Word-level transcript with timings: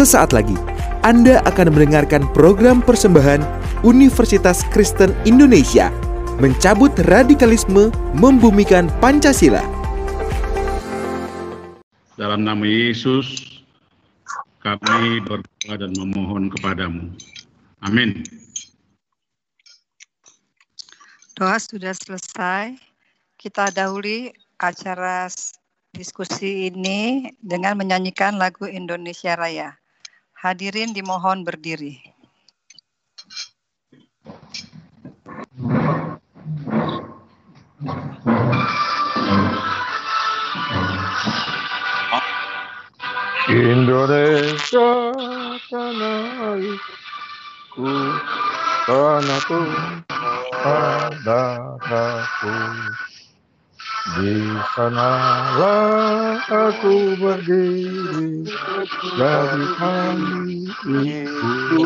Sesaat 0.00 0.32
lagi, 0.32 0.56
Anda 1.04 1.44
akan 1.44 1.76
mendengarkan 1.76 2.24
program 2.32 2.80
persembahan 2.80 3.44
Universitas 3.84 4.64
Kristen 4.72 5.12
Indonesia 5.28 5.92
Mencabut 6.40 6.88
Radikalisme 7.04 7.92
Membumikan 8.16 8.88
Pancasila. 9.04 9.60
Dalam 12.16 12.48
nama 12.48 12.64
Yesus, 12.64 13.60
kami 14.64 15.20
berdoa 15.20 15.76
dan 15.76 15.92
memohon 15.92 16.48
kepadamu. 16.48 17.12
Amin. 17.84 18.24
Doa 21.36 21.60
sudah 21.60 21.92
selesai. 21.92 22.72
Kita 23.36 23.68
dahului 23.68 24.32
acara 24.56 25.28
diskusi 25.92 26.72
ini 26.72 27.28
dengan 27.44 27.76
menyanyikan 27.76 28.40
lagu 28.40 28.64
Indonesia 28.64 29.36
Raya. 29.36 29.79
Hadirin 30.40 30.96
dimohon 30.96 31.44
berdiri. 31.44 32.00
Indonesia 43.50 44.90
tanah 45.68 46.56
airku, 46.56 47.92
tanahku, 48.88 49.60
saudaraku. 50.64 52.54
Di 54.10 54.32
sanalah 54.74 56.40
aku 56.48 57.14
berdiri 57.20 58.48
dari 59.14 59.66
kami 59.76 60.66
ibu. 60.88 61.84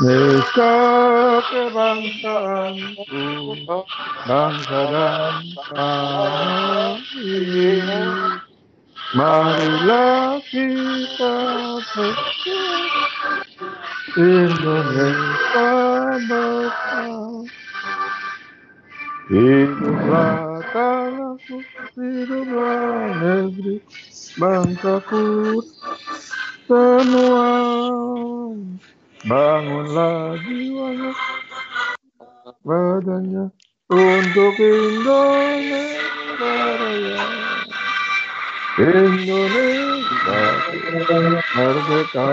Nesta 0.00 0.76
kebangsaanku, 1.52 3.26
bangsa 4.24 4.80
dan 4.88 5.36
tanah 5.68 6.96
ini. 7.20 8.02
Marilah 9.10 10.38
kita 10.48 11.34
bersama 11.82 12.14
Indonesia 14.14 15.70
bersama. 16.30 17.59
Hiduplah 19.30 20.58
tanahku, 20.74 21.62
hiduplah 21.94 23.14
negeri 23.14 23.78
bangsaku 24.34 25.22
semua. 26.66 27.46
Bangunlah 29.22 30.34
jiwanya, 30.42 31.14
badannya 32.66 33.54
untuk 33.86 34.58
Indonesia 34.58 35.86
Raya. 36.42 37.22
Indonesia 38.82 40.42
merdeka. 41.54 42.26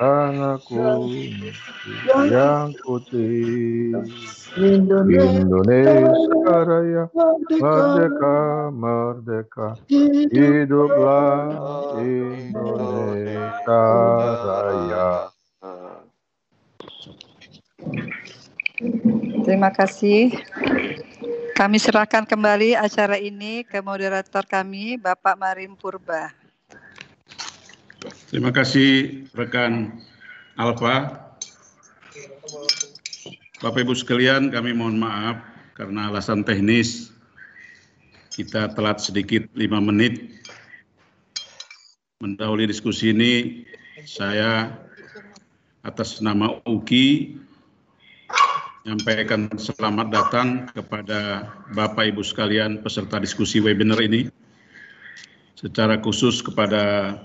Tanahku 0.00 0.82
yang 2.32 2.74
putih. 2.82 3.94
Indonesia 4.58 6.56
Raya, 6.64 7.04
merdeka, 7.60 8.36
merdeka. 8.72 9.68
Hiduplah 10.32 11.54
Indonesia 12.00 13.82
Raya. 14.42 15.10
Terima 19.44 19.68
kasih. 19.68 20.32
Kami 21.54 21.78
serahkan 21.78 22.26
kembali 22.26 22.74
acara 22.74 23.14
ini 23.14 23.62
ke 23.62 23.78
moderator 23.78 24.42
kami, 24.42 24.98
Bapak 24.98 25.38
Marim 25.38 25.78
Purba. 25.78 26.34
Terima 28.26 28.50
kasih 28.50 29.22
rekan 29.38 30.02
Alfa. 30.58 31.14
Bapak 33.62 33.86
Ibu 33.86 33.94
sekalian, 33.94 34.50
kami 34.50 34.74
mohon 34.74 34.98
maaf 34.98 35.38
karena 35.78 36.10
alasan 36.10 36.42
teknis 36.42 37.14
kita 38.34 38.74
telat 38.74 38.98
sedikit 38.98 39.46
lima 39.54 39.78
menit. 39.78 40.26
Mendahului 42.18 42.66
diskusi 42.66 43.14
ini, 43.14 43.62
saya 44.02 44.74
atas 45.86 46.18
nama 46.18 46.58
UKI 46.66 47.38
menyampaikan 48.84 49.48
selamat 49.56 50.12
datang 50.12 50.48
kepada 50.68 51.48
Bapak 51.72 52.04
Ibu 52.12 52.20
sekalian 52.20 52.84
peserta 52.84 53.16
diskusi 53.16 53.56
webinar 53.56 53.96
ini. 54.04 54.28
Secara 55.56 55.96
khusus 56.04 56.44
kepada 56.44 57.16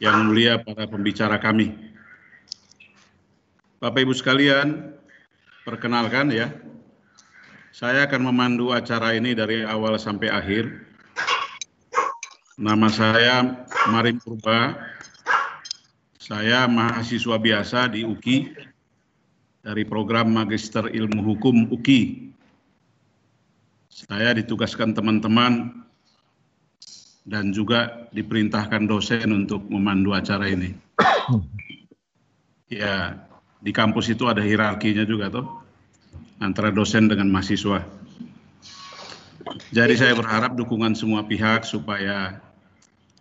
yang 0.00 0.32
mulia 0.32 0.56
para 0.64 0.88
pembicara 0.88 1.36
kami. 1.36 1.76
Bapak 3.84 4.00
Ibu 4.00 4.16
sekalian, 4.16 4.96
perkenalkan 5.68 6.32
ya, 6.32 6.48
saya 7.76 8.08
akan 8.08 8.32
memandu 8.32 8.72
acara 8.72 9.12
ini 9.12 9.36
dari 9.36 9.60
awal 9.60 10.00
sampai 10.00 10.32
akhir. 10.32 10.72
Nama 12.56 12.88
saya 12.88 13.36
Marim 13.92 14.16
Purba, 14.24 14.72
saya 16.16 16.64
mahasiswa 16.64 17.36
biasa 17.36 17.92
di 17.92 18.08
UKI, 18.08 18.69
dari 19.60 19.84
program 19.84 20.32
Magister 20.32 20.88
Ilmu 20.88 21.20
Hukum 21.20 21.68
UKI. 21.68 22.32
Saya 23.90 24.32
ditugaskan 24.32 24.96
teman-teman 24.96 25.84
dan 27.28 27.52
juga 27.52 28.08
diperintahkan 28.16 28.88
dosen 28.88 29.28
untuk 29.44 29.60
memandu 29.68 30.16
acara 30.16 30.48
ini. 30.48 30.72
Ya, 32.70 33.18
di 33.58 33.74
kampus 33.74 34.08
itu 34.14 34.30
ada 34.30 34.40
hierarkinya 34.40 35.02
juga 35.02 35.26
tuh 35.26 35.46
antara 36.38 36.72
dosen 36.72 37.10
dengan 37.10 37.28
mahasiswa. 37.28 37.82
Jadi 39.74 39.94
saya 39.98 40.14
berharap 40.14 40.54
dukungan 40.54 40.94
semua 40.94 41.26
pihak 41.26 41.66
supaya 41.66 42.38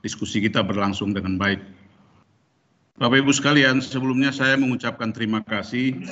diskusi 0.06 0.40
kita 0.40 0.62
berlangsung 0.62 1.12
dengan 1.12 1.36
baik. 1.36 1.79
Bapak 3.00 3.24
Ibu 3.24 3.32
sekalian, 3.32 3.80
sebelumnya 3.80 4.36
saya 4.36 4.60
mengucapkan 4.60 5.16
terima 5.16 5.40
kasih 5.40 6.04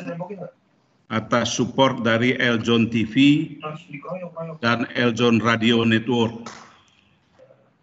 atas 1.12 1.52
support 1.52 2.00
dari 2.00 2.40
Eljon 2.40 2.88
TV 2.88 3.16
dan 4.64 4.88
Eljon 4.96 5.44
Radio 5.44 5.84
Network. 5.84 6.48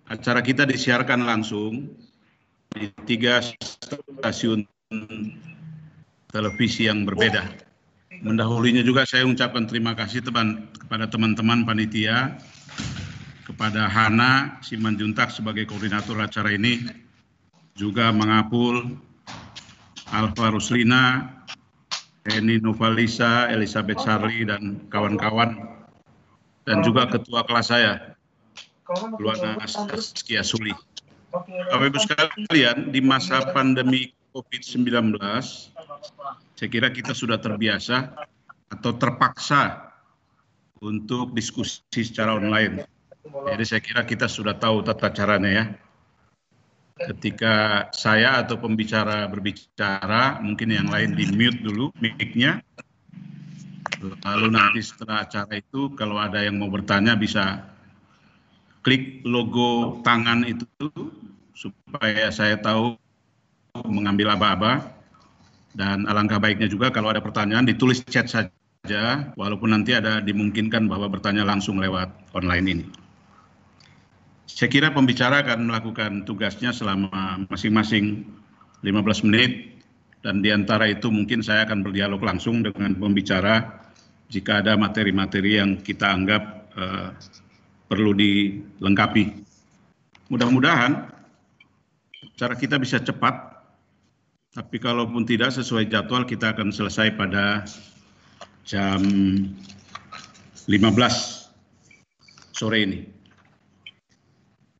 Acara 0.08 0.40
kita 0.40 0.64
disiarkan 0.64 1.20
langsung 1.20 1.92
di 2.72 2.88
tiga 3.04 3.44
stasiun 3.44 4.64
televisi 6.32 6.88
yang 6.88 7.04
berbeda. 7.04 7.44
Mendahulunya 8.24 8.80
juga 8.80 9.04
saya 9.04 9.28
mengucapkan 9.28 9.68
terima 9.68 9.92
kasih 9.92 10.24
teman 10.24 10.72
kepada 10.80 11.12
teman-teman 11.12 11.68
panitia, 11.68 12.40
kepada 13.44 13.84
Hana 13.84 14.56
Simanjuntak 14.64 15.28
sebagai 15.28 15.68
koordinator 15.68 16.16
acara 16.24 16.56
ini, 16.56 17.03
juga 17.74 18.14
Mangapul, 18.14 18.94
Alfa 20.14 20.54
Ruslina, 20.54 21.26
Eni 22.30 22.62
Novalisa, 22.62 23.50
Elizabeth 23.50 23.98
Charlie, 24.06 24.46
dan 24.46 24.86
kawan-kawan, 24.88 25.58
dan 26.64 26.80
juga 26.86 27.10
ketua 27.10 27.42
kelas 27.42 27.74
saya, 27.74 28.14
Luana 29.18 29.58
Askia 29.58 30.46
Suli. 30.46 30.70
Bapak 31.34 31.86
Ibu 31.90 31.98
sekalian, 31.98 32.94
di 32.94 33.02
masa 33.02 33.42
pandemi 33.50 34.14
COVID-19, 34.30 35.18
saya 36.54 36.68
kira 36.70 36.94
kita 36.94 37.10
sudah 37.10 37.42
terbiasa 37.42 38.14
atau 38.70 38.94
terpaksa 38.94 39.90
untuk 40.78 41.34
diskusi 41.34 41.82
secara 41.90 42.38
online. 42.38 42.86
Jadi 43.50 43.64
saya 43.66 43.82
kira 43.82 44.06
kita 44.06 44.30
sudah 44.30 44.54
tahu 44.54 44.86
tata 44.86 45.10
caranya 45.10 45.50
ya 45.50 45.64
ketika 46.94 47.88
saya 47.90 48.38
atau 48.46 48.54
pembicara 48.58 49.26
berbicara, 49.26 50.38
mungkin 50.38 50.70
yang 50.70 50.86
lain 50.86 51.18
di 51.18 51.26
mute 51.34 51.58
dulu 51.62 51.90
mic-nya. 51.98 52.62
Lalu 54.22 54.46
nanti 54.52 54.80
setelah 54.84 55.24
acara 55.24 55.58
itu 55.58 55.90
kalau 55.96 56.20
ada 56.20 56.44
yang 56.44 56.60
mau 56.60 56.68
bertanya 56.68 57.16
bisa 57.16 57.64
klik 58.84 59.24
logo 59.24 60.04
tangan 60.04 60.44
itu 60.44 60.68
supaya 61.56 62.28
saya 62.28 62.60
tahu 62.60 63.00
mengambil 63.88 64.36
aba-aba 64.36 64.92
dan 65.72 66.04
alangkah 66.04 66.36
baiknya 66.36 66.68
juga 66.68 66.92
kalau 66.92 67.10
ada 67.10 67.24
pertanyaan 67.24 67.64
ditulis 67.64 68.04
chat 68.04 68.28
saja 68.28 69.32
walaupun 69.40 69.72
nanti 69.72 69.96
ada 69.96 70.20
dimungkinkan 70.20 70.84
bahwa 70.84 71.08
bertanya 71.08 71.48
langsung 71.48 71.80
lewat 71.80 72.12
online 72.36 72.66
ini. 72.68 73.03
Saya 74.44 74.68
kira 74.68 74.92
pembicara 74.92 75.40
akan 75.40 75.72
melakukan 75.72 76.12
tugasnya 76.28 76.70
selama 76.70 77.44
masing-masing 77.48 78.28
15 78.84 79.24
menit 79.24 79.80
dan 80.20 80.44
di 80.44 80.52
antara 80.52 80.88
itu 80.88 81.08
mungkin 81.08 81.40
saya 81.40 81.64
akan 81.64 81.84
berdialog 81.84 82.20
langsung 82.20 82.60
dengan 82.60 82.92
pembicara 82.96 83.84
jika 84.28 84.60
ada 84.60 84.76
materi-materi 84.76 85.60
yang 85.60 85.80
kita 85.80 86.12
anggap 86.12 86.42
uh, 86.76 87.12
perlu 87.88 88.16
dilengkapi. 88.16 89.44
Mudah-mudahan 90.32 91.12
cara 92.36 92.54
kita 92.56 92.80
bisa 92.80 93.00
cepat, 93.00 93.64
tapi 94.56 94.76
kalaupun 94.80 95.28
tidak 95.28 95.52
sesuai 95.52 95.88
jadwal 95.92 96.24
kita 96.24 96.56
akan 96.56 96.72
selesai 96.72 97.12
pada 97.16 97.64
jam 98.64 99.00
15 100.64 100.72
sore 102.56 102.78
ini. 102.80 103.13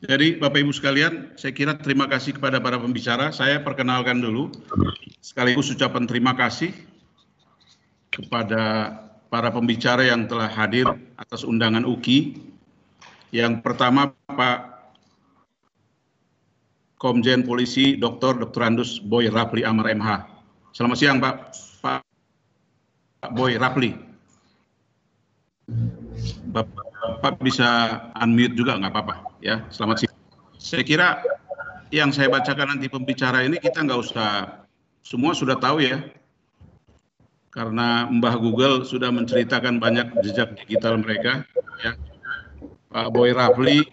Jadi 0.04 0.36
Bapak 0.36 0.60
Ibu 0.60 0.72
sekalian, 0.76 1.32
saya 1.40 1.56
kira 1.56 1.80
terima 1.80 2.04
kasih 2.04 2.36
kepada 2.36 2.60
para 2.60 2.76
pembicara. 2.76 3.32
Saya 3.32 3.64
perkenalkan 3.64 4.20
dulu, 4.20 4.52
sekaligus 5.24 5.72
ucapan 5.72 6.04
terima 6.04 6.36
kasih 6.36 6.76
kepada 8.12 8.92
para 9.32 9.48
pembicara 9.50 10.04
yang 10.04 10.28
telah 10.28 10.46
hadir 10.46 10.86
atas 11.16 11.42
undangan 11.42 11.82
UKI 11.82 12.36
yang 13.34 13.58
pertama 13.66 14.14
Pak 14.30 14.74
Komjen 16.94 17.42
Polisi 17.42 17.98
Dr. 17.98 18.38
Dr. 18.38 18.62
Andus 18.62 19.02
Boy 19.02 19.26
Rapli 19.26 19.66
Amar 19.66 19.90
MH. 19.90 20.30
Selamat 20.70 20.96
siang 21.02 21.18
Pak. 21.18 21.50
Pak, 21.82 22.00
Boy 23.34 23.58
Rapli. 23.58 23.90
Bapak, 26.54 26.83
Bapak 27.04 27.40
bisa 27.44 28.00
unmute 28.16 28.56
juga 28.56 28.80
nggak 28.80 28.92
apa-apa 28.92 29.14
ya. 29.44 29.64
Selamat 29.68 30.04
siang. 30.04 30.16
Saya 30.56 30.82
kira 30.84 31.08
yang 31.92 32.10
saya 32.10 32.32
bacakan 32.32 32.76
nanti 32.76 32.88
pembicara 32.88 33.44
ini 33.44 33.60
kita 33.60 33.84
nggak 33.84 34.00
usah 34.00 34.64
semua 35.04 35.36
sudah 35.36 35.60
tahu 35.60 35.84
ya 35.84 36.00
karena 37.52 38.08
Mbah 38.08 38.40
Google 38.40 38.82
sudah 38.82 39.12
menceritakan 39.12 39.78
banyak 39.78 40.10
jejak 40.24 40.58
digital 40.64 40.98
mereka 40.98 41.44
ya 41.84 41.94
Pak 42.90 43.12
Boy 43.12 43.30
Rafli 43.36 43.84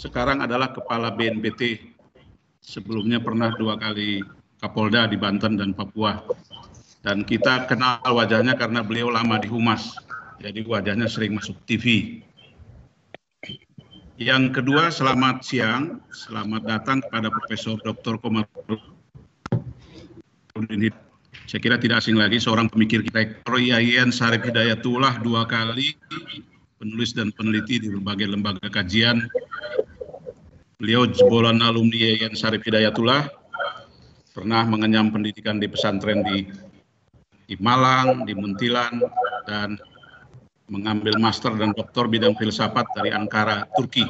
sekarang 0.00 0.40
adalah 0.40 0.72
kepala 0.72 1.12
BNPT. 1.12 1.92
Sebelumnya 2.64 3.20
pernah 3.20 3.52
dua 3.52 3.76
kali 3.76 4.24
Kapolda 4.56 5.04
di 5.04 5.20
Banten 5.20 5.60
dan 5.60 5.76
Papua. 5.76 6.24
Dan 7.04 7.24
kita 7.24 7.68
kenal 7.68 8.00
wajahnya 8.04 8.56
karena 8.56 8.80
beliau 8.80 9.12
lama 9.12 9.36
di 9.36 9.48
Humas. 9.52 9.92
Jadi 10.40 10.64
wajahnya 10.64 11.04
sering 11.04 11.36
masuk 11.36 11.56
TV. 11.68 12.16
Yang 14.20 14.60
kedua, 14.60 14.92
selamat 14.92 15.40
siang. 15.40 16.04
Selamat 16.12 16.68
datang 16.68 17.00
kepada 17.00 17.32
Profesor 17.32 17.80
Dr. 17.80 18.20
Komarudin 18.20 18.52
saya 21.48 21.60
kira 21.64 21.80
tidak 21.80 22.04
asing 22.04 22.20
lagi 22.20 22.36
seorang 22.36 22.68
pemikir 22.68 23.00
kita 23.00 23.32
Yayan 23.48 24.12
Sarif 24.12 24.44
Hidayatullah 24.44 25.24
dua 25.24 25.48
kali 25.48 25.96
penulis 26.76 27.16
dan 27.16 27.32
peneliti 27.32 27.80
di 27.80 27.88
berbagai 27.88 28.28
lembaga 28.28 28.68
kajian. 28.68 29.24
Beliau 30.76 31.08
jebolan 31.08 31.64
alumni 31.64 31.96
Yayan 31.96 32.36
Sarif 32.36 32.60
Hidayatullah, 32.68 33.24
pernah 34.36 34.68
mengenyam 34.68 35.08
pendidikan 35.08 35.56
di 35.56 35.66
pesantren 35.72 36.20
di, 36.28 36.44
di 37.48 37.56
Malang, 37.56 38.28
di 38.28 38.36
Muntilan, 38.36 39.00
dan 39.48 39.80
mengambil 40.70 41.18
master 41.18 41.50
dan 41.58 41.74
doktor 41.74 42.06
bidang 42.06 42.38
filsafat 42.38 42.86
dari 42.94 43.10
Ankara, 43.10 43.66
Turki. 43.74 44.06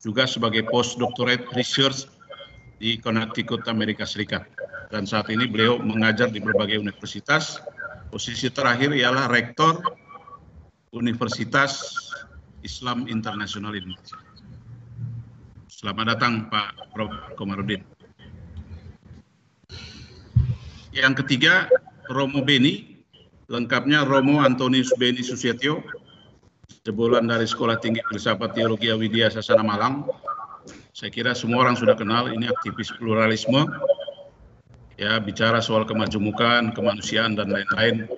Juga 0.00 0.24
sebagai 0.24 0.66
postdoctorate 0.66 1.46
research 1.54 2.08
di 2.80 2.98
Connecticut, 2.98 3.62
Amerika 3.68 4.08
Serikat. 4.08 4.48
Dan 4.88 5.06
saat 5.06 5.28
ini 5.28 5.46
beliau 5.46 5.78
mengajar 5.78 6.32
di 6.32 6.40
berbagai 6.42 6.80
universitas. 6.80 7.60
Posisi 8.10 8.48
terakhir 8.50 8.92
ialah 8.92 9.30
rektor 9.30 9.80
Universitas 10.92 11.96
Islam 12.60 13.08
Internasional 13.08 13.72
Indonesia. 13.72 14.20
Selamat 15.68 16.16
datang 16.16 16.52
Pak 16.52 16.92
Prof. 16.92 17.12
Komarudin. 17.40 17.80
Yang 20.92 21.24
ketiga, 21.24 21.72
Romo 22.12 22.44
Beni, 22.44 22.91
lengkapnya 23.52 24.08
Romo 24.08 24.40
Antonius 24.40 24.88
Beni 24.96 25.20
Susiatyo, 25.20 25.84
jebolan 26.88 27.28
dari 27.28 27.44
Sekolah 27.44 27.76
Tinggi 27.76 28.00
Filsafat 28.08 28.56
Teologi 28.56 28.88
Widya 28.88 29.28
Sasana 29.28 29.60
Malang. 29.60 30.08
Saya 30.96 31.12
kira 31.12 31.36
semua 31.36 31.68
orang 31.68 31.76
sudah 31.76 31.92
kenal, 31.92 32.32
ini 32.32 32.48
aktivis 32.48 32.88
pluralisme, 32.96 33.68
ya 34.96 35.20
bicara 35.20 35.60
soal 35.60 35.84
kemajemukan, 35.84 36.72
kemanusiaan, 36.72 37.36
dan 37.36 37.52
lain-lain 37.52 38.08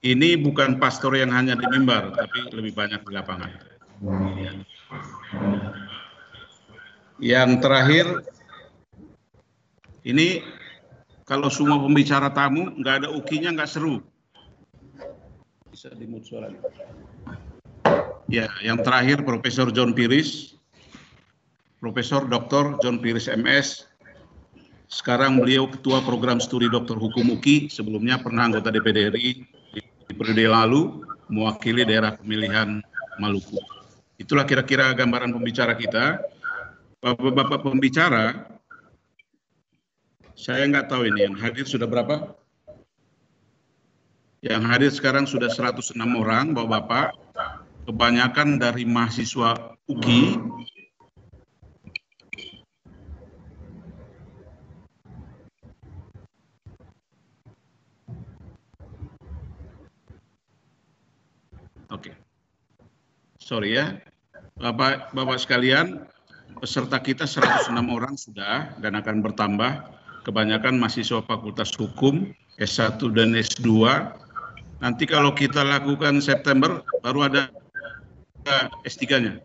ini 0.00 0.32
bukan 0.32 0.80
pastor 0.80 1.12
yang 1.12 1.28
hanya 1.28 1.52
di 1.56 1.66
mimbar, 1.68 2.16
tapi 2.16 2.48
lebih 2.56 2.72
banyak 2.72 3.04
di 3.04 3.12
lapangan. 3.12 3.52
Yang 7.20 7.50
terakhir, 7.60 8.06
ini 10.08 10.40
kalau 11.28 11.52
semua 11.52 11.76
pembicara 11.84 12.32
tamu 12.32 12.72
nggak 12.80 13.04
ada 13.04 13.08
ukinya 13.12 13.52
nggak 13.52 13.68
seru. 13.68 14.00
Bisa 15.80 15.96
dimut 15.96 16.20
suara. 16.28 16.52
Ya, 18.28 18.52
yang 18.60 18.84
terakhir 18.84 19.24
Profesor 19.24 19.72
John 19.72 19.96
Piris, 19.96 20.52
Profesor 21.80 22.28
Dr. 22.28 22.76
John 22.84 23.00
Piris 23.00 23.32
MS. 23.32 23.88
Sekarang 24.92 25.40
beliau 25.40 25.72
Ketua 25.72 26.04
Program 26.04 26.36
Studi 26.36 26.68
Dokter 26.68 27.00
Hukum 27.00 27.32
UKI, 27.32 27.72
sebelumnya 27.72 28.20
pernah 28.20 28.52
anggota 28.52 28.68
DPD 28.68 29.08
RI 29.08 29.40
di 29.80 30.12
periode 30.12 30.52
lalu 30.52 31.00
mewakili 31.32 31.88
daerah 31.88 32.12
pemilihan 32.12 32.84
Maluku. 33.16 33.56
Itulah 34.20 34.44
kira-kira 34.44 34.92
gambaran 34.92 35.32
pembicara 35.32 35.80
kita. 35.80 36.20
Bapak-bapak 37.00 37.64
pembicara, 37.64 38.52
saya 40.36 40.60
nggak 40.68 40.92
tahu 40.92 41.08
ini 41.08 41.24
yang 41.24 41.40
hadir 41.40 41.64
sudah 41.64 41.88
berapa? 41.88 42.36
Yang 44.40 44.62
hadir 44.72 44.92
sekarang 44.96 45.28
sudah 45.28 45.52
106 45.52 46.00
orang, 46.16 46.56
Bapak-bapak. 46.56 47.12
Kebanyakan 47.84 48.56
dari 48.56 48.88
mahasiswa 48.88 49.76
UKI 49.84 50.40
Oke. 61.90 62.14
Okay. 62.14 62.14
Sorry 63.42 63.76
ya. 63.76 63.98
Bapak 64.56 65.12
Bapak 65.12 65.36
sekalian, 65.42 66.06
peserta 66.62 66.96
kita 67.02 67.26
106 67.26 67.76
orang 67.92 68.14
sudah 68.16 68.72
dan 68.80 68.96
akan 68.96 69.20
bertambah. 69.20 70.00
Kebanyakan 70.24 70.80
mahasiswa 70.80 71.20
Fakultas 71.26 71.74
Hukum 71.76 72.30
S1 72.60 73.00
dan 73.16 73.32
S2. 73.32 73.68
Nanti 74.80 75.04
kalau 75.04 75.36
kita 75.36 75.60
lakukan 75.60 76.24
September 76.24 76.80
baru 77.04 77.28
ada 77.28 77.52
S3-nya. 78.88 79.36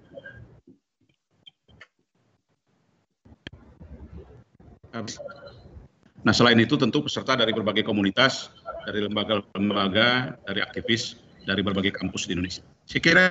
Nah, 6.26 6.34
selain 6.34 6.56
itu 6.58 6.80
tentu 6.80 7.04
peserta 7.04 7.36
dari 7.36 7.52
berbagai 7.52 7.84
komunitas, 7.84 8.48
dari 8.88 9.04
lembaga-lembaga, 9.04 10.40
dari 10.48 10.64
aktivis 10.64 11.20
dari 11.46 11.62
berbagai 11.62 11.94
kampus 11.94 12.26
di 12.26 12.34
Indonesia. 12.34 12.66
Saya 12.90 13.02
kira 13.04 13.26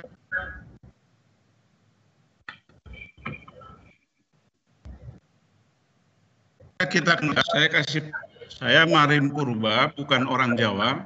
kita 6.85 7.17
saya 7.49 7.67
kasih 7.67 8.13
saya 8.61 8.85
Marin 8.85 9.33
Purba 9.33 9.89
bukan 9.97 10.29
orang 10.29 10.53
Jawa 10.53 11.01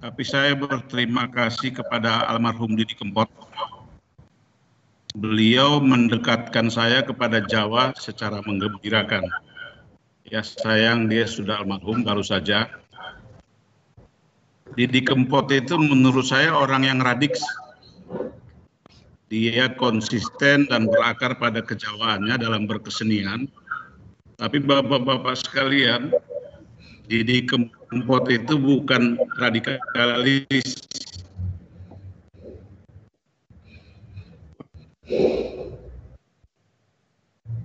tapi 0.00 0.22
saya 0.26 0.56
berterima 0.56 1.30
kasih 1.30 1.74
kepada 1.74 2.26
almarhum 2.30 2.74
Didi 2.78 2.94
Kempot 2.94 3.30
beliau 5.14 5.78
mendekatkan 5.78 6.70
saya 6.72 7.02
kepada 7.06 7.42
Jawa 7.44 7.94
secara 7.94 8.42
menggembirakan 8.42 9.22
ya 10.26 10.42
sayang 10.42 11.06
dia 11.06 11.28
sudah 11.28 11.62
almarhum 11.62 12.02
baru 12.02 12.22
saja 12.24 12.66
Didi 14.74 15.06
Kempot 15.06 15.46
itu 15.54 15.78
menurut 15.78 16.26
saya 16.26 16.50
orang 16.50 16.82
yang 16.82 16.98
radiks. 16.98 17.38
Dia 19.30 19.70
konsisten 19.78 20.66
dan 20.66 20.90
berakar 20.90 21.38
pada 21.38 21.62
kejawaannya 21.62 22.34
dalam 22.38 22.66
berkesenian. 22.66 23.46
Tapi 24.34 24.58
bapak-bapak 24.58 25.38
sekalian, 25.46 26.10
Didi 27.04 27.44
Kempot 27.44 28.24
itu 28.32 28.54
bukan 28.56 29.20
radikalis. 29.36 30.84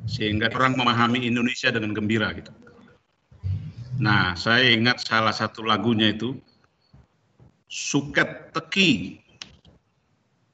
Sehingga 0.09 0.51
orang 0.51 0.75
memahami 0.75 1.23
Indonesia 1.23 1.71
dengan 1.71 1.95
gembira 1.95 2.35
gitu. 2.35 2.51
Nah, 3.99 4.35
saya 4.35 4.71
ingat 4.75 5.03
salah 5.03 5.31
satu 5.31 5.63
lagunya 5.63 6.11
itu 6.11 6.35
Suket 7.69 8.51
Teki. 8.51 9.21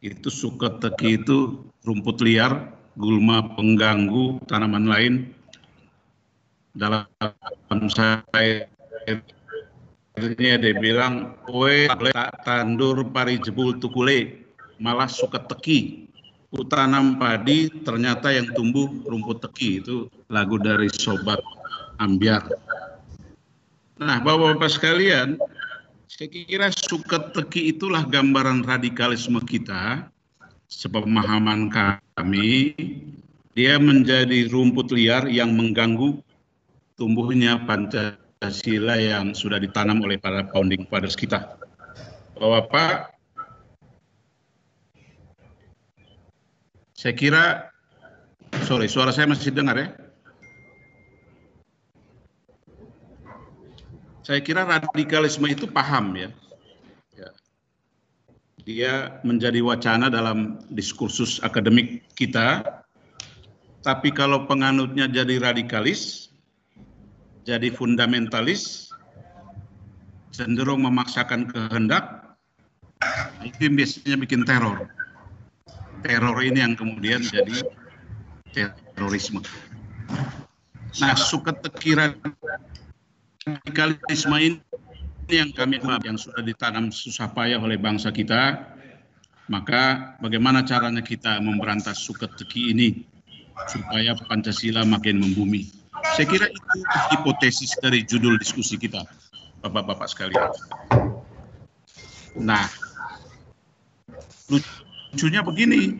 Itu 0.06 0.30
suket 0.30 0.77
teki 0.86 1.25
itu 1.25 1.65
rumput 1.82 2.22
liar, 2.22 2.77
gulma 2.94 3.42
pengganggu 3.58 4.38
tanaman 4.46 4.86
lain. 4.86 5.34
Dalam 6.77 7.10
saya 7.89 8.70
ini 10.16 10.48
dia 10.58 10.74
bilang, 10.80 11.36
"Oe 11.52 11.88
tak 11.90 12.46
tandur 12.48 13.04
pari 13.12 13.36
jebul 13.42 13.75
tukule, 13.78 14.48
malah 14.80 15.10
suket 15.10 15.48
teki." 15.52 15.80
Tanam 16.56 17.20
padi 17.20 17.68
ternyata 17.84 18.32
yang 18.32 18.48
tumbuh 18.56 18.88
rumput 19.04 19.44
teki 19.44 19.84
itu 19.84 20.08
lagu 20.32 20.56
dari 20.56 20.88
Sobat 20.88 21.44
Ambiar. 22.00 22.48
Nah, 24.00 24.24
Bapak-bapak 24.24 24.72
sekalian, 24.72 25.36
saya 26.08 26.32
kira 26.32 26.72
suket 26.72 27.36
teki 27.36 27.75
itulah 27.75 28.08
gambaran 28.08 28.64
radikalisme 28.64 29.44
kita, 29.44 30.08
sepemahaman 30.72 31.68
kami, 32.16 32.72
dia 33.52 33.75
menjadi 33.75 34.48
rumput 34.48 34.96
liar 34.96 35.28
yang 35.28 35.52
mengganggu 35.56 36.24
tumbuhnya 36.96 37.60
Pancasila 37.68 38.25
yang 38.42 39.32
sudah 39.38 39.62
ditanam 39.62 40.01
oleh 40.04 40.20
para 40.20 40.48
founding 40.51 40.84
fathers 40.89 41.15
kita. 41.15 41.56
Bapak, 42.36 43.15
saya 46.92 47.13
kira, 47.15 47.44
sorry, 48.68 48.92
suara 48.92 49.15
saya 49.15 49.32
masih 49.32 49.56
dengar 49.56 49.80
ya? 49.80 49.88
saya 54.25 54.42
kira 54.42 54.65
radikalisme 54.65 55.46
itu 55.46 55.70
paham 55.70 56.18
ya. 56.18 56.30
ya. 57.13 57.30
Dia 58.65 58.94
menjadi 59.22 59.62
wacana 59.62 60.10
dalam 60.10 60.65
diskursus 60.74 61.38
akademik 61.46 62.10
kita, 62.18 62.65
tapi 63.86 64.10
kalau 64.10 64.50
penganutnya 64.50 65.06
jadi 65.06 65.38
radikalis, 65.38 66.25
jadi 67.46 67.70
fundamentalis, 67.70 68.90
cenderung 70.34 70.82
memaksakan 70.82 71.46
kehendak, 71.46 72.36
itu 73.46 73.70
biasanya 73.70 74.18
bikin 74.18 74.42
teror. 74.44 74.90
Teror 76.02 76.38
ini 76.42 76.60
yang 76.66 76.74
kemudian 76.74 77.22
jadi 77.22 77.62
terorisme. 78.98 79.46
Nah, 80.98 81.14
suka 81.14 81.54
tekiran 81.54 82.18
radikalisme 83.46 84.38
ini 84.42 84.58
yang 85.30 85.54
kami 85.54 85.78
yang 86.02 86.18
sudah 86.18 86.42
ditanam 86.42 86.90
susah 86.90 87.30
payah 87.30 87.62
oleh 87.62 87.78
bangsa 87.78 88.10
kita, 88.10 88.74
maka 89.50 90.18
bagaimana 90.18 90.66
caranya 90.66 91.06
kita 91.06 91.38
memberantas 91.42 92.02
suket 92.02 92.34
teki 92.42 92.74
ini 92.74 92.88
supaya 93.70 94.18
Pancasila 94.18 94.82
makin 94.82 95.22
membumi. 95.22 95.85
Saya 96.14 96.26
kira 96.30 96.48
itu 96.54 96.80
hipotesis 97.10 97.74
dari 97.82 98.06
judul 98.06 98.38
diskusi 98.38 98.78
kita, 98.78 99.02
Bapak-bapak 99.66 100.06
sekalian. 100.06 100.54
Nah, 102.38 102.70
lucunya 104.52 105.42
begini, 105.42 105.98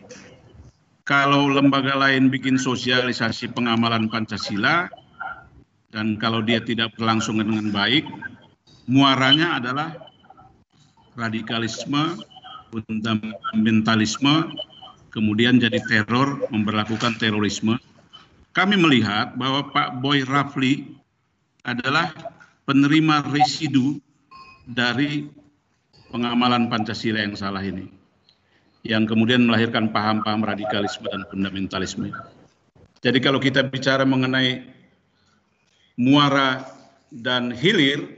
kalau 1.02 1.50
lembaga 1.50 1.98
lain 1.98 2.30
bikin 2.30 2.54
sosialisasi 2.54 3.50
pengamalan 3.50 4.06
Pancasila, 4.06 4.86
dan 5.90 6.20
kalau 6.20 6.44
dia 6.44 6.62
tidak 6.62 6.94
berlangsung 6.94 7.42
dengan 7.42 7.74
baik, 7.74 8.06
muaranya 8.86 9.58
adalah 9.58 9.96
radikalisme, 11.16 12.20
fundamentalisme, 12.70 14.52
kemudian 15.08 15.56
jadi 15.56 15.80
teror, 15.88 16.44
memperlakukan 16.52 17.16
terorisme. 17.16 17.80
Kami 18.56 18.72
melihat 18.80 19.36
bahwa 19.36 19.68
Pak 19.68 20.00
Boy 20.00 20.24
Rafli 20.24 20.96
adalah 21.60 22.08
penerima 22.64 23.28
residu 23.28 24.00
dari 24.64 25.28
pengamalan 26.08 26.72
Pancasila 26.72 27.20
yang 27.20 27.36
salah 27.36 27.60
ini. 27.60 27.84
Yang 28.80 29.12
kemudian 29.12 29.44
melahirkan 29.44 29.92
paham-paham 29.92 30.40
radikalisme 30.40 31.04
dan 31.04 31.28
fundamentalisme. 31.28 32.08
Jadi 33.04 33.18
kalau 33.20 33.36
kita 33.36 33.60
bicara 33.60 34.08
mengenai 34.08 34.64
Muara 36.00 36.64
dan 37.12 37.52
Hilir, 37.52 38.08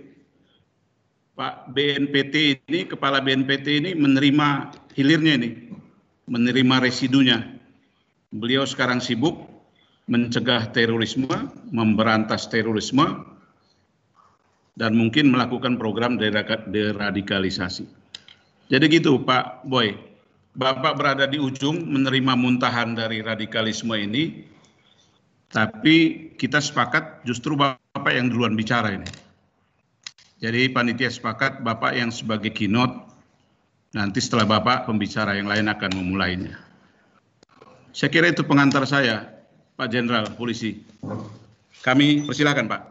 Pak 1.34 1.74
BNPT 1.74 2.62
ini, 2.70 2.86
Kepala 2.86 3.18
BNPT 3.18 3.82
ini 3.82 3.90
menerima 3.98 4.70
hilirnya 4.94 5.34
ini, 5.34 5.74
menerima 6.30 6.78
residunya. 6.78 7.58
Beliau 8.30 8.62
sekarang 8.62 9.02
sibuk 9.02 9.57
mencegah 10.08 10.72
terorisme, 10.72 11.28
memberantas 11.68 12.48
terorisme, 12.48 13.04
dan 14.80 14.96
mungkin 14.96 15.28
melakukan 15.28 15.76
program 15.76 16.16
deradikalisasi. 16.16 17.84
Jadi 18.68 18.84
gitu 18.88 19.20
Pak 19.22 19.68
Boy, 19.68 19.96
Bapak 20.58 20.98
berada 20.98 21.28
di 21.28 21.38
ujung 21.38 21.86
menerima 21.86 22.34
muntahan 22.34 22.96
dari 22.96 23.20
radikalisme 23.22 23.94
ini, 23.94 24.42
tapi 25.52 26.28
kita 26.34 26.58
sepakat 26.58 27.22
justru 27.28 27.54
Bapak 27.54 28.12
yang 28.12 28.32
duluan 28.32 28.56
bicara 28.56 28.96
ini. 28.96 29.08
Jadi 30.38 30.70
panitia 30.70 31.10
sepakat 31.10 31.62
Bapak 31.66 31.94
yang 31.98 32.14
sebagai 32.14 32.54
keynote, 32.54 32.94
nanti 33.92 34.22
setelah 34.22 34.46
Bapak 34.46 34.86
pembicara 34.86 35.34
yang 35.34 35.50
lain 35.50 35.66
akan 35.66 35.90
memulainya. 35.94 36.54
Saya 37.90 38.12
kira 38.14 38.30
itu 38.30 38.46
pengantar 38.46 38.86
saya, 38.86 39.37
Pak 39.78 39.94
Jenderal 39.94 40.26
Polisi. 40.34 40.82
Kami 41.86 42.26
persilakan 42.26 42.66
Pak. 42.66 42.82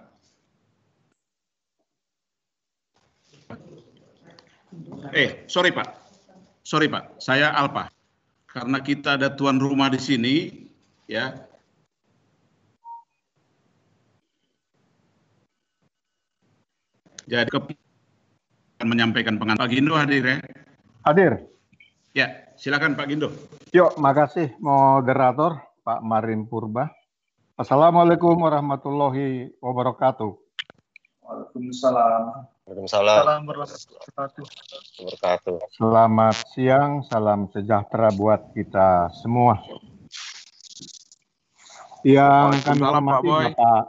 Eh, 5.11 5.43
sorry 5.51 5.75
Pak. 5.75 5.99
Sorry 6.63 6.87
Pak, 6.87 7.19
saya 7.19 7.51
Alpa. 7.51 7.91
Karena 8.47 8.79
kita 8.79 9.19
ada 9.19 9.35
tuan 9.35 9.59
rumah 9.59 9.91
di 9.91 9.99
sini, 9.99 10.35
ya, 11.11 11.35
Jadi 17.27 17.43
akan 18.79 18.87
menyampaikan 18.87 19.35
pengantar. 19.35 19.67
Pak 19.67 19.75
Gindo 19.75 19.99
hadir 19.99 20.23
ya? 20.23 20.37
Hadir. 21.03 21.43
Ya, 22.15 22.47
silakan 22.55 22.95
Pak 22.95 23.11
Gindo. 23.11 23.35
Yuk, 23.75 23.99
makasih 23.99 24.55
moderator 24.63 25.66
Pak 25.87 26.03
Marin 26.03 26.43
Purba. 26.43 26.91
Assalamualaikum 27.55 28.35
warahmatullahi 28.35 29.55
wabarakatuh. 29.63 30.35
Waalaikumsalam. 31.23 32.43
Waalaikumsalam. 32.67 33.47
Wabarakatuh. 33.47 35.55
Selamat 35.79 36.35
siang, 36.51 37.07
salam 37.07 37.47
sejahtera 37.55 38.11
buat 38.11 38.51
kita 38.51 39.15
semua. 39.23 39.63
Yang 42.03 42.67
kami 42.67 42.83
hormati 42.83 43.31
Bapak 43.31 43.83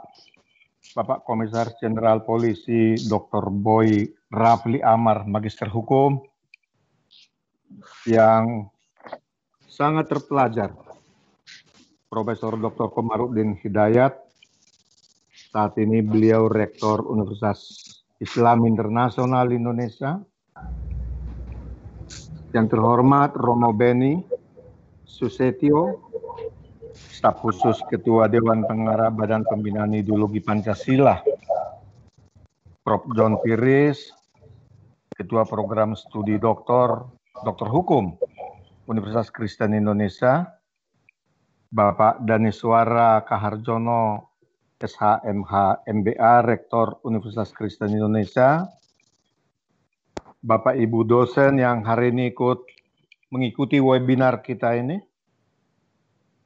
Bapak 0.95 1.19
Komisaris 1.27 1.75
Jenderal 1.83 2.23
Polisi 2.23 2.95
Dr. 3.11 3.51
Boy 3.51 4.07
Rafli 4.31 4.79
Amar, 4.79 5.27
Magister 5.27 5.67
Hukum, 5.67 6.23
yang 8.07 8.71
sangat 9.67 10.07
terpelajar, 10.07 10.71
Profesor 12.09 12.57
Dr. 12.57 12.89
Komarudin 12.89 13.53
Hidayat, 13.61 14.17
saat 15.53 15.77
ini 15.77 16.01
beliau 16.01 16.49
Rektor 16.49 17.05
Universitas 17.05 18.01
Islam 18.17 18.65
Internasional 18.65 19.45
Indonesia, 19.53 20.17
yang 22.49 22.65
terhormat 22.65 23.37
Romo 23.37 23.69
Beni 23.77 24.25
Susetio, 25.05 26.09
staf 26.97 27.45
khusus 27.45 27.77
Ketua 27.93 28.25
Dewan 28.25 28.65
Pengarah 28.65 29.13
Badan 29.13 29.45
Pembinaan 29.45 29.93
Ideologi 29.93 30.41
Pancasila, 30.41 31.21
Prof. 32.81 33.05
John 33.13 33.37
Piris, 33.37 34.09
Ketua 35.13 35.45
Program 35.45 35.93
Studi 35.93 36.41
Doktor, 36.41 37.05
Doktor 37.45 37.69
Hukum 37.69 38.17
Universitas 38.89 39.29
Kristen 39.29 39.77
Indonesia, 39.77 40.57
Bapak 41.69 42.25
Daniswara 42.25 43.21
Kaharjono, 43.21 44.33
SHMH 44.81 45.85
MBA, 45.85 46.41
Rektor 46.41 46.97
Universitas 47.05 47.53
Kristen 47.53 47.93
Indonesia, 47.93 48.65
Bapak 50.41 50.73
Ibu 50.73 51.05
dosen 51.05 51.61
yang 51.61 51.85
hari 51.85 52.09
ini 52.09 52.33
ikut 52.33 52.65
mengikuti 53.29 53.77
webinar 53.77 54.41
kita 54.41 54.81
ini, 54.81 54.97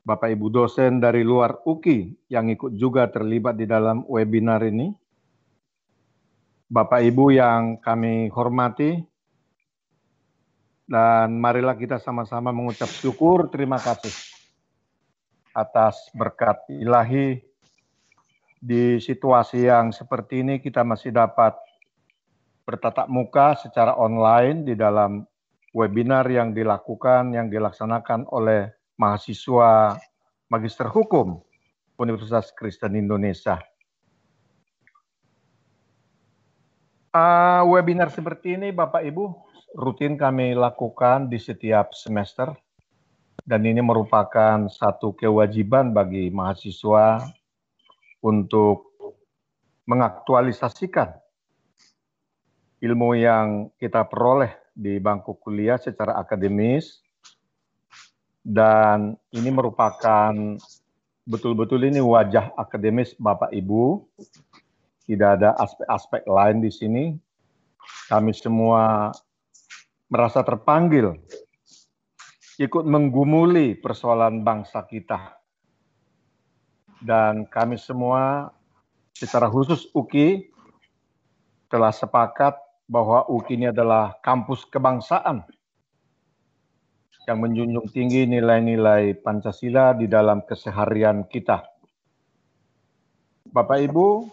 Bapak 0.04 0.28
Ibu 0.28 0.52
dosen 0.52 1.00
dari 1.00 1.24
luar 1.24 1.64
UKI 1.64 2.28
yang 2.28 2.52
ikut 2.52 2.76
juga 2.76 3.08
terlibat 3.08 3.56
di 3.56 3.64
dalam 3.64 4.04
webinar 4.12 4.60
ini. 4.68 4.92
Bapak 6.68 7.00
Ibu 7.00 7.32
yang 7.32 7.80
kami 7.80 8.28
hormati, 8.28 9.00
dan 10.84 11.40
marilah 11.40 11.80
kita 11.80 11.96
sama-sama 11.96 12.52
mengucap 12.52 12.92
syukur 12.92 13.48
terima 13.48 13.80
kasih 13.80 14.33
atas 15.54 16.10
berkat 16.18 16.60
ilahi 16.70 17.40
di 18.64 18.98
situasi 18.98 19.70
yang 19.70 19.94
seperti 19.94 20.42
ini 20.42 20.58
kita 20.58 20.82
masih 20.82 21.14
dapat 21.14 21.54
bertatap 22.64 23.12
muka 23.12 23.60
secara 23.60 23.94
online 24.00 24.64
di 24.64 24.74
dalam 24.74 25.28
webinar 25.76 26.24
yang 26.32 26.56
dilakukan, 26.56 27.36
yang 27.36 27.52
dilaksanakan 27.52 28.30
oleh 28.32 28.72
mahasiswa 28.96 30.00
Magister 30.48 30.88
Hukum 30.88 31.44
Universitas 32.00 32.54
Kristen 32.56 32.96
Indonesia. 32.96 33.60
Uh, 37.14 37.62
webinar 37.70 38.10
seperti 38.10 38.58
ini, 38.58 38.74
Bapak 38.74 39.06
Ibu, 39.06 39.26
rutin 39.78 40.18
kami 40.18 40.58
lakukan 40.58 41.30
di 41.30 41.38
setiap 41.38 41.94
semester, 41.94 42.54
dan 43.44 43.68
ini 43.68 43.84
merupakan 43.84 44.72
satu 44.72 45.12
kewajiban 45.16 45.92
bagi 45.92 46.32
mahasiswa 46.32 47.28
untuk 48.24 48.96
mengaktualisasikan 49.84 51.12
ilmu 52.80 53.20
yang 53.20 53.48
kita 53.76 54.08
peroleh 54.08 54.56
di 54.72 54.96
bangku 55.00 55.36
kuliah 55.40 55.76
secara 55.76 56.16
akademis 56.20 57.04
dan 58.44 59.16
ini 59.32 59.50
merupakan 59.52 60.36
betul-betul 61.24 61.88
ini 61.88 62.04
wajah 62.04 62.52
akademis 62.60 63.16
Bapak 63.16 63.56
Ibu. 63.56 64.04
Tidak 65.04 65.30
ada 65.40 65.56
aspek-aspek 65.60 66.28
lain 66.28 66.60
di 66.60 66.72
sini. 66.72 67.16
Kami 68.08 68.32
semua 68.36 69.12
merasa 70.12 70.44
terpanggil 70.44 71.16
ikut 72.58 72.86
menggumuli 72.86 73.78
persoalan 73.78 74.46
bangsa 74.46 74.86
kita. 74.86 75.42
Dan 77.04 77.50
kami 77.50 77.76
semua 77.76 78.54
secara 79.12 79.52
khusus 79.52 79.90
UKI 79.92 80.48
telah 81.68 81.92
sepakat 81.92 82.56
bahwa 82.88 83.26
UKI 83.28 83.54
ini 83.58 83.68
adalah 83.74 84.16
kampus 84.22 84.64
kebangsaan 84.70 85.44
yang 87.24 87.40
menjunjung 87.40 87.88
tinggi 87.92 88.28
nilai-nilai 88.28 89.16
Pancasila 89.24 89.96
di 89.96 90.12
dalam 90.12 90.44
keseharian 90.44 91.24
kita. 91.28 91.64
Bapak 93.48 93.80
Ibu, 93.80 94.28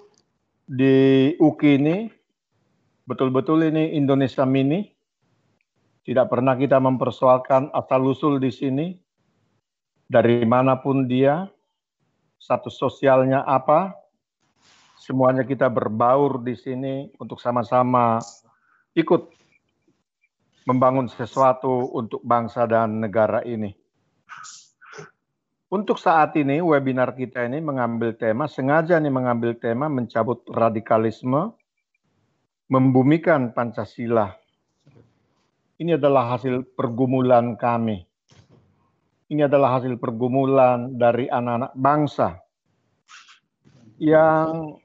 di 0.67 1.31
UKI 1.39 1.71
ini 1.79 1.97
betul-betul 3.07 3.67
ini 3.67 3.95
Indonesia 3.99 4.47
mini. 4.47 4.87
Tidak 6.00 6.26
pernah 6.26 6.57
kita 6.57 6.80
mempersoalkan 6.80 7.70
asal-usul 7.77 8.40
di 8.40 8.51
sini. 8.51 8.87
Dari 10.11 10.42
mana 10.42 10.81
pun 10.81 11.07
dia, 11.07 11.46
satu 12.40 12.66
sosialnya 12.72 13.46
apa, 13.46 13.94
semuanya 14.98 15.46
kita 15.46 15.70
berbaur 15.70 16.42
di 16.42 16.59
sini 16.59 17.07
untuk 17.20 17.38
sama-sama 17.38 18.18
ikut 18.96 19.31
membangun 20.66 21.07
sesuatu 21.07 21.94
untuk 21.94 22.25
bangsa 22.27 22.66
dan 22.66 22.98
negara 23.01 23.44
ini. 23.46 23.70
Untuk 25.70 26.03
saat 26.03 26.35
ini, 26.35 26.59
webinar 26.59 27.14
kita 27.14 27.46
ini 27.46 27.62
mengambil 27.62 28.18
tema, 28.18 28.51
sengaja 28.51 28.98
nih 28.98 29.14
mengambil 29.14 29.55
tema 29.55 29.87
mencabut 29.87 30.42
radikalisme, 30.51 31.55
membumikan 32.66 33.55
Pancasila. 33.55 34.35
Ini 35.81 35.97
adalah 35.97 36.37
hasil 36.37 36.77
pergumulan 36.77 37.57
kami. 37.57 38.05
Ini 39.33 39.49
adalah 39.49 39.81
hasil 39.81 39.97
pergumulan 39.97 40.93
dari 40.93 41.25
anak-anak 41.25 41.73
bangsa 41.73 42.37
yang 43.97 44.77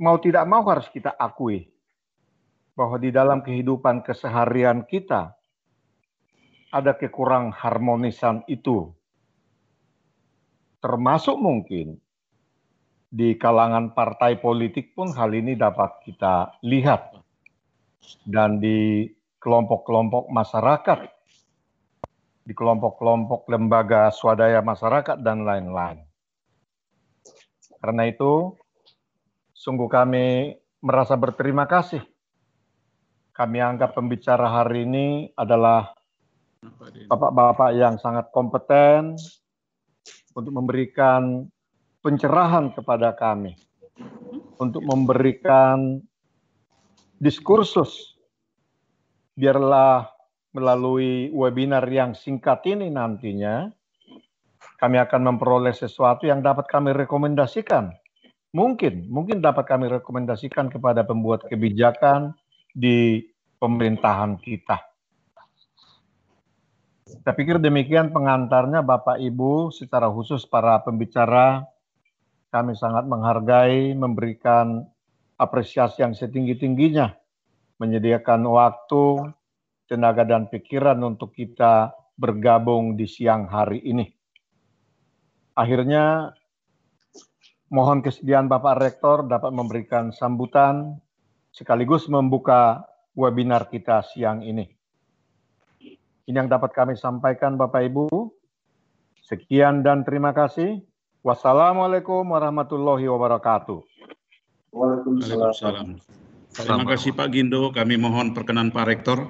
mau 0.00 0.16
tidak 0.16 0.48
mau 0.48 0.64
harus 0.64 0.88
kita 0.88 1.12
akui 1.12 1.68
bahwa 2.72 2.96
di 2.96 3.12
dalam 3.12 3.44
kehidupan 3.44 4.00
keseharian 4.00 4.88
kita 4.88 5.36
ada 6.72 6.96
kekurang 6.96 7.52
harmonisan 7.52 8.48
itu. 8.48 8.96
Termasuk 10.80 11.36
mungkin 11.36 12.00
di 13.12 13.36
kalangan 13.36 13.92
partai 13.92 14.40
politik 14.40 14.96
pun 14.96 15.12
hal 15.12 15.36
ini 15.36 15.52
dapat 15.52 16.00
kita 16.00 16.56
lihat. 16.64 17.12
Dan 18.24 18.60
di 18.60 19.08
kelompok-kelompok 19.44 20.32
masyarakat, 20.32 21.00
di 22.48 22.52
kelompok-kelompok 22.56 23.44
lembaga 23.52 24.08
swadaya 24.08 24.64
masyarakat 24.64 25.20
dan 25.20 25.44
lain-lain. 25.44 26.00
Karena 27.84 28.08
itu, 28.08 28.56
sungguh 29.52 29.92
kami 29.92 30.56
merasa 30.80 31.20
berterima 31.20 31.68
kasih 31.68 32.00
kami 33.34 33.58
anggap 33.58 33.98
pembicara 33.98 34.46
hari 34.46 34.86
ini 34.86 35.26
adalah 35.34 35.90
bapak-bapak 37.10 37.74
yang 37.74 37.98
sangat 37.98 38.30
kompeten 38.30 39.18
untuk 40.38 40.54
memberikan 40.54 41.50
pencerahan 41.98 42.70
kepada 42.70 43.10
kami, 43.18 43.58
untuk 44.62 44.86
memberikan 44.86 45.98
diskursus. 47.18 48.13
Biarlah 49.34 50.08
melalui 50.54 51.30
webinar 51.34 51.84
yang 51.90 52.14
singkat 52.14 52.62
ini 52.70 52.90
nantinya, 52.90 53.66
kami 54.78 54.96
akan 55.02 55.34
memperoleh 55.34 55.74
sesuatu 55.74 56.26
yang 56.30 56.42
dapat 56.42 56.70
kami 56.70 56.94
rekomendasikan. 56.94 57.90
Mungkin, 58.54 59.10
mungkin 59.10 59.42
dapat 59.42 59.66
kami 59.66 59.90
rekomendasikan 59.90 60.70
kepada 60.70 61.02
pembuat 61.02 61.42
kebijakan, 61.50 62.38
di 62.74 63.22
pemerintahan 63.62 64.36
kita. 64.42 64.82
Saya 67.06 67.32
pikir 67.38 67.62
demikian 67.62 68.10
pengantarnya 68.10 68.82
Bapak 68.82 69.22
Ibu 69.22 69.70
secara 69.70 70.10
khusus 70.10 70.42
para 70.44 70.82
pembicara 70.82 71.62
kami 72.50 72.74
sangat 72.74 73.06
menghargai 73.06 73.94
memberikan 73.94 74.84
apresiasi 75.38 76.02
yang 76.02 76.12
setinggi-tingginya 76.12 77.14
menyediakan 77.78 78.46
waktu, 78.46 79.34
tenaga 79.90 80.24
dan 80.24 80.48
pikiran 80.48 80.98
untuk 81.02 81.34
kita 81.34 81.92
bergabung 82.14 82.94
di 82.94 83.06
siang 83.10 83.50
hari 83.50 83.82
ini. 83.82 84.06
Akhirnya 85.54 86.34
mohon 87.70 88.02
kesediaan 88.02 88.46
Bapak 88.50 88.78
Rektor 88.78 89.26
dapat 89.26 89.50
memberikan 89.54 90.10
sambutan 90.14 90.98
sekaligus 91.54 92.10
membuka 92.10 92.86
webinar 93.14 93.70
kita 93.70 94.02
siang 94.02 94.42
ini. 94.42 94.66
Ini 96.24 96.36
yang 96.40 96.50
dapat 96.50 96.74
kami 96.74 96.98
sampaikan 96.98 97.54
Bapak 97.54 97.84
Ibu. 97.86 98.06
Sekian 99.24 99.84
dan 99.86 100.02
terima 100.02 100.32
kasih. 100.32 100.82
Wassalamualaikum 101.24 102.24
warahmatullahi 102.28 103.08
wabarakatuh. 103.08 103.80
Waalaikumsalam. 104.72 106.23
Terima 106.54 106.86
kasih 106.86 107.10
Pak 107.10 107.34
Gindo. 107.34 107.74
Kami 107.74 107.98
mohon 107.98 108.30
perkenan 108.30 108.70
Pak 108.70 108.86
Rektor. 108.86 109.26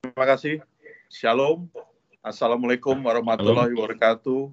Terima 0.00 0.24
kasih. 0.24 0.64
Shalom. 1.12 1.68
Assalamualaikum 2.24 2.96
warahmatullahi 3.04 3.76
wabarakatuh. 3.76 4.48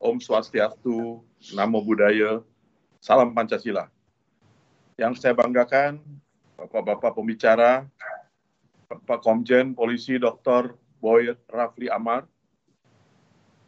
Om 0.00 0.16
Swastiastu, 0.16 1.20
Namo 1.52 1.84
Buddhaya, 1.84 2.40
Salam 2.98 3.36
Pancasila 3.36 3.92
yang 5.00 5.16
saya 5.16 5.32
banggakan, 5.36 6.00
Bapak-Bapak 6.56 7.16
pembicara, 7.16 7.88
Bapak 8.88 9.24
Komjen 9.24 9.72
Polisi 9.72 10.20
Dr. 10.20 10.76
Boy 11.00 11.32
Rafli 11.48 11.88
Amar, 11.88 12.28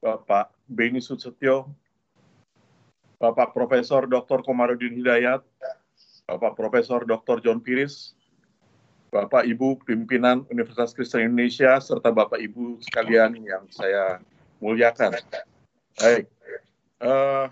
Bapak 0.05 0.53
Beni 0.69 1.01
Susetyo, 1.01 1.73
Bapak 3.19 3.55
Profesor 3.55 4.05
Dr. 4.11 4.43
Komarudin 4.43 4.99
Hidayat, 5.01 5.41
Bapak 6.25 6.57
Profesor 6.59 7.05
Dr. 7.05 7.41
John 7.45 7.61
Piris, 7.61 8.17
Bapak 9.15 9.47
Ibu 9.47 9.79
pimpinan 9.87 10.43
Universitas 10.51 10.91
Kristen 10.91 11.31
Indonesia, 11.31 11.79
serta 11.79 12.11
Bapak 12.11 12.43
Ibu 12.43 12.83
sekalian 12.83 13.39
yang 13.39 13.65
saya 13.71 14.19
muliakan. 14.59 15.15
Baik, 15.95 16.27
uh, 16.99 17.47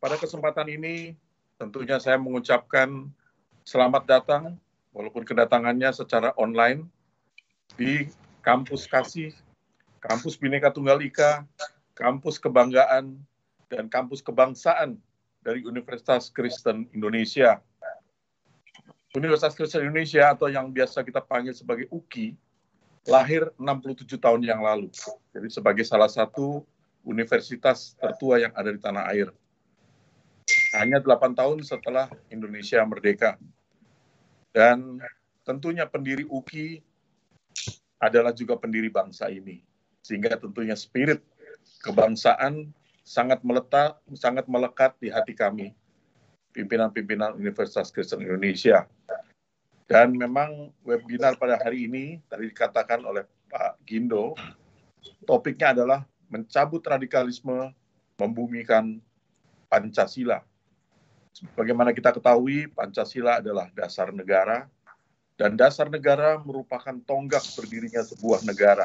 pada 0.00 0.16
kesempatan 0.16 0.72
ini 0.72 1.12
tentunya 1.60 2.00
saya 2.00 2.16
mengucapkan 2.16 3.12
selamat 3.68 4.08
datang, 4.08 4.56
walaupun 4.96 5.22
kedatangannya 5.22 5.92
secara 5.92 6.32
online, 6.40 6.88
di 7.76 8.08
Kampus 8.42 8.88
Kasih, 8.88 9.36
Kampus 10.02 10.34
Bhinneka 10.34 10.74
Tunggal 10.74 10.98
Ika, 11.04 11.46
Kampus 11.94 12.40
Kebanggaan, 12.40 13.20
dan 13.72 13.88
Kampus 13.88 14.20
Kebangsaan 14.20 15.00
dari 15.40 15.64
Universitas 15.64 16.28
Kristen 16.28 16.92
Indonesia 16.92 17.64
Universitas 19.12 19.52
Kristen 19.52 19.84
Indonesia 19.84 20.32
atau 20.32 20.48
yang 20.48 20.72
biasa 20.72 21.04
kita 21.04 21.20
panggil 21.20 21.52
sebagai 21.52 21.84
UKI 21.92 22.32
lahir 23.04 23.52
67 23.60 24.16
tahun 24.16 24.40
yang 24.40 24.64
lalu. 24.64 24.88
Jadi 25.36 25.52
sebagai 25.52 25.84
salah 25.84 26.08
satu 26.08 26.64
universitas 27.04 27.92
tertua 28.00 28.40
yang 28.40 28.52
ada 28.56 28.72
di 28.72 28.80
tanah 28.80 29.04
air. 29.12 29.28
Hanya 30.72 30.96
8 31.04 31.36
tahun 31.36 31.60
setelah 31.60 32.08
Indonesia 32.32 32.80
merdeka. 32.88 33.36
Dan 34.48 35.04
tentunya 35.44 35.84
pendiri 35.84 36.24
UKI 36.24 36.80
adalah 38.00 38.32
juga 38.32 38.56
pendiri 38.56 38.88
bangsa 38.88 39.28
ini. 39.28 39.60
Sehingga 40.00 40.40
tentunya 40.40 40.72
spirit 40.72 41.20
kebangsaan 41.84 42.72
sangat 43.02 43.42
meletak, 43.42 43.98
sangat 44.14 44.46
melekat 44.46 44.94
di 45.02 45.10
hati 45.10 45.34
kami 45.34 45.74
pimpinan-pimpinan 46.52 47.34
Universitas 47.34 47.88
Kristen 47.90 48.22
Indonesia. 48.22 48.86
Dan 49.88 50.16
memang 50.16 50.72
webinar 50.86 51.36
pada 51.36 51.60
hari 51.60 51.90
ini, 51.90 52.20
tadi 52.28 52.48
dikatakan 52.48 53.02
oleh 53.04 53.28
Pak 53.50 53.82
Gindo, 53.84 54.32
topiknya 55.28 55.76
adalah 55.76 56.00
mencabut 56.32 56.80
radikalisme, 56.80 57.72
membumikan 58.16 59.00
Pancasila. 59.68 60.40
Bagaimana 61.56 61.92
kita 61.92 62.12
ketahui, 62.12 62.68
Pancasila 62.72 63.40
adalah 63.40 63.68
dasar 63.72 64.12
negara, 64.12 64.68
dan 65.36 65.56
dasar 65.56 65.88
negara 65.88 66.40
merupakan 66.40 66.96
tonggak 67.04 67.42
berdirinya 67.56 68.04
sebuah 68.04 68.44
negara. 68.44 68.84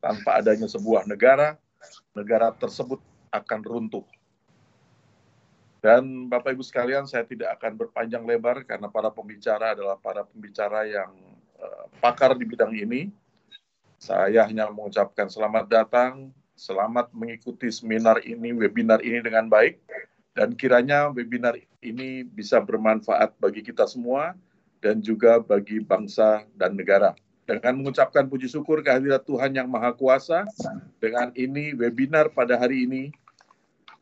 Tanpa 0.00 0.40
adanya 0.40 0.68
sebuah 0.68 1.04
negara, 1.04 1.56
negara 2.16 2.52
tersebut 2.56 3.00
akan 3.30 3.60
runtuh. 3.62 4.06
Dan 5.80 6.28
Bapak 6.28 6.52
Ibu 6.52 6.60
sekalian, 6.60 7.08
saya 7.08 7.24
tidak 7.24 7.56
akan 7.56 7.80
berpanjang 7.80 8.28
lebar 8.28 8.68
karena 8.68 8.92
para 8.92 9.08
pembicara 9.08 9.72
adalah 9.72 9.96
para 9.96 10.28
pembicara 10.28 10.84
yang 10.84 11.08
uh, 11.56 11.88
pakar 12.04 12.36
di 12.36 12.44
bidang 12.44 12.76
ini. 12.76 13.08
Saya 13.96 14.44
hanya 14.44 14.68
mengucapkan 14.68 15.32
selamat 15.32 15.72
datang, 15.72 16.32
selamat 16.52 17.08
mengikuti 17.16 17.72
seminar 17.72 18.20
ini, 18.24 18.52
webinar 18.52 19.00
ini 19.00 19.24
dengan 19.24 19.48
baik, 19.48 19.80
dan 20.36 20.52
kiranya 20.52 21.08
webinar 21.08 21.56
ini 21.80 22.24
bisa 22.28 22.60
bermanfaat 22.60 23.36
bagi 23.40 23.64
kita 23.64 23.88
semua 23.88 24.36
dan 24.84 25.00
juga 25.00 25.40
bagi 25.40 25.80
bangsa 25.80 26.44
dan 26.56 26.76
negara. 26.76 27.16
Dengan 27.48 27.82
mengucapkan 27.82 28.28
puji 28.28 28.46
syukur 28.46 28.84
kehadirat 28.84 29.24
Tuhan 29.24 29.56
Yang 29.56 29.68
Maha 29.68 29.90
Kuasa, 29.96 30.46
dengan 31.00 31.32
ini 31.34 31.72
webinar 31.76 32.30
pada 32.30 32.56
hari 32.60 32.84
ini 32.88 33.10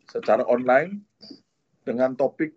secara 0.08 0.40
online 0.48 1.04
dengan 1.84 2.16
topik 2.16 2.56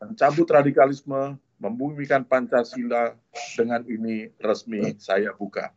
mencabut 0.00 0.48
radikalisme, 0.48 1.36
membumikan 1.60 2.24
Pancasila. 2.24 3.12
Dengan 3.56 3.84
ini 3.84 4.32
resmi 4.40 4.96
saya 4.96 5.32
buka. 5.36 5.72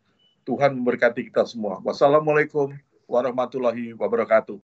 Tuhan 0.47 0.79
memberkati 0.79 1.27
kita 1.27 1.43
semua. 1.43 1.83
Wassalamualaikum 1.83 2.71
warahmatullahi 3.05 3.93
wabarakatuh. 3.95 4.59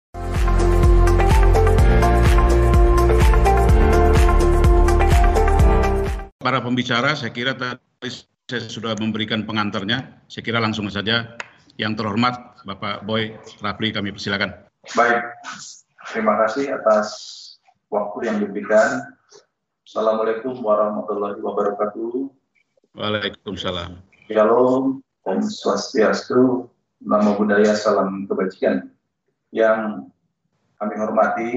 Para 6.43 6.59
pembicara, 6.59 7.15
saya 7.15 7.31
kira 7.31 7.55
tadi 7.55 8.27
saya 8.45 8.67
sudah 8.67 8.93
memberikan 8.99 9.47
pengantarnya. 9.47 10.21
Saya 10.27 10.43
kira 10.43 10.59
langsung 10.59 10.91
saja 10.91 11.39
yang 11.79 11.95
terhormat 11.95 12.61
Bapak 12.67 13.07
Boy 13.07 13.33
Rapli 13.63 13.95
kami 13.95 14.11
persilakan. 14.11 14.51
Baik, 14.91 15.23
terima 16.11 16.35
kasih 16.43 16.75
atas 16.75 17.07
waktu 17.87 18.27
yang 18.27 18.37
diberikan. 18.43 19.15
Assalamualaikum 19.87 20.59
warahmatullahi 20.59 21.39
wabarakatuh. 21.39 22.31
Waalaikumsalam. 22.97 24.01
Shalom, 24.27 25.03
Om 25.23 25.39
Swastiastu, 25.43 26.67
Namo 27.03 27.35
Buddhaya, 27.39 27.77
Salam 27.77 28.25
Kebajikan. 28.25 28.89
Yang 29.53 30.09
kami 30.81 30.93
hormati, 30.97 31.51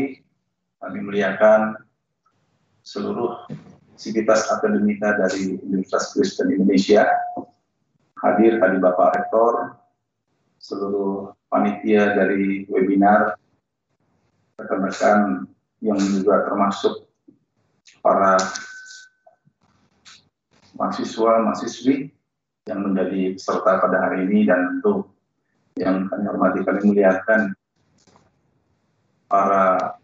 kami 0.83 0.99
muliakan 1.01 1.81
seluruh 2.85 3.49
sivitas 3.97 4.47
akademika 4.53 5.17
dari 5.17 5.57
Universitas 5.65 6.13
Kristen 6.13 6.53
Indonesia, 6.53 7.09
hadir 8.21 8.61
tadi 8.61 8.77
Bapak 8.77 9.17
Rektor, 9.17 9.81
seluruh 10.61 11.33
panitia 11.49 12.13
dari 12.13 12.69
webinar, 12.69 13.41
rekan-rekan 14.57 15.45
yang 15.85 16.01
juga 16.01 16.49
termasuk 16.49 17.05
para 18.01 18.41
mahasiswa 20.81 21.45
mahasiswi 21.45 22.09
yang 22.65 22.81
menjadi 22.81 23.37
peserta 23.37 23.85
pada 23.85 24.09
hari 24.09 24.25
ini 24.25 24.49
dan 24.49 24.81
tentu 24.81 25.05
yang 25.77 26.09
kami 26.09 26.25
hormati 26.25 26.65
kami 26.65 26.81
muliakan 26.89 27.53
para 29.29 29.97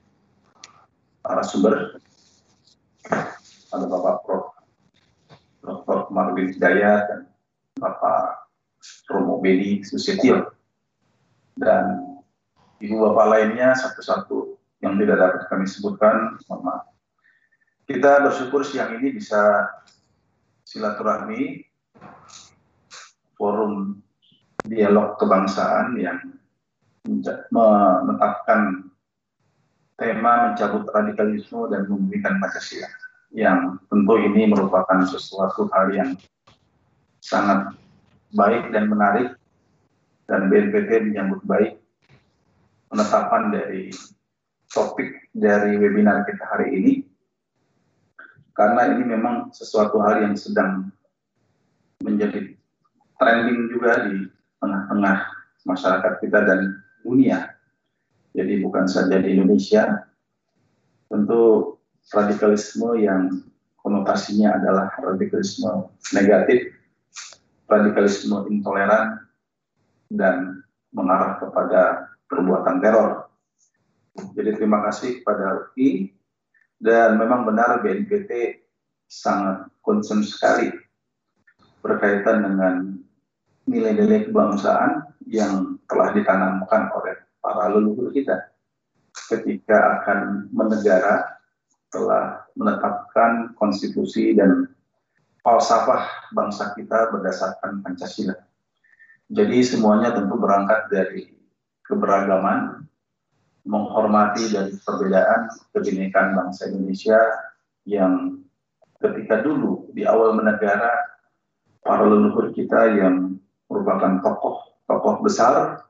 para 1.25 1.43
sumber 1.49 1.97
ada 3.73 3.87
Bapak 3.89 4.17
Prof. 4.29 4.53
Dr. 5.63 6.11
Marwin 6.13 6.53
Hidayat 6.53 7.09
dan 7.09 7.21
Bapak 7.81 8.51
Romo 9.09 9.41
Bedi 9.41 9.81
Susetio 9.87 10.53
dan 11.57 12.12
ibu 12.83 12.99
bapak 12.99 13.27
lainnya 13.31 13.79
satu-satu 13.79 14.59
yang 14.83 14.99
tidak 14.99 15.23
dapat 15.23 15.43
kami 15.47 15.65
sebutkan, 15.71 16.35
mohon 16.51 16.61
maaf. 16.67 16.85
Kita 17.87 18.27
bersyukur 18.27 18.67
siang 18.67 18.99
ini 18.99 19.15
bisa 19.15 19.71
silaturahmi 20.67 21.63
forum 23.39 24.03
dialog 24.67 25.19
kebangsaan 25.19 25.99
yang 25.99 26.19
menetapkan 27.51 28.91
tema 29.99 30.51
mencabut 30.51 30.87
radikalisme 30.91 31.71
dan 31.71 31.87
memberikan 31.91 32.39
Pancasila 32.39 32.91
yang 33.35 33.79
tentu 33.91 34.15
ini 34.19 34.47
merupakan 34.47 35.03
sesuatu 35.07 35.67
hal 35.75 35.91
yang 35.91 36.11
sangat 37.23 37.75
baik 38.35 38.71
dan 38.71 38.87
menarik 38.91 39.35
dan 40.31 40.47
BNPT 40.47 41.11
menyambut 41.11 41.43
baik 41.43 41.82
penetapan 42.93 43.49
dari 43.49 43.89
topik 44.69 45.33
dari 45.33 45.81
webinar 45.81 46.29
kita 46.29 46.45
hari 46.45 46.77
ini 46.77 46.93
karena 48.53 48.93
ini 48.93 49.17
memang 49.17 49.49
sesuatu 49.49 49.97
hal 50.05 50.29
yang 50.29 50.37
sedang 50.37 50.93
menjadi 52.05 52.53
trending 53.17 53.73
juga 53.73 54.13
di 54.13 54.29
tengah-tengah 54.61 55.17
masyarakat 55.65 56.13
kita 56.21 56.39
dan 56.45 56.61
dunia. 57.01 57.57
Jadi 58.37 58.61
bukan 58.61 58.85
saja 58.85 59.17
di 59.25 59.41
Indonesia, 59.41 60.05
tentu 61.09 61.77
radikalisme 62.13 63.01
yang 63.01 63.41
konotasinya 63.81 64.61
adalah 64.61 64.93
radikalisme 65.01 65.89
negatif, 66.13 66.77
radikalisme 67.69 68.49
intoleran, 68.53 69.21
dan 70.13 70.61
mengarah 70.93 71.41
kepada 71.41 72.12
perbuatan 72.33 72.81
teror. 72.81 73.29
Jadi 74.33 74.57
terima 74.57 74.81
kasih 74.89 75.21
kepada 75.21 75.69
UI 75.77 76.09
dan 76.81 77.21
memang 77.21 77.45
benar 77.45 77.85
BNPT 77.85 78.65
sangat 79.05 79.69
concern 79.85 80.25
sekali 80.25 80.73
berkaitan 81.85 82.41
dengan 82.41 82.75
nilai-nilai 83.69 84.33
kebangsaan 84.33 85.13
yang 85.29 85.77
telah 85.85 86.17
ditanamkan 86.17 86.89
oleh 86.97 87.21
para 87.45 87.69
leluhur 87.69 88.09
kita 88.09 88.49
ketika 89.29 90.01
akan 90.01 90.49
menegara 90.53 91.37
telah 91.93 92.49
menetapkan 92.57 93.53
konstitusi 93.61 94.33
dan 94.33 94.73
falsafah 95.45 96.33
bangsa 96.33 96.73
kita 96.73 97.13
berdasarkan 97.13 97.85
Pancasila. 97.85 98.37
Jadi 99.29 99.59
semuanya 99.65 100.17
tentu 100.17 100.37
berangkat 100.41 100.89
dari 100.89 101.42
keberagaman 101.93 102.89
menghormati 103.69 104.49
dan 104.49 104.73
perbedaan 104.81 105.53
kebinekaan 105.77 106.33
bangsa 106.33 106.73
Indonesia 106.73 107.21
yang 107.85 108.41
ketika 108.99 109.45
dulu 109.45 109.93
di 109.93 110.09
awal 110.09 110.33
menegara 110.35 110.91
para 111.85 112.09
leluhur 112.09 112.51
kita 112.57 112.97
yang 112.97 113.37
merupakan 113.69 114.23
tokoh-tokoh 114.25 115.21
besar, 115.21 115.85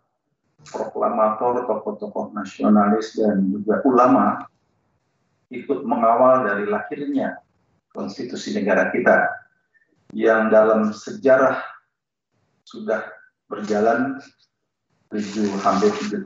proklamator, 0.69 1.65
tokoh-tokoh 1.69 2.35
nasionalis 2.35 3.15
dan 3.17 3.47
juga 3.53 3.81
ulama 3.87 4.45
ikut 5.53 5.85
mengawal 5.85 6.49
dari 6.49 6.65
lahirnya 6.67 7.41
konstitusi 7.93 8.57
negara 8.57 8.88
kita 8.88 9.29
yang 10.17 10.49
dalam 10.49 10.93
sejarah 10.93 11.61
sudah 12.65 13.05
berjalan 13.53 14.17
tujuh 15.12 15.53
hampir 15.61 15.92
75 16.09 16.25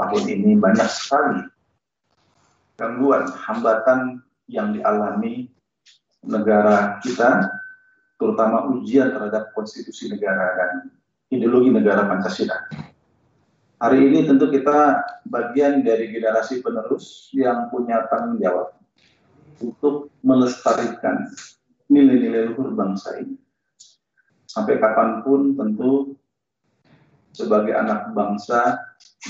tahun 0.00 0.24
ini 0.24 0.56
banyak 0.56 0.88
sekali 0.88 1.44
gangguan, 2.80 3.28
hambatan 3.28 4.24
yang 4.48 4.72
dialami 4.72 5.52
negara 6.24 6.96
kita, 7.04 7.52
terutama 8.16 8.72
ujian 8.72 9.12
terhadap 9.12 9.52
konstitusi 9.52 10.08
negara 10.08 10.56
dan 10.56 10.70
ideologi 11.28 11.68
negara 11.68 12.08
Pancasila. 12.08 12.56
Hari 13.80 13.96
ini 14.00 14.28
tentu 14.28 14.48
kita 14.48 15.00
bagian 15.28 15.80
dari 15.84 16.08
generasi 16.12 16.60
penerus 16.60 17.32
yang 17.32 17.68
punya 17.72 18.04
tanggung 18.08 18.36
jawab 18.40 18.76
untuk 19.60 20.12
melestarikan 20.20 21.28
nilai-nilai 21.88 22.52
luhur 22.52 22.76
bangsa 22.76 23.20
ini. 23.20 23.36
Sampai 24.44 24.76
kapan 24.76 25.24
pun 25.24 25.56
tentu 25.56 26.12
sebagai 27.40 27.72
anak 27.72 28.12
bangsa 28.12 28.76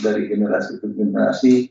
dari 0.02 0.26
generasi 0.26 0.82
ke 0.82 0.86
generasi 0.90 1.70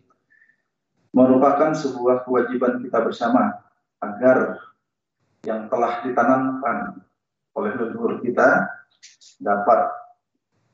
merupakan 1.12 1.76
sebuah 1.76 2.24
kewajiban 2.24 2.80
kita 2.80 3.04
bersama 3.04 3.60
agar 4.00 4.56
yang 5.44 5.68
telah 5.68 6.00
ditanamkan 6.06 7.04
oleh 7.58 7.72
leluhur 7.76 8.24
kita 8.24 8.72
dapat 9.44 9.92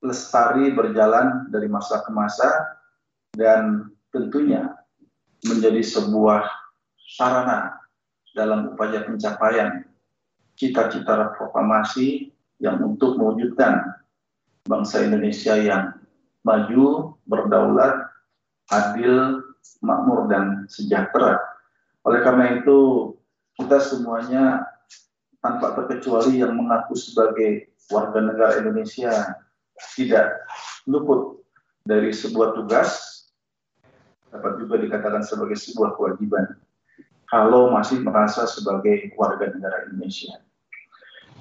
lestari 0.06 0.70
berjalan 0.70 1.50
dari 1.50 1.66
masa 1.66 2.06
ke 2.06 2.12
masa 2.14 2.50
dan 3.34 3.90
tentunya 4.14 4.76
menjadi 5.46 5.82
sebuah 5.82 6.46
sarana 7.18 7.80
dalam 8.34 8.76
upaya 8.76 9.06
pencapaian 9.08 9.86
cita-cita 10.56 11.36
proklamasi 11.36 12.32
yang 12.60 12.80
untuk 12.84 13.20
mewujudkan 13.20 14.05
bangsa 14.66 15.06
Indonesia 15.06 15.56
yang 15.56 15.94
maju, 16.42 17.14
berdaulat, 17.30 18.10
adil, 18.74 19.42
makmur, 19.86 20.26
dan 20.30 20.66
sejahtera. 20.70 21.38
Oleh 22.06 22.22
karena 22.22 22.62
itu, 22.62 23.14
kita 23.58 23.82
semuanya 23.82 24.66
tanpa 25.42 25.78
terkecuali 25.78 26.42
yang 26.42 26.58
mengaku 26.58 26.98
sebagai 26.98 27.70
warga 27.94 28.20
negara 28.22 28.62
Indonesia 28.62 29.38
tidak 29.94 30.42
luput 30.90 31.42
dari 31.86 32.10
sebuah 32.10 32.58
tugas, 32.58 33.22
dapat 34.34 34.58
juga 34.58 34.82
dikatakan 34.82 35.22
sebagai 35.22 35.58
sebuah 35.58 35.94
kewajiban, 35.94 36.58
kalau 37.30 37.70
masih 37.74 38.02
merasa 38.02 38.50
sebagai 38.50 39.14
warga 39.14 39.54
negara 39.54 39.86
Indonesia. 39.90 40.42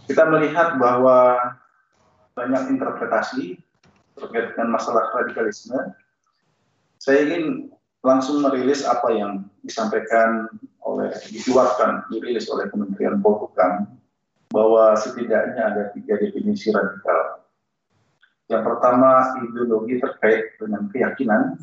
Kita 0.05 0.29
melihat 0.29 0.77
bahwa 0.77 1.41
banyak 2.35 2.75
interpretasi 2.75 3.59
terkait 4.19 4.55
dengan 4.55 4.79
masalah 4.79 5.11
radikalisme. 5.15 5.79
Saya 6.99 7.27
ingin 7.31 7.71
langsung 8.03 8.43
merilis 8.43 8.83
apa 8.85 9.11
yang 9.15 9.47
disampaikan 9.63 10.51
oleh 10.85 11.11
dikeluarkan 11.33 12.05
dirilis 12.13 12.47
oleh 12.53 12.69
Kementerian 12.69 13.19
Polhukam 13.23 13.89
bahwa 14.53 14.95
setidaknya 14.95 15.63
ada 15.73 15.83
tiga 15.97 16.21
definisi 16.21 16.71
radikal. 16.71 17.43
Yang 18.47 18.63
pertama 18.71 19.35
ideologi 19.41 19.99
terkait 19.99 20.55
dengan 20.61 20.87
keyakinan. 20.93 21.59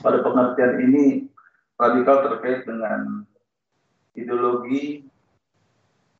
Pada 0.00 0.24
pengertian 0.24 0.72
ini 0.88 1.04
radikal 1.76 2.24
terkait 2.32 2.64
dengan 2.64 3.26
ideologi 4.16 5.11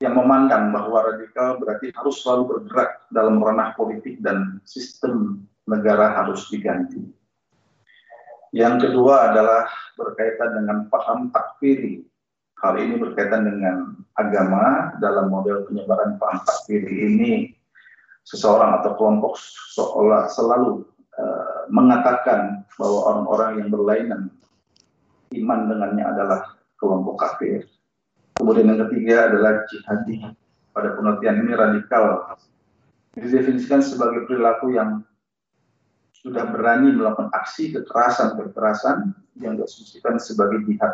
yang 0.02 0.18
memandang 0.18 0.74
bahwa 0.74 1.14
radikal 1.14 1.62
berarti 1.62 1.94
harus 1.94 2.26
selalu 2.26 2.42
bergerak 2.58 3.06
dalam 3.14 3.38
ranah 3.38 3.70
politik 3.78 4.18
dan 4.18 4.58
sistem 4.66 5.46
negara 5.70 6.18
harus 6.18 6.50
diganti. 6.50 7.06
Yang 8.50 8.90
kedua 8.90 9.30
adalah 9.30 9.70
berkaitan 9.94 10.58
dengan 10.58 10.90
paham 10.90 11.30
takfiri. 11.30 12.02
Hal 12.58 12.82
ini 12.82 12.98
berkaitan 12.98 13.46
dengan 13.46 13.94
agama 14.18 14.90
dalam 14.98 15.30
model 15.30 15.70
penyebaran 15.70 16.18
paham 16.18 16.42
takfiri 16.42 17.06
ini 17.06 17.32
seseorang 18.26 18.82
atau 18.82 18.98
kelompok 18.98 19.38
seolah 19.74 20.26
selalu 20.30 20.82
uh, 21.18 21.70
mengatakan 21.70 22.66
bahwa 22.74 22.98
orang-orang 23.06 23.50
yang 23.62 23.68
berlainan 23.70 24.22
iman 25.32 25.60
dengannya 25.70 26.04
adalah 26.06 26.40
kelompok 26.78 27.18
kafir 27.18 27.66
Kemudian 28.42 28.74
yang 28.74 28.82
ketiga 28.90 29.30
adalah 29.30 29.62
jihadi. 29.70 30.34
Pada 30.74 30.98
pengertian 30.98 31.46
ini 31.46 31.54
radikal. 31.54 32.34
Didefinisikan 33.14 33.78
sebagai 33.78 34.26
perilaku 34.26 34.74
yang 34.74 35.06
sudah 36.10 36.50
berani 36.50 36.90
melakukan 36.90 37.30
aksi 37.30 37.70
kekerasan-kekerasan 37.70 39.14
yang 39.38 39.54
diasumsikan 39.54 40.18
sebagai 40.18 40.66
jihad. 40.66 40.90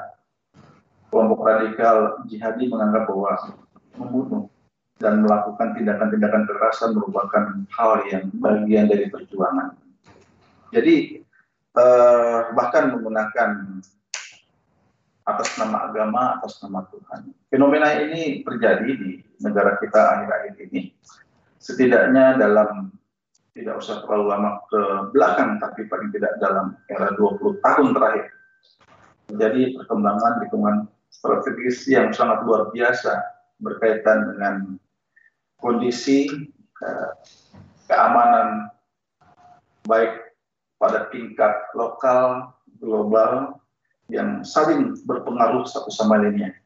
Kelompok 1.09 1.49
radikal 1.49 2.21
jihadi 2.29 2.69
menganggap 2.69 3.09
bahwa 3.09 3.33
membunuh 3.97 4.45
dan 5.01 5.25
melakukan 5.25 5.73
tindakan-tindakan 5.73 6.45
kekerasan 6.45 7.01
merupakan 7.01 7.65
hal 7.73 7.93
yang 8.13 8.29
bagian 8.45 8.93
dari 8.93 9.09
perjuangan. 9.09 9.73
Jadi 10.69 11.25
eh, 11.81 12.41
bahkan 12.53 12.93
menggunakan 12.93 13.81
atas 15.29 15.61
nama 15.61 15.93
agama, 15.93 16.41
atas 16.41 16.57
nama 16.65 16.89
Tuhan. 16.89 17.37
Fenomena 17.53 18.01
ini 18.01 18.41
terjadi 18.41 18.89
di 18.89 19.21
negara 19.45 19.77
kita 19.77 20.01
akhir-akhir 20.01 20.55
ini. 20.73 20.97
Setidaknya 21.61 22.41
dalam 22.41 22.97
tidak 23.53 23.83
usah 23.83 24.01
terlalu 24.07 24.25
lama 24.33 24.51
ke 24.71 24.81
belakang, 25.13 25.61
tapi 25.61 25.85
paling 25.91 26.09
tidak 26.15 26.39
dalam 26.41 26.79
era 26.89 27.13
20 27.13 27.61
tahun 27.61 27.89
terakhir. 27.93 28.27
Jadi 29.29 29.77
perkembangan 29.77 30.33
lingkungan 30.47 30.77
strategis 31.13 31.85
yang 31.91 32.15
sangat 32.17 32.47
luar 32.49 32.73
biasa 32.73 33.21
berkaitan 33.61 34.33
dengan 34.33 34.55
kondisi 35.59 36.31
eh, 36.81 37.11
keamanan 37.91 38.71
baik 39.85 40.33
pada 40.79 41.11
tingkat 41.11 41.53
lokal, 41.75 42.55
global, 42.79 43.58
yang 44.09 44.41
saling 44.41 44.97
berpengaruh 45.05 45.69
satu 45.69 45.93
sama 45.93 46.17
lainnya. 46.17 46.57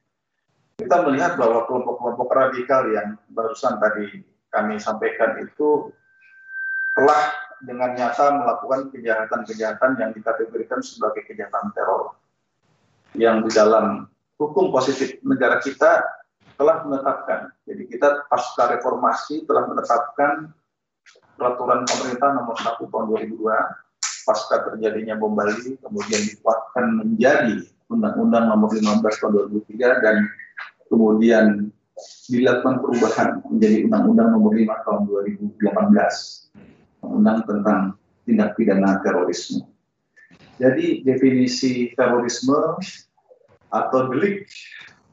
Kita 0.79 1.03
melihat 1.07 1.35
bahwa 1.39 1.67
kelompok-kelompok 1.67 2.29
radikal 2.31 2.87
yang 2.91 3.19
barusan 3.31 3.79
tadi 3.83 4.23
kami 4.51 4.79
sampaikan 4.79 5.43
itu 5.43 5.91
telah 6.99 7.35
dengan 7.63 7.95
nyata 7.95 8.43
melakukan 8.43 8.91
kejahatan-kejahatan 8.91 9.91
yang 9.99 10.11
dikategorikan 10.15 10.83
sebagai 10.83 11.23
kejahatan 11.27 11.71
teror. 11.75 12.19
Yang 13.15 13.37
di 13.47 13.51
dalam 13.55 14.11
hukum 14.39 14.75
positif 14.75 15.21
negara 15.23 15.63
kita 15.63 16.03
telah 16.59 16.83
menetapkan. 16.87 17.55
Jadi 17.67 17.91
kita 17.91 18.27
pasca 18.27 18.71
reformasi 18.71 19.47
telah 19.47 19.67
menetapkan 19.71 20.51
peraturan 21.35 21.83
pemerintah 21.87 22.31
nomor 22.39 22.57
1 22.59 22.79
tahun 22.87 23.05
2002 23.35 23.82
pasca 24.23 24.63
terjadinya 24.71 25.19
bom 25.19 25.35
Bali 25.35 25.79
kemudian 25.79 26.23
dikuatkan 26.27 27.03
menjadi 27.03 27.63
Undang-Undang 27.93 28.49
Nomor 28.49 28.73
15 28.73 29.05
Tahun 29.05 29.33
2003 29.69 30.05
dan 30.05 30.17
kemudian 30.89 31.47
dilakukan 32.33 32.81
perubahan 32.81 33.29
menjadi 33.51 33.85
Undang-Undang 33.87 34.29
Nomor 34.33 34.53
5 34.57 34.85
Tahun 34.87 35.01
2018 35.61 37.03
Undang 37.03 37.39
tentang 37.45 37.81
tindak 38.23 38.55
pidana 38.55 39.03
terorisme. 39.03 39.67
Jadi 40.63 41.03
definisi 41.03 41.91
terorisme 41.99 42.79
atau 43.73 44.01
delik 44.15 44.47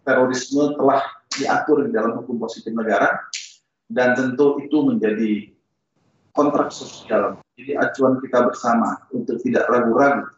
terorisme 0.06 0.78
telah 0.78 1.02
diatur 1.34 1.88
di 1.88 1.92
dalam 1.96 2.22
hukum 2.22 2.38
positif 2.38 2.70
negara 2.76 3.18
dan 3.90 4.14
tentu 4.14 4.62
itu 4.62 4.86
menjadi 4.86 5.50
kontrak 6.34 6.70
sosial 6.74 7.40
jadi 7.60 7.76
acuan 7.80 8.24
kita 8.24 8.48
bersama 8.48 9.04
untuk 9.12 9.42
tidak 9.44 9.68
ragu-ragu 9.68 10.30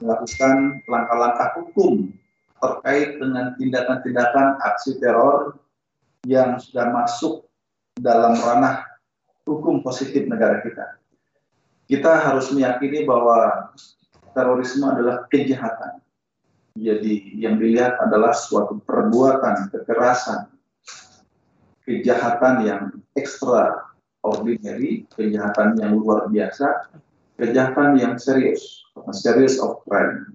melakukan 0.00 0.84
langkah-langkah 0.84 1.48
hukum 1.60 2.12
terkait 2.56 3.20
dengan 3.20 3.52
tindakan-tindakan 3.56 4.60
aksi 4.64 4.98
teror 5.00 5.60
yang 6.26 6.58
sudah 6.58 6.90
masuk 6.92 7.46
dalam 7.96 8.36
ranah 8.36 8.84
hukum 9.46 9.80
positif 9.80 10.26
negara 10.26 10.60
kita. 10.60 10.98
Kita 11.86 12.18
harus 12.18 12.50
meyakini 12.50 13.06
bahwa 13.06 13.70
terorisme 14.34 14.84
adalah 14.90 15.24
kejahatan. 15.30 16.02
Jadi 16.76 17.38
yang 17.40 17.56
dilihat 17.56 17.96
adalah 18.02 18.36
suatu 18.36 18.82
perbuatan 18.84 19.72
kekerasan, 19.72 20.50
kejahatan 21.88 22.54
yang 22.66 22.82
ekstra 23.16 23.85
ordinary, 24.26 25.06
kejahatan 25.14 25.78
yang 25.78 25.94
luar 25.94 26.26
biasa, 26.26 26.90
kejahatan 27.38 27.94
yang 28.02 28.18
serius, 28.18 28.82
serious 29.14 29.62
of 29.62 29.78
crime, 29.86 30.34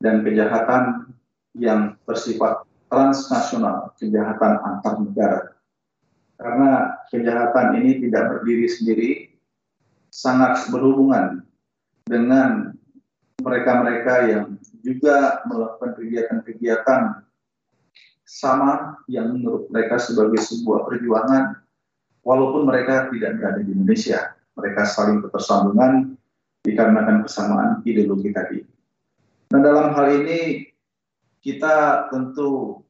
dan 0.00 0.24
kejahatan 0.24 1.12
yang 1.52 2.00
bersifat 2.08 2.64
transnasional, 2.88 3.92
kejahatan 4.00 4.56
antar 4.64 4.94
negara. 4.98 5.40
Karena 6.40 6.96
kejahatan 7.12 7.76
ini 7.84 8.00
tidak 8.08 8.32
berdiri 8.32 8.66
sendiri, 8.66 9.10
sangat 10.08 10.72
berhubungan 10.72 11.44
dengan 12.08 12.74
mereka-mereka 13.44 14.14
yang 14.26 14.44
juga 14.80 15.44
melakukan 15.46 15.92
kegiatan-kegiatan 16.00 17.02
sama 18.24 19.00
yang 19.10 19.34
menurut 19.36 19.66
mereka 19.68 19.98
sebagai 19.98 20.38
sebuah 20.40 20.86
perjuangan 20.86 21.60
walaupun 22.24 22.68
mereka 22.68 23.08
tidak 23.12 23.40
berada 23.40 23.60
di 23.64 23.72
Indonesia. 23.72 24.36
Mereka 24.58 24.82
saling 24.84 25.24
ketersambungan 25.24 26.18
dikarenakan 26.60 27.24
kesamaan 27.24 27.80
ideologi 27.88 28.30
tadi. 28.34 28.58
Nah 29.50 29.60
dalam 29.62 29.96
hal 29.96 30.06
ini 30.20 30.68
kita 31.40 32.06
tentu 32.12 32.82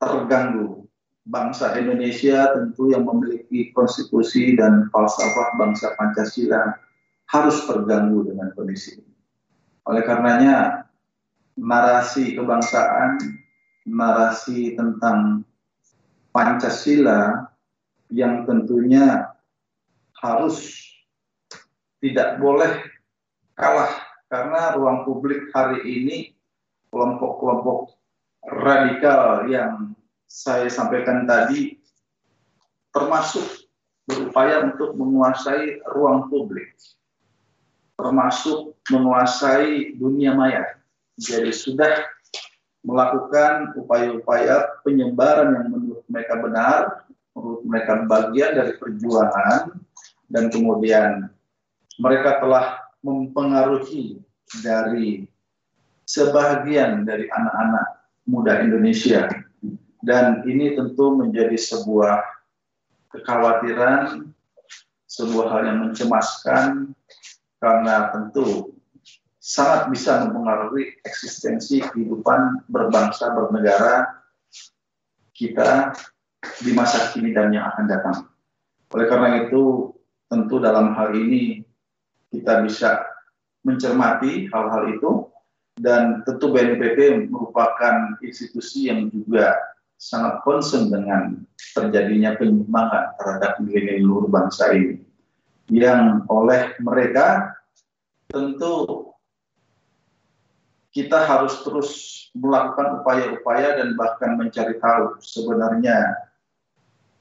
terganggu. 0.00 0.82
Bangsa 1.30 1.76
Indonesia 1.78 2.50
tentu 2.56 2.90
yang 2.90 3.06
memiliki 3.06 3.70
konstitusi 3.70 4.58
dan 4.58 4.90
falsafah 4.90 5.54
bangsa 5.54 5.94
Pancasila 5.94 6.74
harus 7.30 7.62
terganggu 7.70 8.26
dengan 8.26 8.50
kondisi 8.58 8.98
ini. 8.98 9.14
Oleh 9.86 10.02
karenanya, 10.02 10.90
narasi 11.54 12.34
kebangsaan, 12.34 13.20
narasi 13.86 14.74
tentang 14.74 15.46
Pancasila 16.30 17.50
yang 18.10 18.46
tentunya 18.46 19.34
harus 20.18 20.78
tidak 21.98 22.38
boleh 22.38 22.70
kalah 23.58 23.90
karena 24.30 24.78
ruang 24.78 25.02
publik 25.02 25.50
hari 25.50 25.82
ini 25.84 26.16
kelompok-kelompok 26.94 27.98
radikal 28.46 29.46
yang 29.50 29.92
saya 30.30 30.70
sampaikan 30.70 31.26
tadi 31.26 31.76
termasuk 32.94 33.66
berupaya 34.06 34.70
untuk 34.70 34.94
menguasai 34.94 35.82
ruang 35.90 36.30
publik 36.30 36.78
termasuk 38.00 38.80
menguasai 38.88 39.94
dunia 40.00 40.32
maya. 40.32 40.64
Jadi 41.20 41.52
sudah 41.52 42.00
melakukan 42.80 43.76
upaya-upaya 43.76 44.80
penyebaran 44.80 45.52
yang 45.52 45.66
menurut 45.68 45.89
mereka 46.10 46.42
benar, 46.42 47.06
menurut 47.32 47.62
mereka 47.62 47.92
bagian 48.10 48.52
dari 48.58 48.74
perjuangan, 48.76 49.78
dan 50.26 50.50
kemudian 50.50 51.30
mereka 52.02 52.42
telah 52.42 52.82
mempengaruhi 53.00 54.18
dari 54.60 55.24
sebagian 56.04 57.06
dari 57.06 57.30
anak-anak 57.30 57.86
muda 58.26 58.60
Indonesia. 58.66 59.30
Dan 60.00 60.42
ini 60.48 60.74
tentu 60.74 61.14
menjadi 61.14 61.54
sebuah 61.54 62.24
kekhawatiran, 63.14 64.32
sebuah 65.06 65.46
hal 65.54 65.62
yang 65.70 65.78
mencemaskan, 65.86 66.96
karena 67.60 68.08
tentu 68.10 68.74
sangat 69.40 69.92
bisa 69.92 70.24
mempengaruhi 70.24 71.00
eksistensi 71.04 71.84
kehidupan 71.84 72.64
berbangsa 72.68 73.32
bernegara 73.32 74.19
kita 75.40 75.96
di 76.60 76.76
masa 76.76 77.08
kini 77.16 77.32
dan 77.32 77.48
yang 77.56 77.72
akan 77.72 77.88
datang. 77.88 78.16
Oleh 78.92 79.08
karena 79.08 79.48
itu, 79.48 79.88
tentu 80.28 80.60
dalam 80.60 80.92
hal 80.92 81.16
ini 81.16 81.64
kita 82.28 82.60
bisa 82.60 83.00
mencermati 83.64 84.52
hal-hal 84.52 84.92
itu 84.92 85.10
dan 85.80 86.20
tentu 86.28 86.52
BNPB 86.52 87.32
merupakan 87.32 88.20
institusi 88.20 88.92
yang 88.92 89.08
juga 89.08 89.56
sangat 90.00 90.40
concern 90.44 90.88
dengan 90.88 91.44
terjadinya 91.76 92.36
penyimpangan 92.40 93.16
terhadap 93.20 93.60
nilai-nilai 93.60 94.00
luhur 94.00 94.32
bangsa 94.32 94.72
ini 94.72 95.04
yang 95.68 96.24
oleh 96.32 96.72
mereka 96.80 97.52
tentu 98.32 99.09
kita 100.90 101.22
harus 101.22 101.62
terus 101.62 101.90
melakukan 102.34 103.02
upaya-upaya 103.02 103.78
dan 103.78 103.94
bahkan 103.94 104.34
mencari 104.38 104.78
tahu 104.78 105.18
sebenarnya 105.22 106.26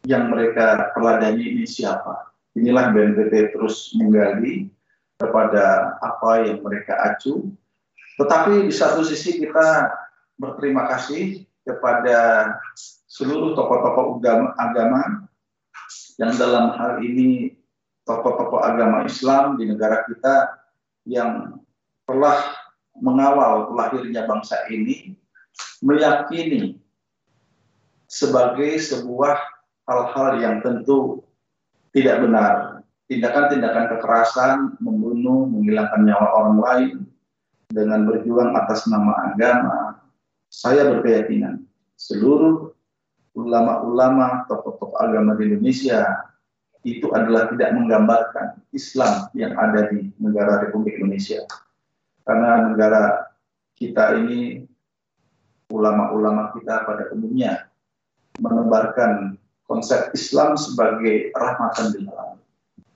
yang 0.06 0.30
mereka 0.30 0.90
teladani 0.98 1.58
ini 1.58 1.66
siapa. 1.66 2.34
Inilah 2.58 2.90
BNPT 2.94 3.54
terus 3.54 3.94
menggali 3.94 4.70
kepada 5.22 5.98
apa 6.02 6.50
yang 6.50 6.66
mereka 6.66 6.98
acu. 7.14 7.54
Tetapi 8.18 8.68
di 8.68 8.74
satu 8.74 9.06
sisi 9.06 9.38
kita 9.38 9.92
berterima 10.40 10.90
kasih 10.90 11.46
kepada 11.62 12.52
seluruh 13.06 13.54
tokoh-tokoh 13.54 14.18
agama 14.58 15.30
yang 16.18 16.34
dalam 16.36 16.74
hal 16.76 17.00
ini 17.06 17.54
tokoh-tokoh 18.08 18.60
agama 18.66 19.06
Islam 19.06 19.60
di 19.62 19.70
negara 19.70 20.04
kita 20.10 20.58
yang 21.06 21.62
telah 22.10 22.59
mengawal 23.00 23.72
lahirnya 23.76 24.28
bangsa 24.28 24.56
ini 24.72 25.16
meyakini 25.84 26.80
sebagai 28.10 28.80
sebuah 28.80 29.38
hal-hal 29.86 30.30
yang 30.42 30.56
tentu 30.66 31.24
tidak 31.94 32.22
benar. 32.22 32.54
Tindakan-tindakan 33.10 33.86
kekerasan, 33.98 34.58
membunuh, 34.78 35.50
menghilangkan 35.50 36.06
nyawa 36.06 36.28
orang 36.38 36.58
lain 36.62 36.96
dengan 37.74 38.06
berjuang 38.06 38.54
atas 38.54 38.86
nama 38.86 39.34
agama. 39.34 39.98
Saya 40.54 40.94
berkeyakinan 40.94 41.66
seluruh 41.98 42.70
ulama-ulama, 43.34 44.46
tokoh-tokoh 44.46 44.98
agama 45.02 45.34
di 45.38 45.50
Indonesia 45.50 46.30
itu 46.88 47.12
adalah 47.12 47.50
tidak 47.52 47.76
menggambarkan 47.76 48.62
Islam 48.72 49.28
yang 49.36 49.58
ada 49.58 49.90
di 49.90 50.14
negara 50.22 50.70
Republik 50.70 51.02
Indonesia. 51.02 51.44
Karena 52.30 52.70
negara 52.70 53.26
kita 53.74 54.22
ini, 54.22 54.62
ulama-ulama 55.74 56.54
kita 56.54 56.86
pada 56.86 57.10
umumnya 57.10 57.74
menebarkan 58.38 59.34
konsep 59.66 60.14
Islam 60.14 60.54
sebagai 60.54 61.34
rahmatan 61.34 61.98
lil 61.98 62.06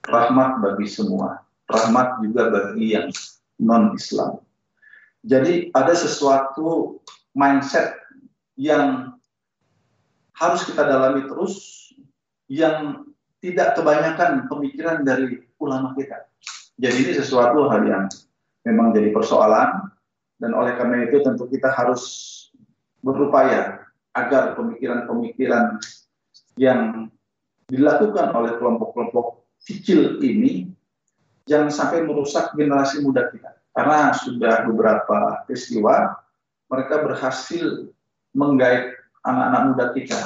rahmat 0.06 0.62
bagi 0.62 0.86
semua, 0.86 1.42
rahmat 1.66 2.22
juga 2.22 2.46
bagi 2.54 2.94
yang 2.94 3.10
non-Islam. 3.58 4.38
Jadi 5.26 5.74
ada 5.74 5.98
sesuatu 5.98 7.02
mindset 7.34 7.98
yang 8.54 9.18
harus 10.38 10.62
kita 10.62 10.86
dalami 10.86 11.26
terus, 11.26 11.88
yang 12.46 13.02
tidak 13.42 13.74
kebanyakan 13.74 14.46
pemikiran 14.46 15.02
dari 15.02 15.42
ulama 15.58 15.90
kita. 15.98 16.22
Jadi 16.78 16.96
ini 17.02 17.12
sesuatu 17.18 17.66
hal 17.66 17.82
yang 17.82 18.04
memang 18.64 18.96
jadi 18.96 19.12
persoalan 19.12 19.92
dan 20.40 20.50
oleh 20.52 20.74
karena 20.74 21.06
itu 21.06 21.20
tentu 21.22 21.46
kita 21.46 21.70
harus 21.70 22.02
berupaya 23.04 23.84
agar 24.16 24.56
pemikiran-pemikiran 24.56 25.78
yang 26.56 27.08
dilakukan 27.68 28.32
oleh 28.32 28.56
kelompok-kelompok 28.56 29.44
kecil 29.64 30.20
ini 30.20 30.68
jangan 31.48 31.72
sampai 31.72 32.04
merusak 32.04 32.52
generasi 32.56 33.04
muda 33.04 33.28
kita. 33.32 33.56
Karena 33.74 34.14
sudah 34.14 34.64
beberapa 34.70 35.44
peristiwa 35.44 36.14
mereka 36.70 37.02
berhasil 37.02 37.90
menggait 38.30 38.94
anak-anak 39.26 39.62
muda 39.72 39.86
kita 39.92 40.22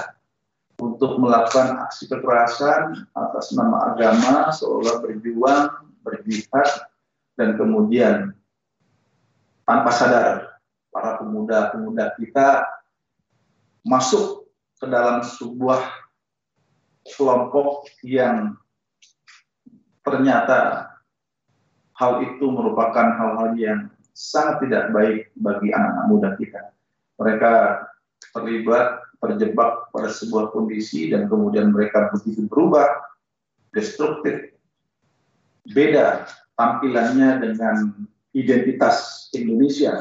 untuk 0.79 1.19
melakukan 1.19 1.81
aksi 1.89 2.07
kekerasan 2.07 3.09
atas 3.17 3.51
nama 3.57 3.95
agama 3.95 4.53
seolah 4.55 5.03
berjuang, 5.03 5.91
berjihad, 6.07 6.87
dan 7.35 7.59
kemudian 7.59 8.37
tanpa 9.69 9.93
sadar 9.93 10.57
para 10.89 11.21
pemuda-pemuda 11.21 12.16
kita 12.16 12.64
masuk 13.85 14.49
ke 14.81 14.89
dalam 14.89 15.21
sebuah 15.21 15.85
kelompok 17.05 17.85
yang 18.01 18.57
ternyata 20.01 20.89
hal 22.01 22.25
itu 22.25 22.49
merupakan 22.49 23.12
hal-hal 23.12 23.53
yang 23.61 23.81
sangat 24.16 24.64
tidak 24.64 24.89
baik 24.97 25.29
bagi 25.37 25.69
anak-anak 25.69 26.07
muda 26.09 26.29
kita. 26.41 26.73
Mereka 27.21 27.53
terlibat 28.33 29.05
terjebak 29.19 29.91
pada 29.91 30.09
sebuah 30.09 30.55
kondisi 30.55 31.11
dan 31.11 31.27
kemudian 31.27 31.75
mereka 31.75 32.09
begitu 32.14 32.47
berubah, 32.47 32.87
destruktif, 33.75 34.55
beda 35.75 36.25
tampilannya 36.55 37.43
dengan 37.43 38.09
identitas 38.39 39.26
Indonesia 39.34 39.99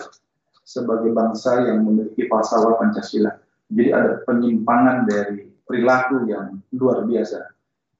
sebagai 0.62 1.10
bangsa 1.16 1.66
yang 1.66 1.82
memiliki 1.88 2.30
falsafah 2.30 2.78
Pancasila. 2.78 3.34
Jadi 3.74 3.90
ada 3.92 4.22
penyimpangan 4.24 5.10
dari 5.10 5.50
perilaku 5.66 6.30
yang 6.30 6.62
luar 6.76 7.04
biasa. 7.04 7.52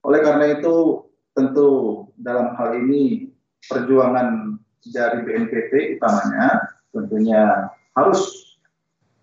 Oleh 0.06 0.24
karena 0.24 0.60
itu, 0.60 1.04
tentu 1.36 1.70
dalam 2.16 2.56
hal 2.56 2.78
ini 2.86 3.32
perjuangan 3.68 4.56
dari 4.88 5.26
BNPT 5.28 6.00
utamanya 6.00 6.64
tentunya 6.96 7.68
harus 7.92 8.56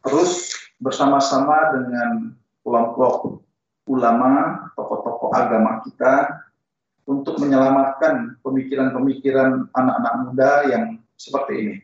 terus 0.04 0.52
bersama-sama 0.78 1.72
dengan 1.80 2.36
kelompok 2.60 3.40
ulama, 3.88 4.68
tokoh-tokoh 4.76 5.32
agama 5.32 5.80
kita 5.84 6.44
untuk 7.04 7.36
menyelamatkan 7.40 8.40
pemikiran-pemikiran 8.40 9.68
anak-anak 9.72 10.14
muda 10.24 10.50
yang 10.68 10.84
seperti 11.16 11.52
ini. 11.56 11.76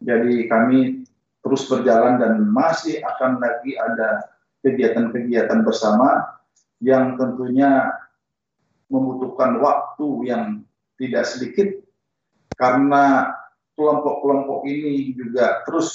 Jadi 0.00 0.48
kami 0.48 1.04
terus 1.40 1.68
berjalan 1.68 2.20
dan 2.20 2.44
masih 2.48 3.00
akan 3.04 3.40
lagi 3.40 3.76
ada 3.76 4.28
kegiatan-kegiatan 4.60 5.64
bersama 5.64 6.40
yang 6.80 7.16
tentunya 7.16 7.92
membutuhkan 8.88 9.60
waktu 9.60 10.08
yang 10.28 10.44
tidak 11.00 11.24
sedikit 11.28 11.68
karena 12.60 13.32
kelompok-kelompok 13.76 14.68
ini 14.68 15.16
juga 15.16 15.64
terus 15.64 15.88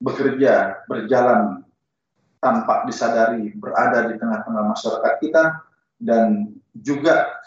bekerja, 0.00 0.84
berjalan 0.88 1.64
tanpa 2.40 2.84
disadari 2.88 3.52
berada 3.56 4.08
di 4.08 4.14
tengah-tengah 4.20 4.64
masyarakat 4.72 5.14
kita 5.20 5.44
dan 6.00 6.52
juga 6.76 7.40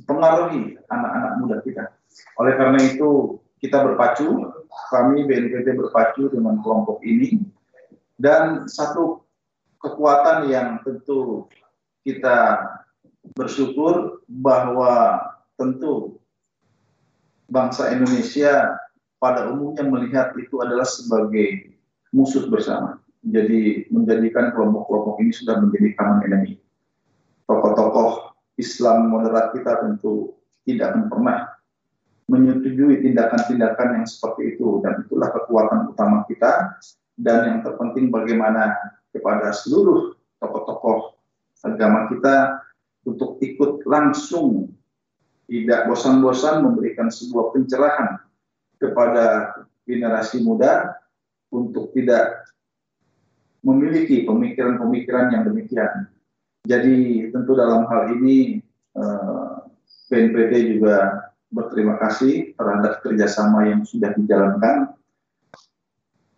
mempengaruhi 0.00 0.78
anak-anak 0.88 1.32
muda 1.42 1.56
kita. 1.64 1.84
Oleh 2.40 2.54
karena 2.56 2.78
itu 2.80 3.40
kita 3.60 3.82
berpacu, 3.84 4.52
kami 4.90 5.24
BNPT 5.28 5.76
berpacu 5.76 6.32
dengan 6.32 6.60
kelompok 6.64 7.00
ini 7.04 7.44
dan 8.16 8.70
satu 8.70 9.24
kekuatan 9.82 10.46
yang 10.48 10.78
tentu 10.86 11.50
kita 12.06 12.62
bersyukur 13.34 14.22
bahwa 14.26 15.18
tentu 15.58 16.18
bangsa 17.50 17.92
Indonesia 17.94 18.78
pada 19.22 19.50
umumnya 19.50 19.86
melihat 19.86 20.34
itu 20.34 20.58
adalah 20.62 20.86
sebagai 20.86 21.78
musuh 22.10 22.46
bersama. 22.50 22.98
Jadi 23.22 23.86
menjadikan 23.94 24.50
kelompok-kelompok 24.50 25.22
ini 25.22 25.30
sudah 25.30 25.62
menjadi 25.62 25.94
common 25.94 26.26
enemy. 26.26 26.52
Tokoh-tokoh 27.46 27.81
Islam 28.62 29.10
moderat 29.10 29.50
kita 29.50 29.82
tentu 29.82 30.38
tidak 30.62 30.94
pernah 31.10 31.50
menyetujui 32.30 33.02
tindakan-tindakan 33.02 33.98
yang 33.98 34.06
seperti 34.06 34.56
itu 34.56 34.78
dan 34.86 35.02
itulah 35.02 35.28
kekuatan 35.34 35.90
utama 35.90 36.22
kita 36.30 36.78
dan 37.18 37.38
yang 37.50 37.58
terpenting 37.66 38.08
bagaimana 38.08 38.72
kepada 39.10 39.50
seluruh 39.52 40.14
tokoh-tokoh 40.38 41.18
agama 41.66 42.08
kita 42.08 42.62
untuk 43.02 43.42
ikut 43.42 43.82
langsung 43.84 44.70
tidak 45.50 45.90
bosan-bosan 45.90 46.62
memberikan 46.64 47.10
sebuah 47.10 47.52
pencerahan 47.52 48.22
kepada 48.78 49.52
generasi 49.84 50.40
muda 50.40 50.96
untuk 51.52 51.92
tidak 51.92 52.46
memiliki 53.62 54.26
pemikiran-pemikiran 54.26 55.26
yang 55.34 55.42
demikian. 55.46 56.10
Jadi 56.62 57.26
tentu 57.34 57.58
dalam 57.58 57.90
hal 57.90 58.14
ini 58.14 58.62
BNPT 60.06 60.52
eh, 60.54 60.64
juga 60.78 60.96
berterima 61.50 61.98
kasih 61.98 62.54
terhadap 62.54 63.02
kerjasama 63.02 63.66
yang 63.66 63.82
sudah 63.82 64.14
dijalankan. 64.14 64.94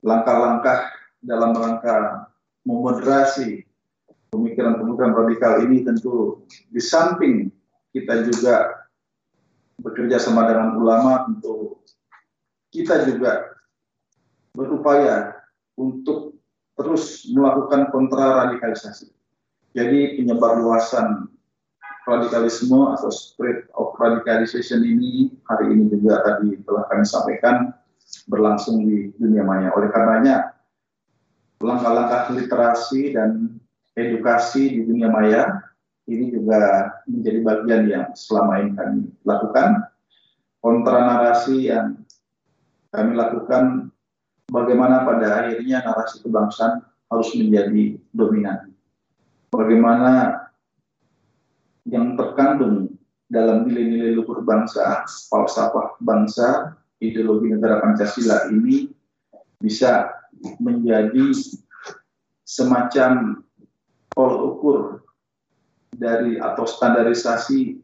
Langkah-langkah 0.01 0.91
dalam 1.21 1.57
rangka 1.57 2.29
memoderasi 2.65 3.65
pemikiran-pemikiran 4.33 5.13
radikal 5.15 5.53
ini 5.65 5.87
tentu 5.87 6.45
di 6.69 6.83
samping 6.83 7.49
kita 7.95 8.27
juga 8.27 8.85
bekerja 9.79 10.19
sama 10.19 10.51
dengan 10.51 10.77
ulama 10.77 11.29
tentu 11.31 11.79
kita 12.75 13.07
juga 13.07 13.55
berupaya 14.51 15.39
untuk 15.79 16.35
terus 16.75 17.31
melakukan 17.31 17.95
kontra 17.95 18.47
radikalisasi. 18.47 19.14
Jadi 19.75 20.23
penyebar 20.23 20.63
luasan 20.63 21.27
radikalisme 22.07 22.95
atau 22.95 23.11
spread 23.11 23.67
of 23.75 23.97
radicalization 23.99 24.87
ini 24.87 25.35
hari 25.51 25.75
ini 25.75 25.91
juga 25.91 26.23
tadi 26.23 26.63
telah 26.63 26.85
kami 26.87 27.03
sampaikan 27.03 27.75
berlangsung 28.31 28.87
di 28.87 29.11
dunia 29.19 29.43
maya. 29.43 29.75
Oleh 29.75 29.91
karenanya 29.91 30.55
langkah-langkah 31.59 32.31
literasi 32.37 33.17
dan 33.17 33.59
edukasi 33.97 34.79
di 34.79 34.81
dunia 34.85 35.09
maya 35.09 35.65
ini 36.05 36.29
juga 36.29 36.93
menjadi 37.09 37.39
bagian 37.41 37.83
yang 37.89 38.07
selama 38.13 38.61
ini 38.61 38.71
kami 38.77 38.99
lakukan. 39.25 39.69
Kontra 40.61 40.97
narasi 41.05 41.69
yang 41.69 42.01
kami 42.89 43.13
lakukan 43.17 43.93
bagaimana 44.49 45.05
pada 45.05 45.45
akhirnya 45.45 45.85
narasi 45.85 46.25
kebangsaan 46.25 46.85
harus 47.13 47.29
menjadi 47.37 48.01
dominan. 48.17 48.74
Bagaimana 49.55 50.43
yang 51.87 52.19
terkandung 52.19 52.99
dalam 53.31 53.71
nilai-nilai 53.71 54.19
luhur 54.19 54.43
bangsa, 54.43 55.07
falsafah 55.31 55.95
bangsa, 56.03 56.75
ideologi 56.99 57.55
negara 57.55 57.79
Pancasila 57.79 58.51
ini 58.51 58.91
bisa 59.63 60.11
menjadi 60.59 61.31
semacam 62.43 63.43
tolak 64.13 64.41
ukur 64.43 64.79
dari 65.95 66.37
atau 66.43 66.67
standarisasi 66.67 67.79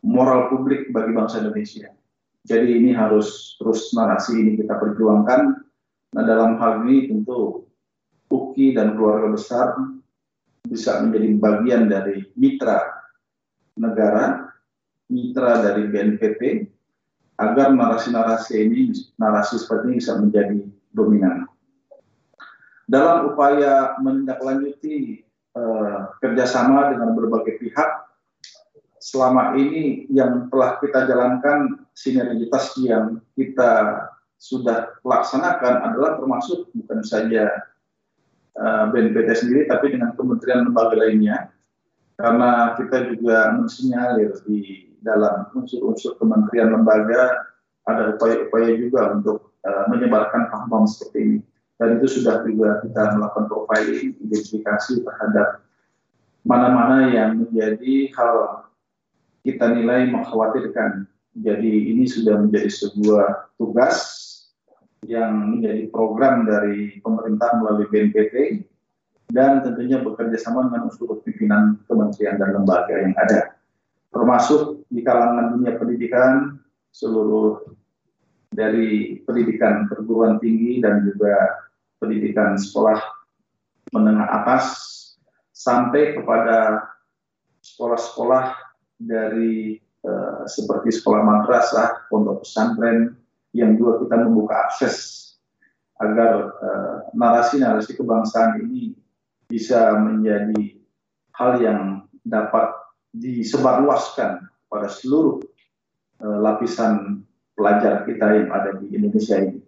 moral 0.00 0.48
publik 0.48 0.88
bagi 0.96 1.12
bangsa 1.12 1.44
Indonesia. 1.44 1.92
Jadi 2.48 2.80
ini 2.80 2.96
harus 2.96 3.60
terus 3.60 3.92
narasi 3.92 4.32
ini 4.40 4.56
kita 4.56 4.80
perjuangkan. 4.80 5.60
Nah 6.16 6.22
dalam 6.24 6.56
hal 6.56 6.88
ini 6.88 7.12
tentu 7.12 7.69
UKI 8.30 8.78
dan 8.78 8.94
keluarga 8.94 9.34
besar 9.34 9.66
bisa 10.64 11.02
menjadi 11.02 11.28
bagian 11.36 11.82
dari 11.90 12.22
mitra 12.38 12.78
negara, 13.74 14.54
mitra 15.10 15.66
dari 15.66 15.90
BNPT, 15.90 16.70
agar 17.40 17.72
narasi-narasi 17.72 18.54
ini, 18.60 18.92
narasi 19.16 19.58
seperti 19.58 19.84
ini 19.90 19.96
bisa 19.98 20.14
menjadi 20.20 20.60
dominan. 20.92 21.48
Dalam 22.86 23.34
upaya 23.34 23.96
menindaklanjuti 24.02 25.24
eh, 25.56 26.00
kerjasama 26.20 26.94
dengan 26.94 27.16
berbagai 27.16 27.58
pihak, 27.58 27.90
selama 29.00 29.56
ini 29.56 30.04
yang 30.12 30.52
telah 30.52 30.76
kita 30.78 31.08
jalankan 31.08 31.88
sinergitas 31.96 32.76
yang 32.84 33.24
kita 33.32 34.04
sudah 34.36 34.92
laksanakan 35.04 35.74
adalah 35.92 36.20
termasuk 36.20 36.68
bukan 36.76 37.00
saja 37.04 37.48
Eh, 38.60 38.84
BNPT 38.92 39.28
sendiri, 39.40 39.64
tapi 39.72 39.96
dengan 39.96 40.12
kementerian 40.12 40.68
lembaga 40.68 40.92
lainnya, 40.92 41.48
karena 42.20 42.76
kita 42.76 43.08
juga 43.08 43.56
mensinyalir 43.56 44.36
di 44.44 44.84
dalam 45.00 45.48
unsur-unsur 45.56 46.20
kementerian 46.20 46.68
lembaga 46.68 47.48
ada 47.88 48.12
upaya-upaya 48.12 48.76
juga 48.76 49.16
untuk 49.16 49.56
uh, 49.64 49.88
menyebarkan 49.88 50.52
paham-paham 50.52 50.84
seperti 50.84 51.18
ini. 51.24 51.38
Dan 51.80 51.96
itu 51.96 52.20
sudah 52.20 52.44
juga 52.44 52.84
kita 52.84 53.16
melakukan 53.16 53.48
profiling, 53.48 54.12
identifikasi 54.28 55.08
terhadap 55.08 55.64
mana-mana 56.44 57.08
yang 57.08 57.40
menjadi 57.40 58.12
hal 58.12 58.68
kita 59.40 59.72
nilai 59.72 60.12
mengkhawatirkan. 60.12 61.08
Jadi 61.32 61.96
ini 61.96 62.04
sudah 62.04 62.36
menjadi 62.44 62.68
sebuah 62.68 63.56
tugas 63.56 63.96
yang 65.08 65.56
menjadi 65.56 65.88
program 65.88 66.44
dari 66.44 67.00
pemerintah 67.00 67.56
melalui 67.56 67.88
BNPT 67.88 68.64
dan 69.32 69.64
tentunya 69.64 70.02
bekerja 70.02 70.36
sama 70.36 70.68
dengan 70.68 70.90
unsur 70.90 71.22
pimpinan 71.22 71.78
kementerian 71.86 72.36
dan 72.36 72.50
lembaga 72.52 72.94
yang 72.98 73.14
ada, 73.16 73.54
termasuk 74.10 74.84
di 74.90 75.00
kalangan 75.06 75.56
dunia 75.56 75.78
pendidikan, 75.78 76.58
seluruh 76.90 77.62
dari 78.50 79.22
pendidikan 79.22 79.86
perguruan 79.86 80.42
tinggi 80.42 80.82
dan 80.82 81.06
juga 81.06 81.62
pendidikan 82.02 82.58
sekolah 82.58 82.98
menengah 83.94 84.26
atas 84.42 84.64
sampai 85.54 86.18
kepada 86.18 86.90
sekolah-sekolah 87.62 88.58
dari 88.98 89.78
eh, 89.78 90.42
seperti 90.50 90.90
sekolah 90.90 91.22
madrasah, 91.22 92.10
pondok 92.10 92.42
pesantren, 92.42 93.14
yang 93.56 93.74
juga 93.74 94.06
kita 94.06 94.16
membuka 94.26 94.54
akses 94.70 94.96
agar 96.00 96.32
eh, 96.48 96.96
narasi-narasi 97.12 97.92
uh, 97.92 97.96
kebangsaan 98.00 98.64
ini 98.64 98.96
bisa 99.52 100.00
menjadi 100.00 100.80
hal 101.36 101.60
yang 101.60 101.80
dapat 102.24 102.72
disebarluaskan 103.12 104.48
pada 104.70 104.88
seluruh 104.88 105.44
uh, 106.24 106.38
lapisan 106.40 107.20
pelajar 107.52 108.08
kita 108.08 108.26
yang 108.32 108.48
ada 108.48 108.80
di 108.80 108.96
Indonesia 108.96 109.36
ini. 109.44 109.60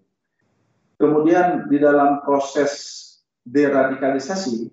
Kemudian 0.97 1.69
di 1.69 1.77
dalam 1.83 2.23
proses 2.25 2.73
deradikalisasi, 3.45 4.71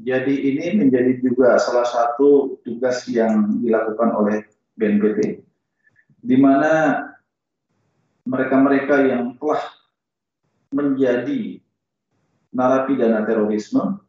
jadi 0.00 0.34
ini 0.34 0.80
menjadi 0.80 1.20
juga 1.20 1.60
salah 1.60 1.84
satu 1.84 2.58
tugas 2.64 3.04
yang 3.12 3.60
dilakukan 3.60 4.10
oleh 4.16 4.48
BNPT, 4.74 5.44
di 6.24 6.36
mana 6.40 7.04
mereka-mereka 8.26 9.06
yang 9.06 9.38
telah 9.38 9.62
menjadi 10.74 11.62
narapidana 12.50 13.22
terorisme, 13.22 14.02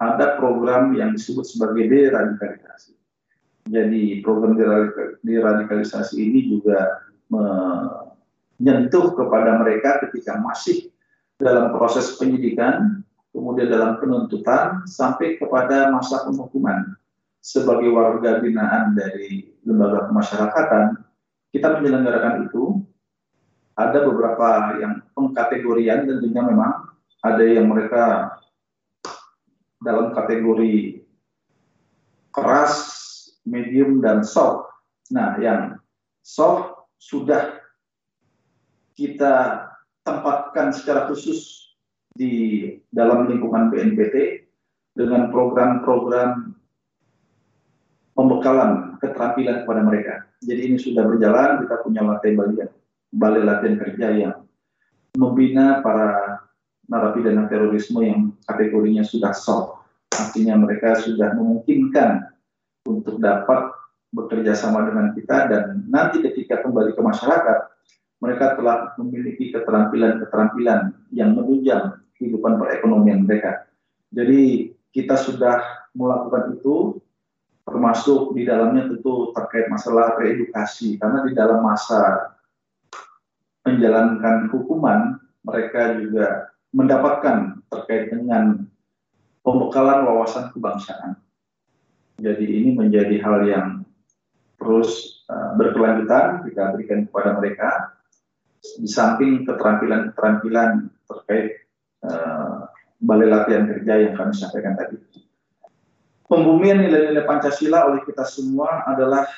ada 0.00 0.40
program 0.40 0.96
yang 0.96 1.12
disebut 1.14 1.44
sebagai 1.46 1.86
deradikalisasi. 1.86 2.96
Jadi 3.68 4.20
program 4.20 4.56
deradikalisasi 5.24 6.16
ini 6.20 6.40
juga 6.52 7.04
menyentuh 7.32 9.16
kepada 9.16 9.60
mereka 9.60 10.04
ketika 10.08 10.36
masih 10.40 10.92
dalam 11.40 11.72
proses 11.72 12.16
penyidikan, 12.20 13.00
kemudian 13.32 13.72
dalam 13.72 13.96
penuntutan, 13.98 14.84
sampai 14.84 15.40
kepada 15.40 15.88
masa 15.92 16.28
penghukuman. 16.28 16.96
Sebagai 17.44 17.92
warga 17.92 18.40
binaan 18.40 18.96
dari 18.96 19.52
lembaga 19.64 20.08
pemasyarakatan, 20.08 21.00
kita 21.52 21.80
menyelenggarakan 21.80 22.48
itu. 22.48 22.83
Ada 23.74 24.06
beberapa 24.06 24.78
yang 24.78 25.02
pengkategorian 25.18 26.06
tentunya 26.06 26.42
memang 26.46 26.94
ada 27.24 27.42
yang 27.42 27.66
mereka 27.66 28.36
dalam 29.82 30.14
kategori 30.14 31.02
keras, 32.30 32.74
medium, 33.46 33.98
dan 33.98 34.22
soft. 34.22 34.70
Nah, 35.10 35.36
yang 35.42 35.78
soft 36.22 36.88
sudah 37.02 37.58
kita 38.94 39.66
tempatkan 40.06 40.70
secara 40.70 41.10
khusus 41.10 41.72
di 42.14 42.70
dalam 42.94 43.26
lingkungan 43.26 43.74
BNPT 43.74 44.46
dengan 44.94 45.34
program-program 45.34 46.54
pembekalan 48.14 48.94
keterampilan 49.02 49.66
kepada 49.66 49.82
mereka. 49.82 50.14
Jadi 50.46 50.60
ini 50.70 50.76
sudah 50.78 51.02
berjalan, 51.02 51.66
kita 51.66 51.82
punya 51.82 52.06
latihan 52.06 52.38
balai, 52.38 52.70
balai 53.14 53.46
latihan 53.46 53.78
kerja 53.78 54.06
yang 54.10 54.34
membina 55.14 55.78
para 55.80 56.42
narapidana 56.90 57.46
terorisme 57.46 58.02
yang 58.02 58.34
kategorinya 58.44 59.06
sudah 59.06 59.30
soft. 59.32 59.86
Artinya 60.14 60.58
mereka 60.58 60.98
sudah 60.98 61.32
memungkinkan 61.34 62.26
untuk 62.84 63.22
dapat 63.22 63.72
bekerja 64.14 64.54
sama 64.54 64.86
dengan 64.86 65.10
kita 65.14 65.50
dan 65.50 65.62
nanti 65.90 66.22
ketika 66.22 66.62
kembali 66.62 66.94
ke 66.94 67.02
masyarakat 67.02 67.58
mereka 68.22 68.54
telah 68.54 68.94
memiliki 68.96 69.50
keterampilan-keterampilan 69.50 70.94
yang 71.10 71.34
menunjang 71.34 71.98
kehidupan 72.14 72.62
perekonomian 72.62 73.26
mereka. 73.26 73.66
Jadi 74.14 74.70
kita 74.94 75.18
sudah 75.18 75.88
melakukan 75.98 76.54
itu 76.54 77.02
termasuk 77.66 78.36
di 78.38 78.46
dalamnya 78.46 78.86
tentu 78.86 79.34
terkait 79.34 79.66
masalah 79.66 80.14
reedukasi 80.20 81.00
karena 81.00 81.26
di 81.26 81.32
dalam 81.34 81.64
masa 81.64 82.33
menjalankan 83.64 84.52
hukuman 84.52 85.18
mereka 85.44 85.96
juga 86.00 86.52
mendapatkan 86.72 87.64
terkait 87.72 88.12
dengan 88.12 88.68
pembekalan 89.44 90.08
wawasan 90.08 90.52
kebangsaan. 90.52 91.16
Jadi 92.20 92.44
ini 92.44 92.70
menjadi 92.76 93.16
hal 93.20 93.38
yang 93.44 93.68
terus 94.56 95.22
uh, 95.28 95.52
berkelanjutan 95.58 96.46
kita 96.46 96.72
berikan 96.72 97.04
kepada 97.10 97.30
mereka 97.36 97.68
di 98.80 98.88
samping 98.88 99.44
keterampilan-keterampilan 99.44 100.88
terkait 101.04 101.68
uh, 102.06 102.64
balai 103.02 103.28
latihan 103.28 103.68
kerja 103.68 104.08
yang 104.08 104.14
kami 104.16 104.32
sampaikan 104.32 104.78
tadi. 104.78 104.96
Pembumian 106.24 106.80
nilai-nilai 106.80 107.28
Pancasila 107.28 107.84
oleh 107.92 108.00
kita 108.08 108.24
semua 108.24 108.88
adalah 108.88 109.28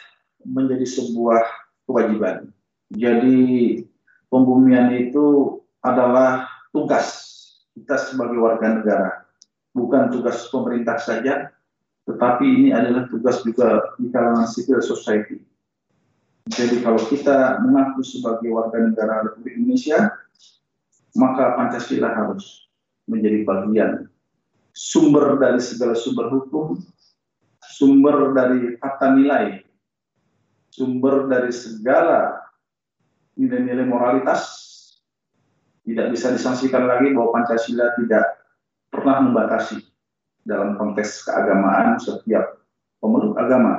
menjadi 0.46 0.86
sebuah 0.86 1.42
kewajiban. 1.90 2.46
Jadi 2.94 3.82
pembumian 4.30 4.92
itu 4.94 5.58
adalah 5.82 6.48
tugas 6.74 7.26
kita 7.76 7.96
sebagai 8.00 8.40
warga 8.40 8.80
negara, 8.80 9.10
bukan 9.76 10.08
tugas 10.08 10.48
pemerintah 10.48 10.96
saja, 10.96 11.52
tetapi 12.08 12.44
ini 12.46 12.68
adalah 12.72 13.04
tugas 13.10 13.44
juga 13.44 13.92
di 14.00 14.08
kalangan 14.08 14.48
civil 14.48 14.80
society. 14.80 15.42
Jadi 16.46 16.78
kalau 16.80 17.02
kita 17.10 17.58
mengaku 17.66 18.06
sebagai 18.06 18.48
warga 18.54 18.78
negara 18.78 19.26
Republik 19.26 19.58
Indonesia, 19.58 20.14
maka 21.18 21.58
Pancasila 21.58 22.14
harus 22.14 22.70
menjadi 23.10 23.42
bagian 23.42 24.06
sumber 24.70 25.42
dari 25.42 25.58
segala 25.58 25.98
sumber 25.98 26.30
hukum, 26.30 26.78
sumber 27.66 28.30
dari 28.30 28.78
kata 28.78 29.18
nilai, 29.18 29.66
sumber 30.70 31.26
dari 31.26 31.50
segala 31.50 32.45
nilai-nilai 33.36 33.86
moralitas. 33.86 34.42
Tidak 35.86 36.10
bisa 36.10 36.34
disangsikan 36.34 36.82
lagi 36.90 37.14
bahwa 37.14 37.30
Pancasila 37.30 37.94
tidak 37.94 38.42
pernah 38.90 39.22
membatasi 39.22 39.78
dalam 40.42 40.74
konteks 40.74 41.30
keagamaan 41.30 41.94
setiap 42.02 42.58
pemeluk 42.98 43.38
agama 43.38 43.78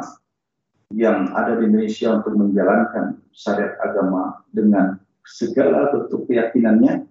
yang 0.95 1.35
ada 1.35 1.59
di 1.59 1.67
Indonesia 1.67 2.15
untuk 2.15 2.39
menjalankan 2.39 3.19
syariat 3.35 3.75
agama 3.83 4.39
dengan 4.55 4.95
segala 5.27 5.91
bentuk 5.91 6.31
keyakinannya 6.31 7.03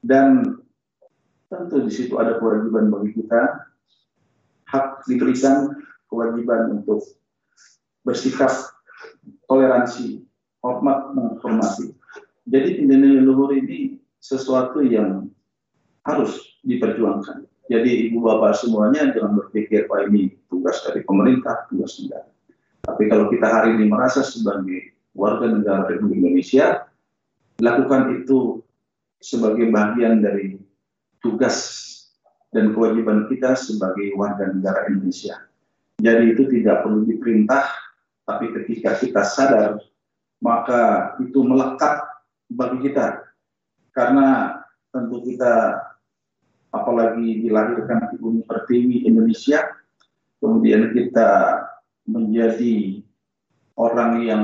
dan 0.00 0.56
tentu 1.52 1.84
di 1.84 1.92
situ 1.92 2.16
ada 2.16 2.40
kewajiban 2.40 2.88
bagi 2.88 3.20
kita 3.20 3.68
hak 4.72 5.04
diberikan 5.04 5.76
kewajiban 6.08 6.80
untuk 6.80 7.04
bersikap 8.00 8.48
toleransi 9.44 10.24
hormat 10.60 11.12
menghormati. 11.16 11.92
Jadi 12.48 12.84
nilai 12.84 13.20
luhur 13.24 13.52
ini 13.52 14.00
sesuatu 14.20 14.84
yang 14.84 15.28
harus 16.04 16.56
diperjuangkan. 16.64 17.44
Jadi 17.70 18.10
ibu 18.10 18.24
bapak 18.24 18.58
semuanya 18.58 19.14
jangan 19.14 19.38
berpikir 19.38 19.86
wah 19.86 20.02
ini 20.02 20.34
tugas 20.50 20.82
dari 20.82 21.06
pemerintah 21.06 21.70
tugas 21.70 22.02
negara. 22.02 22.26
Tapi 22.82 23.06
kalau 23.06 23.30
kita 23.30 23.46
hari 23.46 23.78
ini 23.78 23.86
merasa 23.86 24.26
sebagai 24.26 24.90
warga 25.14 25.46
negara 25.46 25.86
Republik 25.86 26.18
Indonesia, 26.18 26.90
lakukan 27.62 28.18
itu 28.18 28.64
sebagai 29.22 29.70
bagian 29.70 30.18
dari 30.24 30.58
tugas 31.20 31.56
dan 32.50 32.74
kewajiban 32.74 33.30
kita 33.30 33.54
sebagai 33.54 34.16
warga 34.18 34.50
negara 34.50 34.90
Indonesia. 34.90 35.38
Jadi 36.00 36.34
itu 36.34 36.48
tidak 36.48 36.82
perlu 36.82 37.06
diperintah, 37.06 37.70
tapi 38.24 38.50
ketika 38.56 38.96
kita 38.98 39.22
sadar, 39.22 39.78
maka 40.40 41.14
itu 41.20 41.44
melekat 41.44 42.00
bagi 42.50 42.90
kita. 42.90 43.22
Karena 43.92 44.58
tentu 44.90 45.22
kita, 45.22 45.78
apalagi 46.72 47.44
dilahirkan 47.44 48.10
di 48.10 48.16
bumi 48.18 48.42
pertiwi 48.42 49.06
Indonesia, 49.06 49.68
kemudian 50.40 50.90
kita 50.96 51.62
menjadi 52.08 53.04
orang 53.76 54.12
yang 54.24 54.42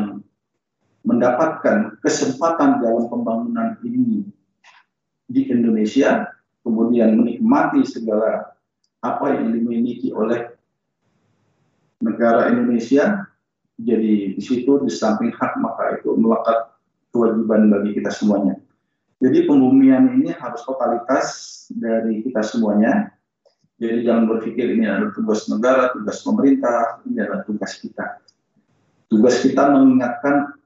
mendapatkan 1.07 1.99
kesempatan 2.03 2.82
dalam 2.82 3.07
pembangunan 3.07 3.78
ini 3.82 4.26
di 5.26 5.42
Indonesia, 5.51 6.30
kemudian 6.62 7.14
menikmati 7.18 7.82
segala 7.86 8.55
apa 9.03 9.26
yang 9.38 9.55
dimiliki 9.55 10.11
oleh 10.11 10.51
negara 12.03 12.51
Indonesia, 12.51 13.26
jadi 13.77 14.33
di 14.33 14.43
situ 14.43 14.81
di 14.81 14.93
samping 14.93 15.33
hak 15.37 15.61
maka 15.61 16.01
itu 16.01 16.16
melekat 16.16 16.72
kewajiban 17.12 17.68
bagi 17.68 17.97
kita 17.97 18.09
semuanya. 18.12 18.57
Jadi 19.16 19.49
pembumian 19.49 20.12
ini 20.12 20.33
harus 20.37 20.61
totalitas 20.64 21.24
dari 21.72 22.20
kita 22.20 22.45
semuanya, 22.45 23.16
jadi 23.77 24.09
jangan 24.09 24.24
berpikir 24.29 24.72
ini 24.72 24.89
adalah 24.89 25.12
tugas 25.12 25.45
negara, 25.53 25.93
tugas 25.93 26.24
pemerintah, 26.24 27.05
ini 27.05 27.20
adalah 27.20 27.45
tugas 27.45 27.77
kita. 27.77 28.24
Tugas 29.09 29.41
kita 29.45 29.72
mengingatkan 29.72 30.57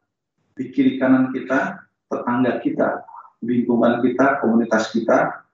di 0.55 0.71
kiri 0.71 0.99
kanan 0.99 1.35
kita, 1.35 1.91
tetangga 2.07 2.63
kita, 2.63 3.03
lingkungan 3.43 4.03
kita, 4.03 4.39
komunitas 4.43 4.95
kita, 4.95 5.47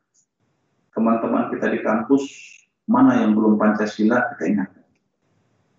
teman-teman 0.92 1.52
kita 1.52 1.68
di 1.72 1.80
kampus, 1.80 2.24
mana 2.84 3.24
yang 3.24 3.32
belum 3.32 3.56
Pancasila 3.60 4.36
kita 4.36 4.42
ingatkan. 4.52 4.85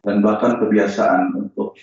Dan 0.05 0.23
bahkan 0.23 0.61
kebiasaan 0.61 1.35
untuk 1.35 1.75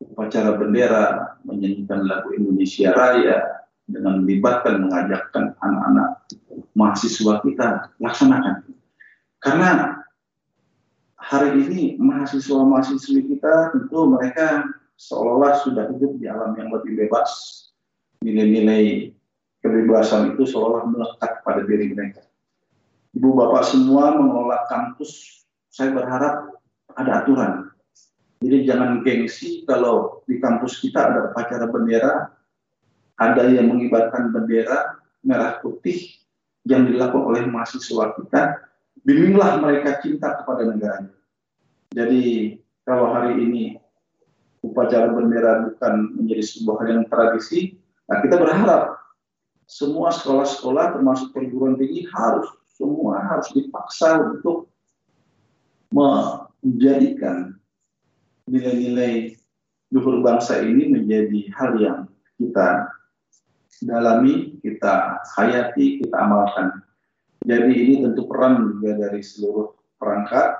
upacara 0.00 0.56
bendera, 0.56 1.36
menyanyikan 1.44 2.06
lagu 2.06 2.32
Indonesia 2.32 2.94
Raya, 2.94 3.64
dengan 3.84 4.24
melibatkan, 4.24 4.80
mengajakkan 4.88 5.52
anak-anak 5.60 6.24
mahasiswa 6.72 7.44
kita 7.44 7.92
laksanakan. 8.00 8.64
Karena 9.44 10.00
hari 11.20 11.60
ini 11.68 11.80
mahasiswa-mahasiswi 12.00 13.28
kita 13.28 13.76
tentu 13.76 14.08
mereka 14.08 14.64
seolah-olah 14.96 15.60
sudah 15.60 15.84
hidup 15.92 16.16
di 16.16 16.24
alam 16.24 16.56
yang 16.56 16.72
lebih 16.72 16.96
bebas. 16.96 17.28
Nilai-nilai 18.24 19.12
kebebasan 19.60 20.32
itu 20.32 20.48
seolah 20.48 20.88
melekat 20.88 21.44
pada 21.44 21.60
diri 21.68 21.92
mereka. 21.92 22.24
Ibu 23.12 23.36
bapak 23.36 23.68
semua 23.68 24.16
mengelola 24.16 24.64
kampus, 24.66 25.44
saya 25.68 25.92
berharap 25.92 26.53
ada 26.98 27.22
aturan. 27.22 27.74
Jadi 28.44 28.68
jangan 28.68 29.00
gengsi 29.00 29.64
kalau 29.64 30.20
di 30.28 30.36
kampus 30.36 30.82
kita 30.82 31.00
ada 31.00 31.20
upacara 31.32 31.64
bendera, 31.70 32.28
ada 33.16 33.42
yang 33.48 33.72
mengibarkan 33.72 34.34
bendera 34.34 35.00
merah 35.24 35.62
putih 35.64 36.12
yang 36.68 36.84
dilakukan 36.84 37.24
oleh 37.24 37.42
mahasiswa 37.48 38.12
kita, 38.20 38.42
bimbinglah 39.04 39.60
mereka 39.60 40.00
cinta 40.04 40.36
kepada 40.40 40.68
negaranya. 40.68 41.16
Jadi 41.96 42.56
kalau 42.84 43.16
hari 43.16 43.40
ini 43.40 43.64
upacara 44.60 45.12
bendera 45.12 45.72
bukan 45.72 46.20
menjadi 46.20 46.44
sebuah 46.44 46.76
hal 46.84 46.88
yang 47.00 47.04
tradisi, 47.08 47.80
nah 48.08 48.20
kita 48.20 48.36
berharap 48.36 49.00
semua 49.64 50.12
sekolah-sekolah 50.12 51.00
termasuk 51.00 51.32
perguruan 51.32 51.80
tinggi 51.80 52.04
harus 52.12 52.48
semua 52.76 53.24
harus 53.24 53.48
dipaksa 53.54 54.20
untuk 54.20 54.68
menjadikan 56.64 57.60
nilai-nilai 58.48 59.36
luhur 59.92 60.24
bangsa 60.24 60.64
ini 60.64 60.90
menjadi 60.90 61.40
hal 61.54 61.70
yang 61.78 61.98
kita 62.40 62.88
dalami, 63.84 64.56
kita 64.64 65.20
hayati, 65.36 66.02
kita 66.02 66.16
amalkan. 66.16 66.82
Jadi 67.44 67.72
ini 67.76 67.94
tentu 68.00 68.24
peran 68.24 68.80
juga 68.80 68.96
dari 68.96 69.20
seluruh 69.20 69.76
perangkat, 70.00 70.56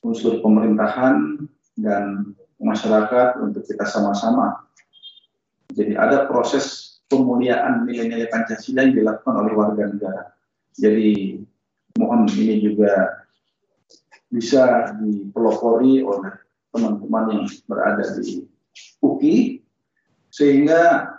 unsur 0.00 0.40
pemerintahan, 0.40 1.44
dan 1.76 2.32
masyarakat 2.56 3.40
untuk 3.44 3.64
kita 3.68 3.84
sama-sama. 3.84 4.64
Jadi 5.76 5.94
ada 5.94 6.24
proses 6.26 6.98
pemuliaan 7.12 7.84
nilai-nilai 7.84 8.32
Pancasila 8.32 8.84
yang 8.88 8.96
dilakukan 8.96 9.34
oleh 9.36 9.52
warga 9.52 9.84
negara. 9.92 10.22
Jadi 10.76 11.40
mohon 12.00 12.24
ini 12.32 12.64
juga 12.64 13.20
bisa 14.30 14.94
dipelopori 15.02 16.06
oleh 16.06 16.32
teman-teman 16.70 17.24
yang 17.34 17.44
berada 17.66 18.06
di 18.22 18.46
UKI, 19.02 19.58
sehingga 20.30 21.10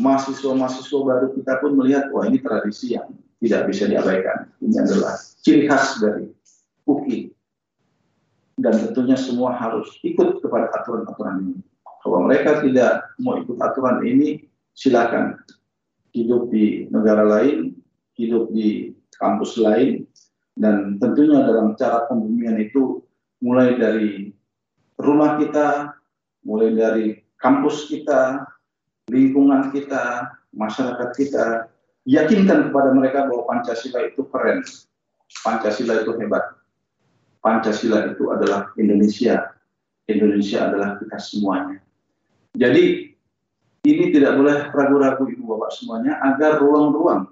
mahasiswa-mahasiswa 0.00 1.00
baru 1.04 1.26
kita 1.36 1.60
pun 1.60 1.76
melihat, 1.76 2.08
wah 2.16 2.24
ini 2.24 2.40
tradisi 2.40 2.96
yang 2.96 3.12
tidak 3.44 3.68
bisa 3.68 3.84
diabaikan. 3.84 4.48
Ini 4.64 4.76
adalah 4.80 5.20
ciri 5.44 5.68
khas 5.68 6.00
dari 6.00 6.32
UKI. 6.88 7.28
Dan 8.60 8.76
tentunya 8.88 9.16
semua 9.16 9.56
harus 9.56 9.88
ikut 10.04 10.40
kepada 10.44 10.68
aturan-aturan 10.80 11.44
ini. 11.44 11.60
Kalau 12.00 12.24
mereka 12.24 12.64
tidak 12.64 13.12
mau 13.20 13.36
ikut 13.36 13.60
aturan 13.60 14.04
ini, 14.04 14.48
silakan 14.72 15.36
hidup 16.16 16.48
di 16.48 16.88
negara 16.88 17.24
lain, 17.24 17.76
hidup 18.16 18.52
di 18.52 18.96
kampus 19.16 19.60
lain, 19.60 20.08
dan 20.58 20.98
tentunya 20.98 21.46
dalam 21.46 21.78
cara 21.78 22.06
pembumian 22.10 22.58
itu 22.58 23.02
mulai 23.40 23.76
dari 23.78 24.34
rumah 25.00 25.40
kita, 25.40 25.96
mulai 26.44 26.74
dari 26.76 27.06
kampus 27.40 27.88
kita, 27.88 28.44
lingkungan 29.08 29.72
kita, 29.72 30.28
masyarakat 30.52 31.10
kita, 31.16 31.70
yakinkan 32.04 32.70
kepada 32.70 32.90
mereka 32.92 33.28
bahwa 33.28 33.48
Pancasila 33.48 34.06
itu 34.06 34.26
keren, 34.28 34.60
Pancasila 35.40 36.04
itu 36.04 36.12
hebat, 36.20 36.44
Pancasila 37.40 38.12
itu 38.12 38.28
adalah 38.28 38.68
Indonesia, 38.76 39.56
Indonesia 40.10 40.68
adalah 40.68 41.00
kita 41.00 41.16
semuanya. 41.16 41.80
Jadi 42.52 43.14
ini 43.86 44.04
tidak 44.12 44.36
boleh 44.36 44.68
ragu-ragu 44.74 45.24
ibu 45.24 45.56
bapak 45.56 45.72
semuanya 45.72 46.20
agar 46.20 46.60
ruang-ruang 46.60 47.30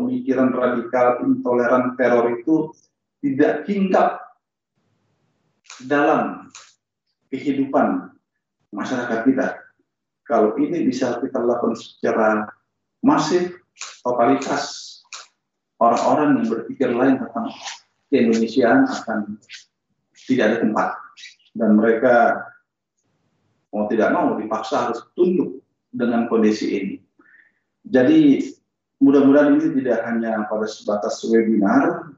pemikiran 0.00 0.56
radikal, 0.56 1.20
intoleran, 1.28 1.94
teror 2.00 2.40
itu 2.40 2.72
tidak 3.20 3.68
hinggap 3.68 4.24
dalam 5.84 6.48
kehidupan 7.28 8.10
masyarakat 8.72 9.20
kita 9.28 9.60
kalau 10.30 10.54
ini 10.62 10.86
bisa 10.86 11.18
kita 11.18 11.42
lakukan 11.42 11.74
secara 11.74 12.46
masif, 13.02 13.50
totalitas, 14.06 14.94
orang-orang 15.82 16.38
yang 16.38 16.46
berpikir 16.46 16.94
lain 16.94 17.18
tentang 17.18 17.50
keindonesiaan 18.14 18.86
akan 18.86 19.42
tidak 20.30 20.44
ada 20.46 20.56
tempat. 20.62 20.88
Dan 21.50 21.74
mereka 21.74 22.46
mau 23.74 23.90
tidak 23.90 24.14
mau 24.14 24.38
dipaksa 24.38 24.86
harus 24.86 25.02
tunduk 25.18 25.66
dengan 25.90 26.30
kondisi 26.30 26.78
ini. 26.78 26.96
Jadi 27.82 28.38
mudah-mudahan 29.00 29.56
ini 29.56 29.80
tidak 29.80 30.04
hanya 30.06 30.44
pada 30.46 30.68
sebatas 30.68 31.24
webinar, 31.24 32.12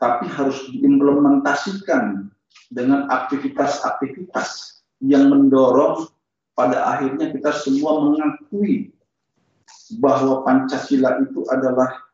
tapi 0.00 0.28
harus 0.28 0.56
diimplementasikan 0.72 2.28
dengan 2.72 3.08
aktivitas-aktivitas 3.12 4.80
yang 5.04 5.28
mendorong 5.28 6.08
pada 6.56 6.96
akhirnya 6.96 7.32
kita 7.32 7.52
semua 7.52 8.00
mengakui 8.00 8.96
bahwa 10.00 10.42
Pancasila 10.42 11.20
itu 11.20 11.44
adalah 11.52 12.08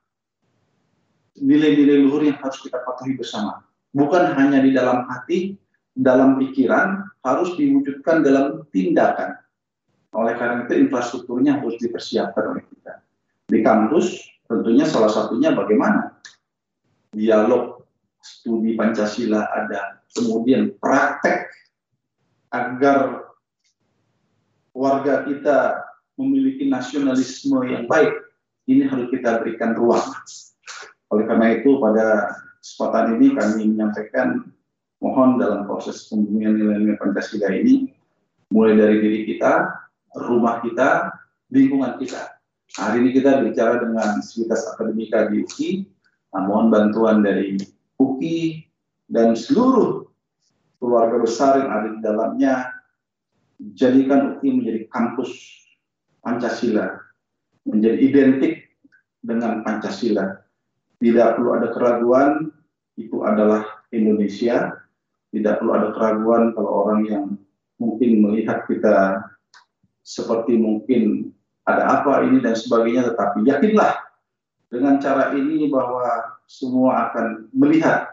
nilai-nilai 1.39 2.03
luhur 2.05 2.27
yang 2.27 2.39
harus 2.43 2.59
kita 2.61 2.83
patuhi 2.83 3.17
bersama. 3.17 3.63
Bukan 3.95 4.35
hanya 4.37 4.61
di 4.61 4.75
dalam 4.75 5.07
hati, 5.09 5.57
dalam 5.95 6.41
pikiran, 6.41 7.07
harus 7.23 7.55
diwujudkan 7.55 8.25
dalam 8.25 8.67
tindakan. 8.75 9.39
Oleh 10.13 10.37
karena 10.37 10.69
itu 10.69 10.75
infrastrukturnya 10.89 11.61
harus 11.61 11.77
dipersiapkan 11.81 12.57
oleh 12.57 12.65
kita. 12.69 13.02
Di 13.53 13.61
kampus 13.61 14.17
tentunya 14.49 14.89
salah 14.89 15.13
satunya 15.13 15.53
bagaimana 15.53 16.17
dialog 17.13 17.85
studi 18.17 18.73
Pancasila 18.73 19.45
ada, 19.53 20.01
kemudian 20.17 20.73
praktek 20.81 21.53
agar 22.49 23.29
warga 24.73 25.29
kita 25.29 25.85
memiliki 26.17 26.65
nasionalisme 26.73 27.61
yang 27.69 27.85
baik, 27.85 28.13
ini 28.73 28.89
harus 28.89 29.13
kita 29.13 29.45
berikan 29.45 29.77
ruang. 29.77 30.01
Oleh 31.13 31.29
karena 31.29 31.61
itu 31.61 31.77
pada 31.77 32.33
kesempatan 32.65 33.21
ini 33.21 33.37
kami 33.37 33.63
menyampaikan 33.69 34.49
mohon 35.05 35.37
dalam 35.37 35.69
proses 35.69 36.09
pembumian 36.09 36.57
nilai-nilai 36.57 36.97
Pancasila 36.97 37.53
ini 37.53 37.93
mulai 38.49 38.81
dari 38.81 38.97
diri 39.01 39.21
kita, 39.29 39.69
rumah 40.17 40.65
kita, 40.65 41.13
lingkungan 41.53 42.01
kita. 42.01 42.32
Hari 42.73 43.05
ini 43.05 43.11
kita 43.13 43.45
bicara 43.45 43.85
dengan 43.85 44.25
Sivitas 44.25 44.65
Akademika 44.73 45.29
di 45.29 45.45
UKI, 45.45 45.85
nah, 46.33 46.49
mohon 46.49 46.73
bantuan 46.73 47.21
dari 47.21 47.61
UKI 48.01 48.65
dan 49.13 49.37
seluruh 49.37 50.09
keluarga 50.81 51.21
besar 51.21 51.61
yang 51.61 51.69
ada 51.69 51.89
di 51.93 52.01
dalamnya 52.01 52.73
jadikan 53.77 54.41
UKI 54.41 54.49
menjadi 54.57 54.81
kampus 54.89 55.37
Pancasila, 56.25 56.97
menjadi 57.69 57.99
identik 58.01 58.55
dengan 59.21 59.61
Pancasila. 59.61 60.41
Tidak 60.97 61.29
perlu 61.37 61.51
ada 61.53 61.69
keraguan, 61.77 62.49
itu 62.97 63.21
adalah 63.21 63.85
Indonesia. 63.93 64.81
Tidak 65.29 65.61
perlu 65.61 65.77
ada 65.77 65.89
keraguan 65.93 66.57
kalau 66.57 66.89
orang 66.89 67.01
yang 67.05 67.25
mungkin 67.77 68.21
melihat 68.25 68.65
kita 68.65 69.29
seperti 70.01 70.57
mungkin 70.57 71.33
ada 71.67 72.03
apa 72.03 72.27
ini 72.27 72.43
dan 72.43 72.59
sebagainya, 72.59 73.15
tetapi 73.15 73.47
yakinlah 73.47 74.03
dengan 74.73 74.99
cara 74.99 75.37
ini 75.37 75.69
bahwa 75.69 76.37
semua 76.49 77.11
akan 77.11 77.53
melihat 77.53 78.13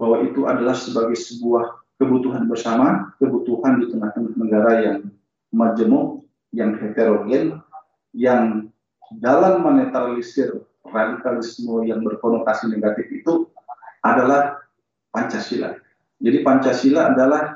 bahwa 0.00 0.24
itu 0.24 0.48
adalah 0.48 0.72
sebagai 0.72 1.14
sebuah 1.14 1.84
kebutuhan 2.00 2.48
bersama, 2.48 3.12
kebutuhan 3.20 3.78
di 3.78 3.86
tengah-tengah 3.92 4.34
negara 4.34 4.72
yang 4.82 4.98
majemuk, 5.52 6.26
yang 6.50 6.74
heterogen, 6.80 7.60
yang 8.16 8.72
dalam 9.20 9.62
menetralisir 9.62 10.64
radikalisme 10.88 11.84
yang 11.86 12.00
berkonotasi 12.02 12.72
negatif 12.72 13.06
itu 13.12 13.46
adalah 14.02 14.58
Pancasila. 15.12 15.76
Jadi 16.18 16.38
Pancasila 16.40 17.12
adalah 17.12 17.54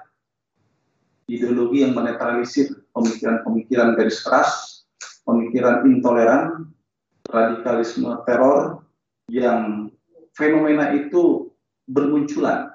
ideologi 1.26 1.82
yang 1.82 1.96
menetralisir 1.96 2.84
pemikiran-pemikiran 2.92 3.96
garis 3.96 4.20
keras, 4.22 4.75
pemikiran 5.26 5.82
intoleran, 5.90 6.70
radikalisme 7.26 8.22
teror 8.24 8.86
yang 9.26 9.90
fenomena 10.38 10.94
itu 10.94 11.50
bermunculan 11.90 12.70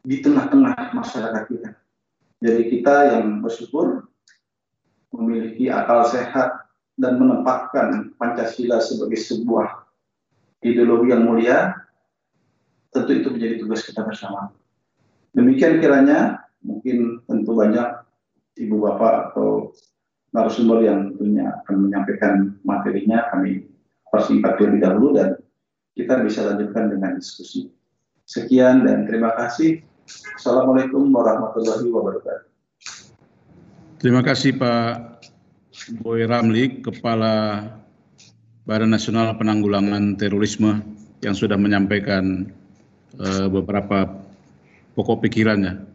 di 0.00 0.24
tengah-tengah 0.24 0.96
masyarakat 0.96 1.44
kita. 1.52 1.70
Jadi 2.40 2.62
kita 2.72 3.18
yang 3.18 3.44
bersyukur 3.44 4.08
memiliki 5.12 5.68
akal 5.68 6.08
sehat 6.08 6.64
dan 6.96 7.20
menempatkan 7.20 8.16
Pancasila 8.16 8.80
sebagai 8.80 9.20
sebuah 9.20 9.86
ideologi 10.64 11.12
yang 11.12 11.26
mulia, 11.26 11.74
tentu 12.90 13.12
itu 13.20 13.28
menjadi 13.30 13.54
tugas 13.62 13.84
kita 13.84 14.02
bersama. 14.02 14.50
Demikian 15.36 15.78
kiranya 15.78 16.48
mungkin 16.64 17.22
tentu 17.28 17.54
banyak 17.54 17.86
ibu 18.58 18.76
bapak 18.82 19.30
atau 19.30 19.70
narasumber 20.32 20.84
yang 20.84 21.14
tentunya 21.14 21.56
akan 21.64 21.76
menyampaikan 21.88 22.34
materinya 22.62 23.28
kami 23.32 23.64
persingkat 24.12 24.60
terlebih 24.60 24.80
dahulu 24.84 25.08
dan 25.16 25.40
kita 25.96 26.20
bisa 26.22 26.46
lanjutkan 26.46 26.92
dengan 26.92 27.16
diskusi. 27.18 27.72
Sekian 28.28 28.84
dan 28.84 29.08
terima 29.08 29.32
kasih. 29.34 29.80
Assalamualaikum 30.36 31.08
warahmatullahi 31.12 31.88
wabarakatuh. 31.88 32.48
Terima 33.98 34.22
kasih 34.22 34.54
Pak 34.54 35.24
Boy 36.04 36.22
Ramli, 36.28 36.84
Kepala 36.84 37.66
Badan 38.68 38.92
Nasional 38.92 39.32
Penanggulangan 39.40 40.20
Terorisme 40.20 40.84
yang 41.24 41.34
sudah 41.34 41.56
menyampaikan 41.58 42.52
uh, 43.16 43.48
beberapa 43.48 44.20
pokok 44.92 45.24
pikirannya. 45.26 45.87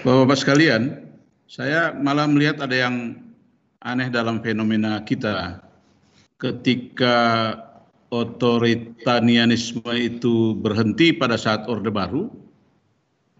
Bapak-bapak 0.00 0.38
sekalian, 0.40 1.12
saya 1.44 1.92
malah 1.92 2.24
melihat 2.24 2.64
ada 2.64 2.72
yang 2.72 3.20
aneh 3.84 4.08
dalam 4.08 4.40
fenomena 4.40 4.96
kita 5.04 5.60
ketika 6.40 7.52
otoritarianisme 8.08 9.84
itu 9.92 10.56
berhenti 10.56 11.12
pada 11.12 11.36
saat 11.36 11.68
Orde 11.68 11.92
Baru 11.92 12.32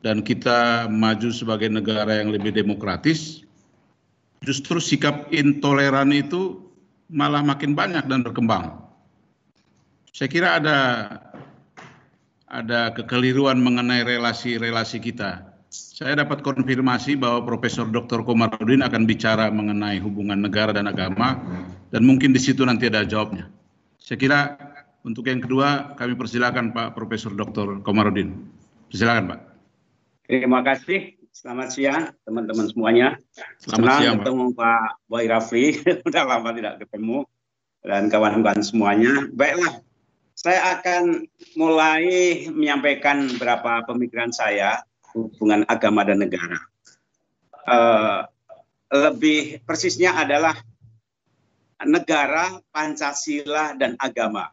dan 0.05 0.21
kita 0.21 0.85
maju 0.93 1.33
sebagai 1.33 1.73
negara 1.73 2.21
yang 2.21 2.29
lebih 2.29 2.53
demokratis, 2.53 3.41
justru 4.45 4.85
sikap 4.85 5.33
intoleran 5.33 6.13
itu 6.13 6.61
malah 7.09 7.41
makin 7.41 7.73
banyak 7.73 8.05
dan 8.05 8.21
berkembang. 8.21 8.85
Saya 10.13 10.29
kira 10.29 10.61
ada 10.61 10.79
ada 12.53 12.93
kekeliruan 12.93 13.65
mengenai 13.65 14.05
relasi-relasi 14.05 15.01
kita. 15.01 15.50
Saya 15.71 16.19
dapat 16.19 16.43
konfirmasi 16.43 17.15
bahwa 17.15 17.47
Profesor 17.47 17.87
Dr. 17.87 18.27
Komarudin 18.27 18.83
akan 18.83 19.07
bicara 19.07 19.55
mengenai 19.55 20.03
hubungan 20.03 20.43
negara 20.43 20.75
dan 20.75 20.91
agama 20.91 21.39
dan 21.95 22.03
mungkin 22.03 22.35
di 22.35 22.43
situ 22.43 22.67
nanti 22.67 22.91
ada 22.91 23.07
jawabnya. 23.07 23.47
Saya 24.03 24.19
kira 24.19 24.41
untuk 25.07 25.31
yang 25.31 25.39
kedua 25.39 25.95
kami 25.95 26.19
persilakan 26.19 26.75
Pak 26.75 26.99
Profesor 26.99 27.31
Dr. 27.39 27.87
Komarudin. 27.87 28.51
Silakan 28.91 29.31
Pak. 29.31 29.41
Terima 30.27 30.67
kasih. 30.67 31.15
Selamat 31.31 31.71
siang 31.71 32.11
teman-teman 32.27 32.67
semuanya. 32.67 33.09
Selamat 33.63 33.79
Senang 33.79 34.01
siang, 34.03 34.17
ketemu 34.19 34.45
Pak, 34.51 34.59
Pak 34.59 34.91
Boy 35.07 35.25
Rafli. 35.31 35.67
Sudah 36.03 36.25
lama 36.27 36.51
tidak 36.51 36.83
ketemu 36.83 37.23
dan 37.87 38.11
kawan-kawan 38.11 38.59
semuanya. 38.67 39.31
Baiklah, 39.31 39.87
saya 40.35 40.83
akan 40.83 41.31
mulai 41.55 42.03
menyampaikan 42.51 43.31
beberapa 43.39 43.87
pemikiran 43.87 44.35
saya 44.35 44.83
hubungan 45.15 45.67
agama 45.67 46.07
dan 46.07 46.23
negara. 46.23 46.59
Uh, 47.67 48.27
lebih 48.91 49.63
persisnya 49.63 50.19
adalah 50.19 50.59
negara, 51.87 52.59
Pancasila, 52.75 53.79
dan 53.79 53.95
agama. 53.97 54.51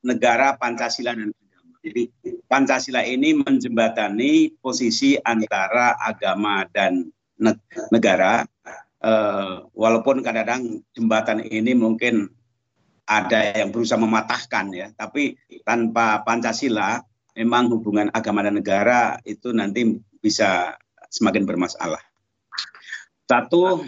Negara, 0.00 0.56
Pancasila, 0.56 1.12
dan 1.12 1.30
agama. 1.30 1.74
Jadi 1.84 2.02
Pancasila 2.48 3.04
ini 3.04 3.36
menjembatani 3.36 4.56
posisi 4.58 5.20
antara 5.20 6.00
agama 6.00 6.64
dan 6.72 7.12
negara. 7.92 8.48
Uh, 9.04 9.68
walaupun 9.76 10.24
kadang-kadang 10.24 10.80
jembatan 10.96 11.44
ini 11.44 11.76
mungkin 11.76 12.32
ada 13.04 13.52
yang 13.52 13.68
berusaha 13.68 14.00
mematahkan 14.00 14.72
ya, 14.72 14.88
tapi 14.96 15.36
tanpa 15.60 16.24
Pancasila 16.24 17.04
memang 17.34 17.70
hubungan 17.70 18.08
agama 18.14 18.46
dan 18.46 18.58
negara 18.58 19.18
itu 19.26 19.50
nanti 19.50 19.98
bisa 20.22 20.78
semakin 21.10 21.44
bermasalah. 21.46 22.00
Satu, 23.26 23.82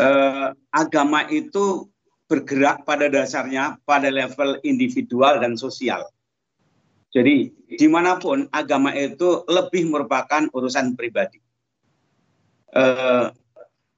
eh, 0.00 0.48
agama 0.72 1.28
itu 1.28 1.88
bergerak 2.24 2.88
pada 2.88 3.06
dasarnya 3.12 3.76
pada 3.84 4.08
level 4.08 4.58
individual 4.64 5.38
dan 5.44 5.60
sosial. 5.60 6.08
Jadi 7.14 7.52
di 7.78 7.86
mana 7.86 8.18
pun 8.18 8.50
agama 8.50 8.90
itu 8.90 9.46
lebih 9.46 9.86
merupakan 9.86 10.50
urusan 10.50 10.98
pribadi. 10.98 11.38
Eh, 12.74 13.26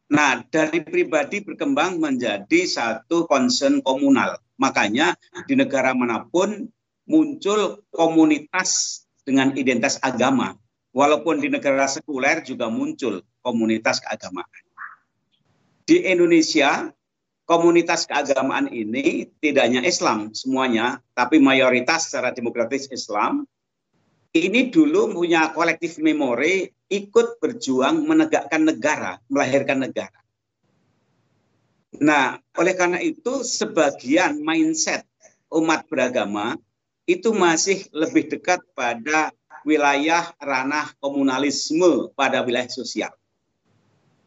nah 0.06 0.32
dari 0.52 0.84
pribadi 0.84 1.40
berkembang 1.40 1.96
menjadi 1.96 2.68
satu 2.68 3.24
concern 3.24 3.80
komunal. 3.80 4.36
Makanya 4.60 5.16
di 5.48 5.56
negara 5.56 5.96
mana 5.96 6.28
pun 6.28 6.68
muncul 7.06 7.82
komunitas 7.94 9.02
dengan 9.22 9.54
identitas 9.54 9.98
agama. 10.02 10.58
Walaupun 10.96 11.40
di 11.40 11.52
negara 11.52 11.84
sekuler 11.88 12.40
juga 12.40 12.72
muncul 12.72 13.20
komunitas 13.44 14.00
keagamaan 14.00 14.48
di 15.86 16.02
Indonesia 16.02 16.90
komunitas 17.46 18.10
keagamaan 18.10 18.66
ini 18.74 19.30
tidak 19.38 19.70
hanya 19.70 19.86
Islam 19.86 20.34
semuanya, 20.34 20.98
tapi 21.14 21.38
mayoritas 21.38 22.10
secara 22.10 22.34
demokratis 22.34 22.90
Islam. 22.90 23.46
Ini 24.36 24.68
dulu 24.68 25.16
punya 25.16 25.48
kolektif 25.56 25.96
memori 25.96 26.68
ikut 26.92 27.40
berjuang 27.40 28.04
menegakkan 28.04 28.68
negara, 28.68 29.16
melahirkan 29.32 29.80
negara. 29.80 30.20
Nah, 31.96 32.36
oleh 32.60 32.76
karena 32.76 33.00
itu 33.00 33.40
sebagian 33.40 34.36
mindset 34.44 35.08
umat 35.48 35.88
beragama 35.88 36.60
itu 37.06 37.30
masih 37.30 37.86
lebih 37.94 38.26
dekat 38.26 38.58
pada 38.74 39.30
wilayah 39.62 40.30
ranah 40.42 40.90
komunalisme 40.98 42.10
pada 42.18 42.42
wilayah 42.42 42.70
sosial. 42.70 43.14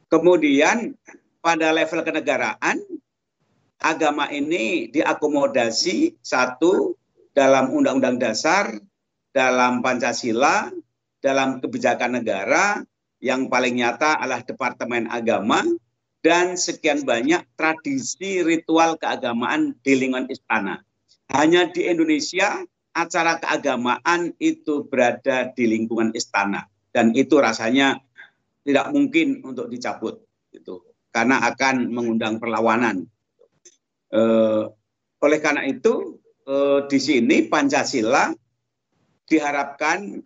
Kemudian 0.09 0.95
pada 1.39 1.71
level 1.71 2.01
kenegaraan 2.01 2.81
agama 3.79 4.27
ini 4.31 4.91
diakomodasi 4.91 6.19
satu 6.19 6.97
dalam 7.31 7.71
undang-undang 7.71 8.19
dasar, 8.19 8.75
dalam 9.31 9.79
Pancasila, 9.79 10.73
dalam 11.23 11.63
kebijakan 11.63 12.19
negara 12.19 12.83
yang 13.23 13.47
paling 13.51 13.79
nyata 13.79 14.19
adalah 14.19 14.43
Departemen 14.43 15.07
Agama 15.11 15.63
dan 16.19 16.59
sekian 16.59 17.07
banyak 17.07 17.43
tradisi 17.55 18.43
ritual 18.43 18.99
keagamaan 18.99 19.75
di 19.79 19.93
lingkungan 19.95 20.27
istana. 20.27 20.83
Hanya 21.29 21.69
di 21.69 21.85
Indonesia 21.85 22.65
acara 22.93 23.37
keagamaan 23.37 24.33
itu 24.41 24.85
berada 24.89 25.53
di 25.53 25.69
lingkungan 25.69 26.09
istana 26.17 26.65
dan 26.89 27.13
itu 27.13 27.37
rasanya 27.37 28.01
tidak 28.65 28.89
mungkin 28.89 29.45
untuk 29.45 29.69
dicabut 29.69 30.25
itu 30.49 30.81
karena 31.13 31.41
akan 31.53 31.89
mengundang 31.89 32.41
perlawanan. 32.41 33.05
Eh, 34.09 34.63
oleh 35.21 35.39
karena 35.41 35.69
itu 35.69 36.17
eh, 36.49 36.79
di 36.89 36.97
sini 36.97 37.45
Pancasila 37.45 38.33
diharapkan 39.29 40.17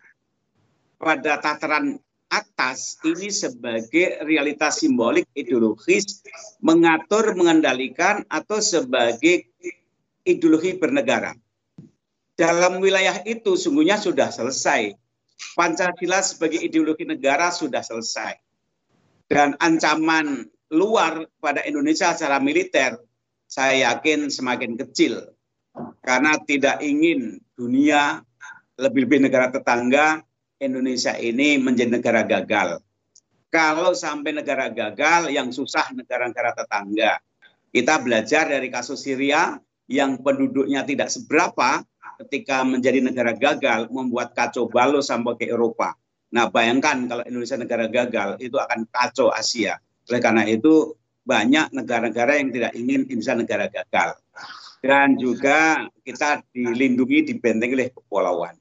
pada 0.96 1.36
tataran 1.36 2.00
atas 2.32 2.96
ini 3.04 3.28
sebagai 3.28 4.24
realitas 4.24 4.80
simbolik 4.80 5.28
ideologis 5.36 6.24
mengatur 6.64 7.36
mengendalikan 7.36 8.24
atau 8.26 8.58
sebagai 8.58 9.52
ideologi 10.24 10.74
bernegara. 10.80 11.36
Dalam 12.34 12.82
wilayah 12.82 13.22
itu 13.22 13.54
sungguhnya 13.54 14.00
sudah 14.00 14.32
selesai. 14.34 14.96
Pancasila 15.54 16.18
sebagai 16.24 16.58
ideologi 16.58 17.06
negara 17.06 17.54
sudah 17.54 17.84
selesai. 17.84 18.34
Dan 19.30 19.54
ancaman 19.62 20.48
luar 20.74 21.30
pada 21.38 21.62
Indonesia 21.62 22.10
secara 22.10 22.42
militer, 22.42 22.98
saya 23.46 23.94
yakin 23.94 24.32
semakin 24.32 24.74
kecil. 24.74 25.30
Karena 26.02 26.34
tidak 26.42 26.82
ingin 26.82 27.38
dunia, 27.54 28.22
lebih-lebih 28.74 29.30
negara 29.30 29.54
tetangga, 29.54 30.22
Indonesia 30.58 31.14
ini 31.18 31.58
menjadi 31.58 31.98
negara 31.98 32.22
gagal. 32.26 32.82
Kalau 33.50 33.94
sampai 33.94 34.34
negara 34.34 34.66
gagal, 34.70 35.30
yang 35.30 35.54
susah 35.54 35.94
negara-negara 35.94 36.58
tetangga. 36.58 37.22
Kita 37.70 38.02
belajar 38.02 38.50
dari 38.50 38.70
kasus 38.70 39.02
Syria 39.02 39.54
yang 39.90 40.20
penduduknya 40.20 40.84
tidak 40.84 41.12
seberapa 41.12 41.84
ketika 42.24 42.62
menjadi 42.62 43.04
negara 43.04 43.34
gagal 43.34 43.90
membuat 43.90 44.32
kacau 44.32 44.70
balau 44.70 45.02
sampai 45.02 45.36
ke 45.36 45.50
Eropa. 45.50 45.98
Nah 46.34 46.50
bayangkan 46.50 47.06
kalau 47.06 47.22
Indonesia 47.26 47.58
negara 47.58 47.86
gagal 47.90 48.38
itu 48.42 48.56
akan 48.58 48.86
kacau 48.90 49.30
Asia. 49.30 49.78
Oleh 50.10 50.20
karena 50.20 50.42
itu 50.46 50.94
banyak 51.24 51.72
negara-negara 51.72 52.36
yang 52.36 52.52
tidak 52.52 52.72
ingin 52.76 53.08
Indonesia 53.08 53.34
negara 53.34 53.66
gagal. 53.72 54.10
Dan 54.84 55.16
juga 55.16 55.88
kita 56.04 56.44
dilindungi, 56.52 57.24
dibentengi 57.32 57.72
oleh 57.72 57.88
kepulauan. 57.88 58.54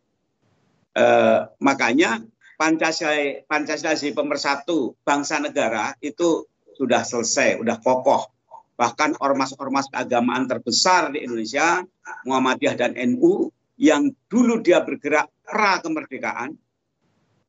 Eh, 0.96 1.40
makanya 1.60 2.24
Pancasila, 2.56 3.44
Pancasila 3.50 3.98
si 3.98 4.16
pemersatu 4.16 4.96
bangsa 5.04 5.42
negara 5.44 5.92
itu 6.00 6.48
sudah 6.78 7.04
selesai, 7.04 7.60
sudah 7.60 7.78
kokoh. 7.82 8.30
Bahkan 8.74 9.14
ormas-ormas 9.22 9.86
keagamaan 9.90 10.50
terbesar 10.50 11.14
di 11.14 11.24
Indonesia, 11.26 11.86
Muhammadiyah 12.26 12.76
dan 12.76 12.92
NU, 12.98 13.54
yang 13.78 14.14
dulu 14.30 14.62
dia 14.62 14.82
bergerak 14.82 15.30
pra 15.46 15.82
kemerdekaan. 15.82 16.58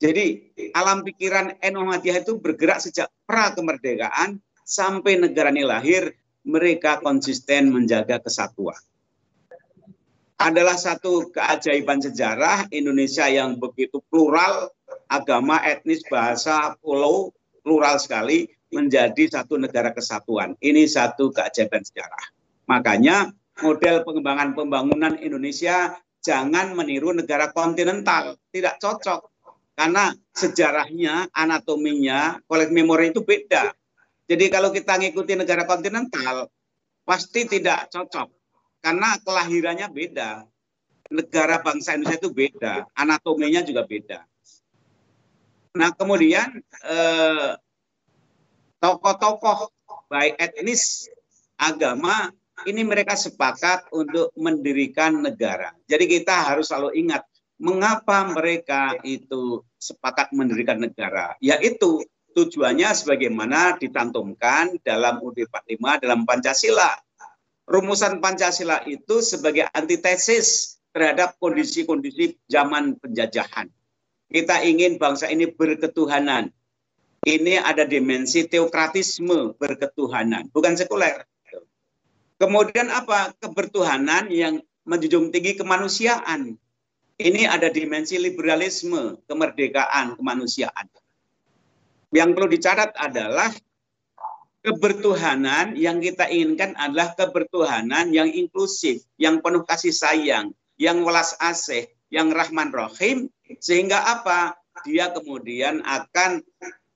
Jadi 0.00 0.52
alam 0.76 1.00
pikiran 1.00 1.56
NU 1.60 1.80
Muhammadiyah 1.80 2.24
itu 2.24 2.36
bergerak 2.36 2.84
sejak 2.84 3.08
pra 3.24 3.56
kemerdekaan 3.56 4.42
sampai 4.64 5.20
negara 5.20 5.52
ini 5.52 5.64
lahir, 5.64 6.12
mereka 6.44 7.00
konsisten 7.00 7.72
menjaga 7.72 8.20
kesatuan. 8.20 8.76
Adalah 10.36 10.76
satu 10.76 11.32
keajaiban 11.32 12.04
sejarah 12.04 12.68
Indonesia 12.68 13.24
yang 13.30 13.56
begitu 13.56 14.02
plural, 14.12 14.68
agama, 15.08 15.62
etnis, 15.64 16.04
bahasa, 16.04 16.76
pulau, 16.84 17.32
plural 17.64 17.96
sekali, 17.96 18.50
menjadi 18.74 19.30
satu 19.30 19.54
negara 19.56 19.94
kesatuan. 19.94 20.58
Ini 20.58 20.84
satu 20.90 21.30
keajaiban 21.30 21.86
sejarah. 21.86 22.24
Makanya 22.66 23.30
model 23.62 24.02
pengembangan 24.02 24.58
pembangunan 24.58 25.14
Indonesia 25.22 25.94
jangan 26.24 26.74
meniru 26.74 27.14
negara 27.14 27.54
kontinental, 27.54 28.34
tidak 28.50 28.82
cocok. 28.82 29.30
Karena 29.74 30.14
sejarahnya, 30.30 31.30
anatominya, 31.34 32.38
kolek 32.46 32.70
memori 32.70 33.10
itu 33.10 33.22
beda. 33.22 33.74
Jadi 34.24 34.46
kalau 34.48 34.70
kita 34.70 34.96
ngikuti 34.96 35.34
negara 35.34 35.66
kontinental, 35.66 36.48
pasti 37.04 37.44
tidak 37.44 37.90
cocok. 37.90 38.30
Karena 38.80 39.18
kelahirannya 39.20 39.90
beda. 39.90 40.46
Negara 41.12 41.60
bangsa 41.60 41.94
Indonesia 41.94 42.16
itu 42.16 42.30
beda, 42.32 42.88
anatominya 42.96 43.60
juga 43.60 43.84
beda. 43.84 44.24
Nah 45.74 45.90
kemudian 45.92 46.64
eh, 46.86 47.50
tokoh-tokoh 48.84 49.72
baik 50.12 50.36
etnis, 50.36 51.08
agama, 51.56 52.28
ini 52.68 52.84
mereka 52.84 53.16
sepakat 53.16 53.88
untuk 53.96 54.28
mendirikan 54.36 55.24
negara. 55.24 55.72
Jadi 55.88 56.04
kita 56.04 56.52
harus 56.52 56.68
selalu 56.68 57.00
ingat 57.00 57.24
mengapa 57.56 58.28
mereka 58.28 59.00
itu 59.00 59.64
sepakat 59.80 60.36
mendirikan 60.36 60.76
negara. 60.76 61.32
Yaitu 61.40 62.04
tujuannya 62.36 62.92
sebagaimana 62.92 63.80
ditantumkan 63.80 64.76
dalam 64.84 65.24
UUD 65.24 65.48
45 65.48 66.04
dalam 66.04 66.28
Pancasila. 66.28 66.92
Rumusan 67.64 68.20
Pancasila 68.20 68.84
itu 68.84 69.24
sebagai 69.24 69.64
antitesis 69.72 70.76
terhadap 70.92 71.40
kondisi-kondisi 71.40 72.36
zaman 72.44 73.00
penjajahan. 73.00 73.72
Kita 74.28 74.60
ingin 74.60 75.00
bangsa 75.00 75.32
ini 75.32 75.48
berketuhanan, 75.48 76.52
ini 77.24 77.56
ada 77.56 77.88
dimensi 77.88 78.44
teokratisme 78.44 79.56
berketuhanan, 79.56 80.48
bukan 80.52 80.76
sekuler. 80.76 81.24
Kemudian 82.36 82.92
apa? 82.92 83.32
Kebertuhanan 83.40 84.28
yang 84.28 84.60
menjunjung 84.84 85.32
tinggi 85.32 85.56
kemanusiaan. 85.56 86.60
Ini 87.14 87.46
ada 87.46 87.70
dimensi 87.70 88.20
liberalisme, 88.20 89.22
kemerdekaan, 89.24 90.18
kemanusiaan. 90.18 90.90
Yang 92.10 92.30
perlu 92.34 92.48
dicatat 92.50 92.90
adalah 92.98 93.54
kebertuhanan 94.66 95.78
yang 95.78 96.02
kita 96.02 96.26
inginkan 96.26 96.74
adalah 96.74 97.14
kebertuhanan 97.14 98.10
yang 98.10 98.28
inklusif, 98.28 99.06
yang 99.16 99.38
penuh 99.38 99.62
kasih 99.62 99.94
sayang, 99.94 100.52
yang 100.74 101.06
welas 101.06 101.38
asih, 101.38 101.86
yang 102.10 102.34
rahman 102.34 102.74
rahim, 102.74 103.30
sehingga 103.62 104.02
apa? 104.02 104.58
Dia 104.82 105.14
kemudian 105.14 105.86
akan 105.86 106.42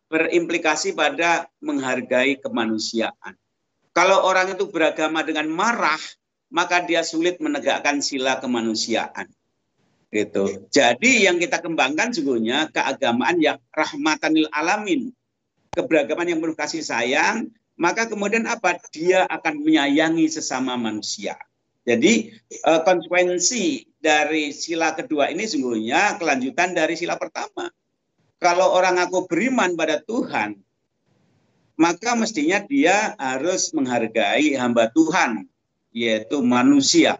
berimplikasi 0.09 0.97
pada 0.97 1.47
menghargai 1.61 2.41
kemanusiaan. 2.41 3.37
Kalau 3.93 4.25
orang 4.25 4.57
itu 4.57 4.69
beragama 4.69 5.21
dengan 5.25 5.49
marah, 5.53 6.01
maka 6.49 6.81
dia 6.85 7.05
sulit 7.05 7.41
menegakkan 7.41 8.01
sila 8.01 8.41
kemanusiaan. 8.41 9.29
Gitu. 10.09 10.65
Jadi 10.73 11.29
yang 11.29 11.37
kita 11.37 11.61
kembangkan 11.61 12.17
sungguhnya 12.17 12.73
keagamaan 12.73 13.37
yang 13.37 13.61
rahmatanil 13.77 14.49
alamin. 14.53 15.13
Keberagaman 15.77 16.33
yang 16.33 16.41
penuh 16.41 16.57
kasih 16.57 16.81
sayang, 16.81 17.53
maka 17.77 18.09
kemudian 18.09 18.49
apa? 18.49 18.81
Dia 18.91 19.29
akan 19.29 19.61
menyayangi 19.61 20.27
sesama 20.33 20.81
manusia. 20.81 21.37
Jadi 21.85 22.33
eh, 22.33 22.81
konsekuensi 22.85 23.85
dari 24.01 24.53
sila 24.53 24.97
kedua 24.97 25.29
ini 25.29 25.45
sungguhnya 25.45 26.17
kelanjutan 26.17 26.73
dari 26.77 26.97
sila 26.97 27.17
pertama 27.17 27.69
kalau 28.39 28.70
orang 28.74 29.03
aku 29.03 29.26
beriman 29.26 29.74
pada 29.74 29.99
Tuhan, 30.03 30.59
maka 31.78 32.18
mestinya 32.18 32.59
dia 32.62 33.14
harus 33.18 33.70
menghargai 33.74 34.55
hamba 34.59 34.91
Tuhan, 34.91 35.47
yaitu 35.95 36.43
manusia. 36.43 37.18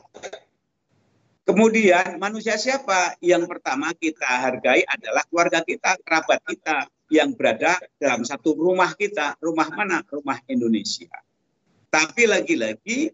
Kemudian 1.43 2.21
manusia 2.21 2.61
siapa? 2.61 3.17
Yang 3.25 3.49
pertama 3.49 3.95
kita 3.97 4.27
hargai 4.27 4.85
adalah 4.85 5.25
keluarga 5.31 5.65
kita, 5.65 5.97
kerabat 6.05 6.45
kita 6.45 6.87
yang 7.09 7.33
berada 7.33 7.81
dalam 7.97 8.21
satu 8.23 8.53
rumah 8.53 8.93
kita. 8.93 9.35
Rumah 9.41 9.69
mana? 9.73 10.05
Rumah 10.05 10.45
Indonesia. 10.45 11.09
Tapi 11.89 12.29
lagi-lagi 12.29 13.09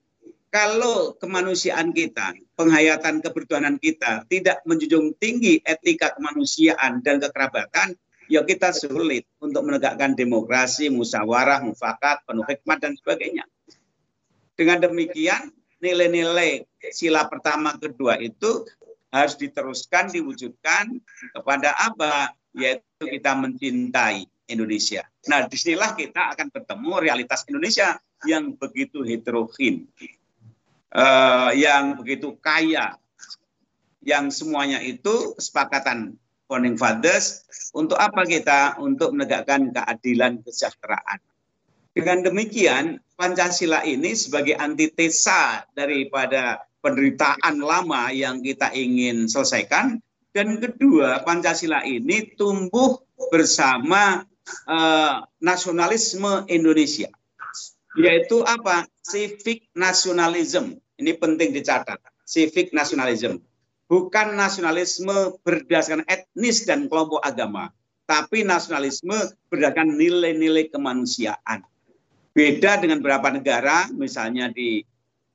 kalau 0.54 1.18
kemanusiaan 1.18 1.90
kita, 1.90 2.30
penghayatan 2.54 3.18
kebertuhanan 3.18 3.74
kita 3.82 4.22
tidak 4.30 4.62
menjunjung 4.62 5.18
tinggi 5.18 5.58
etika 5.66 6.14
kemanusiaan 6.14 7.02
dan 7.02 7.18
kekerabatan, 7.18 7.98
ya 8.30 8.46
kita 8.46 8.70
sulit 8.70 9.26
untuk 9.42 9.66
menegakkan 9.66 10.14
demokrasi, 10.14 10.94
musyawarah, 10.94 11.58
mufakat, 11.66 12.22
penuh 12.22 12.46
hikmat 12.46 12.78
dan 12.78 12.94
sebagainya. 12.94 13.42
Dengan 14.54 14.86
demikian, 14.86 15.50
nilai-nilai 15.82 16.62
sila 16.94 17.26
pertama 17.26 17.74
kedua 17.74 18.22
itu 18.22 18.62
harus 19.10 19.34
diteruskan 19.34 20.14
diwujudkan 20.14 21.02
kepada 21.34 21.74
apa? 21.82 22.30
Yaitu 22.54 23.02
kita 23.02 23.34
mencintai 23.34 24.22
Indonesia. 24.46 25.02
Nah, 25.26 25.50
di 25.50 25.58
sinilah 25.58 25.98
kita 25.98 26.30
akan 26.38 26.46
bertemu 26.54 26.92
realitas 27.02 27.42
Indonesia 27.50 27.98
yang 28.22 28.54
begitu 28.54 29.02
heterogen 29.02 29.90
uh, 30.94 31.50
yang 31.52 31.98
begitu 31.98 32.38
kaya, 32.38 32.96
yang 34.04 34.30
semuanya 34.30 34.78
itu 34.80 35.34
kesepakatan 35.36 36.16
founding 36.46 36.78
fathers 36.78 37.44
untuk 37.74 37.98
apa 37.98 38.22
kita? 38.24 38.78
Untuk 38.78 39.12
menegakkan 39.12 39.74
keadilan 39.74 40.40
kesejahteraan. 40.46 41.18
Dengan 41.94 42.26
demikian, 42.26 42.98
Pancasila 43.14 43.86
ini 43.86 44.18
sebagai 44.18 44.58
antitesa 44.58 45.62
daripada 45.78 46.66
penderitaan 46.82 47.62
lama 47.62 48.10
yang 48.10 48.42
kita 48.42 48.74
ingin 48.74 49.30
selesaikan. 49.30 50.02
Dan 50.34 50.58
kedua, 50.58 51.22
Pancasila 51.22 51.86
ini 51.86 52.34
tumbuh 52.34 52.98
bersama 53.30 54.26
uh, 54.66 55.22
nasionalisme 55.38 56.42
Indonesia. 56.50 57.06
Yaitu 57.94 58.42
apa? 58.42 58.90
Civic 59.06 59.70
nationalism 59.78 60.82
ini 61.04 61.12
penting 61.20 61.52
dicatat. 61.52 62.00
Civic 62.24 62.72
nationalism. 62.72 63.36
Bukan 63.84 64.32
nasionalisme 64.32 65.36
berdasarkan 65.44 66.08
etnis 66.08 66.64
dan 66.64 66.88
kelompok 66.88 67.20
agama. 67.20 67.68
Tapi 68.08 68.40
nasionalisme 68.40 69.12
berdasarkan 69.52 70.00
nilai-nilai 70.00 70.72
kemanusiaan. 70.72 71.60
Beda 72.32 72.80
dengan 72.80 73.04
beberapa 73.04 73.28
negara, 73.28 73.92
misalnya 73.92 74.48
di 74.48 74.80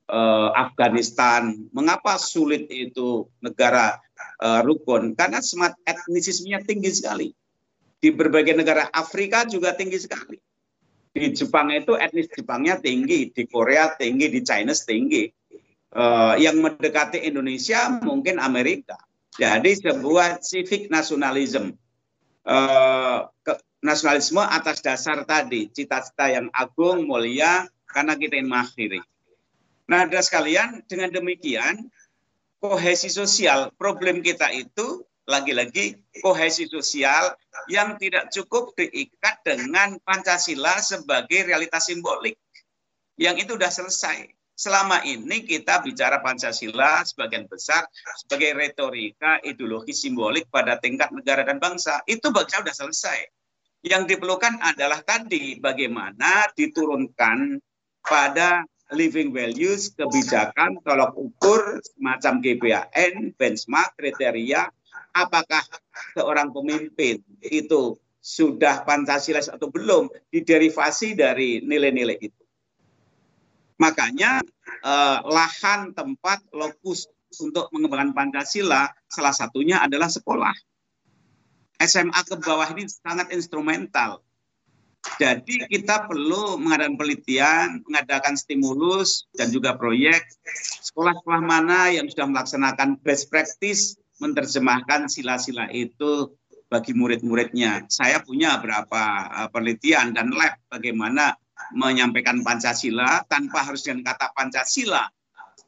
uh, 0.10 0.50
Afghanistan. 0.58 1.54
Mengapa 1.70 2.18
sulit 2.18 2.66
itu 2.74 3.30
negara 3.46 4.02
uh, 4.42 4.66
rukun? 4.66 5.14
Karena 5.14 5.40
semat 5.46 5.78
etnisismenya 5.86 6.66
tinggi 6.66 6.90
sekali. 6.90 7.30
Di 8.02 8.10
berbagai 8.10 8.58
negara 8.58 8.90
Afrika 8.90 9.46
juga 9.46 9.78
tinggi 9.78 10.02
sekali. 10.02 10.42
Di 11.14 11.30
Jepang 11.38 11.70
itu 11.70 11.94
etnis 11.94 12.30
Jepangnya 12.34 12.82
tinggi, 12.82 13.30
di 13.30 13.44
Korea 13.46 13.94
tinggi, 13.94 14.30
di 14.30 14.42
China 14.42 14.74
tinggi 14.74 15.30
uh, 15.96 16.36
yang 16.38 16.60
mendekati 16.60 17.22
Indonesia 17.24 17.90
mungkin 18.02 18.38
Amerika. 18.38 18.98
Jadi 19.40 19.80
sebuah 19.80 20.44
civic 20.44 20.92
nationalism, 20.92 21.78
uh, 22.44 23.30
ke, 23.46 23.54
nasionalisme 23.80 24.44
atas 24.44 24.84
dasar 24.84 25.24
tadi 25.24 25.72
cita-cita 25.72 26.28
yang 26.28 26.52
agung 26.52 27.08
mulia 27.08 27.70
karena 27.88 28.20
kita 28.20 28.36
ingin 28.36 28.52
mengakhiri. 28.52 29.00
Nah, 29.90 30.06
ada 30.06 30.20
sekalian 30.22 30.86
dengan 30.86 31.10
demikian 31.10 31.88
kohesi 32.60 33.08
sosial 33.08 33.72
problem 33.80 34.20
kita 34.20 34.52
itu 34.52 35.08
lagi-lagi 35.30 35.98
kohesi 36.20 36.66
sosial 36.68 37.38
yang 37.70 37.96
tidak 38.02 38.34
cukup 38.34 38.76
diikat 38.76 39.46
dengan 39.46 39.96
Pancasila 40.02 40.82
sebagai 40.82 41.48
realitas 41.48 41.88
simbolik. 41.88 42.36
Yang 43.16 43.48
itu 43.48 43.52
sudah 43.56 43.72
selesai 43.72 44.39
selama 44.60 45.00
ini 45.08 45.48
kita 45.48 45.80
bicara 45.80 46.20
Pancasila 46.20 47.08
sebagian 47.08 47.48
besar 47.48 47.88
sebagai 48.20 48.60
retorika 48.60 49.40
ideologi 49.48 49.96
simbolik 49.96 50.52
pada 50.52 50.76
tingkat 50.84 51.16
negara 51.16 51.48
dan 51.48 51.64
bangsa. 51.64 52.04
Itu 52.04 52.36
bangsa 52.36 52.60
sudah 52.60 52.76
selesai. 52.76 53.20
Yang 53.88 54.12
diperlukan 54.12 54.60
adalah 54.60 55.00
tadi 55.08 55.56
bagaimana 55.64 56.52
diturunkan 56.52 57.64
pada 58.04 58.68
living 58.92 59.32
values, 59.32 59.96
kebijakan, 59.96 60.84
tolok 60.84 61.16
ukur, 61.16 61.80
semacam 61.80 62.44
GBAN, 62.44 63.32
benchmark, 63.40 63.96
kriteria, 63.96 64.68
apakah 65.16 65.64
seorang 66.20 66.52
pemimpin 66.52 67.24
itu 67.40 67.96
sudah 68.20 68.84
Pancasila 68.84 69.40
atau 69.40 69.72
belum, 69.72 70.12
diderivasi 70.28 71.16
dari 71.16 71.64
nilai-nilai 71.64 72.20
itu. 72.20 72.39
Makanya 73.80 74.44
eh, 74.84 75.18
lahan 75.24 75.96
tempat 75.96 76.44
lokus 76.52 77.08
untuk 77.40 77.72
mengembangkan 77.72 78.12
Pancasila 78.12 78.92
salah 79.08 79.34
satunya 79.34 79.80
adalah 79.80 80.12
sekolah. 80.12 80.54
SMA 81.80 82.22
ke 82.28 82.36
bawah 82.44 82.68
ini 82.76 82.92
sangat 82.92 83.32
instrumental 83.32 84.20
jadi 85.20 85.68
kita 85.68 86.12
perlu 86.12 86.60
mengadakan 86.60 87.00
penelitian, 87.00 87.80
mengadakan 87.88 88.36
stimulus 88.36 89.28
dan 89.32 89.48
juga 89.52 89.76
proyek 89.80 90.20
sekolah-sekolah 90.84 91.42
mana 91.44 91.92
yang 91.92 92.08
sudah 92.12 92.28
melaksanakan 92.28 93.00
best 93.00 93.32
practice 93.32 93.96
menerjemahkan 94.20 95.08
sila-sila 95.08 95.72
itu 95.72 96.36
bagi 96.68 96.92
murid-muridnya. 96.92 97.88
Saya 97.88 98.20
punya 98.20 98.60
beberapa 98.60 99.04
eh, 99.28 99.50
penelitian 99.50 100.12
dan 100.12 100.36
lab 100.36 100.60
bagaimana 100.68 101.34
menyampaikan 101.76 102.42
Pancasila 102.42 103.26
tanpa 103.30 103.66
harus 103.66 103.86
dengan 103.86 104.14
kata 104.14 104.34
Pancasila. 104.34 105.06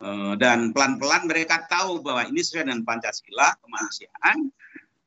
Eh, 0.01 0.33
dan 0.41 0.73
pelan-pelan 0.73 1.29
mereka 1.29 1.67
tahu 1.69 2.01
bahwa 2.01 2.25
ini 2.25 2.41
sesuai 2.41 2.65
dengan 2.65 2.81
Pancasila, 2.81 3.53
kemanusiaan, 3.61 4.49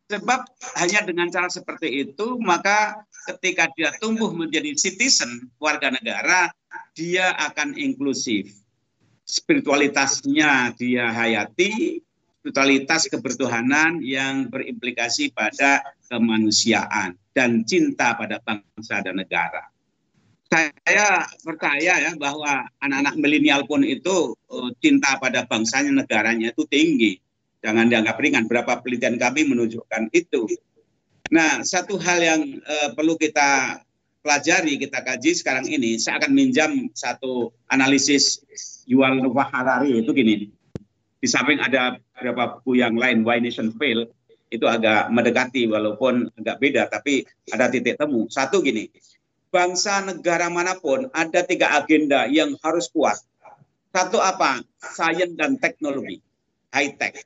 Sebab 0.04 0.40
hanya 0.76 1.00
dengan 1.08 1.32
cara 1.32 1.48
seperti 1.48 2.04
itu, 2.04 2.36
maka 2.36 3.08
ketika 3.32 3.72
dia 3.72 3.88
tumbuh 3.96 4.28
menjadi 4.36 4.76
citizen, 4.76 5.48
warga 5.56 5.88
negara, 5.88 6.52
dia 6.92 7.32
akan 7.40 7.72
inklusif. 7.72 8.52
Spiritualitasnya 9.24 10.76
dia 10.76 11.08
hayati, 11.08 12.04
spiritualitas 12.38 13.08
kebertuhanan 13.08 14.04
yang 14.04 14.52
berimplikasi 14.52 15.32
pada 15.32 15.80
kemanusiaan 16.12 17.16
dan 17.32 17.64
cinta 17.64 18.12
pada 18.12 18.44
bangsa 18.44 19.00
dan 19.00 19.16
negara. 19.16 19.73
Saya 20.54 21.26
percaya 21.42 21.98
ya 21.98 22.12
bahwa 22.14 22.62
anak-anak 22.78 23.14
milenial 23.18 23.66
pun 23.66 23.82
itu 23.82 24.38
eh, 24.54 24.70
cinta 24.78 25.18
pada 25.18 25.42
bangsanya, 25.50 25.90
negaranya 25.90 26.54
itu 26.54 26.62
tinggi 26.70 27.18
jangan 27.64 27.88
dianggap 27.88 28.20
ringan. 28.20 28.44
Berapa 28.44 28.84
penelitian 28.84 29.16
kami 29.16 29.48
menunjukkan 29.48 30.12
itu. 30.12 30.44
Nah, 31.32 31.64
satu 31.64 31.96
hal 31.96 32.20
yang 32.20 32.40
uh, 32.60 32.92
perlu 32.92 33.16
kita 33.16 33.80
pelajari, 34.20 34.76
kita 34.76 35.00
kaji 35.00 35.32
sekarang 35.32 35.64
ini, 35.64 35.96
saya 35.96 36.20
akan 36.20 36.36
minjam 36.36 36.70
satu 36.92 37.48
analisis 37.72 38.44
Yuval 38.84 39.24
Noah 39.24 39.48
Harari 39.48 39.96
itu 39.96 40.12
gini. 40.12 40.52
Di 41.16 41.24
samping 41.24 41.56
ada 41.64 41.96
beberapa 42.12 42.60
buku 42.60 42.84
yang 42.84 43.00
lain, 43.00 43.24
Why 43.24 43.40
Nation 43.40 43.72
Fail, 43.80 44.04
itu 44.52 44.68
agak 44.68 45.08
mendekati 45.08 45.64
walaupun 45.64 46.28
agak 46.36 46.60
beda, 46.60 46.92
tapi 46.92 47.24
ada 47.48 47.72
titik 47.72 47.96
temu. 47.96 48.28
Satu 48.28 48.60
gini, 48.60 48.92
bangsa 49.54 50.02
negara 50.02 50.50
mana 50.50 50.74
pun 50.74 51.06
ada 51.14 51.46
tiga 51.46 51.78
agenda 51.78 52.26
yang 52.26 52.58
harus 52.66 52.90
kuat. 52.90 53.14
Satu 53.94 54.18
apa? 54.18 54.58
Sains 54.82 55.38
dan 55.38 55.54
teknologi 55.62 56.18
high 56.74 56.98
tech. 56.98 57.22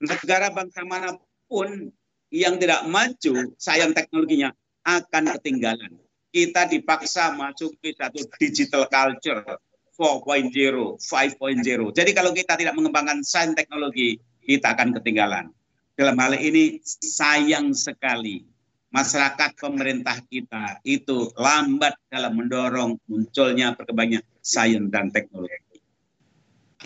Negara 0.00 0.48
bangsa 0.48 0.80
mana 0.88 1.20
pun 1.44 1.92
yang 2.32 2.56
tidak 2.56 2.88
maju, 2.88 3.52
sayang 3.60 3.92
teknologinya 3.92 4.56
akan 4.88 5.36
ketinggalan. 5.36 5.92
Kita 6.32 6.64
dipaksa 6.64 7.36
masuk 7.36 7.76
ke 7.84 7.92
satu 7.92 8.24
digital 8.40 8.88
culture 8.88 9.60
4.0, 9.96 11.00
5.0. 11.00 11.96
Jadi 11.96 12.10
kalau 12.16 12.32
kita 12.32 12.56
tidak 12.56 12.74
mengembangkan 12.76 13.20
sains 13.24 13.56
teknologi, 13.56 14.16
kita 14.40 14.72
akan 14.72 14.96
ketinggalan. 15.00 15.52
Dalam 15.96 16.16
hal 16.20 16.36
ini 16.36 16.80
sayang 16.84 17.72
sekali 17.72 18.55
masyarakat 18.96 19.60
pemerintah 19.60 20.16
kita 20.24 20.80
itu 20.80 21.28
lambat 21.36 22.00
dalam 22.08 22.32
mendorong 22.40 22.96
munculnya 23.04 23.76
perkembangan 23.76 24.24
sains 24.40 24.88
dan 24.88 25.12
teknologi. 25.12 25.84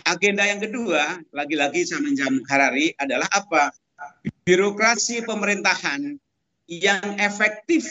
Agenda 0.03 0.43
yang 0.43 0.59
kedua, 0.59 1.23
lagi-lagi 1.31 1.87
saya 1.87 2.03
menjam 2.03 2.43
Harari 2.51 2.91
adalah 2.99 3.31
apa? 3.31 3.71
Birokrasi 4.43 5.23
pemerintahan 5.23 6.19
yang 6.67 7.05
efektif, 7.15 7.87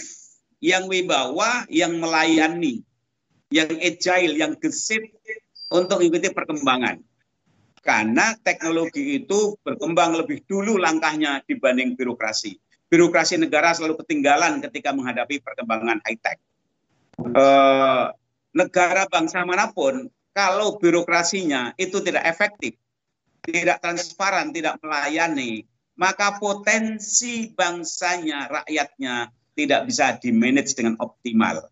yang 0.60 0.84
wibawa, 0.84 1.64
yang 1.72 1.96
melayani, 1.96 2.84
yang 3.48 3.72
agile, 3.80 4.36
yang 4.36 4.52
gesit 4.60 5.00
untuk 5.72 6.02
mengikuti 6.02 6.28
perkembangan. 6.28 7.00
Karena 7.80 8.36
teknologi 8.44 9.24
itu 9.24 9.56
berkembang 9.64 10.12
lebih 10.12 10.44
dulu 10.44 10.76
langkahnya 10.76 11.40
dibanding 11.48 11.96
birokrasi. 11.96 12.58
Birokrasi 12.90 13.38
negara 13.38 13.70
selalu 13.70 14.02
ketinggalan 14.02 14.58
ketika 14.66 14.90
menghadapi 14.90 15.38
perkembangan 15.38 16.02
high-tech. 16.02 16.42
Eh, 17.22 18.06
negara 18.50 19.06
bangsa 19.06 19.46
mana 19.46 19.70
pun 19.70 20.10
kalau 20.34 20.78
birokrasinya 20.82 21.74
itu 21.78 22.02
tidak 22.02 22.26
efektif, 22.26 22.74
tidak 23.46 23.78
transparan, 23.78 24.50
tidak 24.50 24.82
melayani, 24.82 25.62
maka 25.94 26.40
potensi 26.40 27.52
bangsanya, 27.54 28.50
rakyatnya 28.50 29.30
tidak 29.54 29.80
bisa 29.86 30.16
dimanage 30.18 30.72
dengan 30.74 30.96
optimal. 30.98 31.68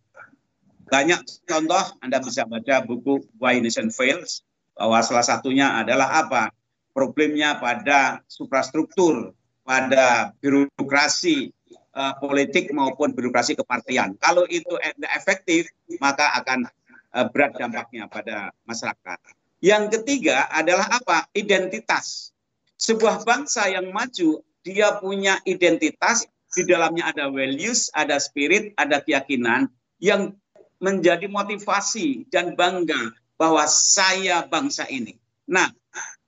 Banyak 0.89 1.21
contoh, 1.45 1.85
Anda 2.01 2.21
bisa 2.21 2.49
baca 2.49 2.81
buku 2.85 3.25
Why 3.37 3.61
Nation 3.61 3.93
Fails, 3.93 4.45
bahwa 4.77 5.01
salah 5.05 5.25
satunya 5.25 5.81
adalah 5.81 6.25
apa? 6.25 6.55
Problemnya 6.93 7.57
pada 7.61 8.25
suprastruktur, 8.27 9.37
pada 9.69 10.33
birokrasi 10.41 11.53
uh, 11.93 12.17
politik 12.17 12.73
maupun 12.73 13.13
birokrasi 13.13 13.53
kepartian. 13.53 14.17
Kalau 14.17 14.49
itu 14.49 14.81
efektif, 15.13 15.69
maka 16.01 16.33
akan 16.41 16.65
Eh, 17.09 17.27
berat 17.33 17.57
dampaknya 17.57 18.05
pada 18.05 18.53
masyarakat. 18.69 19.19
Yang 19.65 19.85
ketiga 19.99 20.45
adalah 20.53 20.87
apa? 20.93 21.25
Identitas. 21.33 22.37
Sebuah 22.77 23.25
bangsa 23.25 23.65
yang 23.73 23.89
maju, 23.91 24.45
dia 24.61 25.01
punya 25.01 25.41
identitas, 25.49 26.29
di 26.53 26.69
dalamnya 26.69 27.09
ada 27.09 27.33
values, 27.33 27.89
ada 27.97 28.21
spirit, 28.21 28.77
ada 28.77 29.01
keyakinan 29.01 29.73
yang 29.99 30.37
menjadi 30.79 31.27
motivasi 31.27 32.29
dan 32.29 32.55
bangga 32.55 33.17
bahwa 33.41 33.65
saya 33.67 34.45
bangsa 34.45 34.85
ini. 34.87 35.17
Nah, 35.49 35.73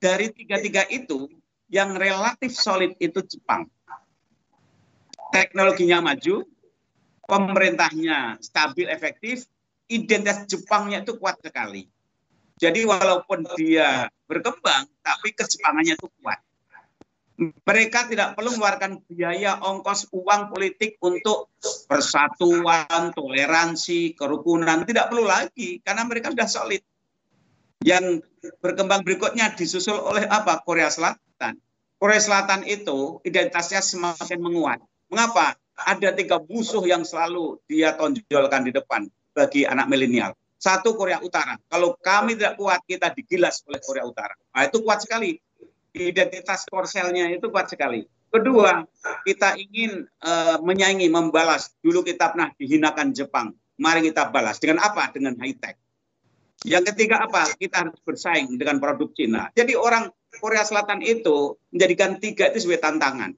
dari 0.00 0.32
tiga-tiga 0.32 0.88
itu, 0.90 1.28
yang 1.70 1.94
relatif 1.94 2.52
solid 2.52 2.98
itu 2.98 3.22
Jepang. 3.24 3.70
Teknologinya 5.30 6.02
maju, 6.02 6.42
pemerintahnya 7.30 8.42
stabil, 8.42 8.90
efektif, 8.90 9.46
identitas 9.86 10.50
Jepangnya 10.50 11.06
itu 11.06 11.14
kuat 11.14 11.38
sekali. 11.38 11.86
Jadi 12.58 12.82
walaupun 12.84 13.46
dia 13.54 14.10
berkembang, 14.26 14.90
tapi 15.00 15.32
kejepangannya 15.32 15.94
itu 15.94 16.10
kuat. 16.20 16.42
Mereka 17.40 18.12
tidak 18.12 18.36
perlu 18.36 18.52
mengeluarkan 18.52 19.00
biaya 19.08 19.56
ongkos 19.64 20.12
uang 20.12 20.52
politik 20.52 21.00
untuk 21.00 21.48
persatuan, 21.88 23.16
toleransi, 23.16 24.12
kerukunan. 24.12 24.84
Tidak 24.84 25.08
perlu 25.08 25.24
lagi, 25.24 25.80
karena 25.80 26.04
mereka 26.04 26.36
sudah 26.36 26.50
solid. 26.50 26.82
Yang 27.80 28.28
berkembang 28.60 29.08
berikutnya 29.08 29.56
disusul 29.56 29.96
oleh 29.96 30.28
apa? 30.28 30.60
Korea 30.60 30.92
Selatan. 30.92 31.29
Korea 32.00 32.16
Selatan 32.16 32.64
itu 32.64 33.20
identitasnya 33.28 33.84
semakin 33.84 34.40
menguat. 34.40 34.80
Mengapa? 35.12 35.52
Ada 35.80 36.16
tiga 36.16 36.40
musuh 36.40 36.84
yang 36.88 37.04
selalu 37.04 37.60
dia 37.68 37.92
tonjolkan 37.96 38.64
di 38.64 38.72
depan 38.72 39.08
bagi 39.36 39.68
anak 39.68 39.88
milenial. 39.88 40.32
Satu 40.60 40.92
Korea 40.92 41.20
Utara. 41.24 41.56
Kalau 41.72 41.96
kami 42.00 42.36
tidak 42.36 42.60
kuat, 42.60 42.84
kita 42.84 43.12
digilas 43.16 43.64
oleh 43.64 43.80
Korea 43.80 44.04
Utara. 44.04 44.36
Nah, 44.52 44.68
itu 44.68 44.84
kuat 44.84 45.00
sekali. 45.04 45.40
Identitas 45.96 46.68
korselnya 46.68 47.32
itu 47.32 47.48
kuat 47.48 47.72
sekali. 47.72 48.04
Kedua, 48.28 48.84
kita 49.24 49.56
ingin 49.56 50.04
uh, 50.20 50.60
menyaingi, 50.60 51.08
membalas. 51.08 51.72
Dulu 51.80 52.04
kita 52.04 52.36
pernah 52.36 52.52
dihinakan 52.56 53.16
Jepang. 53.16 53.56
Mari 53.80 54.12
kita 54.12 54.28
balas. 54.28 54.60
Dengan 54.60 54.84
apa? 54.84 55.08
Dengan 55.12 55.36
high 55.40 55.56
tech. 55.56 55.80
Yang 56.68 56.92
ketiga 56.92 57.24
apa? 57.24 57.48
Kita 57.56 57.88
harus 57.88 57.96
bersaing 58.04 58.52
dengan 58.60 58.76
produk 58.76 59.08
Cina. 59.16 59.48
Jadi 59.56 59.72
orang 59.72 60.12
Korea 60.38 60.62
Selatan 60.62 61.02
itu 61.02 61.58
menjadikan 61.74 62.22
tiga 62.22 62.54
itu 62.54 62.62
sebagai 62.62 62.86
tantangan. 62.86 63.34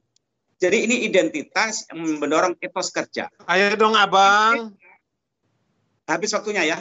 Jadi 0.61 0.87
ini 0.87 1.09
identitas 1.09 1.89
yang 1.91 2.21
mendorong 2.21 2.55
etos 2.61 2.93
kerja. 2.93 3.27
Ayo 3.49 3.75
dong 3.75 3.97
abang 3.97 4.77
habis 6.07 6.31
waktunya 6.35 6.63
ya. 6.67 6.79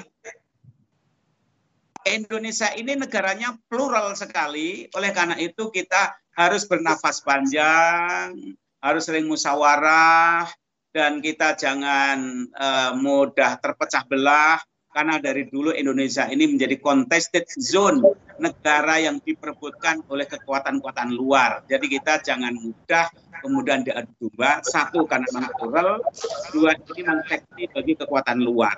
Indonesia 2.01 2.74
ini 2.74 2.97
negaranya 2.97 3.53
plural 3.70 4.18
sekali, 4.18 4.89
oleh 4.97 5.14
karena 5.14 5.38
itu 5.38 5.70
kita 5.70 6.18
harus 6.34 6.66
bernafas 6.66 7.22
panjang, 7.22 8.34
harus 8.82 9.05
sering 9.05 9.30
musyawarah, 9.30 10.49
dan 10.89 11.22
kita 11.22 11.53
jangan 11.53 12.49
uh, 12.57 12.97
mudah 12.97 13.62
terpecah 13.62 14.01
belah, 14.09 14.57
karena 14.91 15.17
dari 15.23 15.47
dulu 15.47 15.71
Indonesia 15.71 16.27
ini 16.27 16.51
menjadi 16.51 16.75
contested 16.83 17.47
zone 17.55 18.03
negara 18.37 18.99
yang 18.99 19.23
diperebutkan 19.23 20.03
oleh 20.11 20.27
kekuatan-kekuatan 20.27 21.15
luar. 21.15 21.63
Jadi 21.71 21.85
kita 21.87 22.19
jangan 22.19 22.51
mudah 22.59 23.07
kemudian 23.39 23.87
diadu 23.87 24.11
domba. 24.19 24.59
Satu 24.67 25.07
karena 25.07 25.27
natural, 25.31 26.03
dua 26.51 26.75
ini 26.75 27.01
mengseksi 27.07 27.63
bagi 27.71 27.93
kekuatan 27.97 28.43
luar. 28.43 28.75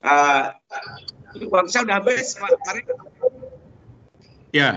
Uh, 0.00 0.50
saya 1.68 1.84
sudah 1.84 2.00
habis, 2.00 2.34
Pak 2.34 2.50
Mari. 2.66 2.80
Ya. 4.50 4.70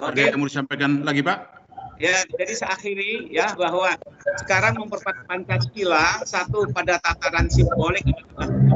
Oke, 0.00 0.32
okay. 0.32 0.36
mau 0.38 0.48
disampaikan 0.48 1.04
lagi, 1.04 1.20
Pak? 1.20 1.59
Ya, 2.00 2.24
jadi 2.32 2.56
saya 2.56 2.80
akhiri 2.80 3.28
ya 3.28 3.52
bahwa 3.52 3.92
sekarang 4.40 4.80
memperkuat 4.80 5.20
Pancasila 5.28 6.24
satu 6.24 6.64
pada 6.72 6.96
tataran 7.04 7.52
simbolik 7.52 8.00
itu 8.08 8.24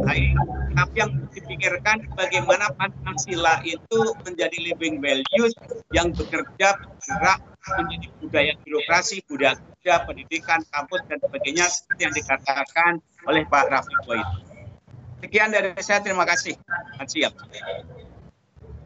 baik, 0.05 0.37
tapi 0.77 0.97
yang 1.01 1.13
dipikirkan 1.33 2.05
bagaimana 2.13 2.69
Pancasila 2.77 3.65
itu 3.65 4.13
menjadi 4.29 4.53
living 4.61 5.01
values 5.01 5.57
yang 5.97 6.13
bekerja 6.13 6.77
bergerak 6.77 7.41
menjadi 7.81 8.07
budaya 8.21 8.53
birokrasi, 8.61 9.25
budaya 9.25 9.57
kerja, 9.57 10.05
pendidikan, 10.05 10.61
kampus 10.69 11.01
dan 11.09 11.17
sebagainya 11.25 11.65
seperti 11.73 12.01
yang 12.05 12.13
dikatakan 12.13 12.93
oleh 13.25 13.49
Pak 13.49 13.73
Rafi 13.73 13.97
Boyd. 14.05 14.29
Sekian 15.25 15.49
dari 15.49 15.73
saya, 15.81 16.05
terima 16.05 16.29
kasih. 16.29 16.61
Siap. 17.01 17.33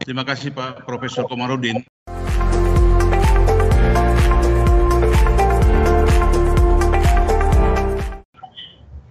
Terima 0.06 0.22
kasih 0.22 0.54
Pak 0.54 0.86
Profesor 0.86 1.26
Komarudin. 1.26 1.82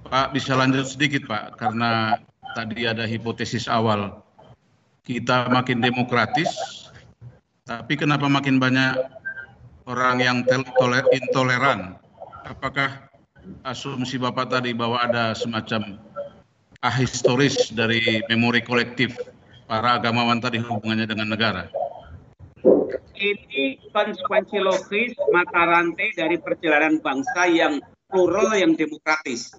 Pak 0.08 0.32
bisa 0.32 0.56
lanjut 0.56 0.88
sedikit 0.88 1.28
Pak, 1.28 1.60
karena 1.60 2.16
tadi 2.56 2.88
ada 2.88 3.04
hipotesis 3.04 3.68
awal 3.68 4.24
kita 5.04 5.52
makin 5.52 5.84
demokratis, 5.84 6.48
tapi 7.68 8.00
kenapa 8.00 8.32
makin 8.32 8.60
banyak 8.60 8.96
orang 9.88 10.24
yang 10.24 10.38
intoleran? 11.12 12.00
Apakah 12.48 13.12
asumsi 13.68 14.16
Bapak 14.16 14.48
tadi 14.52 14.72
bahwa 14.72 15.04
ada 15.04 15.36
semacam 15.36 16.00
ahistoris 16.84 17.76
dari 17.76 18.24
memori 18.32 18.64
kolektif 18.64 19.16
para 19.68 20.00
agamawan 20.00 20.40
tadi 20.40 20.64
hubungannya 20.64 21.08
dengan 21.08 21.36
negara? 21.36 21.68
Ini 23.18 23.92
konsekuensi 23.92 24.62
logis 24.64 25.12
mata 25.36 25.68
rantai 25.68 26.16
dari 26.16 26.40
perjalanan 26.40 27.04
bangsa 27.04 27.50
yang 27.50 27.84
plural 28.08 28.56
yang 28.56 28.78
demokratis 28.80 29.52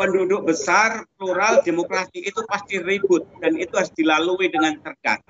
penduduk 0.00 0.48
besar, 0.48 1.04
plural, 1.20 1.60
demokrasi 1.60 2.24
itu 2.24 2.40
pasti 2.48 2.80
ribut 2.80 3.28
dan 3.44 3.56
itu 3.60 3.76
harus 3.76 3.92
dilalui 3.92 4.48
dengan 4.48 4.80
cerdas. 4.80 5.20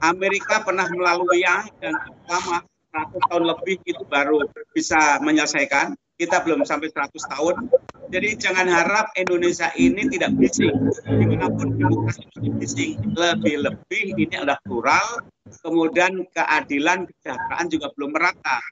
Amerika 0.00 0.64
pernah 0.64 0.88
melalui 0.88 1.44
yang 1.44 1.68
dan 1.84 1.92
selama 2.24 2.64
100 2.96 3.28
tahun 3.28 3.44
lebih 3.44 3.76
itu 3.84 4.02
baru 4.08 4.40
bisa 4.72 5.20
menyelesaikan. 5.20 5.92
Kita 6.16 6.40
belum 6.40 6.64
sampai 6.64 6.88
100 6.88 7.12
tahun. 7.12 7.68
Jadi 8.08 8.40
jangan 8.40 8.64
harap 8.72 9.12
Indonesia 9.20 9.68
ini 9.76 10.08
tidak 10.08 10.32
bising. 10.40 10.72
Di 11.04 11.24
mana 11.28 11.52
pun 11.52 11.76
demokrasi 11.76 12.24
mesti 12.24 12.48
bising. 12.56 12.92
Lebih-lebih 13.12 14.16
ini 14.16 14.32
adalah 14.40 14.56
plural, 14.64 15.28
kemudian 15.60 16.24
keadilan, 16.32 17.04
kesejahteraan 17.04 17.66
juga 17.68 17.92
belum 17.92 18.16
merata 18.16 18.64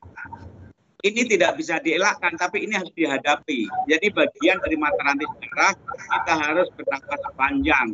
ini 1.05 1.29
tidak 1.29 1.61
bisa 1.61 1.77
dielakkan, 1.85 2.33
tapi 2.41 2.65
ini 2.65 2.81
harus 2.81 2.89
dihadapi. 2.97 3.69
Jadi 3.93 4.07
bagian 4.09 4.57
dari 4.65 4.77
mata 4.81 4.97
rantai 5.05 5.29
sejarah, 5.29 5.73
kita 5.93 6.33
harus 6.33 6.69
bernafas 6.73 7.21
panjang. 7.37 7.89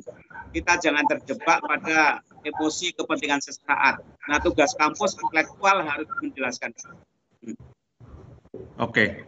Kita 0.55 0.79
jangan 0.79 1.05
terjebak 1.11 1.59
pada 1.59 2.23
emosi 2.47 2.95
kepentingan 2.95 3.43
sesaat. 3.43 3.99
Nah, 4.31 4.39
tugas 4.39 4.79
kampus 4.79 5.19
intelektual 5.19 5.83
harus 5.83 6.07
menjelaskan. 6.23 6.71
Hmm. 7.43 7.59
Oke, 8.79 9.27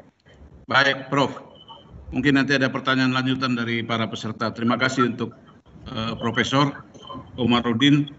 baik, 0.70 1.10
Prof. 1.10 1.34
Mungkin 2.14 2.38
nanti 2.38 2.54
ada 2.54 2.70
pertanyaan 2.70 3.10
lanjutan 3.10 3.58
dari 3.58 3.82
para 3.82 4.06
peserta. 4.06 4.54
Terima 4.54 4.78
kasih 4.78 5.10
untuk 5.10 5.34
uh, 5.90 6.14
Profesor 6.22 6.70
Omarudin. 7.34 8.14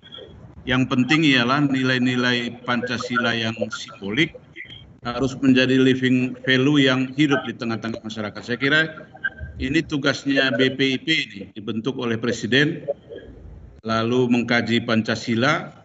Yang 0.67 0.83
penting 0.91 1.27
ialah 1.27 1.67
nilai-nilai 1.67 2.63
Pancasila 2.63 3.35
yang 3.35 3.55
simbolik, 3.67 4.35
harus 5.03 5.35
menjadi 5.39 5.75
living 5.75 6.35
value 6.47 6.87
yang 6.87 7.11
hidup 7.13 7.43
di 7.43 7.53
tengah-tengah 7.55 7.99
masyarakat. 7.99 8.41
Saya 8.43 8.57
kira 8.59 8.81
ini 9.59 9.83
tugasnya 9.83 10.55
BPIP 10.55 11.07
ini 11.07 11.39
dibentuk 11.51 11.99
oleh 11.99 12.15
Presiden, 12.15 12.87
lalu 13.83 14.31
mengkaji 14.31 14.81
Pancasila 14.87 15.83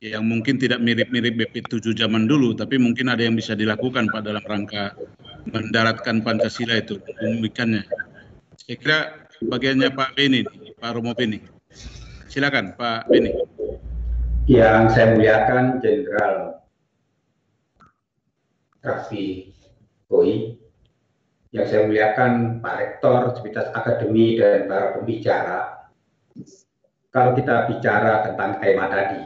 yang 0.00 0.24
mungkin 0.24 0.56
tidak 0.56 0.80
mirip-mirip 0.80 1.36
BP 1.36 1.68
7 1.68 1.92
zaman 1.92 2.24
dulu, 2.24 2.56
tapi 2.56 2.80
mungkin 2.80 3.12
ada 3.12 3.20
yang 3.24 3.36
bisa 3.36 3.52
dilakukan 3.52 4.08
Pak 4.08 4.24
dalam 4.24 4.44
rangka 4.48 4.96
mendaratkan 5.48 6.24
Pancasila 6.24 6.80
itu, 6.80 7.00
membumikannya. 7.20 7.84
Saya 8.56 8.76
kira 8.80 8.98
bagiannya 9.44 9.92
Pak 9.92 10.16
Beni, 10.16 10.44
Pak 10.80 10.90
Romo 10.96 11.12
Beni. 11.12 11.40
Silakan 12.28 12.76
Pak 12.76 13.08
Beni. 13.12 13.32
Yang 14.48 14.96
saya 14.96 15.06
muliakan 15.16 15.64
Jenderal 15.84 16.59
Raffi 18.80 19.52
Boi, 20.08 20.56
yang 21.52 21.66
saya 21.66 21.84
muliakan 21.84 22.62
Pak 22.62 22.74
Rektor, 22.78 23.36
Civitas 23.36 23.68
Akademi, 23.76 24.38
dan 24.38 24.70
para 24.70 24.96
pembicara. 24.96 25.58
Kalau 27.10 27.34
kita 27.34 27.66
bicara 27.66 28.22
tentang 28.22 28.62
tema 28.62 28.86
tadi, 28.86 29.22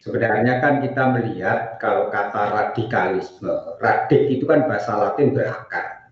sebenarnya 0.00 0.58
kan 0.64 0.80
kita 0.80 1.02
melihat 1.12 1.76
kalau 1.76 2.08
kata 2.08 2.42
radikalisme, 2.48 3.76
radik 3.78 4.32
itu 4.32 4.48
kan 4.48 4.64
bahasa 4.64 4.96
latin 4.96 5.36
berakar. 5.36 6.08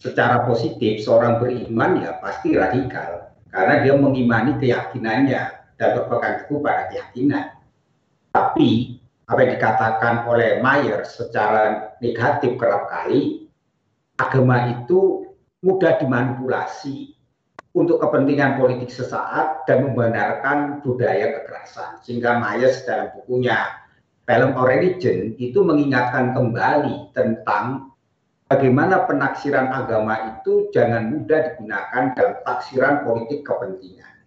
Secara 0.00 0.44
positif, 0.44 1.00
seorang 1.00 1.40
beriman 1.40 2.04
ya 2.04 2.20
pasti 2.20 2.56
radikal, 2.56 3.32
karena 3.48 3.80
dia 3.80 3.96
mengimani 3.96 4.60
keyakinannya 4.60 5.42
dan 5.80 5.88
berpegang 5.96 6.44
teguh 6.44 6.60
pada 6.60 6.92
keyakinan. 6.92 7.56
Tapi 8.36 8.99
apa 9.30 9.46
yang 9.46 9.52
dikatakan 9.54 10.26
oleh 10.26 10.58
Mayer 10.58 11.06
secara 11.06 11.94
negatif 12.02 12.58
kerap 12.58 12.90
kali, 12.90 13.46
agama 14.18 14.74
itu 14.74 15.30
mudah 15.62 16.02
dimanipulasi 16.02 17.14
untuk 17.70 18.02
kepentingan 18.02 18.58
politik 18.58 18.90
sesaat 18.90 19.62
dan 19.70 19.86
membenarkan 19.86 20.82
budaya 20.82 21.30
kekerasan. 21.38 22.02
Sehingga 22.02 22.42
Mayer 22.42 22.74
dalam 22.82 23.14
bukunya 23.14 23.70
Film 24.26 24.58
or 24.58 24.66
Religion 24.66 25.38
itu 25.38 25.62
mengingatkan 25.62 26.34
kembali 26.34 27.14
tentang 27.14 27.94
bagaimana 28.50 29.06
penaksiran 29.06 29.70
agama 29.70 30.38
itu 30.38 30.74
jangan 30.74 31.06
mudah 31.06 31.54
digunakan 31.54 32.14
dalam 32.18 32.34
taksiran 32.42 33.06
politik 33.06 33.46
kepentingan. 33.46 34.26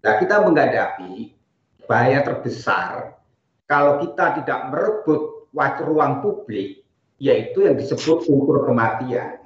Nah, 0.00 0.16
kita 0.16 0.44
menghadapi 0.48 1.36
bahaya 1.84 2.24
terbesar 2.24 3.19
kalau 3.70 4.02
kita 4.02 4.42
tidak 4.42 4.74
merebut 4.74 5.46
ruang 5.86 6.18
publik, 6.26 6.82
yaitu 7.22 7.70
yang 7.70 7.78
disebut 7.78 8.26
kultur 8.26 8.66
kematian. 8.66 9.38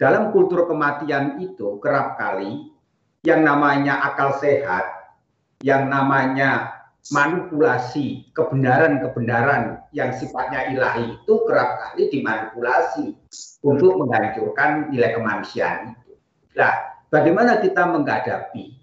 Dalam 0.00 0.32
kultur 0.32 0.64
kematian 0.64 1.36
itu 1.44 1.76
kerap 1.84 2.16
kali 2.16 2.72
yang 3.20 3.44
namanya 3.44 4.00
akal 4.00 4.40
sehat, 4.40 5.12
yang 5.60 5.92
namanya 5.92 6.72
manipulasi 7.12 8.32
kebenaran-kebenaran 8.32 9.84
yang 9.92 10.08
sifatnya 10.16 10.72
ilahi 10.72 11.20
itu 11.20 11.34
kerap 11.44 11.84
kali 11.84 12.08
dimanipulasi 12.08 13.12
untuk 13.60 14.00
menghancurkan 14.00 14.88
nilai 14.88 15.12
kemanusiaan 15.12 15.92
itu. 15.92 16.16
Nah, 16.56 16.72
bagaimana 17.12 17.60
kita 17.60 17.92
menghadapi 17.92 18.80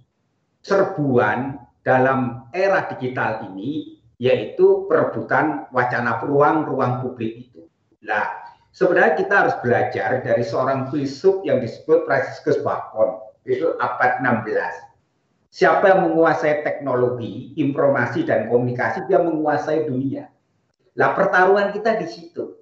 serbuan 0.61 1.57
dalam 1.81 2.45
era 2.53 2.85
digital 2.93 3.49
ini 3.49 4.00
yaitu 4.21 4.85
perebutan 4.85 5.65
wacana 5.73 6.21
ruang-ruang 6.21 7.01
publik 7.01 7.49
itu. 7.49 7.65
Nah, 8.05 8.29
sebenarnya 8.69 9.17
kita 9.17 9.33
harus 9.33 9.55
belajar 9.65 10.21
dari 10.21 10.45
seorang 10.45 10.93
filsuf 10.93 11.41
yang 11.41 11.57
disebut 11.57 12.05
Franciscus 12.05 12.61
Bacon, 12.61 13.17
itu 13.49 13.73
abad 13.81 14.21
16. 14.21 14.45
Siapa 15.49 15.89
yang 15.89 16.13
menguasai 16.13 16.61
teknologi, 16.61 17.57
informasi, 17.57 18.21
dan 18.21 18.45
komunikasi, 18.45 19.09
dia 19.09 19.25
menguasai 19.25 19.89
dunia. 19.89 20.29
Lah 21.01 21.17
pertarungan 21.17 21.73
kita 21.73 21.97
di 21.97 22.07
situ. 22.07 22.61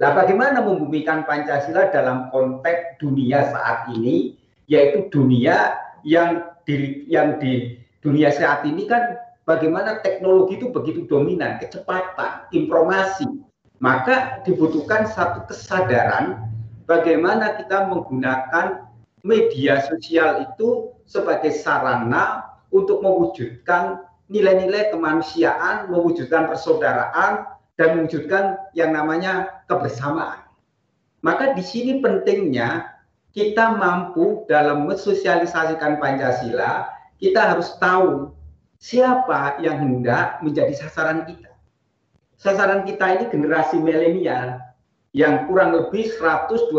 Lah 0.00 0.16
bagaimana 0.16 0.64
membumikan 0.64 1.28
Pancasila 1.28 1.92
dalam 1.92 2.32
konteks 2.32 2.96
dunia 2.96 3.44
saat 3.52 3.92
ini, 3.92 4.40
yaitu 4.64 5.04
dunia 5.12 5.76
yang 6.00 6.48
di, 6.64 7.04
yang 7.12 7.36
di 7.36 7.76
dunia 8.00 8.32
saat 8.32 8.64
ini 8.64 8.88
kan 8.88 9.27
bagaimana 9.48 10.04
teknologi 10.04 10.60
itu 10.60 10.68
begitu 10.68 11.08
dominan, 11.08 11.56
kecepatan, 11.56 12.44
informasi, 12.52 13.24
maka 13.80 14.44
dibutuhkan 14.44 15.08
satu 15.08 15.48
kesadaran 15.48 16.52
bagaimana 16.84 17.56
kita 17.56 17.88
menggunakan 17.88 18.84
media 19.24 19.80
sosial 19.88 20.44
itu 20.44 20.92
sebagai 21.08 21.56
sarana 21.56 22.44
untuk 22.68 23.00
mewujudkan 23.00 24.04
nilai-nilai 24.28 24.92
kemanusiaan, 24.92 25.88
mewujudkan 25.88 26.52
persaudaraan, 26.52 27.48
dan 27.80 27.88
mewujudkan 27.96 28.60
yang 28.76 28.92
namanya 28.92 29.64
kebersamaan. 29.64 30.44
Maka 31.24 31.56
di 31.56 31.64
sini 31.64 32.04
pentingnya 32.04 32.92
kita 33.32 33.72
mampu 33.80 34.44
dalam 34.44 34.84
mensosialisasikan 34.84 35.96
Pancasila, 35.96 36.92
kita 37.16 37.56
harus 37.56 37.72
tahu 37.80 38.36
siapa 38.78 39.58
yang 39.58 39.82
hendak 39.82 40.38
menjadi 40.40 40.74
sasaran 40.74 41.26
kita. 41.26 41.50
Sasaran 42.38 42.86
kita 42.86 43.18
ini 43.18 43.24
generasi 43.30 43.82
milenial 43.82 44.62
yang 45.10 45.50
kurang 45.50 45.74
lebih 45.74 46.06
129 46.14 46.70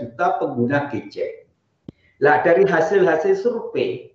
juta 0.00 0.26
pengguna 0.40 0.88
gadget. 0.88 1.44
Lah 2.24 2.40
dari 2.40 2.64
hasil-hasil 2.64 3.36
survei, 3.36 4.08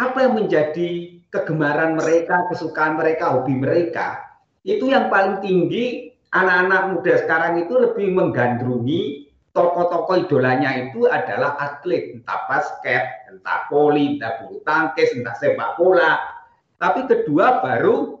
apa 0.00 0.24
yang 0.24 0.40
menjadi 0.40 1.20
kegemaran 1.28 2.00
mereka, 2.00 2.48
kesukaan 2.48 2.96
mereka, 2.96 3.36
hobi 3.36 3.52
mereka, 3.52 4.24
itu 4.64 4.88
yang 4.88 5.12
paling 5.12 5.44
tinggi 5.44 6.16
anak-anak 6.32 6.82
muda 6.96 7.12
sekarang 7.20 7.60
itu 7.60 7.76
lebih 7.76 8.08
menggandrungi 8.16 9.26
tokoh-tokoh 9.56 10.28
idolanya 10.28 10.88
itu 10.88 11.08
adalah 11.08 11.56
atlet, 11.56 12.12
entah 12.12 12.44
basket, 12.44 13.04
entah 13.32 13.64
poli, 13.72 14.20
entah 14.20 14.36
bulu 14.44 14.60
tangkis, 14.68 15.16
entah 15.16 15.32
sepak 15.40 15.80
bola. 15.80 16.35
Tapi 16.76 17.08
kedua 17.08 17.64
baru 17.64 18.20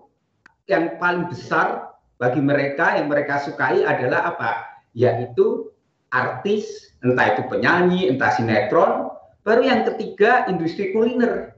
yang 0.66 0.96
paling 0.96 1.28
besar 1.28 1.92
bagi 2.16 2.40
mereka 2.40 2.96
yang 2.96 3.12
mereka 3.12 3.44
sukai 3.44 3.84
adalah 3.84 4.32
apa? 4.32 4.80
Yaitu 4.96 5.68
artis, 6.08 6.96
entah 7.04 7.36
itu 7.36 7.42
penyanyi, 7.52 8.08
entah 8.08 8.32
sinetron. 8.32 9.12
Baru 9.44 9.62
yang 9.62 9.84
ketiga 9.84 10.48
industri 10.48 10.90
kuliner. 10.96 11.52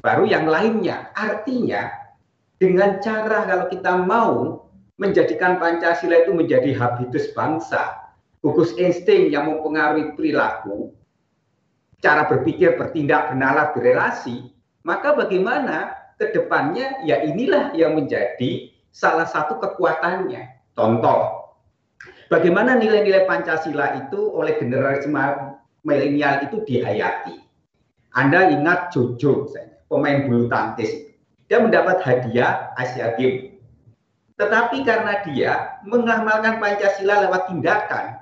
Baru 0.00 0.24
yang 0.24 0.48
lainnya. 0.48 1.12
Artinya 1.12 1.92
dengan 2.58 2.98
cara 3.04 3.46
kalau 3.46 3.66
kita 3.70 3.92
mau 4.02 4.66
menjadikan 4.98 5.62
Pancasila 5.62 6.26
itu 6.26 6.34
menjadi 6.34 6.74
habitus 6.74 7.30
bangsa, 7.30 8.10
gugus 8.42 8.74
insting 8.74 9.30
yang 9.30 9.46
mempengaruhi 9.46 10.18
perilaku, 10.18 10.90
cara 12.02 12.26
berpikir, 12.26 12.74
bertindak, 12.74 13.30
bernalar, 13.30 13.70
berrelasi, 13.74 14.50
maka 14.82 15.14
bagaimana 15.14 15.94
ke 16.18 16.34
depannya 16.34 17.06
ya 17.06 17.22
inilah 17.22 17.72
yang 17.78 17.94
menjadi 17.94 18.74
salah 18.90 19.24
satu 19.24 19.62
kekuatannya. 19.62 20.74
Contoh, 20.74 21.54
bagaimana 22.28 22.74
nilai-nilai 22.76 23.24
Pancasila 23.24 23.94
itu 24.06 24.18
oleh 24.34 24.58
generasi 24.58 25.06
milenial 25.86 26.44
itu 26.44 26.62
dihayati. 26.66 27.38
Anda 28.12 28.50
ingat 28.50 28.90
Jojo, 28.90 29.46
pemain 29.86 30.26
bulu 30.26 30.50
tangkis 30.50 31.08
dia 31.48 31.64
mendapat 31.64 32.04
hadiah 32.04 32.76
Asia 32.76 33.16
Games. 33.16 33.56
Tetapi 34.38 34.86
karena 34.86 35.24
dia 35.26 35.80
mengamalkan 35.82 36.62
Pancasila 36.62 37.26
lewat 37.26 37.50
tindakan, 37.50 38.20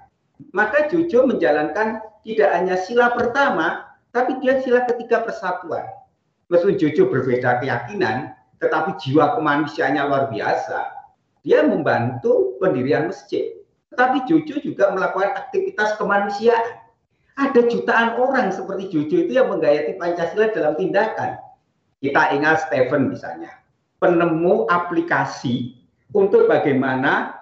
maka 0.55 0.89
Jojo 0.89 1.29
menjalankan 1.29 2.01
tidak 2.25 2.49
hanya 2.57 2.79
sila 2.81 3.13
pertama, 3.13 3.85
tapi 4.15 4.41
dia 4.41 4.63
sila 4.65 4.89
ketiga 4.89 5.27
persatuan. 5.27 5.85
Meskipun 6.47 6.79
Jojo 6.79 7.03
berbeda 7.11 7.59
keyakinan, 7.59 8.37
tetapi 8.63 8.95
jiwa 9.03 9.35
kemanusiaannya 9.35 10.03
luar 10.07 10.25
biasa. 10.31 10.95
Dia 11.43 11.67
membantu 11.67 12.59
pendirian 12.63 13.11
masjid. 13.11 13.59
Tetapi 13.91 14.27
Jojo 14.31 14.63
juga 14.63 14.95
melakukan 14.95 15.35
aktivitas 15.35 15.99
kemanusiaan. 15.99 16.83
Ada 17.37 17.69
jutaan 17.69 18.17
orang 18.17 18.55
seperti 18.55 18.89
Jojo 18.89 19.17
itu 19.29 19.33
yang 19.37 19.53
menggayati 19.53 19.99
Pancasila 20.01 20.55
dalam 20.55 20.75
tindakan. 20.79 21.37
Kita 22.01 22.33
ingat 22.33 22.69
Stephen 22.69 23.13
misalnya, 23.13 23.51
penemu 24.01 24.69
aplikasi 24.69 25.77
untuk 26.13 26.49
bagaimana 26.49 27.37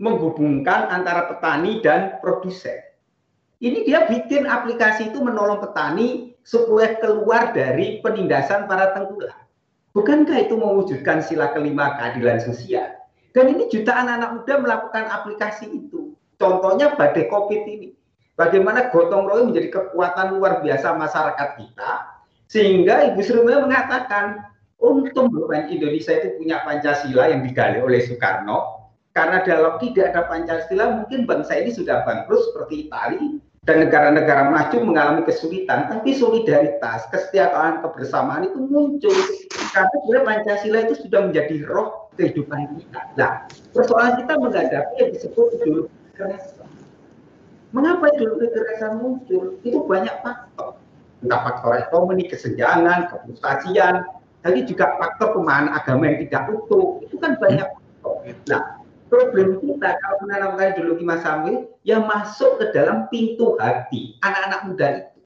menghubungkan 0.00 0.90
antara 0.90 1.30
petani 1.30 1.78
dan 1.82 2.18
produsen. 2.22 2.78
Ini 3.60 3.84
dia 3.84 4.08
bikin 4.08 4.48
aplikasi 4.48 5.12
itu 5.12 5.20
menolong 5.20 5.60
petani 5.60 6.29
supaya 6.44 6.96
keluar 6.98 7.52
dari 7.52 8.00
penindasan 8.00 8.66
para 8.66 8.92
tengkulak. 8.96 9.36
Bukankah 9.90 10.46
itu 10.46 10.54
mewujudkan 10.54 11.20
sila 11.20 11.50
kelima 11.50 11.98
keadilan 11.98 12.38
sosial? 12.38 12.94
Dan 13.34 13.54
ini 13.54 13.70
jutaan 13.70 14.10
anak 14.10 14.42
muda 14.42 14.54
melakukan 14.58 15.06
aplikasi 15.10 15.66
itu. 15.70 16.14
Contohnya 16.38 16.94
badai 16.94 17.26
COVID 17.30 17.62
ini. 17.66 17.94
Bagaimana 18.34 18.88
gotong 18.88 19.28
royong 19.28 19.52
menjadi 19.52 19.68
kekuatan 19.68 20.38
luar 20.38 20.64
biasa 20.64 20.96
masyarakat 20.96 21.48
kita 21.60 21.90
sehingga 22.50 23.12
Ibu 23.12 23.20
Sri 23.20 23.38
mengatakan, 23.44 24.42
untung 24.80 25.30
bahwa 25.30 25.70
Indonesia 25.70 26.16
itu 26.18 26.34
punya 26.40 26.64
Pancasila 26.66 27.30
yang 27.30 27.46
digali 27.46 27.78
oleh 27.78 28.02
Soekarno, 28.02 28.90
karena 29.14 29.44
kalau 29.46 29.78
tidak 29.78 30.10
ada 30.10 30.26
Pancasila 30.26 30.98
mungkin 30.98 31.30
bangsa 31.30 31.60
ini 31.60 31.70
sudah 31.70 32.02
bangkrut 32.02 32.50
seperti 32.50 32.90
Italia 32.90 33.38
dan 33.68 33.84
negara-negara 33.84 34.48
maju 34.48 34.76
mengalami 34.88 35.22
kesulitan, 35.28 35.92
tapi 35.92 36.16
solidaritas, 36.16 37.04
kesetiaan, 37.12 37.84
kebersamaan 37.84 38.48
itu 38.48 38.56
muncul 38.56 39.12
karena 39.76 39.92
sebenarnya 40.00 40.24
Pancasila 40.24 40.78
itu 40.88 40.94
sudah 41.04 41.20
menjadi 41.28 41.56
roh 41.68 42.08
kehidupan 42.16 42.80
kita. 42.80 43.00
Nah, 43.20 43.44
persoalan 43.76 44.24
kita 44.24 44.32
menghadapi 44.40 44.94
yang 44.96 45.10
disebut 45.12 45.46
ideologi 45.60 45.92
kekerasan. 46.16 46.68
Mengapa 47.76 48.04
ideologi 48.16 48.48
kekerasan 48.48 48.92
muncul? 48.96 49.60
Itu 49.60 49.84
banyak 49.84 50.14
faktor 50.24 50.80
entah 51.20 51.40
faktor 51.44 51.76
ekonomi, 51.76 52.24
kesenjangan, 52.32 53.12
kefrustasian, 53.12 54.08
tapi 54.40 54.64
juga 54.64 54.96
faktor 54.96 55.36
pemahaman 55.36 55.76
agama 55.76 56.08
yang 56.08 56.18
tidak 56.24 56.48
utuh. 56.48 57.04
Itu 57.04 57.20
kan 57.20 57.36
banyak 57.36 57.68
faktor. 57.68 58.24
Nah, 58.48 58.79
problem 59.10 59.58
kita 59.58 59.98
kalau 59.98 60.16
menanamkan 60.24 60.72
ideologi 60.72 61.04
Mas 61.04 61.26
Amir 61.26 61.68
yang 61.82 62.06
masuk 62.06 62.62
ke 62.62 62.70
dalam 62.70 63.10
pintu 63.10 63.58
hati 63.58 64.16
anak-anak 64.22 64.60
muda 64.70 64.86
itu. 65.02 65.20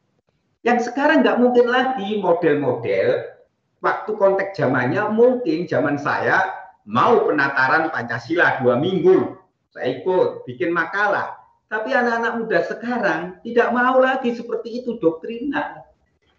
Yang 0.64 0.90
sekarang 0.90 1.20
nggak 1.20 1.38
mungkin 1.38 1.66
lagi 1.68 2.18
model-model 2.18 3.36
waktu 3.84 4.10
konteks 4.16 4.56
zamannya 4.56 5.04
mungkin 5.12 5.68
zaman 5.68 6.00
saya 6.00 6.64
mau 6.88 7.28
penataran 7.28 7.92
Pancasila 7.92 8.64
dua 8.64 8.80
minggu. 8.80 9.36
Saya 9.76 10.00
ikut 10.00 10.48
bikin 10.48 10.72
makalah. 10.72 11.36
Tapi 11.68 11.92
anak-anak 11.92 12.32
muda 12.40 12.58
sekarang 12.64 13.20
tidak 13.44 13.68
mau 13.76 14.00
lagi 14.00 14.32
seperti 14.32 14.80
itu 14.80 14.96
doktrinan. 15.02 15.84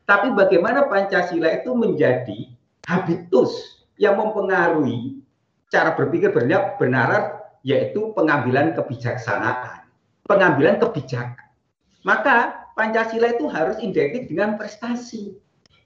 Tapi 0.09 0.33
bagaimana 0.33 0.89
Pancasila 0.89 1.53
itu 1.53 1.73
menjadi 1.77 2.49
habitus 2.89 3.83
yang 3.97 4.17
mempengaruhi 4.17 5.14
cara 5.75 5.91
berpikir 5.91 6.31
benar, 6.31 6.79
benar 6.79 7.43
yaitu 7.67 8.15
pengambilan 8.15 8.71
kebijaksanaan, 8.71 9.83
pengambilan 10.23 10.79
kebijakan. 10.79 11.51
Maka 12.07 12.63
Pancasila 12.79 13.35
itu 13.35 13.51
harus 13.51 13.75
identik 13.83 14.31
dengan 14.31 14.55
prestasi. 14.55 15.35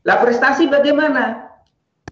Lah 0.06 0.22
prestasi 0.22 0.70
bagaimana? 0.70 1.50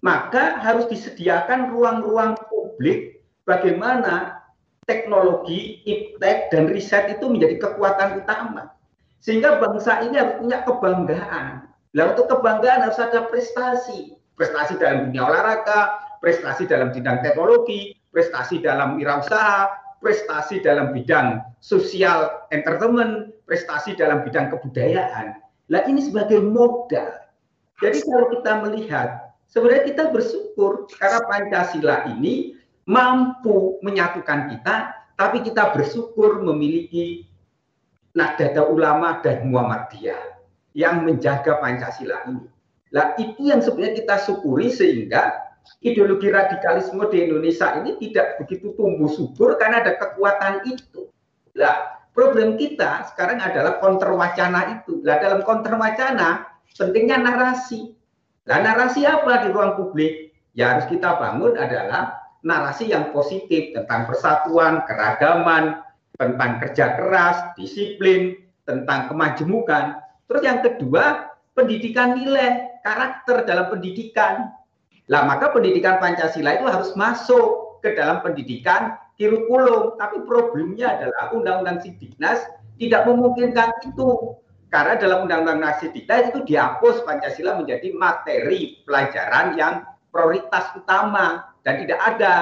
Maka 0.02 0.58
harus 0.58 0.86
disediakan 0.90 1.70
ruang-ruang 1.74 2.34
publik 2.50 3.22
bagaimana 3.46 4.42
teknologi, 4.86 5.82
iptek, 5.86 6.50
dan 6.50 6.70
riset 6.70 7.18
itu 7.18 7.26
menjadi 7.26 7.58
kekuatan 7.58 8.22
utama. 8.22 8.74
Sehingga 9.18 9.58
bangsa 9.58 10.06
ini 10.06 10.14
harus 10.14 10.38
punya 10.38 10.62
kebanggaan 10.62 11.68
Nah 11.96 12.12
untuk 12.12 12.28
kebanggaan 12.28 12.84
harus 12.84 13.00
ada 13.00 13.24
prestasi. 13.26 14.12
Prestasi 14.36 14.78
dalam 14.78 15.10
dunia 15.10 15.26
olahraga, 15.26 15.98
prestasi 16.18 16.66
dalam 16.66 16.90
bidang 16.94 17.22
teknologi, 17.22 17.94
prestasi 18.10 18.62
dalam 18.62 18.98
wirausaha, 18.98 19.70
prestasi 19.98 20.62
dalam 20.62 20.94
bidang 20.94 21.42
sosial 21.58 22.46
entertainment, 22.54 23.34
prestasi 23.46 23.98
dalam 23.98 24.22
bidang 24.22 24.50
kebudayaan. 24.54 25.42
Nah 25.68 25.82
ini 25.86 26.04
sebagai 26.06 26.40
modal. 26.40 27.28
Jadi 27.78 28.02
kalau 28.02 28.26
kita 28.34 28.52
melihat, 28.66 29.08
sebenarnya 29.46 29.84
kita 29.94 30.04
bersyukur 30.10 30.90
karena 30.98 31.20
Pancasila 31.26 31.96
ini 32.10 32.58
mampu 32.88 33.78
menyatukan 33.86 34.50
kita, 34.50 34.96
tapi 35.14 35.42
kita 35.46 35.74
bersyukur 35.74 36.42
memiliki 36.42 37.26
Nahdlatul 38.16 38.74
Ulama 38.74 39.22
dan 39.22 39.46
Muhammadiyah 39.46 40.38
yang 40.74 41.06
menjaga 41.06 41.62
Pancasila 41.62 42.26
ini. 42.26 42.46
Nah, 42.88 43.12
itu 43.20 43.52
yang 43.52 43.60
sebenarnya 43.60 44.00
kita 44.00 44.16
syukuri 44.24 44.72
sehingga 44.72 45.47
ideologi 45.84 46.28
radikalisme 46.32 47.04
di 47.12 47.28
Indonesia 47.28 47.78
ini 47.78 47.96
tidak 48.00 48.42
begitu 48.42 48.74
tumbuh 48.74 49.08
subur 49.10 49.56
karena 49.60 49.84
ada 49.84 49.94
kekuatan 49.96 50.66
itu. 50.66 51.08
Nah, 51.54 52.06
problem 52.12 52.58
kita 52.58 53.06
sekarang 53.14 53.38
adalah 53.38 53.78
counter 53.78 54.10
wacana 54.14 54.80
itu. 54.80 55.00
Nah, 55.06 55.22
dalam 55.22 55.46
counter 55.46 55.78
wacana 55.78 56.58
pentingnya 56.74 57.22
narasi. 57.22 57.94
Nah, 58.48 58.58
narasi 58.58 59.04
apa 59.04 59.46
di 59.46 59.48
ruang 59.54 59.78
publik? 59.78 60.34
Ya 60.56 60.74
harus 60.74 60.90
kita 60.90 61.20
bangun 61.20 61.54
adalah 61.54 62.18
narasi 62.42 62.90
yang 62.90 63.14
positif 63.14 63.74
tentang 63.74 64.10
persatuan, 64.10 64.82
keragaman, 64.86 65.84
tentang 66.18 66.58
kerja 66.58 66.98
keras, 66.98 67.54
disiplin, 67.54 68.34
tentang 68.66 69.06
kemajemukan. 69.06 70.02
Terus 70.26 70.42
yang 70.42 70.60
kedua, 70.60 71.30
pendidikan 71.54 72.18
nilai, 72.18 72.82
karakter 72.82 73.46
dalam 73.46 73.70
pendidikan. 73.70 74.54
Lah 75.08 75.24
maka 75.24 75.52
pendidikan 75.52 75.96
Pancasila 75.96 76.60
itu 76.60 76.68
harus 76.68 76.92
masuk 76.92 77.80
ke 77.80 77.96
dalam 77.96 78.20
pendidikan 78.20 78.96
kurikulum. 79.16 79.96
Tapi 79.96 80.22
problemnya 80.28 81.00
adalah 81.00 81.32
Undang-Undang 81.32 81.84
Sidiknas 81.84 82.44
tidak 82.76 83.08
memungkinkan 83.08 83.72
itu. 83.88 84.36
Karena 84.68 85.00
dalam 85.00 85.24
Undang-Undang 85.24 85.80
Sidiknas 85.80 86.28
itu 86.32 86.44
dihapus 86.44 87.02
Pancasila 87.08 87.56
menjadi 87.56 87.88
materi 87.96 88.84
pelajaran 88.84 89.56
yang 89.56 89.74
prioritas 90.12 90.76
utama 90.76 91.56
dan 91.64 91.80
tidak 91.80 92.00
ada. 92.04 92.34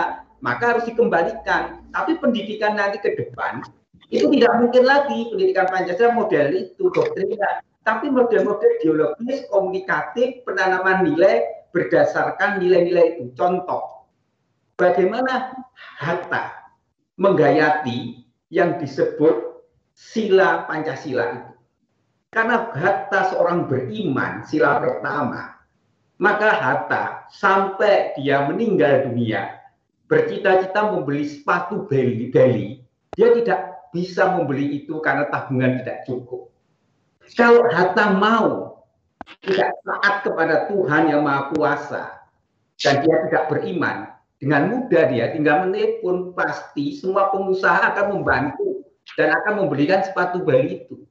Maka 0.43 0.77
harus 0.77 0.85
dikembalikan. 0.91 1.87
Tapi 1.95 2.19
pendidikan 2.19 2.77
nanti 2.77 2.99
ke 3.01 3.15
depan 3.15 3.63
itu 4.07 4.31
tidak 4.39 4.53
mungkin 4.63 4.85
lagi 4.87 5.19
pendidikan 5.35 5.67
Pancasila 5.67 6.15
model 6.15 6.47
itu 6.55 6.91
doktrinnya. 6.95 7.63
Tapi 7.87 8.11
model-model 8.11 8.83
ideologis, 8.83 9.47
komunikatif, 9.47 10.43
penanaman 10.43 11.07
nilai 11.07 11.56
berdasarkan 11.77 12.65
nilai-nilai 12.65 13.21
itu. 13.21 13.37
Contoh, 13.37 14.09
bagaimana 14.81 15.53
Hatta 16.01 16.73
menggayati 17.21 18.25
yang 18.49 18.81
disebut 18.81 19.61
sila 19.93 20.65
Pancasila 20.65 21.37
itu. 21.37 21.53
Karena 22.33 22.73
Hatta 22.73 23.29
seorang 23.37 23.69
beriman, 23.69 24.41
sila 24.49 24.81
pertama, 24.81 25.61
maka 26.17 26.49
Hatta 26.57 27.29
sampai 27.29 28.17
dia 28.17 28.49
meninggal 28.49 29.13
dunia, 29.13 29.61
bercita-cita 30.09 30.97
membeli 30.97 31.29
sepatu 31.29 31.85
beli, 31.85 32.33
beli, 32.33 32.81
dia 33.13 33.37
tidak 33.37 33.89
bisa 33.93 34.33
membeli 34.37 34.85
itu 34.85 35.01
karena 35.05 35.29
tabungan 35.29 35.81
tidak 35.81 36.09
cukup. 36.09 36.49
Kalau 37.37 37.69
Hatta 37.73 38.13
mau 38.17 38.76
tidak 39.43 39.71
taat 39.83 40.15
kepada 40.23 40.71
Tuhan 40.71 41.11
yang 41.11 41.23
Maha 41.27 41.51
Kuasa 41.55 42.03
dan 42.83 42.95
dia 43.03 43.17
tidak 43.29 43.45
beriman, 43.51 44.11
dengan 44.37 44.69
mudah 44.69 45.09
dia 45.09 45.33
tinggal 45.33 45.65
menelpon 45.67 46.37
pasti 46.37 46.95
semua 46.99 47.33
pengusaha 47.33 47.95
akan 47.95 48.21
membantu 48.21 48.85
dan 49.17 49.33
akan 49.43 49.65
membelikan 49.65 50.05
sepatu 50.05 50.45
Bali 50.45 50.85
itu. 50.85 51.07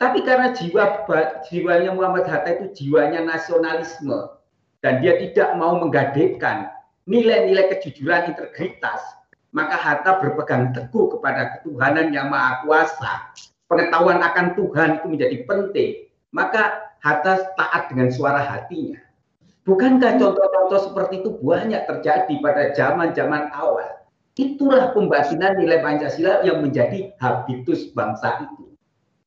Tapi 0.00 0.24
karena 0.26 0.50
jiwa 0.56 1.06
jiwanya 1.46 1.94
Muhammad 1.94 2.26
Hatta 2.26 2.58
itu 2.58 2.66
jiwanya 2.74 3.22
nasionalisme 3.22 4.34
dan 4.82 4.98
dia 4.98 5.14
tidak 5.20 5.54
mau 5.54 5.78
menggadekan 5.78 6.72
nilai-nilai 7.06 7.70
kejujuran 7.70 8.34
integritas, 8.34 8.98
maka 9.54 9.78
Hatta 9.78 10.18
berpegang 10.18 10.74
teguh 10.74 11.18
kepada 11.18 11.60
ketuhanan 11.60 12.10
yang 12.10 12.32
maha 12.32 12.66
kuasa. 12.66 13.30
Pengetahuan 13.70 14.20
akan 14.20 14.58
Tuhan 14.58 14.88
itu 15.00 15.06
menjadi 15.06 15.36
penting. 15.46 15.90
Maka 16.32 16.81
Hatta 17.02 17.50
taat 17.58 17.90
dengan 17.90 18.14
suara 18.14 18.38
hatinya. 18.38 19.02
Bukankah 19.62 20.18
contoh-contoh 20.18 20.90
seperti 20.90 21.22
itu 21.22 21.38
banyak 21.38 21.82
terjadi 21.86 22.34
pada 22.42 22.74
zaman-zaman 22.74 23.50
awal? 23.54 24.02
Itulah 24.34 24.90
pembatinan 24.90 25.58
nilai 25.58 25.82
Pancasila 25.82 26.42
yang 26.42 26.62
menjadi 26.62 27.14
habitus 27.18 27.90
bangsa 27.94 28.48
itu. 28.48 28.74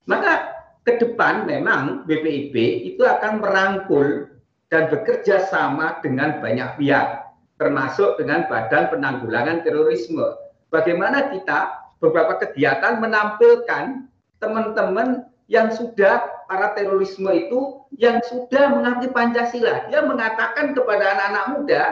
Maka 0.08 0.56
ke 0.84 1.00
depan 1.00 1.48
memang 1.48 2.04
BPIP 2.04 2.56
itu 2.94 3.04
akan 3.06 3.40
merangkul 3.40 4.34
dan 4.68 4.92
bekerja 4.92 5.48
sama 5.48 6.04
dengan 6.04 6.44
banyak 6.44 6.80
pihak, 6.82 7.32
termasuk 7.56 8.20
dengan 8.20 8.44
Badan 8.52 8.92
Penanggulangan 8.92 9.64
Terorisme. 9.64 10.26
Bagaimana 10.68 11.32
kita 11.32 11.90
beberapa 12.04 12.36
kegiatan 12.44 13.00
menampilkan 13.00 14.12
teman-teman 14.44 15.32
yang 15.48 15.72
sudah 15.72 16.35
para 16.46 16.74
terorisme 16.78 17.30
itu 17.34 17.86
yang 17.98 18.22
sudah 18.26 18.74
mengerti 18.74 19.12
Pancasila. 19.12 19.90
Dia 19.90 20.06
mengatakan 20.06 20.74
kepada 20.74 21.04
anak-anak 21.16 21.46
muda, 21.58 21.84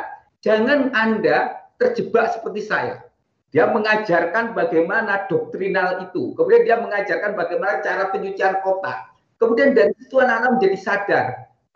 jangan 0.41 0.93
Anda 0.93 1.67
terjebak 1.81 2.37
seperti 2.37 2.61
saya. 2.65 3.03
Dia 3.53 3.69
mengajarkan 3.69 4.57
bagaimana 4.57 5.29
doktrinal 5.29 6.09
itu. 6.09 6.33
Kemudian 6.33 6.65
dia 6.65 6.77
mengajarkan 6.81 7.37
bagaimana 7.37 7.85
cara 7.85 8.09
penyucian 8.09 8.65
otak. 8.65 9.13
Kemudian 9.37 9.77
dari 9.77 9.93
situ 10.01 10.17
anak-anak 10.17 10.57
menjadi 10.57 10.77
sadar 10.81 11.25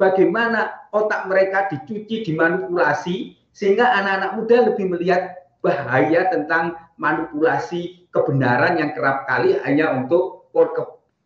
bagaimana 0.01 0.89
otak 0.93 1.29
mereka 1.29 1.69
dicuci, 1.69 2.25
dimanipulasi, 2.25 3.37
sehingga 3.53 3.89
anak-anak 3.93 4.31
muda 4.37 4.57
lebih 4.71 4.85
melihat 4.93 5.37
bahaya 5.61 6.29
tentang 6.29 6.77
manipulasi 7.01 8.07
kebenaran 8.13 8.77
yang 8.81 8.93
kerap 8.93 9.25
kali 9.29 9.57
hanya 9.65 9.93
untuk 9.93 10.49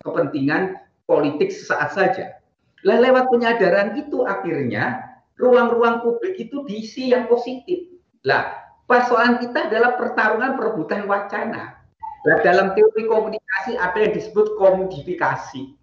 kepentingan 0.04 0.76
politik 1.06 1.50
sesaat 1.50 1.94
saja. 1.94 2.42
Lah 2.82 2.98
lewat 2.98 3.30
penyadaran 3.30 3.94
itu 3.94 4.26
akhirnya 4.26 5.12
ruang-ruang 5.38 6.02
publik 6.02 6.38
itu 6.38 6.66
diisi 6.66 7.14
yang 7.14 7.30
positif. 7.30 7.86
Lah 8.26 8.74
persoalan 8.90 9.38
kita 9.38 9.70
adalah 9.70 9.94
pertarungan 9.94 10.58
perebutan 10.58 11.06
wacana. 11.06 11.78
Lah 12.22 12.38
dalam 12.46 12.74
teori 12.78 13.06
komunikasi 13.06 13.78
ada 13.78 13.98
yang 13.98 14.14
disebut 14.14 14.54
komodifikasi. 14.58 15.74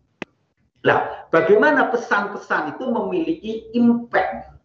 Lah 0.88 1.28
bagaimana 1.32 1.92
pesan-pesan 1.92 2.80
itu 2.80 2.88
memiliki 2.88 3.52
impact. 3.76 4.56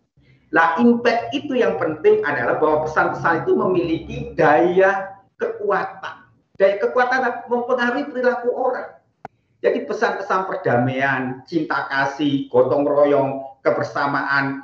Lah 0.54 0.78
impact 0.78 1.34
itu 1.34 1.58
yang 1.58 1.74
penting 1.82 2.22
adalah 2.22 2.62
bahwa 2.62 2.86
pesan-pesan 2.86 3.42
itu 3.42 3.52
memiliki 3.58 4.16
daya 4.38 5.18
kekuatan. 5.34 6.30
Daya 6.54 6.78
kekuatan 6.78 7.50
mempengaruhi 7.50 8.06
perilaku 8.06 8.54
orang. 8.54 8.94
Jadi 9.64 9.88
pesan-pesan 9.88 10.44
perdamaian, 10.44 11.40
cinta 11.48 11.88
kasih, 11.88 12.52
gotong 12.52 12.84
royong, 12.84 13.40
kebersamaan, 13.64 14.60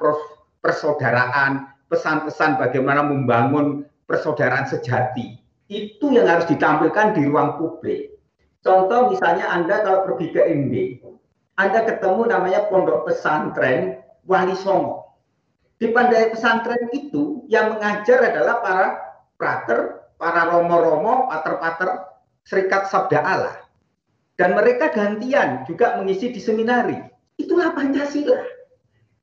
persaudaraan, 0.60 1.72
pesan-pesan 1.88 2.60
bagaimana 2.60 3.08
membangun 3.08 3.88
persaudaraan 4.04 4.68
sejati. 4.68 5.40
Itu 5.72 6.12
yang 6.12 6.28
harus 6.28 6.44
ditampilkan 6.52 7.16
di 7.16 7.24
ruang 7.24 7.56
publik. 7.56 8.12
Contoh 8.60 9.08
misalnya 9.08 9.48
Anda 9.48 9.80
kalau 9.80 10.04
pergi 10.04 10.36
ke 10.36 10.42
Indi, 10.52 11.00
Anda 11.56 11.88
ketemu 11.88 12.28
namanya 12.28 12.68
pondok 12.68 13.08
pesantren 13.08 14.04
Wali 14.28 14.52
Songo. 14.52 15.16
Di 15.80 15.96
pandai 15.96 16.28
pesantren 16.28 16.92
itu 16.92 17.48
yang 17.48 17.72
mengajar 17.72 18.20
adalah 18.20 18.60
para 18.60 18.88
prater, 19.40 20.12
para 20.20 20.44
romo-romo, 20.52 21.24
pater-pater, 21.32 22.04
serikat 22.44 22.92
sabda 22.92 23.24
Allah 23.24 23.59
dan 24.40 24.56
mereka 24.56 24.88
gantian 24.88 25.68
juga 25.68 26.00
mengisi 26.00 26.32
di 26.32 26.40
seminari. 26.40 26.96
Itulah 27.36 27.76
Pancasila. 27.76 28.40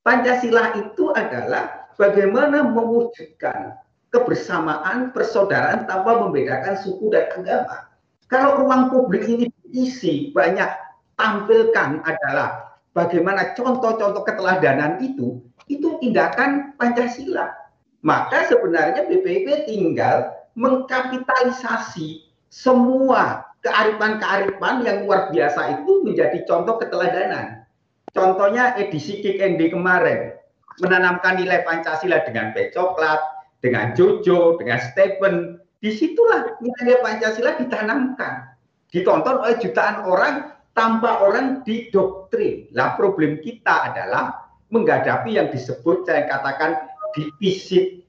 Pancasila 0.06 0.78
itu 0.78 1.10
adalah 1.10 1.90
bagaimana 1.98 2.62
mewujudkan 2.70 3.82
kebersamaan, 4.14 5.10
persaudaraan 5.18 5.90
tanpa 5.90 6.22
membedakan 6.22 6.78
suku 6.78 7.10
dan 7.10 7.34
agama. 7.34 7.90
Kalau 8.30 8.62
ruang 8.62 8.94
publik 8.94 9.26
ini 9.26 9.50
diisi 9.66 10.30
banyak 10.38 10.70
tampilkan 11.18 12.06
adalah 12.06 12.78
bagaimana 12.94 13.58
contoh-contoh 13.58 14.22
keteladanan 14.22 15.02
itu, 15.02 15.42
itu 15.66 15.98
tindakan 15.98 16.78
Pancasila. 16.78 17.58
Maka 18.06 18.46
sebenarnya 18.54 19.10
BPIP 19.10 19.66
tinggal 19.66 20.30
mengkapitalisasi 20.54 22.30
semua 22.54 23.47
kearifan-kearifan 23.68 24.88
yang 24.88 25.04
luar 25.04 25.28
biasa 25.28 25.84
itu 25.84 26.08
menjadi 26.08 26.48
contoh 26.48 26.80
keteladanan. 26.80 27.68
Contohnya 28.16 28.74
edisi 28.80 29.20
Kick 29.20 29.44
ND 29.44 29.76
kemarin, 29.76 30.40
menanamkan 30.80 31.36
nilai 31.38 31.68
Pancasila 31.68 32.24
dengan 32.24 32.56
P 32.56 32.72
coklat, 32.72 33.20
dengan 33.60 33.92
Jojo, 33.92 34.56
dengan 34.56 34.80
Stephen. 34.80 35.60
Di 35.78 35.94
situlah 35.94 36.58
nilai 36.64 37.04
Pancasila 37.04 37.60
ditanamkan. 37.60 38.56
Ditonton 38.88 39.44
oleh 39.44 39.60
jutaan 39.60 40.08
orang 40.08 40.56
tanpa 40.72 41.22
orang 41.22 41.62
didoktrin. 41.68 42.72
Lah 42.72 42.96
problem 42.96 43.44
kita 43.44 43.92
adalah 43.94 44.48
menghadapi 44.72 45.36
yang 45.36 45.52
disebut 45.52 46.08
saya 46.08 46.26
katakan 46.26 46.88
defisit 47.14 48.08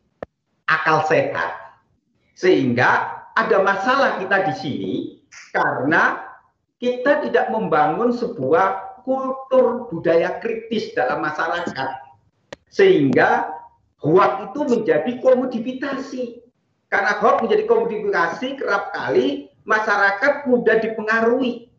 akal 0.71 1.03
sehat. 1.11 1.83
Sehingga 2.39 3.19
ada 3.35 3.59
masalah 3.61 4.23
kita 4.23 4.47
di 4.47 4.55
sini 4.55 4.93
karena 5.53 6.25
kita 6.79 7.27
tidak 7.27 7.51
membangun 7.51 8.15
sebuah 8.15 9.03
kultur 9.03 9.89
budaya 9.91 10.39
kritis 10.39 10.95
dalam 10.95 11.25
masyarakat. 11.25 11.91
Sehingga 12.69 13.51
hoax 14.05 14.53
itu 14.53 14.61
menjadi 14.69 15.13
komodifikasi. 15.25 16.25
Karena 16.89 17.17
hoax 17.21 17.45
menjadi 17.45 17.65
komodifikasi 17.65 18.49
kerap 18.61 18.93
kali 18.95 19.49
masyarakat 19.65 20.49
mudah 20.49 20.77
dipengaruhi. 20.81 21.73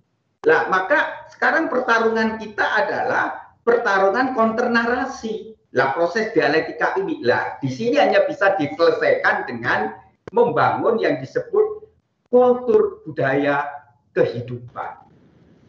Lah 0.46 0.68
maka 0.68 1.30
sekarang 1.32 1.68
pertarungan 1.68 2.42
kita 2.42 2.64
adalah 2.64 3.56
pertarungan 3.62 4.34
kontra 4.34 4.68
narasi. 4.68 5.54
Lah 5.78 5.94
proses 5.94 6.34
dialektika 6.34 6.98
ini. 6.98 7.22
Lah 7.22 7.62
di 7.62 7.70
sini 7.70 8.02
hanya 8.02 8.26
bisa 8.26 8.58
diselesaikan 8.58 9.46
dengan 9.46 9.94
membangun 10.34 10.98
yang 11.02 11.22
disebut 11.22 11.79
kultur 12.30 13.04
budaya 13.06 13.66
kehidupan. 14.14 15.06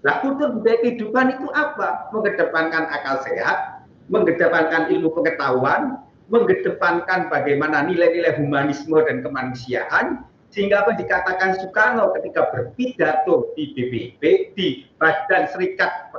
Nah, 0.00 0.14
kultur 0.24 0.60
budaya 0.60 0.78
kehidupan 0.80 1.36
itu 1.36 1.48
apa? 1.52 2.08
Mengedepankan 2.12 2.88
akal 2.88 3.20
sehat, 3.24 3.84
mengedepankan 4.08 4.88
ilmu 4.88 5.12
pengetahuan, 5.12 6.00
mengedepankan 6.32 7.28
bagaimana 7.28 7.84
nilai-nilai 7.84 8.38
humanisme 8.40 8.96
dan 9.04 9.20
kemanusiaan, 9.20 10.24
sehingga 10.50 10.82
apa 10.86 10.96
dikatakan 10.96 11.58
Soekarno 11.58 12.10
ketika 12.18 12.48
berpidato 12.50 13.52
di 13.54 13.70
BBB, 13.74 14.22
di 14.54 14.68
Badan 14.96 15.46
Serikat 15.50 16.10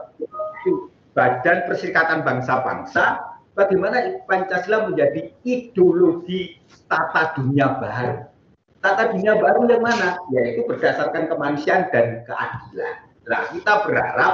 Badan 1.11 1.67
Perserikatan 1.67 2.23
Bangsa-Bangsa, 2.23 3.35
bagaimana 3.51 4.23
Pancasila 4.23 4.87
menjadi 4.87 5.35
ideologi 5.43 6.55
tata 6.87 7.35
dunia 7.35 7.75
baru. 7.75 8.30
Tata 8.81 9.13
dunia 9.13 9.37
baru 9.37 9.69
yang 9.69 9.85
mana? 9.85 10.17
Yaitu 10.33 10.65
berdasarkan 10.65 11.29
kemanusiaan 11.29 11.93
dan 11.93 12.25
keadilan. 12.25 12.95
Nah, 13.29 13.41
kita 13.53 13.73
berharap 13.85 14.33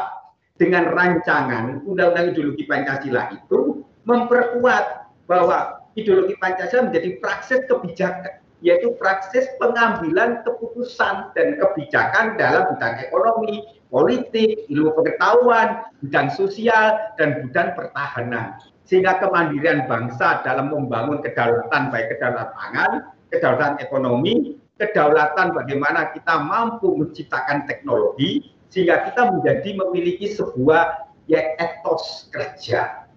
dengan 0.56 0.88
rancangan 0.96 1.84
Undang-Undang 1.84 2.32
Ideologi 2.32 2.64
Pancasila 2.64 3.28
itu 3.36 3.84
memperkuat 4.08 5.12
bahwa 5.28 5.84
ideologi 6.00 6.40
Pancasila 6.40 6.88
menjadi 6.88 7.20
praksis 7.20 7.68
kebijakan 7.68 8.40
yaitu 8.66 8.90
praksis 8.98 9.46
pengambilan 9.62 10.42
keputusan 10.42 11.30
dan 11.38 11.48
kebijakan 11.62 12.42
dalam 12.42 12.74
bidang 12.74 13.06
ekonomi, 13.06 13.62
politik, 13.94 14.66
ilmu 14.66 14.98
pengetahuan, 14.98 15.86
bidang 16.02 16.34
sosial, 16.34 16.98
dan 17.22 17.46
bidang 17.46 17.78
pertahanan. 17.78 18.58
Sehingga 18.88 19.22
kemandirian 19.22 19.86
bangsa 19.86 20.42
dalam 20.42 20.74
membangun 20.74 21.22
kedaulatan 21.22 21.94
baik 21.94 22.18
kedaulatan 22.18 22.50
pangan, 22.56 22.92
kedaulatan 23.34 23.82
ekonomi, 23.84 24.58
kedaulatan 24.78 25.52
bagaimana 25.56 26.14
kita 26.14 26.40
mampu 26.44 26.96
menciptakan 26.96 27.66
teknologi, 27.66 28.54
sehingga 28.72 29.08
kita 29.10 29.32
menjadi 29.32 29.70
memiliki 29.76 30.32
sebuah 30.32 31.10
ya 31.28 31.56
etos 31.60 32.32
kerja. 32.32 33.08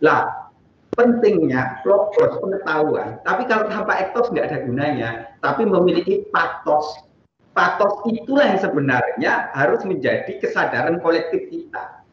Lah, 0.00 0.50
pentingnya 0.96 1.84
logos 1.84 2.40
pengetahuan. 2.40 3.20
Tapi 3.22 3.42
kalau 3.46 3.68
tanpa 3.68 4.00
etos 4.00 4.28
nggak 4.32 4.46
ada 4.50 4.58
gunanya. 4.64 5.10
Tapi 5.40 5.64
memiliki 5.68 6.26
patos. 6.32 7.08
Patos 7.50 8.06
itulah 8.06 8.46
yang 8.54 8.60
sebenarnya 8.62 9.50
harus 9.52 9.82
menjadi 9.82 10.38
kesadaran 10.38 11.02
kolektif 11.02 11.50
kita. 11.50 12.04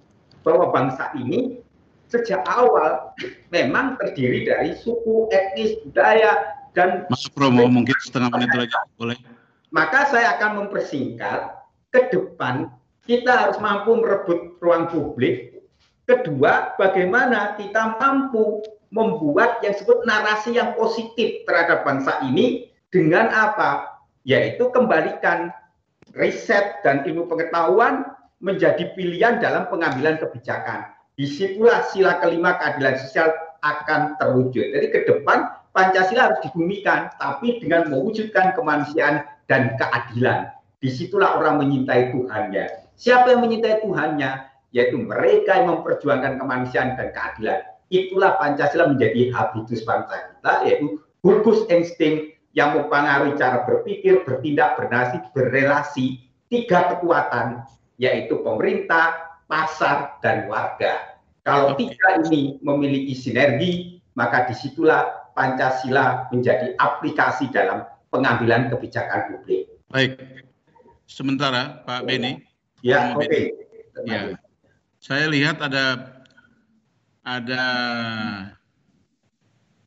Bahwa 0.42 0.72
bangsa 0.74 1.14
ini 1.20 1.62
sejak 2.08 2.42
awal 2.48 3.12
memang 3.52 4.00
terdiri 4.00 4.48
dari 4.48 4.72
suku, 4.80 5.28
etnis, 5.30 5.76
budaya, 5.84 6.57
dan... 6.76 7.08
Mas 7.08 7.28
Promo, 7.32 7.68
mungkin 7.68 7.96
setengah 8.02 8.34
menit 8.34 8.52
lagi, 8.56 8.76
boleh? 9.00 9.18
Maka 9.72 10.08
saya 10.08 10.40
akan 10.40 10.66
mempersingkat 10.66 11.54
ke 11.92 12.08
depan 12.12 12.72
kita 13.08 13.32
harus 13.32 13.58
mampu 13.64 13.96
merebut 13.96 14.60
ruang 14.60 14.92
publik. 14.92 15.64
Kedua, 16.08 16.76
bagaimana 16.76 17.56
kita 17.60 18.00
mampu 18.00 18.64
membuat 18.92 19.60
yang 19.64 19.76
disebut 19.76 20.08
narasi 20.08 20.56
yang 20.56 20.76
positif 20.80 21.44
terhadap 21.44 21.84
bangsa 21.84 22.24
ini 22.24 22.72
dengan 22.92 23.28
apa? 23.32 24.00
Yaitu 24.24 24.72
kembalikan 24.72 25.52
riset 26.16 26.80
dan 26.84 27.04
ilmu 27.04 27.28
pengetahuan 27.28 28.08
menjadi 28.40 28.96
pilihan 28.96 29.44
dalam 29.44 29.68
pengambilan 29.68 30.20
kebijakan. 30.20 30.88
Di 31.18 31.26
situlah 31.26 31.84
sila 31.90 32.22
kelima 32.22 32.56
keadilan 32.62 32.96
sosial 33.02 33.34
akan 33.66 34.16
terwujud. 34.22 34.64
Jadi 34.70 34.88
ke 34.94 35.00
depan 35.10 35.50
Pancasila 35.78 36.34
harus 36.34 36.42
dibumikan, 36.42 37.14
tapi 37.22 37.62
dengan 37.62 37.86
mewujudkan 37.94 38.58
kemanusiaan 38.58 39.30
dan 39.46 39.78
keadilan. 39.78 40.50
Di 40.82 40.90
situlah 40.90 41.38
orang 41.38 41.62
menyintai 41.62 42.18
Tuhannya. 42.18 42.90
Siapa 42.98 43.38
yang 43.38 43.46
menyintai 43.46 43.86
Tuhannya? 43.86 44.50
Yaitu 44.74 44.98
mereka 44.98 45.62
yang 45.62 45.78
memperjuangkan 45.78 46.42
kemanusiaan 46.42 46.98
dan 46.98 47.14
keadilan 47.14 47.78
itulah 47.90 48.36
Pancasila 48.36 48.92
menjadi 48.92 49.32
habitus 49.32 49.84
bangsa 49.88 50.36
kita, 50.36 50.54
yaitu 50.68 50.88
gugus 51.24 51.64
insting 51.72 52.36
yang 52.56 52.76
mempengaruhi 52.76 53.38
cara 53.38 53.64
berpikir, 53.64 54.26
bertindak, 54.26 54.76
bernasib, 54.76 55.22
berrelasi, 55.32 56.20
tiga 56.52 56.96
kekuatan, 56.96 57.64
yaitu 58.02 58.40
pemerintah, 58.42 59.40
pasar, 59.46 60.18
dan 60.20 60.50
warga. 60.52 61.16
Kalau 61.48 61.80
tiga 61.80 62.20
ini 62.28 62.60
memiliki 62.60 63.16
sinergi, 63.16 64.04
maka 64.18 64.50
di 64.52 64.56
situlah 64.58 65.17
Pancasila 65.38 66.26
menjadi 66.34 66.74
aplikasi 66.82 67.54
dalam 67.54 67.86
pengambilan 68.10 68.74
kebijakan 68.74 69.38
publik. 69.38 69.70
Baik. 69.94 70.18
Sementara 71.06 71.86
Pak 71.86 72.10
Beni. 72.10 72.42
Ya, 72.82 73.14
oke. 73.14 73.30
Okay. 73.30 73.44
Ya. 74.10 74.34
Saya 74.98 75.30
lihat 75.30 75.62
ada 75.62 76.18
ada 77.22 77.64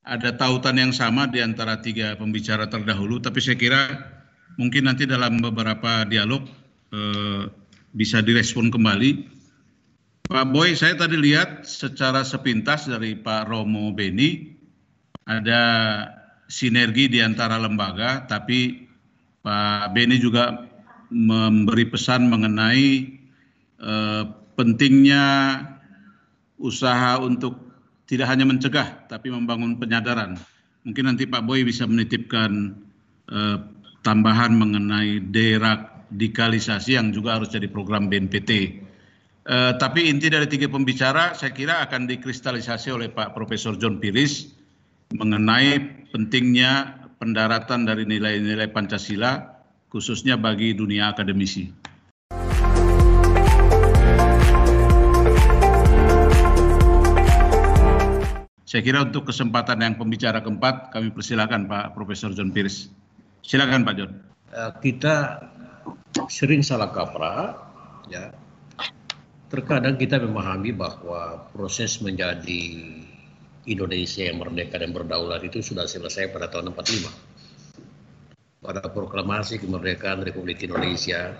ada 0.06 0.30
tautan 0.38 0.78
yang 0.78 0.94
sama 0.94 1.26
di 1.26 1.42
antara 1.42 1.82
tiga 1.82 2.14
pembicara 2.14 2.70
terdahulu, 2.70 3.18
tapi 3.18 3.42
saya 3.42 3.58
kira 3.58 3.82
mungkin 4.54 4.86
nanti 4.86 5.04
dalam 5.04 5.42
beberapa 5.42 6.06
dialog 6.06 6.46
eh, 6.94 7.50
bisa 7.90 8.22
direspon 8.22 8.70
kembali. 8.70 9.42
Pak 10.30 10.46
Boy, 10.54 10.78
saya 10.78 10.94
tadi 10.94 11.18
lihat 11.18 11.66
secara 11.66 12.22
sepintas 12.22 12.86
dari 12.86 13.18
Pak 13.18 13.50
Romo 13.50 13.90
Beni 13.90 14.59
ada 15.30 15.62
sinergi 16.50 17.06
di 17.06 17.22
antara 17.22 17.54
lembaga, 17.54 18.26
tapi 18.26 18.90
Pak 19.46 19.94
Beni 19.94 20.18
juga 20.18 20.66
memberi 21.14 21.86
pesan 21.86 22.26
mengenai 22.26 23.14
eh, 23.78 24.24
pentingnya 24.58 25.24
usaha 26.58 27.16
untuk 27.22 27.56
tidak 28.10 28.26
hanya 28.26 28.44
mencegah 28.44 29.06
tapi 29.06 29.30
membangun 29.30 29.78
penyadaran. 29.78 30.34
Mungkin 30.82 31.06
nanti 31.06 31.30
Pak 31.30 31.46
Boy 31.46 31.62
bisa 31.62 31.86
menitipkan 31.86 32.74
eh, 33.30 33.58
tambahan 34.02 34.50
mengenai 34.58 35.22
deradikalisasi 35.30 36.98
yang 36.98 37.14
juga 37.14 37.38
harus 37.38 37.54
jadi 37.54 37.70
program 37.70 38.10
BNPT. 38.10 38.50
Eh, 39.40 39.72
tapi 39.80 40.10
inti 40.10 40.28
dari 40.28 40.50
tiga 40.50 40.68
pembicara 40.68 41.32
saya 41.32 41.54
kira 41.54 41.80
akan 41.86 42.10
dikristalisasi 42.10 42.92
oleh 42.92 43.08
Pak 43.08 43.32
Profesor 43.32 43.78
John 43.78 44.02
Piris 44.02 44.59
mengenai 45.10 46.06
pentingnya 46.14 47.02
pendaratan 47.18 47.82
dari 47.82 48.06
nilai-nilai 48.06 48.70
Pancasila 48.70 49.42
khususnya 49.90 50.38
bagi 50.38 50.70
dunia 50.70 51.10
akademisi. 51.10 51.66
Saya 58.70 58.86
kira 58.86 59.02
untuk 59.02 59.26
kesempatan 59.26 59.82
yang 59.82 59.98
pembicara 59.98 60.38
keempat, 60.46 60.94
kami 60.94 61.10
persilakan 61.10 61.66
Pak 61.66 61.90
Profesor 61.90 62.30
John 62.30 62.54
Pierce. 62.54 62.86
Silakan 63.42 63.82
Pak 63.82 63.94
John. 63.98 64.14
Eh, 64.54 64.70
kita 64.78 65.42
sering 66.30 66.62
salah 66.62 66.94
kaprah, 66.94 67.58
ya. 68.06 68.30
Terkadang 69.50 69.98
kita 69.98 70.22
memahami 70.22 70.70
bahwa 70.70 71.50
proses 71.50 71.98
menjadi 71.98 72.78
Indonesia 73.68 74.24
yang 74.24 74.40
merdeka 74.40 74.80
dan 74.80 74.96
berdaulat 74.96 75.44
itu 75.44 75.60
sudah 75.60 75.84
selesai 75.84 76.32
pada 76.32 76.48
tahun 76.48 76.72
45. 76.72 77.12
Pada 78.60 78.84
proklamasi 78.88 79.60
kemerdekaan 79.60 80.24
Republik 80.24 80.64
Indonesia 80.64 81.36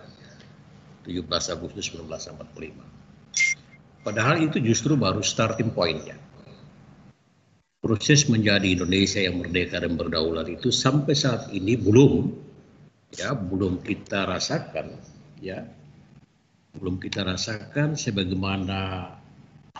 17 1.04 1.52
Agustus 1.52 1.92
1945. 1.92 4.04
Padahal 4.04 4.40
itu 4.40 4.56
justru 4.60 4.96
baru 4.96 5.20
starting 5.20 5.76
point-nya 5.76 6.16
proses 7.80 8.28
menjadi 8.28 8.76
Indonesia 8.76 9.24
yang 9.24 9.40
merdeka 9.40 9.80
dan 9.80 9.96
berdaulat 9.96 10.52
itu 10.52 10.68
sampai 10.68 11.16
saat 11.16 11.48
ini 11.50 11.80
belum 11.80 12.28
ya 13.16 13.32
belum 13.32 13.80
kita 13.80 14.28
rasakan 14.28 15.00
ya 15.40 15.64
belum 16.76 17.00
kita 17.00 17.24
rasakan 17.24 17.96
sebagaimana 17.96 19.08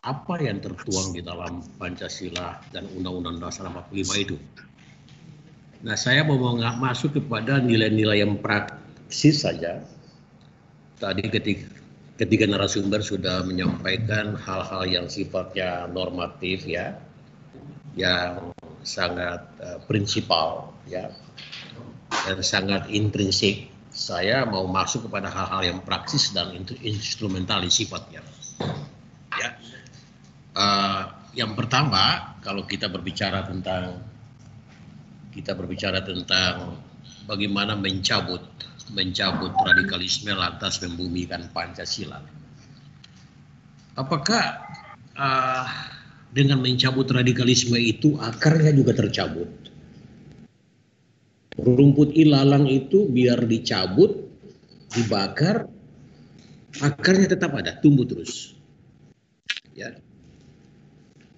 apa 0.00 0.40
yang 0.40 0.64
tertuang 0.64 1.12
di 1.12 1.20
dalam 1.20 1.60
Pancasila 1.76 2.56
dan 2.72 2.88
Undang-Undang 2.96 3.36
Dasar 3.44 3.68
45 3.68 4.24
itu. 4.24 4.36
Nah, 5.84 5.96
saya 5.96 6.24
mau 6.24 6.36
masuk 6.56 7.20
kepada 7.20 7.60
nilai-nilai 7.60 8.24
yang 8.24 8.40
praksis 8.40 9.44
saja. 9.44 9.80
Tadi 11.00 11.24
ketika 11.28 11.68
ketiga 12.20 12.44
narasumber 12.44 13.00
sudah 13.00 13.44
menyampaikan 13.48 14.36
hal-hal 14.36 14.84
yang 14.84 15.06
sifatnya 15.08 15.88
normatif 15.88 16.68
ya, 16.68 16.96
yang 17.96 18.52
sangat 18.84 19.44
uh, 19.60 19.80
prinsipal 19.84 20.72
ya 20.88 21.12
dan 22.28 22.40
sangat 22.40 22.88
intrinsik. 22.92 23.72
Saya 23.90 24.46
mau 24.46 24.64
masuk 24.70 25.10
kepada 25.10 25.28
hal-hal 25.28 25.66
yang 25.66 25.78
praksis 25.82 26.30
dan 26.30 26.54
instrumental 26.80 27.60
sifatnya. 27.66 28.22
Ya. 29.34 29.58
Uh, 30.50 31.02
yang 31.34 31.54
pertama, 31.54 32.34
kalau 32.42 32.66
kita 32.66 32.90
berbicara 32.90 33.46
tentang 33.46 34.02
kita 35.30 35.54
berbicara 35.54 36.02
tentang 36.02 36.82
bagaimana 37.30 37.78
mencabut 37.78 38.42
mencabut 38.90 39.54
radikalisme 39.62 40.34
lantas 40.34 40.82
membumikan 40.82 41.46
Pancasila. 41.54 42.18
apakah 43.94 44.66
uh, 45.14 45.66
dengan 46.30 46.58
mencabut 46.58 47.06
radikalisme 47.10 47.78
itu 47.78 48.18
akarnya 48.18 48.74
juga 48.74 48.98
tercabut? 48.98 49.50
Rumput 51.60 52.16
ilalang 52.16 52.64
itu 52.64 53.10
biar 53.10 53.44
dicabut, 53.44 54.16
dibakar, 54.94 55.68
akarnya 56.80 57.36
tetap 57.36 57.52
ada, 57.52 57.76
tumbuh 57.82 58.08
terus. 58.08 58.56
Ya. 59.76 60.00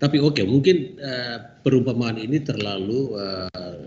Tapi 0.02 0.18
oke, 0.18 0.42
okay, 0.42 0.44
mungkin 0.44 0.98
uh, 0.98 1.62
perumpamaan 1.62 2.18
ini 2.18 2.42
terlalu 2.42 3.14
uh, 3.14 3.86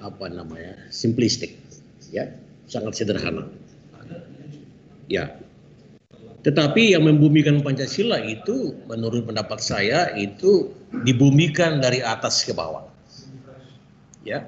apa 0.00 0.24
namanya 0.32 0.88
simplistik, 0.88 1.60
ya, 2.08 2.32
sangat 2.64 2.96
sederhana. 2.96 3.44
Ya, 5.08 5.36
tetapi 6.48 6.94
yang 6.94 7.04
membumikan 7.04 7.60
Pancasila 7.60 8.22
itu 8.22 8.78
menurut 8.86 9.26
pendapat 9.26 9.58
saya 9.58 10.14
itu 10.14 10.70
dibumikan 11.02 11.82
dari 11.82 11.98
atas 11.98 12.46
ke 12.46 12.54
bawah. 12.54 12.86
Ya. 14.22 14.46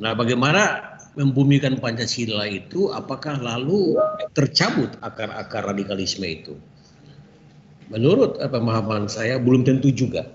Nah, 0.00 0.16
bagaimana 0.16 0.96
membumikan 1.14 1.76
Pancasila 1.76 2.48
itu 2.48 2.88
apakah 2.88 3.36
lalu 3.38 4.00
tercabut 4.32 4.96
akar-akar 5.04 5.70
radikalisme 5.70 6.24
itu? 6.24 6.56
Menurut 7.90 8.38
pemahaman 8.38 9.06
saya 9.06 9.38
belum 9.38 9.62
tentu 9.62 9.94
juga. 9.94 10.26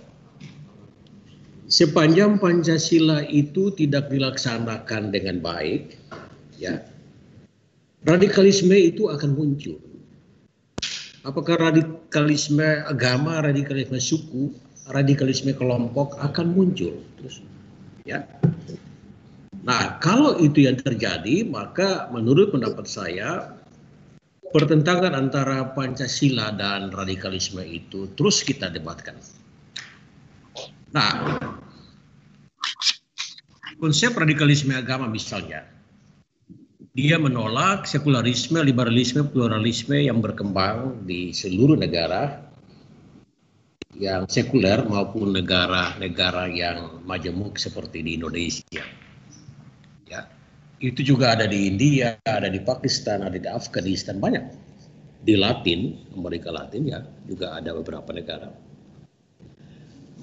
Sepanjang 1.71 2.39
Pancasila 2.39 3.23
itu 3.31 3.71
tidak 3.75 4.11
dilaksanakan 4.11 5.15
dengan 5.15 5.39
baik, 5.39 5.95
ya, 6.59 6.83
radikalisme 8.03 8.75
itu 8.75 9.07
akan 9.07 9.31
muncul 9.31 9.79
apakah 11.21 11.57
radikalisme 11.57 12.85
agama, 12.85 13.41
radikalisme 13.45 13.97
suku, 14.01 14.53
radikalisme 14.89 15.53
kelompok 15.53 16.17
akan 16.21 16.53
muncul 16.53 16.97
terus 17.17 17.41
ya. 18.05 18.25
Nah, 19.61 20.01
kalau 20.01 20.41
itu 20.41 20.65
yang 20.65 20.81
terjadi, 20.81 21.45
maka 21.45 22.09
menurut 22.09 22.49
pendapat 22.49 22.89
saya 22.89 23.60
pertentangan 24.51 25.15
antara 25.15 25.71
Pancasila 25.71 26.51
dan 26.51 26.91
radikalisme 26.91 27.63
itu 27.63 28.11
terus 28.13 28.43
kita 28.43 28.67
debatkan. 28.67 29.15
Nah, 30.91 31.39
konsep 33.79 34.11
radikalisme 34.11 34.75
agama 34.75 35.07
misalnya 35.07 35.63
dia 36.91 37.15
menolak 37.15 37.87
sekularisme, 37.87 38.59
liberalisme, 38.59 39.23
pluralisme 39.31 39.95
yang 39.95 40.19
berkembang 40.19 41.07
di 41.07 41.31
seluruh 41.31 41.79
negara 41.79 42.51
yang 43.95 44.27
sekuler 44.27 44.83
maupun 44.83 45.31
negara-negara 45.31 46.51
yang 46.51 46.99
majemuk 47.07 47.55
seperti 47.55 48.03
di 48.03 48.19
Indonesia. 48.19 48.83
Itu 50.81 51.05
juga 51.05 51.37
ada 51.37 51.45
di 51.45 51.69
India, 51.69 52.17
ada 52.25 52.49
di 52.49 52.57
Pakistan, 52.57 53.21
ada 53.21 53.37
di 53.37 53.45
Afghanistan, 53.45 54.17
banyak. 54.17 54.41
Di 55.21 55.37
Latin, 55.37 55.93
Amerika 56.17 56.49
Latin 56.49 56.89
ya, 56.89 57.05
juga 57.29 57.53
ada 57.53 57.77
beberapa 57.77 58.09
negara. 58.09 58.49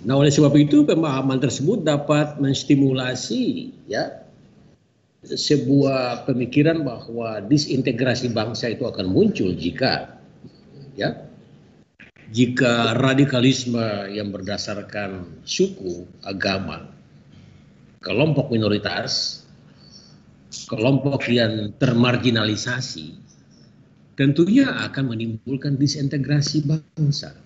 Nah, 0.02 0.14
oleh 0.18 0.30
sebab 0.30 0.54
itu 0.58 0.82
pemahaman 0.82 1.38
tersebut 1.38 1.86
dapat 1.86 2.38
menstimulasi 2.42 3.74
ya 3.86 4.26
sebuah 5.22 6.26
pemikiran 6.30 6.86
bahwa 6.86 7.42
disintegrasi 7.42 8.30
bangsa 8.30 8.70
itu 8.70 8.86
akan 8.86 9.10
muncul 9.10 9.50
jika 9.50 10.14
ya 10.94 11.26
jika 12.30 12.94
radikalisme 12.94 14.12
yang 14.12 14.28
berdasarkan 14.28 15.40
suku, 15.48 16.04
agama, 16.20 16.92
kelompok 18.04 18.52
minoritas, 18.52 19.37
kelompok 20.48 21.28
yang 21.28 21.72
termarginalisasi, 21.76 23.14
tentunya 24.16 24.68
akan 24.88 25.14
menimbulkan 25.14 25.76
disintegrasi 25.76 26.64
bangsa. 26.66 27.36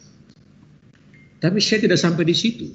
Tapi 1.42 1.58
saya 1.58 1.90
tidak 1.90 1.98
sampai 1.98 2.24
di 2.24 2.36
situ. 2.36 2.70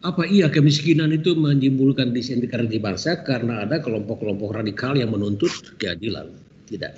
Apa 0.00 0.24
iya 0.24 0.48
kemiskinan 0.48 1.12
itu 1.12 1.36
menimbulkan 1.36 2.16
disintegrasi 2.16 2.80
bangsa 2.80 3.20
karena 3.20 3.68
ada 3.68 3.84
kelompok-kelompok 3.84 4.56
radikal 4.56 4.96
yang 4.96 5.12
menuntut 5.12 5.52
keadilan? 5.76 6.32
Tidak. 6.64 6.92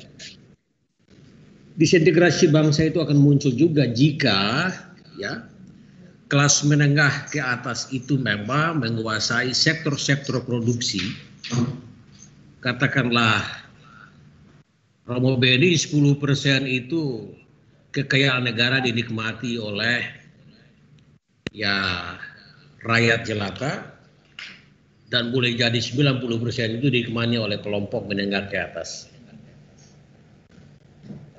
Disintegrasi 1.72 2.52
bangsa 2.52 2.86
itu 2.86 3.01
akan 3.01 3.16
muncul 3.16 3.51
juga 3.56 3.89
jika 3.89 4.70
ya 5.16 5.48
kelas 6.32 6.64
menengah 6.64 7.28
ke 7.28 7.40
atas 7.40 7.90
itu 7.90 8.16
memang 8.16 8.80
menguasai 8.80 9.52
sektor-sektor 9.52 10.40
produksi. 10.44 11.01
Katakanlah 12.62 13.43
Romo 15.02 15.34
Beni 15.34 15.74
10% 15.74 15.98
itu 16.70 17.34
kekayaan 17.90 18.47
negara 18.47 18.78
dinikmati 18.78 19.59
oleh 19.59 20.06
ya 21.51 21.74
rakyat 22.86 23.26
jelata 23.26 23.72
dan 25.10 25.34
boleh 25.34 25.59
jadi 25.59 25.74
90% 25.74 26.22
itu 26.78 26.86
dikemani 26.86 27.36
oleh 27.36 27.59
kelompok 27.59 28.06
menengah 28.06 28.47
ke 28.47 28.56
atas. 28.62 29.10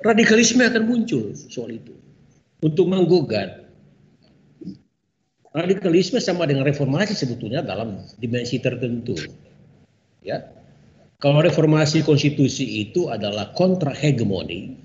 Radikalisme 0.04 0.60
akan 0.60 0.84
muncul 0.84 1.32
soal 1.32 1.80
itu 1.80 1.96
untuk 2.60 2.84
menggugat. 2.84 3.64
Radikalisme 5.56 6.20
sama 6.20 6.44
dengan 6.44 6.68
reformasi 6.68 7.16
sebetulnya 7.16 7.64
dalam 7.64 7.96
dimensi 8.20 8.60
tertentu. 8.60 9.16
Ya. 10.20 10.63
Kalau 11.24 11.40
reformasi 11.40 12.04
konstitusi 12.04 12.84
itu 12.84 13.08
adalah 13.08 13.56
kontra 13.56 13.96
hegemoni, 13.96 14.76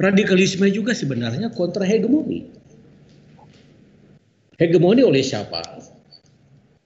radikalisme 0.00 0.64
juga 0.72 0.96
sebenarnya 0.96 1.52
kontra 1.52 1.84
hegemoni 1.84 2.64
Hegemoni 4.54 5.02
oleh 5.02 5.18
siapa? 5.18 5.58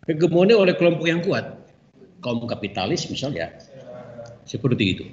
Hegemoni 0.08 0.56
oleh 0.56 0.72
kelompok 0.72 1.04
yang 1.04 1.20
kuat. 1.20 1.68
Kaum 2.24 2.48
kapitalis 2.48 3.04
misalnya. 3.12 3.52
Seperti 4.48 4.84
itu. 4.88 5.04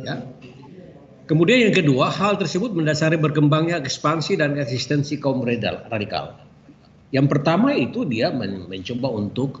Ya. 0.00 0.24
Kemudian 1.28 1.68
yang 1.68 1.76
kedua, 1.76 2.08
hal 2.08 2.40
tersebut 2.40 2.72
mendasari 2.72 3.20
berkembangnya 3.20 3.76
ekspansi 3.84 4.40
dan 4.40 4.56
eksistensi 4.56 5.20
kaum 5.20 5.44
radikal. 5.44 6.40
Yang 7.12 7.26
pertama 7.28 7.76
itu 7.76 8.08
dia 8.08 8.32
men 8.32 8.64
mencoba 8.72 9.12
untuk 9.12 9.60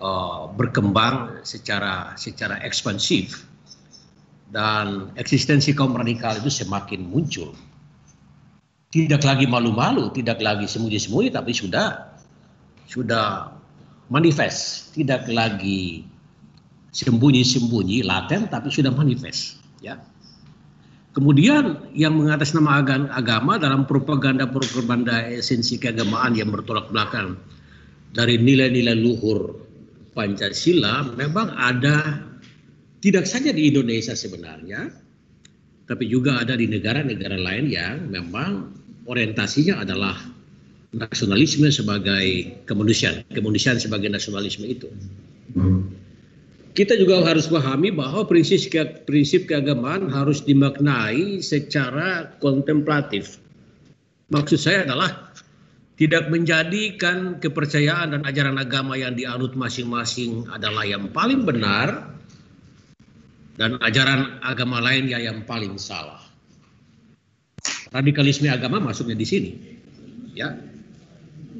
uh, 0.00 0.48
berkembang 0.54 1.42
secara 1.42 2.16
secara 2.16 2.60
ekspansif 2.62 3.44
dan 4.54 5.10
eksistensi 5.18 5.74
kaum 5.74 5.96
radikal 5.96 6.38
itu 6.38 6.48
semakin 6.48 7.02
muncul 7.04 7.52
tidak 8.96 9.28
lagi 9.28 9.44
malu-malu, 9.44 10.08
tidak 10.16 10.40
lagi 10.40 10.64
sembunyi-sembunyi, 10.64 11.28
tapi 11.28 11.52
sudah 11.52 12.16
sudah 12.88 13.52
manifest, 14.08 14.94
tidak 14.96 15.28
lagi 15.28 16.06
sembunyi-sembunyi, 16.96 18.06
laten, 18.06 18.48
tapi 18.48 18.72
sudah 18.72 18.94
manifest. 18.94 19.60
Ya. 19.84 20.00
Kemudian 21.12 21.92
yang 21.96 22.16
mengatas 22.16 22.56
nama 22.56 22.80
agama 23.12 23.60
dalam 23.60 23.84
propaganda-propaganda 23.84 25.28
esensi 25.32 25.76
keagamaan 25.76 26.32
yang 26.32 26.48
bertolak 26.48 26.88
belakang 26.88 27.40
dari 28.16 28.40
nilai-nilai 28.40 28.96
luhur 28.96 29.65
Pancasila 30.16 31.12
memang 31.12 31.52
ada 31.52 32.24
tidak 33.04 33.28
saja 33.28 33.52
di 33.52 33.68
Indonesia 33.68 34.16
sebenarnya, 34.16 34.88
tapi 35.84 36.08
juga 36.08 36.40
ada 36.40 36.56
di 36.56 36.64
negara-negara 36.64 37.36
lain 37.36 37.68
yang 37.68 38.08
memang 38.08 38.72
orientasinya 39.04 39.84
adalah 39.84 40.16
nasionalisme 40.96 41.68
sebagai 41.68 42.56
kemanusiaan, 42.64 43.28
kemanusiaan 43.30 43.76
sebagai 43.76 44.08
nasionalisme 44.08 44.64
itu. 44.64 44.88
Kita 46.76 46.96
juga 46.96 47.24
harus 47.24 47.48
pahami 47.48 47.92
bahwa 47.92 48.24
prinsip 48.28 48.72
prinsip 49.04 49.48
keagamaan 49.48 50.08
harus 50.12 50.44
dimaknai 50.44 51.40
secara 51.44 52.36
kontemplatif. 52.40 53.40
Maksud 54.32 54.58
saya 54.60 54.84
adalah 54.84 55.25
tidak 55.96 56.28
menjadikan 56.28 57.40
kepercayaan 57.40 58.12
dan 58.12 58.22
ajaran 58.28 58.60
agama 58.60 59.00
yang 59.00 59.16
dianut 59.16 59.56
masing-masing 59.56 60.44
adalah 60.52 60.84
yang 60.84 61.08
paling 61.08 61.48
benar 61.48 62.12
dan 63.56 63.80
ajaran 63.80 64.40
agama 64.44 64.84
lain 64.84 65.08
yang 65.08 65.44
paling 65.48 65.80
salah 65.80 66.26
radikalisme 67.96 68.48
agama 68.50 68.82
masuknya 68.82 69.16
di 69.16 69.26
sini. 69.26 69.50
Ya. 70.36 70.52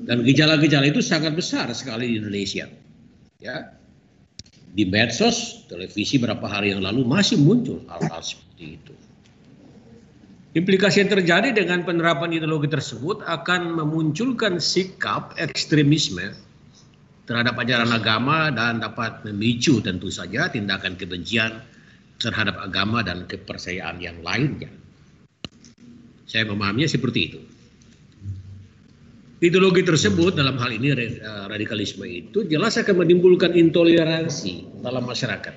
Dan 0.06 0.22
gejala-gejala 0.22 0.86
itu 0.86 1.02
sangat 1.02 1.34
besar 1.34 1.66
sekali 1.74 2.14
di 2.14 2.14
Indonesia. 2.22 2.68
Ya. 3.40 3.74
Di 4.76 4.84
medsos, 4.84 5.64
televisi 5.72 6.20
berapa 6.20 6.44
hari 6.44 6.76
yang 6.76 6.84
lalu 6.84 7.08
masih 7.08 7.40
muncul 7.40 7.80
hal-hal 7.88 8.20
seperti 8.20 8.76
itu. 8.76 8.94
Implikasi 10.56 11.04
yang 11.04 11.12
terjadi 11.12 11.52
dengan 11.52 11.84
penerapan 11.84 12.32
ideologi 12.32 12.72
tersebut 12.72 13.20
akan 13.28 13.76
memunculkan 13.76 14.56
sikap 14.56 15.36
ekstremisme 15.36 16.32
terhadap 17.28 17.60
ajaran 17.60 17.92
agama 17.92 18.48
dan 18.48 18.80
dapat 18.80 19.20
memicu 19.28 19.84
tentu 19.84 20.08
saja 20.08 20.48
tindakan 20.48 20.96
kebencian 20.96 21.60
terhadap 22.16 22.56
agama 22.56 23.04
dan 23.04 23.28
kepercayaan 23.28 24.00
yang 24.00 24.16
lainnya. 24.24 24.72
Saya 26.24 26.48
memahaminya 26.48 26.88
seperti 26.88 27.20
itu. 27.20 27.40
Ideologi 29.44 29.84
tersebut 29.84 30.40
dalam 30.40 30.56
hal 30.56 30.72
ini 30.72 30.96
eh, 30.96 31.20
radikalisme 31.52 32.08
itu 32.08 32.48
jelas 32.48 32.80
akan 32.80 33.04
menimbulkan 33.04 33.52
intoleransi 33.52 34.80
dalam 34.80 35.04
masyarakat. 35.04 35.54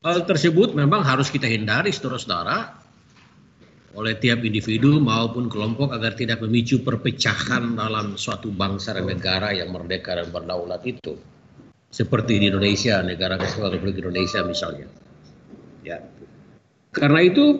Hal 0.00 0.24
tersebut 0.24 0.72
memang 0.72 1.04
harus 1.04 1.28
kita 1.28 1.44
hindari 1.44 1.92
saudara-saudara 1.92 2.85
oleh 3.96 4.14
tiap 4.20 4.44
individu 4.44 5.00
maupun 5.00 5.48
kelompok 5.48 5.96
agar 5.96 6.12
tidak 6.12 6.44
memicu 6.44 6.84
perpecahan 6.84 7.80
dalam 7.80 8.20
suatu 8.20 8.52
bangsa 8.52 8.92
dan 8.92 9.08
negara 9.08 9.56
yang 9.56 9.72
merdeka 9.72 10.20
dan 10.20 10.28
berdaulat 10.28 10.84
itu. 10.84 11.16
Seperti 11.88 12.36
di 12.36 12.52
Indonesia, 12.52 13.00
negara 13.00 13.40
kesatuan 13.40 13.72
Republik 13.72 14.04
Indonesia 14.04 14.44
misalnya. 14.44 14.86
Ya. 15.80 16.04
Karena 16.92 17.24
itu 17.24 17.56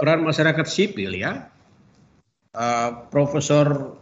peran 0.00 0.24
masyarakat 0.24 0.64
sipil 0.64 1.12
ya, 1.12 1.52
uh, 2.56 2.90
Profesor 3.12 3.98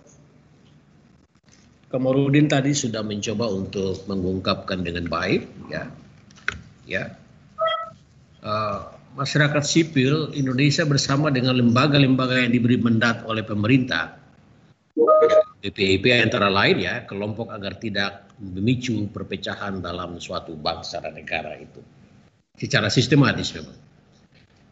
Kamarudin 1.90 2.46
tadi 2.46 2.74
sudah 2.74 3.02
mencoba 3.02 3.46
untuk 3.50 4.06
mengungkapkan 4.06 4.86
dengan 4.86 5.06
baik, 5.06 5.70
ya, 5.70 5.90
ya. 6.86 7.14
Uh, 8.42 8.95
masyarakat 9.16 9.64
sipil 9.64 10.30
Indonesia 10.36 10.84
bersama 10.84 11.32
dengan 11.32 11.56
lembaga-lembaga 11.56 12.44
yang 12.44 12.52
diberi 12.52 12.76
mandat 12.76 13.24
oleh 13.24 13.42
pemerintah. 13.42 14.20
BPIP 15.64 16.12
antara 16.20 16.52
lain 16.52 16.78
ya 16.78 17.08
kelompok 17.08 17.50
agar 17.50 17.80
tidak 17.80 18.30
memicu 18.38 19.08
perpecahan 19.08 19.80
dalam 19.80 20.20
suatu 20.20 20.52
bangsa 20.54 21.00
dan 21.00 21.16
negara 21.16 21.56
itu. 21.56 21.80
Secara 22.54 22.92
sistematis 22.92 23.50
memang. 23.56 23.76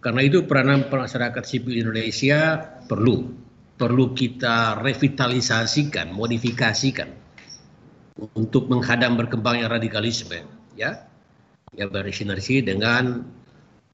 Karena 0.04 0.20
itu 0.20 0.44
peranan 0.44 0.84
masyarakat 0.84 1.44
sipil 1.48 1.80
Indonesia 1.80 2.60
perlu 2.84 3.32
perlu 3.74 4.12
kita 4.12 4.78
revitalisasikan, 4.84 6.12
modifikasikan 6.12 7.08
untuk 8.36 8.68
menghadang 8.68 9.16
berkembangnya 9.16 9.72
radikalisme 9.72 10.44
ya. 10.76 11.08
Yang 11.74 11.90
bersinergi 11.90 12.62
dengan 12.62 13.26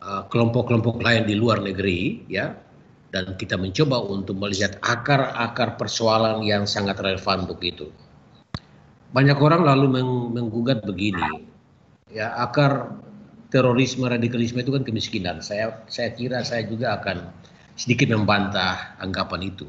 kelompok-kelompok 0.01 0.97
uh, 0.99 1.03
lain 1.05 1.23
di 1.29 1.37
luar 1.37 1.61
negeri 1.61 2.25
ya 2.27 2.57
dan 3.11 3.35
kita 3.37 3.59
mencoba 3.59 4.01
untuk 4.07 4.39
melihat 4.39 4.79
akar-akar 4.81 5.75
persoalan 5.77 6.47
yang 6.47 6.65
sangat 6.65 6.97
relevan 7.03 7.45
untuk 7.45 7.61
itu. 7.61 7.91
Banyak 9.11 9.37
orang 9.43 9.67
lalu 9.67 10.01
meng 10.01 10.11
menggugat 10.31 10.87
begini, 10.87 11.43
ya 12.15 12.31
akar 12.39 12.95
terorisme 13.51 14.07
radikalisme 14.07 14.63
itu 14.63 14.71
kan 14.71 14.87
kemiskinan. 14.87 15.43
Saya 15.43 15.83
saya 15.91 16.15
kira 16.15 16.47
saya 16.47 16.63
juga 16.63 16.95
akan 17.03 17.35
sedikit 17.75 18.15
membantah 18.15 18.95
anggapan 19.03 19.51
itu. 19.51 19.67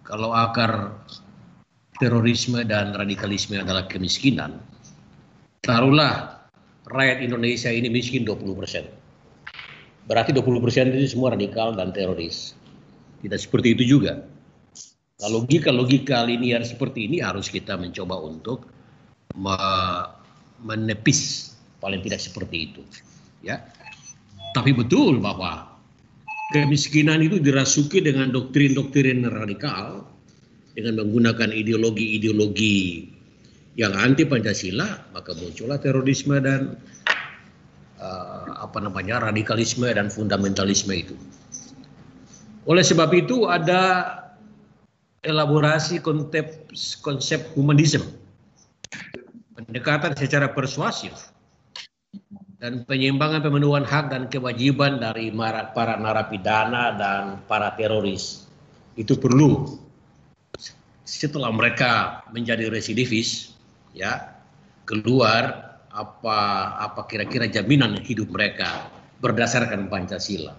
Kalau 0.00 0.32
akar 0.32 0.96
terorisme 2.00 2.64
dan 2.64 2.96
radikalisme 2.96 3.60
adalah 3.60 3.84
kemiskinan, 3.84 4.56
taruhlah 5.60 6.48
rakyat 6.88 7.20
Indonesia 7.20 7.68
ini 7.68 7.92
miskin 7.92 8.24
20 8.24 8.56
persen. 8.56 8.88
Berarti 10.06 10.30
20 10.30 10.62
persen 10.62 10.94
itu 10.94 11.18
semua 11.18 11.34
radikal 11.34 11.74
dan 11.74 11.90
teroris. 11.90 12.54
Tidak 13.22 13.38
seperti 13.38 13.74
itu 13.74 13.98
juga. 13.98 14.22
Nah, 15.16 15.28
logika-logika 15.32 16.22
linear 16.22 16.62
seperti 16.62 17.10
ini 17.10 17.18
harus 17.24 17.50
kita 17.50 17.74
mencoba 17.74 18.20
untuk 18.22 18.68
me 19.34 19.56
menepis 20.56 21.52
paling 21.82 22.00
tidak 22.00 22.22
seperti 22.22 22.72
itu. 22.72 22.82
Ya. 23.44 23.66
Tapi 24.56 24.72
betul 24.72 25.20
bahwa 25.20 25.76
kemiskinan 26.54 27.20
itu 27.20 27.36
dirasuki 27.42 28.00
dengan 28.00 28.32
doktrin-doktrin 28.32 29.26
radikal 29.28 30.06
dengan 30.72 31.04
menggunakan 31.04 31.52
ideologi-ideologi 31.52 33.10
yang 33.76 33.92
anti 33.92 34.24
Pancasila, 34.24 35.12
maka 35.12 35.36
muncullah 35.36 35.76
terorisme 35.76 36.40
dan 36.40 36.80
apa 38.66 38.78
namanya 38.82 39.22
radikalisme 39.30 39.86
dan 39.86 40.10
fundamentalisme 40.10 40.90
itu. 40.92 41.14
Oleh 42.66 42.82
sebab 42.82 43.14
itu 43.14 43.46
ada 43.46 44.10
elaborasi 45.22 46.02
konsep 46.02 46.66
konsep 47.02 47.46
humanisme, 47.54 48.10
pendekatan 49.54 50.18
secara 50.18 50.50
persuasif 50.50 51.14
dan 52.58 52.82
penyimbangan 52.88 53.44
pemenuhan 53.44 53.84
hak 53.84 54.10
dan 54.10 54.26
kewajiban 54.32 54.98
dari 54.98 55.30
para 55.76 55.94
narapidana 56.00 56.96
dan 56.96 57.22
para 57.44 57.76
teroris 57.76 58.48
itu 58.96 59.12
perlu 59.14 59.76
setelah 61.06 61.52
mereka 61.52 62.24
menjadi 62.32 62.72
residivis 62.72 63.54
ya 63.92 64.34
keluar 64.88 65.65
apa 65.96 66.38
apa 66.76 67.08
kira-kira 67.08 67.48
jaminan 67.48 67.96
hidup 68.04 68.28
mereka 68.28 68.92
berdasarkan 69.24 69.88
Pancasila. 69.88 70.52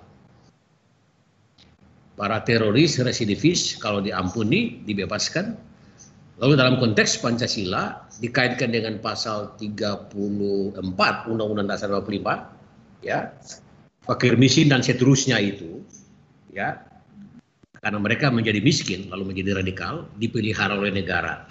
Para 2.18 2.41
teroris 2.41 2.97
residivis 2.97 3.77
kalau 3.77 4.01
diampuni 4.01 4.81
dibebaskan. 4.81 5.53
Lalu 6.41 6.53
dalam 6.57 6.76
konteks 6.81 7.22
Pancasila 7.22 8.09
dikaitkan 8.18 8.73
dengan 8.73 8.97
pasal 9.01 9.53
34 9.57 10.81
Undang-Undang 11.30 11.69
Dasar 11.69 11.89
45 11.93 13.05
ya. 13.05 13.34
Fakir 14.05 14.38
miskin 14.38 14.69
dan 14.73 14.81
seterusnya 14.81 15.38
itu 15.38 15.85
ya. 16.49 16.81
Karena 17.77 18.01
mereka 18.01 18.34
menjadi 18.34 18.61
miskin 18.65 19.05
lalu 19.14 19.34
menjadi 19.34 19.61
radikal 19.61 20.09
dipelihara 20.18 20.73
oleh 20.77 20.93
negara 20.93 21.45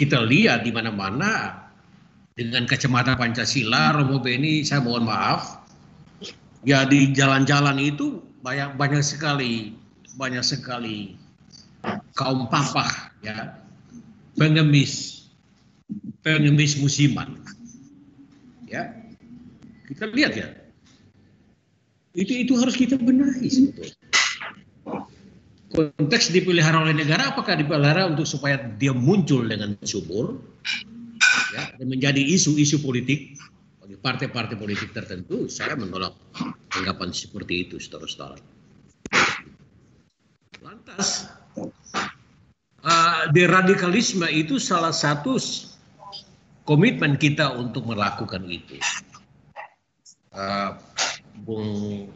kita 0.00 0.24
lihat 0.24 0.64
di 0.64 0.72
mana-mana 0.72 1.60
dengan 2.40 2.64
kacamata 2.64 3.20
Pancasila, 3.20 3.92
Romo 3.92 4.16
Beni, 4.16 4.64
saya 4.64 4.80
mohon 4.80 5.04
maaf, 5.04 5.60
ya 6.64 6.88
di 6.88 7.12
jalan-jalan 7.12 7.76
itu 7.76 8.24
banyak 8.40 8.80
banyak 8.80 9.04
sekali 9.04 9.76
banyak 10.16 10.40
sekali 10.40 11.20
kaum 12.16 12.48
papa 12.48 13.12
ya. 13.20 13.60
Pengemis 14.40 15.28
pengemis 16.24 16.80
musiman 16.80 17.36
ya. 18.64 18.88
Kita 19.84 20.08
lihat 20.08 20.32
ya. 20.32 20.48
Itu 22.16 22.32
itu 22.32 22.56
harus 22.56 22.72
kita 22.72 22.96
benahi 22.96 23.52
sebetulnya. 23.52 24.00
Konteks 25.70 26.32
dipelihara 26.34 26.82
oleh 26.82 26.96
negara 26.96 27.30
apakah 27.30 27.54
dipelihara 27.54 28.08
untuk 28.10 28.26
supaya 28.26 28.58
dia 28.80 28.90
muncul 28.90 29.46
dengan 29.46 29.76
subur 29.84 30.40
ya, 31.54 31.62
dan 31.76 31.86
menjadi 31.86 32.20
isu-isu 32.20 32.80
politik 32.84 33.36
bagi 33.80 33.96
partai-partai 33.96 34.56
politik 34.56 34.92
tertentu 34.94 35.50
saya 35.50 35.74
menolak 35.74 36.14
anggapan 36.76 37.10
seperti 37.10 37.68
itu 37.68 37.76
saudara-saudara 37.80 38.38
lantas 40.60 41.32
uh, 42.84 43.22
deradikalisme 43.32 44.28
itu 44.28 44.60
salah 44.60 44.92
satu 44.92 45.36
komitmen 46.68 47.16
kita 47.18 47.50
untuk 47.56 47.88
melakukan 47.88 48.44
itu. 48.46 48.78
Uh, 50.30 50.78
Bung 51.42 52.06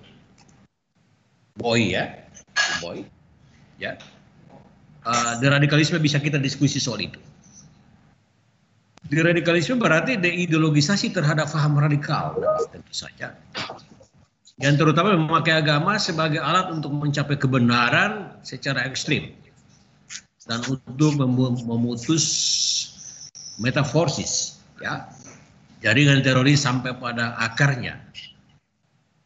Boy 1.58 1.96
ya 1.96 2.22
Bung 2.54 2.78
Boy 2.78 2.98
ya. 3.80 3.98
Uh, 5.04 5.36
deradikalisme 5.42 6.00
bisa 6.00 6.16
kita 6.16 6.40
diskusi 6.40 6.80
soal 6.80 7.04
itu 7.04 7.20
deradikalisme 9.08 9.76
berarti 9.80 10.16
deideologisasi 10.16 11.12
terhadap 11.12 11.50
paham 11.50 11.80
radikal. 11.80 12.36
Tentu 12.72 12.92
saja. 12.94 13.36
Yang 14.60 14.86
terutama 14.86 15.18
memakai 15.18 15.58
agama 15.58 15.98
sebagai 15.98 16.38
alat 16.38 16.70
untuk 16.70 16.94
mencapai 16.94 17.34
kebenaran 17.34 18.38
secara 18.46 18.86
ekstrim. 18.86 19.34
Dan 20.44 20.60
untuk 20.68 21.16
memutus 21.64 22.24
metaforsis 23.58 24.60
ya. 24.80 25.08
Jaringan 25.84 26.24
teroris 26.24 26.64
sampai 26.64 26.96
pada 26.96 27.36
akarnya. 27.36 28.00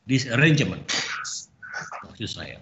Disarrangement 0.08 0.82
maksud 2.18 2.42
saya 2.42 2.58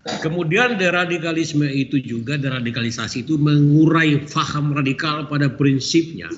Kemudian 0.00 0.80
deradikalisme 0.80 1.68
itu 1.68 2.00
juga 2.00 2.40
deradikalisasi 2.40 3.28
itu 3.28 3.36
mengurai 3.36 4.24
faham 4.24 4.72
radikal 4.72 5.28
pada 5.28 5.52
prinsipnya 5.52 6.32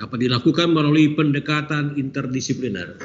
dapat 0.00 0.24
dilakukan 0.24 0.72
melalui 0.72 1.12
pendekatan 1.12 2.00
interdisipliner 2.00 2.96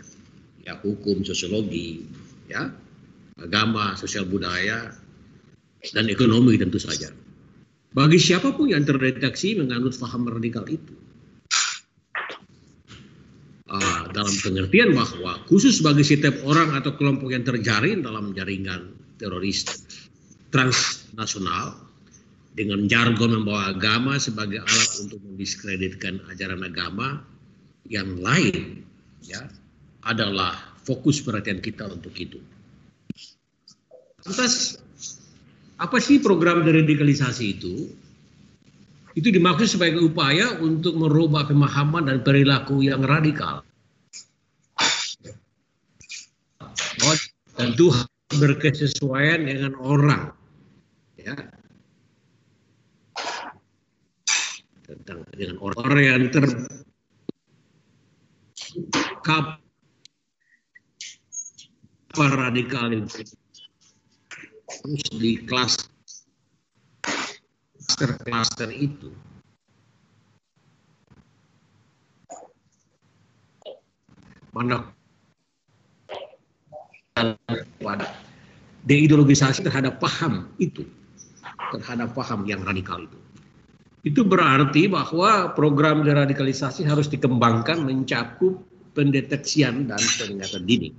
ya 0.63 0.79
hukum 0.79 1.19
sosiologi 1.27 1.99
ya 2.47 2.71
agama, 3.37 3.93
sosial 3.93 4.25
budaya, 4.25 4.89
dan 5.93 6.09
ekonomi 6.09 6.57
tentu 6.57 6.81
saja. 6.81 7.13
Bagi 7.93 8.17
siapa 8.17 8.53
pun 8.53 8.73
yang 8.73 8.83
terdeteksi 8.83 9.57
menganut 9.57 9.93
paham 9.97 10.25
radikal 10.25 10.65
itu, 10.65 10.93
uh, 13.69 14.03
dalam 14.11 14.33
pengertian 14.41 14.97
bahwa 14.97 15.37
khusus 15.45 15.85
bagi 15.85 16.01
setiap 16.01 16.41
orang 16.49 16.73
atau 16.73 16.97
kelompok 16.97 17.29
yang 17.29 17.45
terjaring 17.45 18.01
dalam 18.01 18.33
jaringan 18.33 18.96
teroris 19.17 19.65
transnasional 20.53 21.75
dengan 22.57 22.89
jargon 22.89 23.37
membawa 23.37 23.69
agama 23.69 24.17
sebagai 24.17 24.65
alat 24.65 24.91
untuk 25.05 25.21
mendiskreditkan 25.21 26.25
ajaran 26.33 26.65
agama 26.65 27.21
yang 27.85 28.17
lain 28.17 28.81
ya 29.21 29.45
adalah 30.01 30.57
fokus 30.81 31.21
perhatian 31.21 31.61
kita 31.61 31.85
untuk 31.85 32.15
itu. 32.17 32.41
Lantas 34.25 34.81
apa 35.77 36.01
sih 36.01 36.17
program 36.17 36.65
deradikalisasi 36.65 37.45
itu? 37.59 37.93
Itu 39.13 39.33
dimaksud 39.33 39.77
sebagai 39.77 40.01
upaya 40.01 40.61
untuk 40.61 40.97
merubah 40.97 41.45
pemahaman 41.49 42.09
dan 42.09 42.17
perilaku 42.21 42.85
yang 42.85 43.01
radikal. 43.01 43.65
Oh, 47.05 47.17
tentu 47.57 47.93
berkesesuaian 48.35 49.47
dengan 49.47 49.73
orang. 49.79 50.35
Ya. 51.15 51.35
Tentang 54.87 55.23
dengan 55.35 55.59
orang-orang 55.59 56.03
yang 56.03 56.23
ter 56.31 56.45
kap 59.23 59.59
radikal 62.17 62.89
itu 62.89 63.27
terus 64.67 65.05
di 65.13 65.37
kelas 65.45 65.77
klaster-klaster 67.97 68.73
itu 68.73 69.13
mana 74.49 74.96
deideologisasi 78.87 79.65
terhadap 79.65 79.99
paham 79.99 80.47
itu 80.57 80.87
terhadap 81.75 82.15
paham 82.15 82.47
yang 82.47 82.63
radikal 82.63 83.01
itu 83.03 83.19
itu 84.07 84.23
berarti 84.23 84.87
bahwa 84.87 85.51
program 85.51 86.05
deradikalisasi 86.05 86.87
harus 86.87 87.11
dikembangkan 87.11 87.83
mencakup 87.83 88.63
pendeteksian 88.95 89.91
dan 89.91 89.99
peringatan 89.99 90.63
dini 90.63 90.89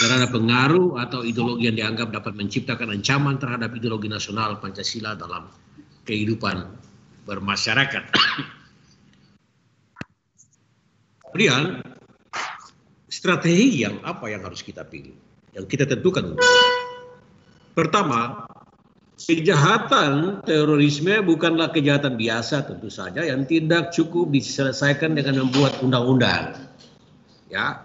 terhadap 0.00 0.32
pengaruh 0.32 0.96
atau 0.96 1.20
ideologi 1.20 1.68
yang 1.68 1.76
dianggap 1.76 2.08
dapat 2.08 2.32
menciptakan 2.32 2.96
ancaman 2.96 3.36
terhadap 3.36 3.76
ideologi 3.76 4.08
nasional 4.08 4.56
Pancasila 4.56 5.12
dalam 5.12 5.52
kehidupan 6.08 6.64
bermasyarakat. 7.28 8.04
Kemudian 11.30 11.84
strategi 13.10 13.82
yang 13.82 13.98
apa 14.06 14.30
yang 14.30 14.46
harus 14.46 14.62
kita 14.62 14.86
pilih, 14.86 15.12
yang 15.52 15.66
kita 15.66 15.84
tentukan. 15.84 16.38
Pertama, 17.74 18.46
kejahatan 19.18 20.40
terorisme 20.46 21.18
bukanlah 21.26 21.74
kejahatan 21.74 22.14
biasa 22.14 22.70
tentu 22.70 22.88
saja 22.88 23.26
yang 23.26 23.44
tidak 23.44 23.90
cukup 23.90 24.30
diselesaikan 24.30 25.18
dengan 25.18 25.42
membuat 25.44 25.82
undang-undang. 25.82 26.54
Ya, 27.50 27.82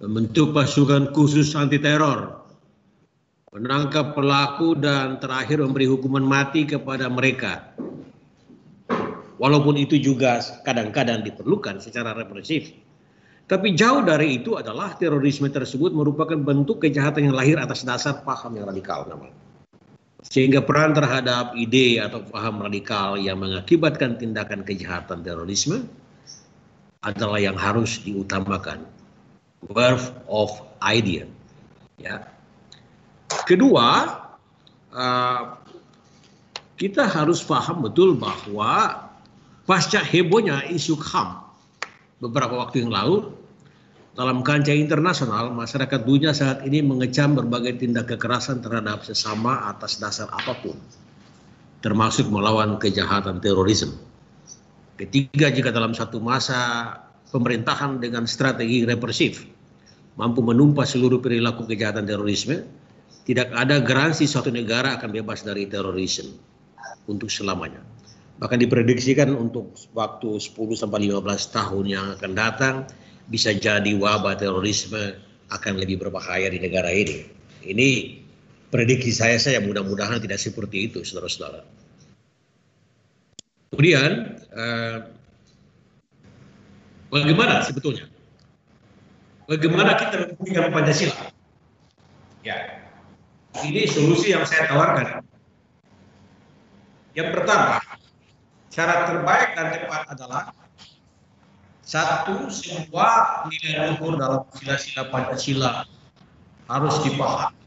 membentuk 0.00 0.56
pasukan 0.56 1.12
khusus 1.12 1.52
anti 1.52 1.76
teror, 1.76 2.40
menangkap 3.52 4.16
pelaku 4.16 4.74
dan 4.80 5.20
terakhir 5.20 5.60
memberi 5.60 5.86
hukuman 5.86 6.24
mati 6.24 6.64
kepada 6.64 7.12
mereka. 7.12 7.76
Walaupun 9.34 9.76
itu 9.76 10.00
juga 10.00 10.40
kadang-kadang 10.64 11.20
diperlukan 11.20 11.82
secara 11.82 12.16
represif. 12.16 12.83
Tapi 13.44 13.76
jauh 13.76 14.00
dari 14.00 14.40
itu 14.40 14.56
adalah 14.56 14.96
terorisme 14.96 15.52
tersebut 15.52 15.92
merupakan 15.92 16.36
bentuk 16.40 16.80
kejahatan 16.80 17.28
yang 17.28 17.36
lahir 17.36 17.60
atas 17.60 17.84
dasar 17.84 18.24
paham 18.24 18.56
yang 18.56 18.64
radikal 18.64 19.04
namanya. 19.04 19.36
Sehingga 20.24 20.64
peran 20.64 20.96
terhadap 20.96 21.52
ide 21.52 22.00
atau 22.00 22.24
paham 22.24 22.64
radikal 22.64 23.20
yang 23.20 23.36
mengakibatkan 23.36 24.16
tindakan 24.16 24.64
kejahatan 24.64 25.20
terorisme 25.20 25.84
adalah 27.04 27.36
yang 27.36 27.52
harus 27.52 28.00
diutamakan 28.00 28.88
birth 29.68 30.16
of 30.24 30.48
idea. 30.80 31.28
Ya. 32.00 32.24
Kedua, 33.44 34.24
uh, 34.96 35.42
kita 36.80 37.04
harus 37.04 37.44
paham 37.44 37.84
betul 37.84 38.16
bahwa 38.16 39.04
pasca 39.68 40.00
hebohnya 40.00 40.64
isu 40.72 40.96
HAM 40.96 41.44
beberapa 42.24 42.56
waktu 42.56 42.88
yang 42.88 42.92
lalu 42.92 43.33
dalam 44.14 44.46
kancah 44.46 44.74
internasional 44.74 45.50
masyarakat 45.50 46.00
dunia 46.06 46.30
saat 46.30 46.62
ini 46.62 46.86
mengecam 46.86 47.34
berbagai 47.34 47.82
tindak 47.82 48.14
kekerasan 48.14 48.62
terhadap 48.62 49.02
sesama 49.02 49.66
atas 49.66 49.98
dasar 49.98 50.30
apa 50.30 50.54
pun 50.54 50.78
termasuk 51.82 52.30
melawan 52.32 52.80
kejahatan 52.80 53.42
terorisme. 53.42 53.92
Ketiga, 54.94 55.50
jika 55.50 55.74
dalam 55.74 55.92
satu 55.92 56.22
masa 56.22 56.94
pemerintahan 57.28 57.98
dengan 57.98 58.24
strategi 58.24 58.86
represif 58.86 59.44
mampu 60.14 60.40
menumpas 60.40 60.94
seluruh 60.94 61.18
perilaku 61.18 61.66
kejahatan 61.66 62.06
terorisme, 62.06 62.62
tidak 63.26 63.50
ada 63.50 63.82
garansi 63.82 64.30
suatu 64.30 64.54
negara 64.54 64.94
akan 64.94 65.10
bebas 65.10 65.42
dari 65.42 65.66
terorisme 65.66 66.38
untuk 67.10 67.26
selamanya. 67.26 67.82
Bahkan 68.38 68.58
diprediksikan 68.62 69.34
untuk 69.34 69.74
waktu 69.90 70.38
10 70.38 70.54
sampai 70.78 71.10
15 71.10 71.18
tahun 71.50 71.84
yang 71.84 72.04
akan 72.14 72.32
datang 72.32 72.74
bisa 73.28 73.52
jadi 73.56 73.92
wabah 73.96 74.36
terorisme 74.36 75.16
akan 75.52 75.74
lebih 75.80 76.00
berbahaya 76.00 76.50
di 76.50 76.60
negara 76.60 76.92
ini. 76.92 77.24
Ini 77.64 77.88
prediksi 78.68 79.12
saya 79.12 79.40
saya 79.40 79.60
mudah-mudahan 79.64 80.20
tidak 80.20 80.40
seperti 80.40 80.92
itu, 80.92 81.00
saudara-saudara. 81.04 81.64
Kemudian 83.72 84.10
eh, 84.54 84.98
Bagaimana 87.14 87.62
sebetulnya? 87.62 88.10
Bagaimana 89.46 89.94
kita 89.94 90.34
membuktikan 90.34 90.74
Pancasila? 90.74 91.30
Ya, 92.42 92.82
ini 93.62 93.86
solusi 93.86 94.34
yang 94.34 94.42
saya 94.42 94.66
tawarkan. 94.66 95.22
Yang 97.14 97.28
pertama, 97.38 97.78
cara 98.74 99.06
terbaik 99.06 99.48
dan 99.54 99.66
tepat 99.78 100.02
adalah 100.10 100.42
satu, 101.84 102.48
semua 102.48 103.44
nilai 103.48 103.92
luhur 103.94 104.16
dalam 104.16 104.42
sila-sila 104.56 105.12
Pancasila 105.12 105.84
harus 106.68 106.96
dipahami, 107.04 107.60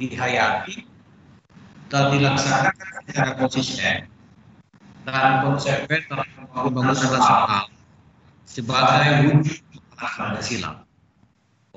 dihayati, 0.00 0.88
dan 1.92 2.12
dilaksanakan 2.12 2.88
secara 3.04 3.32
konsisten 3.36 3.96
dan 5.08 5.44
konsekuen 5.44 6.00
dalam 6.08 6.28
pembangunan 6.52 6.92
nasional 6.92 7.64
sebagai 8.48 9.12
wujud 9.28 9.60
Pancasila 9.96 10.88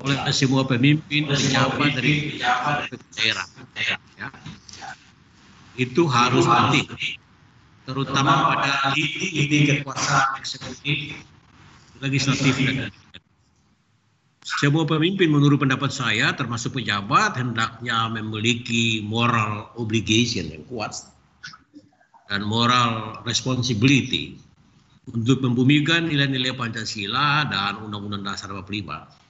oleh 0.01 0.17
semua 0.33 0.65
pemimpin 0.65 1.29
pejabat 1.29 1.93
dari 1.93 2.41
daerah. 3.13 3.45
Ya. 4.17 4.27
Itu 5.77 6.09
harus 6.09 6.43
penting, 6.47 6.89
terutama 7.85 8.55
pada 8.55 8.91
lini 8.97 9.59
kekuasaan 9.69 10.41
eksekutif, 10.41 11.21
legislatif 12.01 12.57
dan 12.57 12.89
semua 14.41 14.89
pemimpin 14.89 15.29
menurut 15.29 15.61
pendapat 15.61 15.93
saya 15.93 16.33
termasuk 16.33 16.81
pejabat 16.81 17.37
hendaknya 17.37 18.09
memiliki 18.09 19.05
moral 19.05 19.69
obligation 19.77 20.49
yang 20.49 20.65
kuat 20.65 20.97
dan 22.25 22.41
moral 22.41 23.21
responsibility 23.21 24.41
untuk 25.09 25.45
membumikan 25.45 26.09
nilai-nilai 26.09 26.57
Pancasila 26.57 27.45
dan 27.49 27.85
Undang-Undang 27.85 28.23
Dasar 28.25 28.49
45 28.49 29.21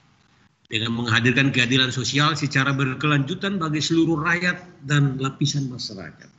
dengan 0.72 0.90
menghadirkan 0.96 1.52
keadilan 1.52 1.92
sosial 1.92 2.32
secara 2.32 2.72
berkelanjutan 2.72 3.60
bagi 3.60 3.84
seluruh 3.84 4.16
rakyat 4.16 4.88
dan 4.88 5.20
lapisan 5.20 5.68
masyarakat. 5.68 6.30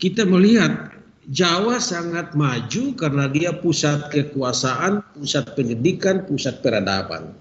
Kita 0.00 0.24
melihat 0.24 0.95
Jawa 1.26 1.82
sangat 1.82 2.38
maju 2.38 2.94
karena 2.94 3.26
dia 3.26 3.50
pusat 3.50 4.14
kekuasaan, 4.14 5.02
pusat 5.18 5.58
pendidikan, 5.58 6.22
pusat 6.22 6.62
peradaban. 6.62 7.34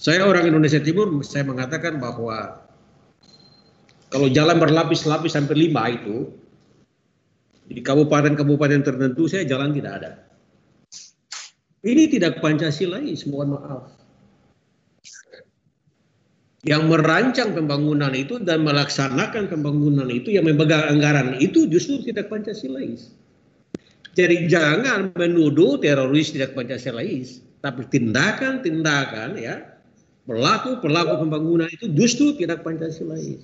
Saya 0.00 0.24
orang 0.24 0.48
Indonesia 0.48 0.80
Timur, 0.80 1.12
saya 1.20 1.44
mengatakan 1.44 2.00
bahwa 2.00 2.64
kalau 4.08 4.32
jalan 4.32 4.56
berlapis-lapis 4.56 5.36
sampai 5.36 5.68
lima 5.68 5.92
itu, 5.92 6.32
di 7.68 7.84
kabupaten-kabupaten 7.84 8.80
tertentu 8.80 9.28
saya 9.28 9.44
jalan 9.44 9.76
tidak 9.76 9.92
ada. 10.00 10.10
Ini 11.84 12.08
tidak 12.08 12.40
Pancasila, 12.40 12.98
mohon 13.28 13.60
maaf. 13.60 14.01
Yang 16.62 16.86
merancang 16.86 17.58
pembangunan 17.58 18.14
itu 18.14 18.38
dan 18.38 18.62
melaksanakan 18.62 19.50
pembangunan 19.50 20.06
itu 20.06 20.30
yang 20.30 20.46
memegang 20.46 20.94
anggaran 20.94 21.34
itu 21.42 21.66
justru 21.66 21.98
tidak 22.06 22.30
Pancasilais. 22.30 23.10
Jadi 24.14 24.46
jangan 24.46 25.10
menuduh 25.18 25.82
teroris 25.82 26.30
tidak 26.30 26.54
Pancasilais, 26.54 27.42
tapi 27.58 27.82
tindakan-tindakan 27.90 29.42
ya 29.42 29.58
pelaku-pelaku 30.22 31.26
pembangunan 31.26 31.66
itu 31.66 31.90
justru 31.98 32.38
tidak 32.38 32.62
Pancasilais. 32.62 33.42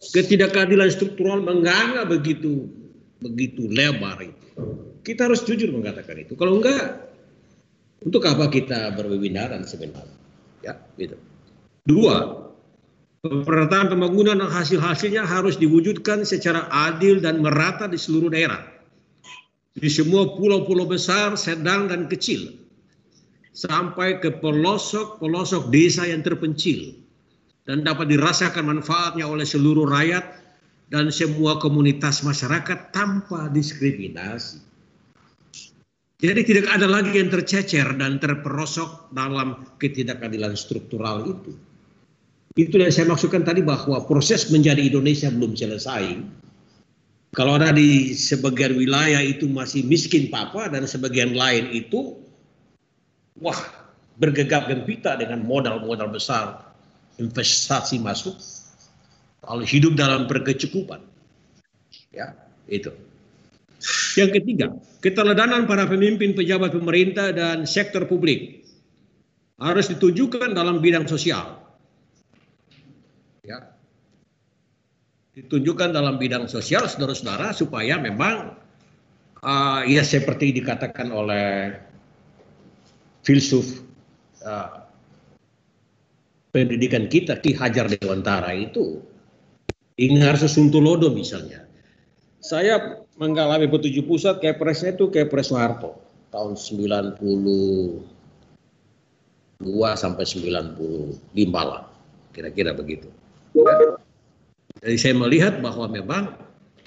Ketidakadilan 0.00 0.88
struktural 0.88 1.44
menganggap 1.44 2.08
begitu 2.08 2.64
begitu 3.20 3.68
lebar 3.68 4.24
itu. 4.24 4.46
Kita 5.04 5.28
harus 5.28 5.44
jujur 5.44 5.68
mengatakan 5.68 6.16
itu. 6.16 6.32
Kalau 6.32 6.56
enggak, 6.56 7.12
untuk 8.00 8.24
apa 8.24 8.48
kita 8.48 8.96
berwebinaran 8.96 9.68
sebenarnya? 9.68 10.19
Ya, 10.60 10.76
gitu. 11.00 11.16
Dua, 11.88 12.48
pemerataan 13.24 13.92
pembangunan 13.92 14.40
hasil-hasilnya 14.44 15.24
harus 15.24 15.56
diwujudkan 15.56 16.24
secara 16.24 16.68
adil 16.68 17.20
dan 17.20 17.40
merata 17.40 17.88
di 17.88 17.96
seluruh 17.96 18.32
daerah. 18.32 18.60
Di 19.76 19.88
semua 19.88 20.36
pulau-pulau 20.36 20.84
besar, 20.84 21.38
sedang, 21.40 21.88
dan 21.88 22.10
kecil. 22.10 22.52
Sampai 23.56 24.20
ke 24.20 24.40
pelosok-pelosok 24.40 25.72
desa 25.72 26.04
yang 26.06 26.20
terpencil. 26.20 26.96
Dan 27.64 27.86
dapat 27.86 28.10
dirasakan 28.10 28.66
manfaatnya 28.66 29.28
oleh 29.28 29.46
seluruh 29.46 29.86
rakyat 29.86 30.24
dan 30.90 31.08
semua 31.14 31.62
komunitas 31.62 32.26
masyarakat 32.26 32.90
tanpa 32.90 33.46
diskriminasi. 33.52 34.69
Jadi 36.20 36.40
tidak 36.44 36.68
ada 36.68 36.84
lagi 36.84 37.16
yang 37.16 37.32
tercecer 37.32 37.96
dan 37.96 38.20
terperosok 38.20 39.08
dalam 39.16 39.64
ketidakadilan 39.80 40.52
struktural 40.52 41.24
itu. 41.24 41.56
Itu 42.60 42.76
yang 42.76 42.92
saya 42.92 43.08
maksudkan 43.08 43.40
tadi 43.40 43.64
bahwa 43.64 44.04
proses 44.04 44.52
menjadi 44.52 44.84
Indonesia 44.84 45.32
belum 45.32 45.56
selesai. 45.56 46.20
Kalau 47.32 47.56
ada 47.56 47.72
di 47.72 48.12
sebagian 48.12 48.76
wilayah 48.76 49.22
itu 49.24 49.48
masih 49.48 49.86
miskin 49.88 50.28
papa 50.28 50.68
dan 50.68 50.84
sebagian 50.84 51.32
lain 51.32 51.72
itu 51.72 52.20
wah 53.40 53.56
bergegap 54.20 54.68
gempita 54.68 55.16
dengan 55.16 55.40
modal-modal 55.46 56.10
besar 56.12 56.68
investasi 57.16 58.02
masuk 58.02 58.36
lalu 59.46 59.64
hidup 59.64 59.96
dalam 59.96 60.28
berkecukupan. 60.28 61.00
Ya, 62.12 62.34
itu. 62.66 62.92
Yang 64.18 64.42
ketiga, 64.42 64.74
keteladanan 65.00 65.64
para 65.64 65.88
pemimpin 65.88 66.36
pejabat 66.36 66.76
pemerintah 66.76 67.32
dan 67.32 67.64
sektor 67.64 68.04
publik 68.04 68.64
harus 69.60 69.92
ditunjukkan 69.92 70.56
dalam 70.56 70.80
bidang 70.80 71.04
sosial. 71.04 71.60
Ya. 73.44 73.76
Ditunjukkan 75.36 75.92
dalam 75.92 76.20
bidang 76.20 76.48
sosial 76.48 76.88
saudara-saudara 76.88 77.52
supaya 77.56 77.96
memang 77.96 78.56
uh, 79.40 79.80
ya 79.88 80.04
seperti 80.04 80.52
dikatakan 80.56 81.08
oleh 81.12 81.76
filsuf 83.24 83.84
uh, 84.44 84.84
pendidikan 86.52 87.06
kita 87.08 87.38
Ki 87.40 87.56
Hajar 87.56 87.88
Dewantara 87.88 88.52
itu 88.52 89.00
Ingar 90.00 90.40
Sesuntulodo 90.40 91.12
misalnya. 91.12 91.68
Saya 92.40 93.04
mengalami 93.20 93.68
petujuh 93.68 94.08
pusat 94.08 94.40
Kepresnya 94.40 94.96
itu 94.96 95.12
Kepres 95.12 95.52
Soeharto 95.52 96.00
tahun 96.32 96.56
92 96.56 98.00
sampai 99.94 100.24
95 100.24 101.36
lah 101.52 101.84
kira-kira 102.32 102.72
begitu. 102.72 103.12
Jadi 104.80 104.96
saya 104.96 105.12
melihat 105.12 105.60
bahwa 105.60 105.84
memang 105.92 106.32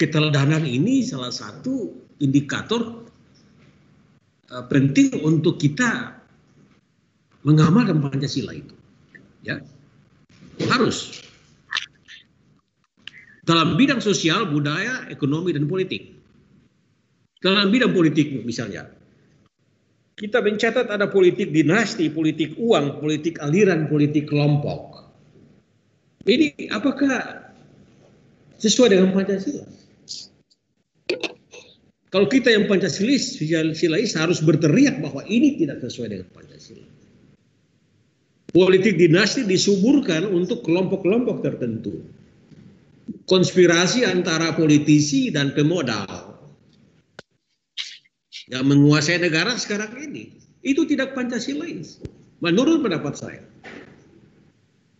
keteladanan 0.02 0.66
ini 0.66 1.06
salah 1.06 1.30
satu 1.30 1.94
indikator 2.18 3.06
uh, 4.50 4.66
penting 4.66 5.22
untuk 5.22 5.62
kita 5.62 6.18
mengamalkan 7.46 8.02
Pancasila 8.02 8.58
itu. 8.58 8.74
Ya. 9.46 9.62
Harus 10.66 11.22
dalam 13.44 13.76
bidang 13.76 14.00
sosial, 14.00 14.48
budaya, 14.48 15.04
ekonomi 15.12 15.52
dan 15.52 15.68
politik. 15.68 16.23
Dalam 17.44 17.76
bidang 17.76 17.92
politik 17.92 18.32
misalnya, 18.48 18.88
kita 20.16 20.40
mencatat 20.40 20.88
ada 20.88 21.12
politik 21.12 21.52
dinasti, 21.52 22.08
politik 22.08 22.56
uang, 22.56 23.04
politik 23.04 23.36
aliran, 23.44 23.92
politik 23.92 24.32
kelompok. 24.32 25.12
Ini 26.24 26.72
apakah 26.72 27.44
sesuai 28.64 28.96
dengan 28.96 29.12
Pancasila? 29.12 29.68
Kalau 32.14 32.30
kita 32.32 32.54
yang 32.54 32.72
Pancasilis, 32.72 33.42
Silais 33.76 34.14
harus 34.16 34.40
berteriak 34.40 35.04
bahwa 35.04 35.26
ini 35.28 35.60
tidak 35.60 35.84
sesuai 35.84 36.16
dengan 36.16 36.30
Pancasila. 36.32 36.88
Politik 38.54 39.02
dinasti 39.02 39.44
disuburkan 39.44 40.30
untuk 40.32 40.64
kelompok-kelompok 40.64 41.44
tertentu. 41.44 42.06
Konspirasi 43.28 44.08
antara 44.08 44.56
politisi 44.56 45.28
dan 45.34 45.52
pemodal 45.58 46.33
yang 48.54 48.70
menguasai 48.70 49.18
negara 49.18 49.58
sekarang 49.58 49.98
ini. 49.98 50.38
Itu 50.62 50.86
tidak 50.86 51.18
Pancasilais. 51.18 51.98
Menurut 52.46 52.86
pendapat 52.86 53.18
saya. 53.18 53.42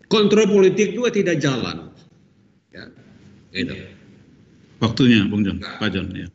Kontrol 0.10 0.50
politik 0.50 0.98
juga 0.98 1.14
tidak 1.14 1.38
jalan. 1.38 1.94
Ya, 2.74 2.90
gitu. 3.54 3.78
Waktunya, 4.82 5.30
Bung 5.30 5.46
John. 5.46 5.62
Pak 5.62 5.90
John. 5.94 6.10
Ya. 6.12 6.28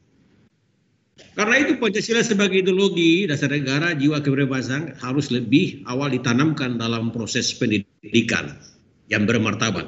Karena 1.39 1.55
itu 1.63 1.79
Pancasila 1.79 2.23
sebagai 2.23 2.67
ideologi 2.67 3.27
dasar 3.27 3.55
negara 3.55 3.95
jiwa 3.95 4.19
kebebasan 4.19 4.99
harus 4.99 5.31
lebih 5.31 5.87
awal 5.87 6.11
ditanamkan 6.11 6.79
dalam 6.79 7.15
proses 7.15 7.55
pendidikan 7.55 8.59
yang 9.07 9.23
bermartabat, 9.23 9.87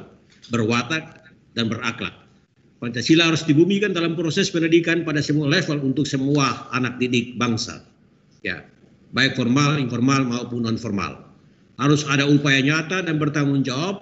berwatak, 0.54 1.34
dan 1.58 1.66
berakhlak. 1.66 2.19
Pancasila 2.80 3.28
harus 3.28 3.44
dibumikan 3.44 3.92
dalam 3.92 4.16
proses 4.16 4.48
pendidikan 4.48 5.04
pada 5.04 5.20
semua 5.20 5.52
level 5.52 5.84
untuk 5.84 6.08
semua 6.08 6.64
anak 6.72 6.96
didik 6.96 7.36
bangsa. 7.36 7.84
Ya, 8.40 8.64
baik 9.12 9.36
formal, 9.36 9.76
informal 9.76 10.24
maupun 10.24 10.64
non 10.64 10.80
formal. 10.80 11.20
Harus 11.76 12.08
ada 12.08 12.24
upaya 12.24 12.64
nyata 12.64 13.04
dan 13.04 13.20
bertanggung 13.20 13.60
jawab 13.68 14.00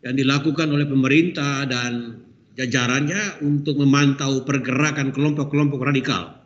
yang 0.00 0.16
dilakukan 0.16 0.64
oleh 0.72 0.88
pemerintah 0.88 1.68
dan 1.68 2.24
jajarannya 2.56 3.44
untuk 3.44 3.76
memantau 3.76 4.48
pergerakan 4.48 5.12
kelompok-kelompok 5.12 5.84
radikal 5.84 6.40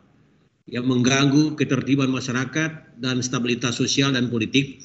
yang 0.67 0.83
mengganggu 0.83 1.55
ketertiban 1.55 2.11
masyarakat 2.11 2.99
dan 2.99 3.23
stabilitas 3.23 3.79
sosial 3.79 4.11
dan 4.11 4.27
politik 4.27 4.83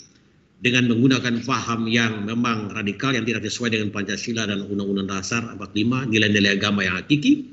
dengan 0.57 0.89
menggunakan 0.89 1.45
paham 1.45 1.85
yang 1.85 2.25
memang 2.25 2.73
radikal 2.73 3.13
yang 3.13 3.29
tidak 3.29 3.45
sesuai 3.45 3.77
dengan 3.77 3.93
Pancasila 3.93 4.49
dan 4.49 4.65
Undang-Undang 4.65 5.09
Dasar 5.09 5.43
45, 5.53 6.09
nilai-nilai 6.09 6.57
agama 6.57 6.81
yang 6.81 6.97
hakiki, 6.97 7.53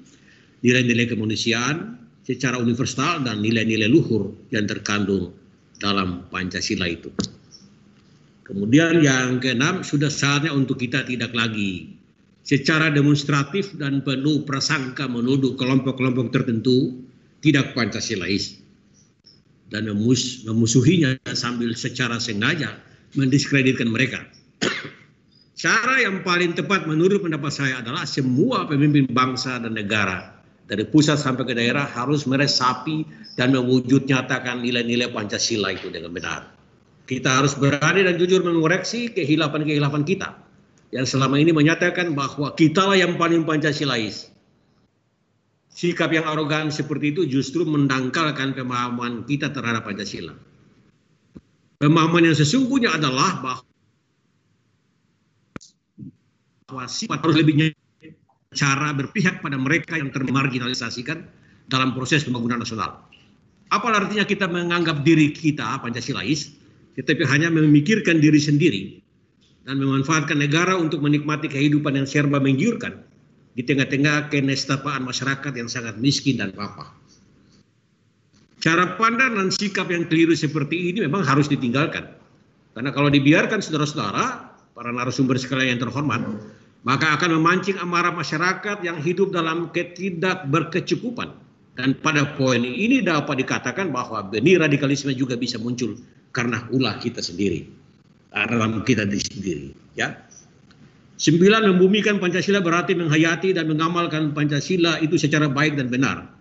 nilai-nilai 0.64 1.12
kemanusiaan 1.12 2.00
secara 2.24 2.56
universal 2.56 3.28
dan 3.28 3.44
nilai-nilai 3.44 3.92
luhur 3.92 4.32
yang 4.56 4.64
terkandung 4.64 5.36
dalam 5.84 6.32
Pancasila 6.32 6.88
itu. 6.88 7.12
Kemudian 8.48 9.04
yang 9.04 9.40
keenam 9.44 9.84
sudah 9.84 10.12
saatnya 10.12 10.56
untuk 10.56 10.80
kita 10.80 11.04
tidak 11.04 11.36
lagi 11.36 11.96
secara 12.44 12.92
demonstratif 12.92 13.76
dan 13.80 14.04
penuh 14.04 14.44
prasangka 14.44 15.08
menuduh 15.08 15.56
kelompok-kelompok 15.56 16.32
tertentu 16.32 17.04
tidak 17.40 17.72
Pancasilais 17.76 18.60
dan 19.72 19.88
memus 19.88 20.44
memusuhinya 20.44 21.20
sambil 21.36 21.72
secara 21.76 22.20
sengaja 22.20 22.80
mendiskreditkan 23.16 23.90
mereka. 23.90 24.26
Cara 25.54 26.02
yang 26.02 26.26
paling 26.26 26.58
tepat 26.58 26.90
menurut 26.90 27.24
pendapat 27.24 27.54
saya 27.54 27.80
adalah 27.80 28.04
semua 28.04 28.68
pemimpin 28.68 29.08
bangsa 29.08 29.62
dan 29.62 29.78
negara 29.78 30.34
dari 30.68 30.84
pusat 30.88 31.20
sampai 31.22 31.46
ke 31.46 31.54
daerah 31.56 31.88
harus 31.88 32.26
meresapi 32.28 33.06
dan 33.38 33.54
mewujud 33.54 34.10
nyatakan 34.10 34.60
nilai-nilai 34.66 35.12
Pancasila 35.14 35.72
itu 35.72 35.88
dengan 35.94 36.12
benar. 36.12 36.52
Kita 37.04 37.44
harus 37.44 37.54
berani 37.56 38.04
dan 38.04 38.16
jujur 38.16 38.42
mengoreksi 38.44 39.12
kehilafan-kehilafan 39.12 40.08
kita 40.08 40.40
yang 40.94 41.10
selama 41.10 41.42
ini 41.42 41.50
menyatakan 41.50 42.14
bahwa 42.14 42.54
kitalah 42.54 42.96
yang 42.96 43.18
paling 43.18 43.44
Pancasilais. 43.44 44.30
Sikap 45.74 46.14
yang 46.14 46.30
arogan 46.30 46.70
seperti 46.70 47.18
itu 47.18 47.26
justru 47.26 47.66
mendangkalkan 47.66 48.54
pemahaman 48.54 49.26
kita 49.26 49.50
terhadap 49.50 49.90
Pancasila. 49.90 50.38
Pemahaman 51.84 52.32
yang 52.32 52.38
sesungguhnya 52.40 52.96
adalah 52.96 53.44
bahwa 53.44 53.60
sifat 56.88 57.20
harus 57.20 57.44
lebih 57.44 57.76
cara 58.56 58.96
berpihak 58.96 59.44
pada 59.44 59.60
mereka 59.60 60.00
yang 60.00 60.08
termarginalisasikan 60.08 61.28
dalam 61.68 61.92
proses 61.92 62.24
pembangunan 62.24 62.64
nasional. 62.64 63.04
Apa 63.68 63.92
artinya 63.92 64.24
kita 64.24 64.48
menganggap 64.48 65.04
diri 65.04 65.36
kita 65.36 65.84
Pancasilais, 65.84 66.56
tetapi 66.96 67.28
hanya 67.28 67.52
memikirkan 67.52 68.24
diri 68.24 68.40
sendiri 68.40 69.04
dan 69.68 69.76
memanfaatkan 69.76 70.40
negara 70.40 70.80
untuk 70.80 71.04
menikmati 71.04 71.52
kehidupan 71.52 72.00
yang 72.00 72.08
serba 72.08 72.40
menggiurkan 72.40 73.04
di 73.60 73.68
tengah-tengah 73.68 74.32
kenestapaan 74.32 75.04
masyarakat 75.04 75.52
yang 75.52 75.68
sangat 75.68 76.00
miskin 76.00 76.40
dan 76.40 76.56
papa. 76.56 76.96
Cara 78.64 78.96
pandang 78.96 79.36
dan 79.36 79.52
sikap 79.52 79.92
yang 79.92 80.08
keliru 80.08 80.32
seperti 80.32 80.96
ini 80.96 81.04
memang 81.04 81.28
harus 81.28 81.52
ditinggalkan. 81.52 82.08
Karena 82.72 82.96
kalau 82.96 83.12
dibiarkan 83.12 83.60
saudara-saudara, 83.60 84.56
para 84.72 84.90
narasumber 84.96 85.36
sekalian 85.36 85.76
yang 85.76 85.82
terhormat, 85.84 86.24
maka 86.88 87.12
akan 87.20 87.44
memancing 87.44 87.76
amarah 87.84 88.16
masyarakat 88.16 88.80
yang 88.88 88.96
hidup 89.04 89.36
dalam 89.36 89.68
ketidakberkecukupan. 89.76 91.36
Dan 91.76 92.00
pada 92.00 92.24
poin 92.40 92.64
ini 92.64 93.04
dapat 93.04 93.44
dikatakan 93.44 93.92
bahwa 93.92 94.24
benih 94.32 94.56
radikalisme 94.56 95.12
juga 95.12 95.36
bisa 95.36 95.60
muncul 95.60 96.00
karena 96.32 96.64
ulah 96.72 96.96
kita 97.04 97.20
sendiri, 97.20 97.68
dalam 98.32 98.80
kita 98.88 99.04
sendiri. 99.12 99.76
Ya, 100.00 100.24
Sembilan, 101.20 101.68
membumikan 101.68 102.18
Pancasila 102.18 102.64
berarti 102.64 102.96
menghayati 102.98 103.54
dan 103.54 103.70
mengamalkan 103.70 104.32
Pancasila 104.32 104.98
itu 105.04 105.20
secara 105.20 105.52
baik 105.52 105.78
dan 105.78 105.92
benar. 105.92 106.32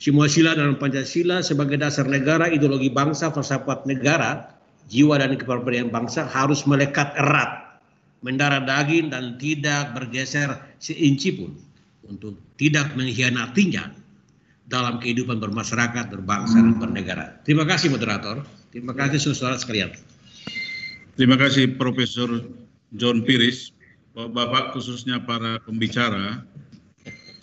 Semua 0.00 0.32
sila 0.32 0.56
dalam 0.56 0.80
Pancasila 0.80 1.44
sebagai 1.44 1.76
dasar 1.76 2.08
negara, 2.08 2.48
ideologi 2.48 2.88
bangsa, 2.88 3.28
falsafat 3.28 3.84
negara, 3.84 4.48
jiwa 4.88 5.20
dan 5.20 5.36
kepribadian 5.36 5.92
bangsa 5.92 6.24
harus 6.24 6.64
melekat 6.64 7.12
erat, 7.20 7.76
mendarah 8.24 8.64
daging 8.64 9.12
dan 9.12 9.36
tidak 9.36 9.92
bergeser 9.92 10.56
seinci 10.80 11.36
pun 11.36 11.52
untuk 12.08 12.32
tidak 12.56 12.96
mengkhianatinya 12.96 13.92
dalam 14.72 15.04
kehidupan 15.04 15.36
bermasyarakat, 15.36 16.08
berbangsa, 16.08 16.56
dan 16.56 16.80
bernegara. 16.80 17.36
Terima 17.44 17.68
kasih 17.68 17.92
moderator. 17.92 18.40
Terima 18.72 18.96
kasih 18.96 19.20
saudara 19.20 19.60
sekalian. 19.60 19.92
Terima 21.12 21.36
kasih 21.36 21.76
Profesor 21.76 22.40
John 22.96 23.20
Piris, 23.28 23.76
Bapak 24.16 24.72
khususnya 24.72 25.20
para 25.20 25.60
pembicara. 25.60 26.40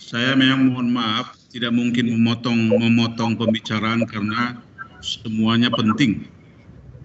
Saya 0.02 0.34
memang 0.34 0.74
mohon 0.74 0.90
maaf 0.90 1.37
tidak 1.58 1.74
mungkin 1.74 2.14
memotong 2.14 2.78
memotong 2.78 3.34
pembicaraan 3.34 4.06
karena 4.06 4.62
semuanya 5.02 5.74
penting. 5.74 6.30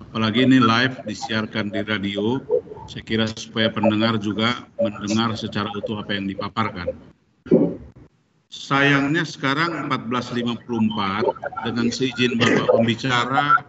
Apalagi 0.04 0.44
ini 0.44 0.60
live 0.60 1.00
disiarkan 1.08 1.72
di 1.72 1.80
radio, 1.80 2.36
saya 2.84 3.00
kira 3.00 3.24
supaya 3.32 3.72
pendengar 3.72 4.20
juga 4.20 4.68
mendengar 4.76 5.32
secara 5.40 5.72
utuh 5.72 6.04
apa 6.04 6.12
yang 6.12 6.28
dipaparkan. 6.28 6.92
Sayangnya 8.52 9.24
sekarang 9.24 9.88
14.54 9.88 10.68
dengan 11.64 11.88
seizin 11.88 12.36
Bapak 12.36 12.76
pembicara 12.76 13.64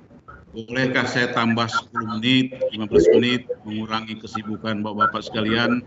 bolehkah 0.53 1.09
saya 1.09 1.33
tambah 1.33 1.65
10 1.65 2.21
menit, 2.21 2.53
15 2.69 3.13
menit 3.17 3.41
mengurangi 3.65 4.21
kesibukan 4.21 4.85
Bapak-bapak 4.85 5.25
sekalian 5.25 5.81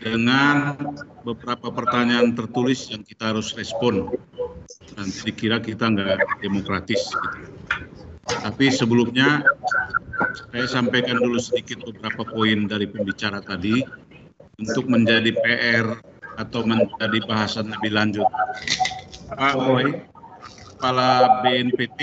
dengan 0.00 0.80
beberapa 1.28 1.68
pertanyaan 1.68 2.32
tertulis 2.32 2.88
yang 2.88 3.04
kita 3.04 3.36
harus 3.36 3.52
respon. 3.52 4.08
Nanti 4.96 5.28
dikira 5.28 5.60
kita 5.60 5.92
nggak 5.92 6.40
demokratis. 6.40 7.04
Gitu. 7.04 7.60
Tapi 8.40 8.72
sebelumnya 8.72 9.44
saya 10.48 10.66
sampaikan 10.66 11.20
dulu 11.20 11.36
sedikit 11.36 11.84
beberapa 11.84 12.24
poin 12.24 12.64
dari 12.64 12.88
pembicara 12.88 13.44
tadi 13.44 13.84
untuk 14.56 14.88
menjadi 14.88 15.36
PR 15.36 15.86
atau 16.40 16.64
menjadi 16.64 17.18
bahasan 17.28 17.68
lebih 17.76 17.92
lanjut. 17.92 18.28
Pak 19.28 19.54
Boy, 19.60 20.00
Kepala 20.80 21.44
BNPT, 21.44 22.00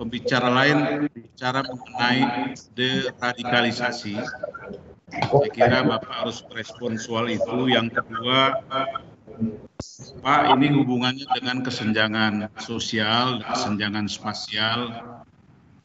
pembicara 0.00 0.48
lain 0.48 1.04
bicara 1.12 1.60
mengenai 1.60 2.56
deradikalisasi. 2.72 4.16
Saya 5.12 5.48
kira 5.52 5.84
Bapak 5.84 6.24
harus 6.24 6.40
respon 6.56 6.96
soal 6.96 7.28
itu. 7.28 7.68
Yang 7.68 8.00
kedua, 8.00 8.64
Pak, 10.24 10.40
ini 10.56 10.72
hubungannya 10.72 11.28
dengan 11.36 11.60
kesenjangan 11.60 12.48
sosial, 12.56 13.44
kesenjangan 13.44 14.08
spasial. 14.08 14.80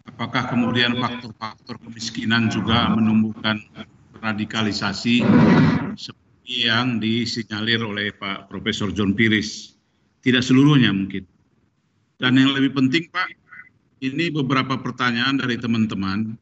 Apakah 0.08 0.48
kemudian 0.48 0.96
faktor-faktor 0.96 1.76
kemiskinan 1.84 2.48
juga 2.48 2.88
menumbuhkan 2.96 3.60
radikalisasi 4.24 5.28
yang 6.46 7.02
disinyalir 7.02 7.82
oleh 7.82 8.14
Pak 8.16 8.48
Profesor 8.48 8.94
John 8.94 9.18
Piris. 9.18 9.76
Tidak 10.22 10.46
seluruhnya 10.46 10.94
mungkin. 10.94 11.26
Dan 12.22 12.38
yang 12.38 12.54
lebih 12.54 12.78
penting 12.78 13.10
Pak, 13.10 13.45
ini 14.04 14.32
beberapa 14.32 14.80
pertanyaan 14.80 15.40
dari 15.40 15.56
teman-teman. 15.60 16.36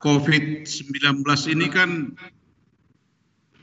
COVID-19 0.00 1.22
ini 1.52 1.66
kan 1.68 1.90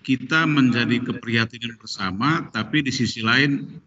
kita 0.05 0.47
menjadi 0.47 1.03
keprihatinan 1.03 1.75
bersama, 1.81 2.47
tapi 2.53 2.85
di 2.85 2.93
sisi 2.93 3.19
lain 3.25 3.81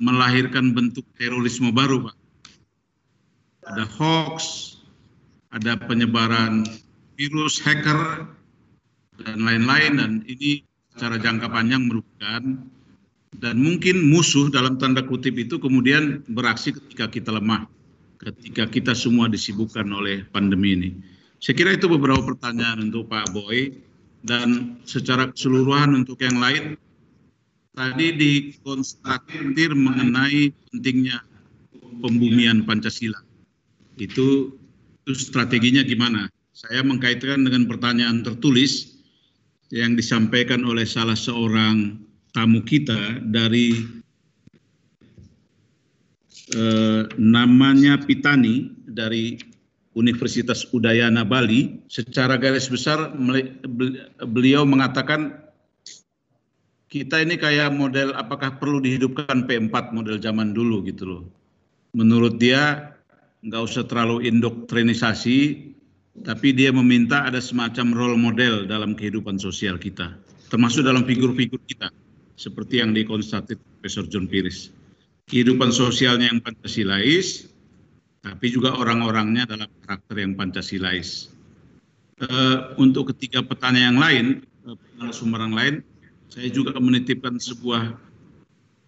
melahirkan 0.00 0.72
bentuk 0.72 1.04
terorisme 1.20 1.72
baru, 1.74 2.08
Pak. 2.08 2.16
Ada 3.66 3.84
hoax, 3.84 4.38
ada 5.50 5.74
penyebaran 5.76 6.64
virus, 7.18 7.58
hacker, 7.60 8.30
dan 9.20 9.42
lain-lain, 9.42 9.98
dan 9.98 10.12
ini 10.30 10.62
secara 10.94 11.20
jangka 11.20 11.52
panjang 11.52 11.90
merugikan 11.90 12.72
dan 13.36 13.60
mungkin 13.60 14.00
musuh 14.08 14.48
dalam 14.48 14.80
tanda 14.80 15.04
kutip 15.04 15.36
itu 15.36 15.60
kemudian 15.60 16.24
beraksi 16.24 16.72
ketika 16.72 17.12
kita 17.12 17.30
lemah, 17.36 17.68
ketika 18.26 18.66
kita 18.66 18.92
semua 18.98 19.30
disibukkan 19.30 19.86
oleh 19.86 20.26
pandemi 20.34 20.74
ini. 20.74 20.90
Saya 21.38 21.54
kira 21.54 21.78
itu 21.78 21.86
beberapa 21.86 22.26
pertanyaan 22.26 22.90
untuk 22.90 23.06
Pak 23.06 23.30
Boy 23.30 23.78
dan 24.26 24.80
secara 24.82 25.30
keseluruhan 25.30 25.94
untuk 25.94 26.18
yang 26.18 26.42
lain 26.42 26.74
tadi 27.76 28.06
dikonstatir 28.18 29.76
mengenai 29.78 30.50
pentingnya 30.50 31.22
pembumian 32.02 32.66
Pancasila. 32.66 33.22
Itu, 33.94 34.58
itu 35.06 35.12
strateginya 35.14 35.86
gimana? 35.86 36.26
Saya 36.56 36.82
mengkaitkan 36.82 37.46
dengan 37.46 37.68
pertanyaan 37.68 38.24
tertulis 38.26 38.96
yang 39.70 39.94
disampaikan 39.94 40.64
oleh 40.64 40.88
salah 40.88 41.16
seorang 41.16 42.00
tamu 42.32 42.64
kita 42.64 43.22
dari 43.22 43.76
eh, 46.52 47.02
namanya 47.18 47.98
Pitani 48.04 48.70
dari 48.86 49.40
Universitas 49.96 50.68
Udayana 50.76 51.24
Bali. 51.24 51.80
Secara 51.88 52.36
garis 52.36 52.68
besar 52.68 53.16
beliau 54.20 54.68
mengatakan 54.68 55.40
kita 56.86 57.24
ini 57.24 57.40
kayak 57.40 57.74
model 57.74 58.14
apakah 58.14 58.60
perlu 58.60 58.78
dihidupkan 58.78 59.48
P4 59.48 59.96
model 59.96 60.20
zaman 60.20 60.52
dulu 60.52 60.84
gitu 60.86 61.04
loh. 61.08 61.24
Menurut 61.96 62.36
dia 62.36 62.92
nggak 63.40 63.62
usah 63.62 63.88
terlalu 63.88 64.28
indoktrinisasi, 64.28 65.38
tapi 66.24 66.52
dia 66.52 66.70
meminta 66.72 67.24
ada 67.24 67.40
semacam 67.40 67.86
role 67.96 68.18
model 68.20 68.54
dalam 68.68 68.92
kehidupan 68.92 69.40
sosial 69.40 69.80
kita, 69.80 70.16
termasuk 70.52 70.84
dalam 70.84 71.08
figur-figur 71.08 71.60
kita, 71.64 71.88
seperti 72.36 72.84
yang 72.84 72.92
dikonstatir 72.92 73.56
Profesor 73.56 74.04
John 74.08 74.28
Piris. 74.28 74.75
Kehidupan 75.26 75.74
sosialnya 75.74 76.30
yang 76.30 76.38
Pancasilais, 76.38 77.50
tapi 78.22 78.46
juga 78.46 78.78
orang-orangnya 78.78 79.50
dalam 79.50 79.66
karakter 79.82 80.22
yang 80.22 80.38
Pancasilais. 80.38 81.34
Uh, 82.22 82.70
untuk 82.78 83.10
ketiga 83.10 83.42
pertanyaan 83.42 83.98
yang 83.98 83.98
lain, 83.98 84.26
uh, 84.70 85.10
sumber 85.10 85.42
yang 85.42 85.52
lain, 85.58 85.74
saya 86.30 86.46
juga 86.46 86.78
menitipkan 86.78 87.42
sebuah 87.42 87.98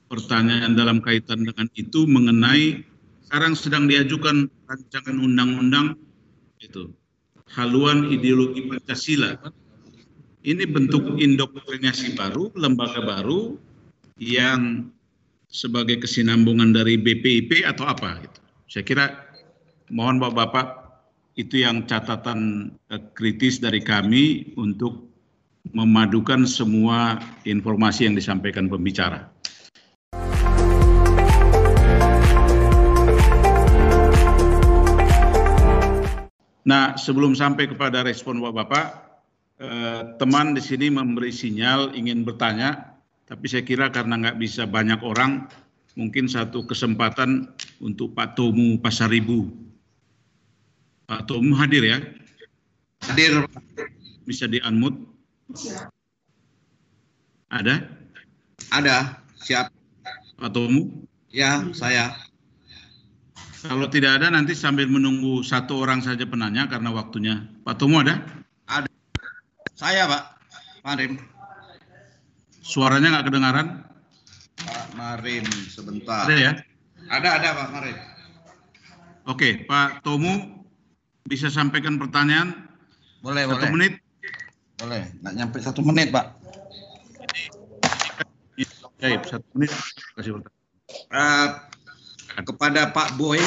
pertanyaan 0.07 0.79
dalam 0.79 1.03
kaitan 1.03 1.43
dengan 1.43 1.67
itu 1.75 2.07
mengenai 2.07 2.87
sekarang 3.29 3.53
sedang 3.59 3.85
diajukan 3.91 4.49
rancangan 4.71 5.19
undang-undang 5.21 5.99
itu 6.63 6.89
haluan 7.53 8.09
ideologi 8.15 8.65
Pancasila. 8.65 9.37
Ini 10.47 10.65
bentuk 10.71 11.19
indoktrinasi 11.19 12.15
baru, 12.15 12.55
lembaga 12.55 13.03
baru 13.03 13.59
yang 14.17 14.89
sebagai 15.49 16.05
kesinambungan 16.05 16.77
dari 16.77 17.01
BPIP 17.01 17.65
atau 17.65 17.89
apa 17.89 18.21
gitu. 18.21 18.41
Saya 18.69 18.85
kira 18.85 19.07
mohon 19.89 20.21
Bapak-bapak 20.21 20.77
itu 21.41 21.65
yang 21.65 21.89
catatan 21.89 22.73
eh, 22.93 23.01
kritis 23.17 23.57
dari 23.57 23.81
kami 23.81 24.53
untuk 24.61 25.09
memadukan 25.73 26.45
semua 26.45 27.17
informasi 27.49 28.09
yang 28.09 28.17
disampaikan 28.17 28.69
pembicara. 28.69 29.33
Nah, 36.69 37.01
sebelum 37.01 37.33
sampai 37.33 37.65
kepada 37.73 38.05
respon 38.05 38.45
Bapak-Bapak, 38.45 38.87
eh, 39.65 40.01
teman 40.21 40.53
di 40.53 40.61
sini 40.61 40.93
memberi 40.93 41.33
sinyal 41.33 41.97
ingin 41.97 42.29
bertanya, 42.29 42.98
tapi 43.29 43.45
saya 43.45 43.61
kira 43.61 43.93
karena 43.93 44.17
nggak 44.17 44.41
bisa 44.41 44.65
banyak 44.65 45.05
orang, 45.05 45.45
mungkin 46.01 46.25
satu 46.33 46.65
kesempatan 46.65 47.53
untuk 47.85 48.17
Pak 48.17 48.41
Tomu 48.41 48.81
Pasaribu. 48.81 49.53
Pak 51.05 51.29
Tomu 51.29 51.53
hadir 51.61 51.85
ya? 51.85 51.99
Hadir 53.05 53.45
bisa 54.25 54.49
di-unmute. 54.49 54.97
Ada? 57.53 57.85
Ada, 58.73 59.21
siap. 59.45 59.69
Pak 60.41 60.51
Tomu? 60.57 61.05
Ya, 61.29 61.69
saya. 61.77 62.17
Kalau 63.61 63.93
tidak 63.93 64.23
ada 64.23 64.33
nanti 64.33 64.57
sambil 64.57 64.89
menunggu 64.89 65.45
satu 65.45 65.85
orang 65.85 66.01
saja 66.01 66.25
penanya 66.25 66.65
karena 66.65 66.89
waktunya. 66.97 67.45
Pak 67.69 67.77
Tomu 67.77 68.01
ada? 68.01 68.25
Ada. 68.65 68.89
Saya, 69.77 70.09
Pak. 70.09 70.25
Marim. 70.81 71.38
Suaranya 72.69 73.09
nggak 73.17 73.33
kedengaran? 73.33 73.81
Pak 74.61 74.87
Marim, 74.93 75.49
sebentar. 75.73 76.29
Ada 76.29 76.37
ya? 76.37 76.53
Ada, 77.09 77.29
ada 77.41 77.49
Pak 77.57 77.69
Marim. 77.73 77.97
Oke, 79.25 79.65
Pak 79.65 80.05
Tomu 80.05 80.61
bisa 81.25 81.49
sampaikan 81.49 81.97
pertanyaan? 81.97 82.69
Boleh, 83.25 83.49
satu 83.49 83.57
boleh. 83.57 83.73
menit. 83.73 83.93
Boleh, 84.77 85.03
nggak 85.25 85.35
nyampe 85.41 85.57
satu 85.65 85.81
menit, 85.81 86.13
Pak. 86.13 86.37
Ya, 89.01 89.17
satu 89.25 89.49
menit. 89.57 89.73
Kasih 90.21 90.37
pertanyaan. 90.37 90.57
Eh, 91.09 91.47
kepada 92.45 92.93
Pak 92.93 93.17
Boy, 93.17 93.41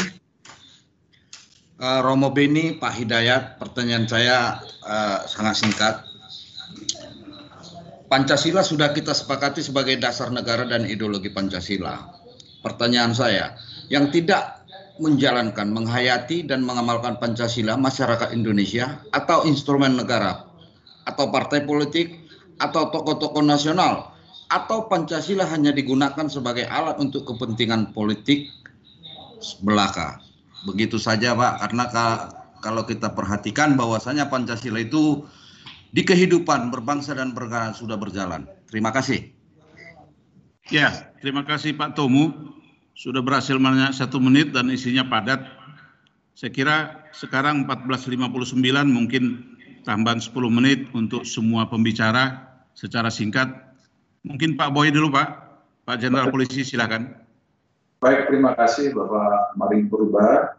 eh, 1.78 2.00
Romo 2.02 2.34
Beni, 2.34 2.74
Pak 2.74 2.94
Hidayat, 2.98 3.62
pertanyaan 3.62 4.10
saya 4.10 4.58
eh, 4.66 5.20
sangat 5.30 5.62
singkat. 5.62 6.11
Pancasila 8.12 8.60
sudah 8.60 8.92
kita 8.92 9.16
sepakati 9.16 9.64
sebagai 9.64 9.96
dasar 9.96 10.36
negara 10.36 10.68
dan 10.68 10.84
ideologi 10.84 11.32
Pancasila. 11.32 12.12
Pertanyaan 12.60 13.16
saya, 13.16 13.56
yang 13.88 14.12
tidak 14.12 14.68
menjalankan, 15.00 15.72
menghayati 15.72 16.44
dan 16.44 16.68
mengamalkan 16.68 17.16
Pancasila 17.24 17.80
masyarakat 17.80 18.36
Indonesia 18.36 19.00
atau 19.16 19.48
instrumen 19.48 19.96
negara 19.96 20.44
atau 21.08 21.32
partai 21.32 21.64
politik 21.64 22.28
atau 22.60 22.92
tokoh-tokoh 22.92 23.48
nasional 23.48 24.12
atau 24.52 24.92
Pancasila 24.92 25.48
hanya 25.48 25.72
digunakan 25.72 26.28
sebagai 26.28 26.68
alat 26.68 27.00
untuk 27.00 27.24
kepentingan 27.24 27.96
politik 27.96 28.52
belaka. 29.64 30.20
Begitu 30.68 31.00
saja 31.00 31.32
Pak, 31.32 31.64
karena 31.64 31.84
ka- 31.88 32.28
kalau 32.60 32.84
kita 32.84 33.16
perhatikan 33.16 33.80
bahwasanya 33.80 34.28
Pancasila 34.28 34.84
itu 34.84 35.24
di 35.92 36.02
kehidupan 36.08 36.72
berbangsa 36.72 37.12
dan 37.12 37.36
bernegara 37.36 37.76
sudah 37.76 38.00
berjalan. 38.00 38.48
Terima 38.72 38.96
kasih. 38.96 39.32
Ya, 40.72 41.12
terima 41.20 41.44
kasih 41.44 41.76
Pak 41.76 42.00
Tomu. 42.00 42.32
Sudah 42.96 43.20
berhasil 43.24 43.56
menanya 43.60 43.92
satu 43.92 44.20
menit 44.20 44.56
dan 44.56 44.72
isinya 44.72 45.04
padat. 45.04 45.44
Saya 46.32 46.52
kira 46.52 46.78
sekarang 47.12 47.68
14.59 47.68 48.56
mungkin 48.88 49.24
tambahan 49.84 50.24
10 50.24 50.32
menit 50.48 50.88
untuk 50.96 51.28
semua 51.28 51.68
pembicara 51.68 52.52
secara 52.72 53.12
singkat. 53.12 53.52
Mungkin 54.24 54.56
Pak 54.56 54.72
Boy 54.72 54.96
dulu 54.96 55.12
Pak. 55.12 55.28
Pak 55.84 55.98
Jenderal 55.98 56.30
Polisi 56.30 56.62
silakan. 56.62 57.10
Baik, 58.00 58.32
terima 58.32 58.54
kasih 58.56 58.94
Bapak 58.94 59.58
Maring 59.58 59.90
Purba 59.90 60.56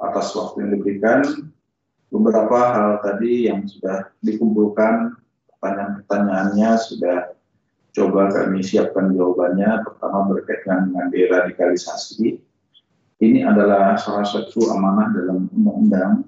atas 0.00 0.32
waktu 0.32 0.64
yang 0.64 0.70
diberikan. 0.80 1.20
Beberapa 2.10 2.58
hal 2.74 2.90
tadi 3.06 3.46
yang 3.46 3.66
sudah 3.70 4.10
dikumpulkan, 4.22 5.14
pertanyaan-pertanyaannya 5.54 6.70
sudah 6.78 7.18
coba 7.94 8.34
kami 8.34 8.66
siapkan 8.66 9.14
jawabannya. 9.14 9.86
Pertama 9.86 10.26
berkaitan 10.34 10.90
dengan 10.90 11.06
deradikalisasi. 11.14 12.38
Ini 13.20 13.46
adalah 13.46 13.94
salah 14.00 14.26
satu 14.26 14.74
amanah 14.74 15.12
dalam 15.12 15.46
undang-undang 15.54 16.24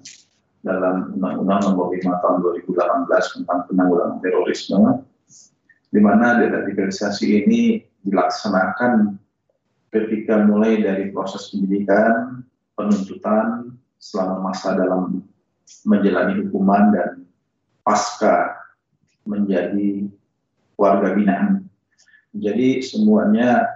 dalam 0.63 1.11
Undang-Undang 1.19 1.61
Nomor 1.75 1.91
5 1.91 2.23
Tahun 2.23 2.37
2018 2.39 3.35
tentang 3.35 3.59
penanggulangan 3.67 4.17
terorisme, 4.23 5.03
di 5.91 5.99
mana 5.99 6.39
deradikalisasi 6.39 7.43
ini 7.43 7.83
dilaksanakan 8.07 9.19
ketika 9.91 10.47
mulai 10.47 10.79
dari 10.79 11.11
proses 11.11 11.51
pendidikan, 11.51 12.41
penuntutan, 12.79 13.75
selama 13.99 14.51
masa 14.51 14.75
dalam 14.79 15.23
menjalani 15.83 16.43
hukuman 16.43 16.91
dan 16.95 17.09
pasca 17.83 18.63
menjadi 19.27 20.07
warga 20.75 21.15
binaan. 21.15 21.67
Jadi 22.33 22.81
semuanya 22.81 23.69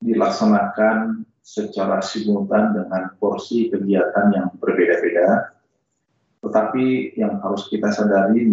dilaksanakan 0.00 1.28
secara 1.44 2.00
simultan 2.00 2.72
dengan 2.72 3.12
porsi 3.20 3.68
kegiatan 3.68 4.32
yang 4.32 4.48
berbeda-beda. 4.56 5.52
Tetapi 6.40 7.18
yang 7.20 7.36
harus 7.44 7.68
kita 7.68 7.92
sadari 7.92 8.48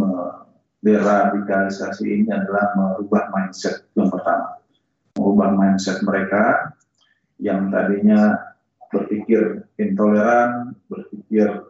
deradikalisasi 0.83 2.03
ini 2.03 2.29
adalah 2.29 2.75
merubah 2.75 3.31
mindset 3.31 3.87
yang 3.95 4.11
pertama. 4.11 4.59
Merubah 5.15 5.55
mindset 5.55 6.03
mereka 6.03 6.75
yang 7.39 7.71
tadinya 7.71 8.35
berpikir 8.91 9.63
intoleran, 9.79 10.75
berpikir 10.91 11.63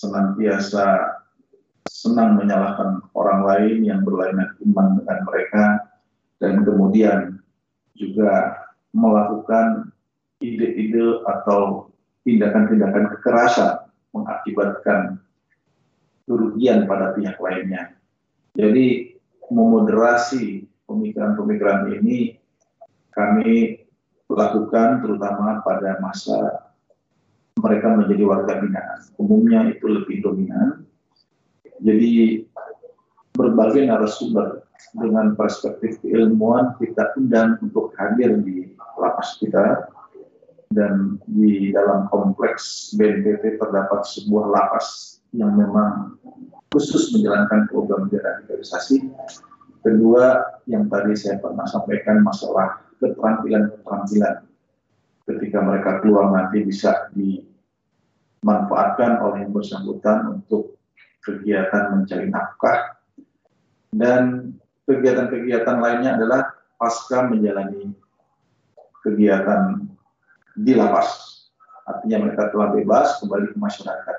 senantiasa 0.00 1.20
senang 1.84 2.40
menyalahkan 2.40 3.04
orang 3.12 3.44
lain 3.44 3.84
yang 3.84 4.00
berlainan 4.00 4.56
iman 4.64 4.96
dengan 4.96 5.18
mereka, 5.28 5.64
dan 6.40 6.64
kemudian 6.64 7.36
juga 7.92 8.56
melakukan 8.96 9.92
ide-ide 10.40 11.20
atau 11.28 11.92
tindakan-tindakan 12.24 13.12
kekerasan 13.16 13.84
mengakibatkan 14.16 15.20
kerugian 16.24 16.88
pada 16.88 17.12
pihak 17.12 17.36
lainnya. 17.36 17.92
Jadi 18.56 19.14
memoderasi 19.52 20.64
pemikiran-pemikiran 20.88 21.92
ini 22.00 22.40
kami 23.12 23.84
lakukan 24.30 25.04
terutama 25.04 25.60
pada 25.60 25.98
masa 25.98 26.69
mereka 27.58 27.88
menjadi 27.98 28.22
warga 28.22 28.62
binaan. 28.62 28.98
Umumnya 29.18 29.74
itu 29.74 29.86
lebih 29.90 30.22
dominan. 30.22 30.86
Jadi 31.80 32.44
berbagai 33.34 33.88
narasumber 33.88 34.62
dengan 34.96 35.34
perspektif 35.34 36.00
keilmuan 36.04 36.76
kita 36.76 37.14
undang 37.16 37.56
untuk 37.64 37.94
hadir 37.96 38.36
di 38.42 38.74
lapas 39.00 39.38
kita 39.40 39.88
dan 40.70 41.18
di 41.26 41.74
dalam 41.74 42.06
kompleks 42.12 42.94
BNPT 42.94 43.58
terdapat 43.58 44.06
sebuah 44.06 44.46
lapas 44.54 45.18
yang 45.34 45.54
memang 45.58 46.14
khusus 46.70 47.10
menjalankan 47.14 47.66
program 47.70 48.06
deradikalisasi. 48.10 49.10
Kedua, 49.80 50.44
yang 50.68 50.86
tadi 50.92 51.16
saya 51.16 51.40
pernah 51.40 51.64
sampaikan 51.64 52.20
masalah 52.20 52.84
keterampilan-keterampilan 53.00 54.49
ketika 55.34 55.58
mereka 55.62 56.00
keluar 56.02 56.34
nanti 56.34 56.66
bisa 56.66 57.10
dimanfaatkan 57.14 59.22
oleh 59.22 59.46
yang 59.46 59.54
bersangkutan 59.54 60.40
untuk 60.40 60.74
kegiatan 61.22 61.94
mencari 61.94 62.26
nafkah 62.32 62.96
dan 63.92 64.54
kegiatan-kegiatan 64.88 65.76
lainnya 65.78 66.16
adalah 66.16 66.48
pasca 66.80 67.28
menjalani 67.28 67.92
kegiatan 69.04 69.84
di 70.56 70.72
lapas. 70.74 71.40
Artinya 71.86 72.26
mereka 72.26 72.50
telah 72.54 72.70
bebas 72.70 73.18
kembali 73.18 73.54
ke 73.54 73.58
masyarakat. 73.58 74.16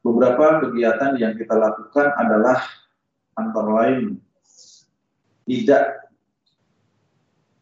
Beberapa 0.00 0.64
kegiatan 0.64 1.20
yang 1.20 1.36
kita 1.36 1.52
lakukan 1.52 2.16
adalah 2.16 2.64
antara 3.36 3.70
lain 3.84 4.16
tidak 5.44 6.07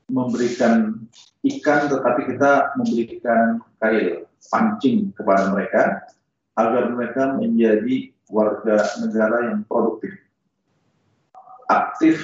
memberikan 0.07 1.03
ikan 1.43 1.81
tetapi 1.91 2.35
kita 2.35 2.75
memberikan 2.79 3.59
kail 3.83 4.27
pancing 4.51 5.11
kepada 5.15 5.51
mereka 5.51 6.07
agar 6.55 6.95
mereka 6.95 7.35
menjadi 7.37 8.15
warga 8.31 8.77
negara 9.03 9.51
yang 9.51 9.67
produktif 9.67 10.15
aktif 11.67 12.23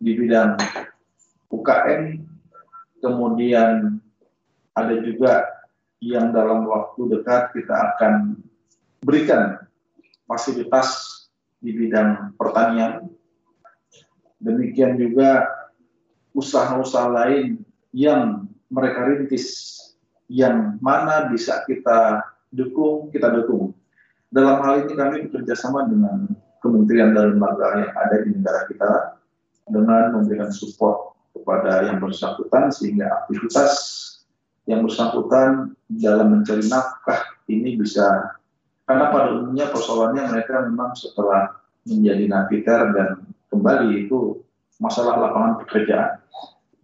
di 0.00 0.16
bidang 0.16 0.56
UKM 1.52 2.24
kemudian 3.04 4.00
ada 4.72 4.94
juga 5.02 5.44
yang 5.98 6.30
dalam 6.30 6.64
waktu 6.70 7.18
dekat 7.18 7.50
kita 7.54 7.74
akan 7.74 8.38
berikan 9.02 9.58
fasilitas 10.30 11.18
di 11.58 11.74
bidang 11.74 12.38
pertanian. 12.38 13.10
Demikian 14.38 14.94
juga 14.94 15.50
usaha-usaha 16.36 17.08
lain 17.08 17.62
yang 17.92 18.48
mereka 18.68 19.08
rintis 19.08 19.76
yang 20.28 20.76
mana 20.84 21.32
bisa 21.32 21.64
kita 21.64 22.20
dukung, 22.52 23.08
kita 23.08 23.32
dukung. 23.32 23.72
Dalam 24.28 24.60
hal 24.60 24.84
ini 24.84 24.92
kami 24.92 25.16
bekerja 25.28 25.56
sama 25.56 25.88
dengan 25.88 26.28
kementerian 26.60 27.16
dan 27.16 27.36
lembaga 27.36 27.80
yang 27.80 27.92
ada 27.96 28.16
di 28.20 28.30
negara 28.36 28.60
kita 28.68 28.92
dengan 29.72 30.12
memberikan 30.20 30.52
support 30.52 31.16
kepada 31.32 31.88
yang 31.88 31.96
bersangkutan 31.96 32.68
sehingga 32.68 33.08
aktivitas 33.24 33.72
yang 34.68 34.84
bersangkutan 34.84 35.72
dalam 35.88 36.28
mencari 36.36 36.64
nafkah 36.68 37.24
ini 37.48 37.80
bisa 37.80 38.36
Karena 38.88 39.12
pada 39.12 39.36
umumnya 39.36 39.68
persoalannya 39.68 40.32
mereka 40.32 40.64
memang 40.64 40.96
setelah 40.96 41.60
menjadi 41.84 42.24
napiter 42.24 42.80
dan 42.96 43.20
kembali 43.52 44.08
itu 44.08 44.40
masalah 44.78 45.18
lapangan 45.18 45.62
pekerjaan. 45.66 46.22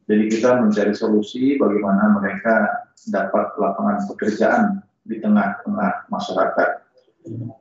Jadi 0.05 0.25
kita 0.29 0.61
mencari 0.61 0.93
solusi 0.93 1.57
bagaimana 1.57 2.13
mereka 2.21 2.85
dapat 3.09 3.57
lapangan 3.57 4.05
pekerjaan 4.13 4.63
di 5.09 5.17
tengah-tengah 5.23 6.13
masyarakat. 6.13 6.69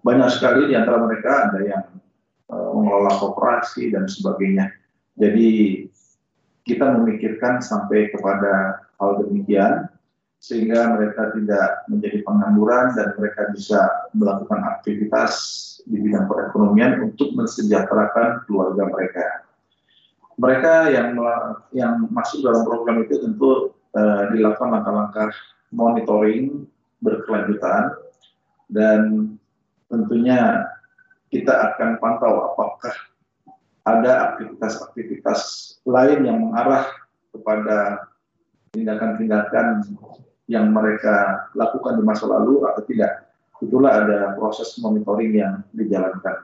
Banyak 0.03 0.29
sekali 0.31 0.67
di 0.67 0.75
antara 0.75 0.99
mereka 0.99 1.47
ada 1.47 1.59
yang 1.63 1.83
uh, 2.51 2.69
mengelola 2.75 3.15
kooperasi 3.15 3.95
dan 3.95 4.11
sebagainya. 4.11 4.75
Jadi 5.15 5.83
kita 6.67 6.99
memikirkan 6.99 7.63
sampai 7.63 8.11
kepada 8.11 8.83
hal 8.99 9.23
demikian 9.23 9.87
sehingga 10.43 10.99
mereka 10.99 11.31
tidak 11.31 11.87
menjadi 11.87 12.19
pengangguran 12.27 12.91
dan 12.99 13.15
mereka 13.15 13.47
bisa 13.55 13.79
melakukan 14.11 14.59
aktivitas 14.75 15.31
di 15.87 16.03
bidang 16.03 16.27
perekonomian 16.27 16.99
untuk 17.07 17.31
mensejahterakan 17.31 18.43
keluarga 18.47 18.83
mereka 18.91 19.42
mereka 20.37 20.89
yang 20.89 21.13
yang 21.73 22.09
masuk 22.09 22.41
dalam 22.41 22.65
program 22.65 23.05
itu 23.05 23.21
tentu 23.21 23.51
uh, 23.93 24.23
dilakukan 24.33 24.69
langkah-langkah 24.73 25.29
monitoring 25.73 26.65
berkelanjutan 27.03 27.93
dan 28.71 29.33
tentunya 29.91 30.69
kita 31.29 31.73
akan 31.73 31.97
pantau 32.01 32.53
apakah 32.53 32.93
ada 33.83 34.33
aktivitas-aktivitas 34.33 35.39
lain 35.83 36.23
yang 36.23 36.39
mengarah 36.39 36.87
kepada 37.35 38.07
tindakan-tindakan 38.71 39.83
yang 40.47 40.71
mereka 40.71 41.47
lakukan 41.53 41.99
di 41.99 42.03
masa 42.03 42.25
lalu 42.27 42.63
atau 42.67 42.81
tidak. 42.87 43.27
Itulah 43.59 44.03
ada 44.03 44.35
proses 44.35 44.75
monitoring 44.79 45.33
yang 45.35 45.53
dijalankan. 45.71 46.43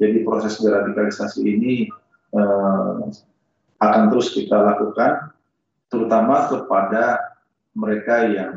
Jadi 0.00 0.24
proses 0.24 0.56
deradikalisasi 0.56 1.44
ini 1.44 1.88
eh, 2.34 3.00
akan 3.80 4.02
terus 4.12 4.36
kita 4.36 4.56
lakukan, 4.60 5.32
terutama 5.88 6.46
kepada 6.52 7.18
mereka 7.72 8.28
yang 8.28 8.52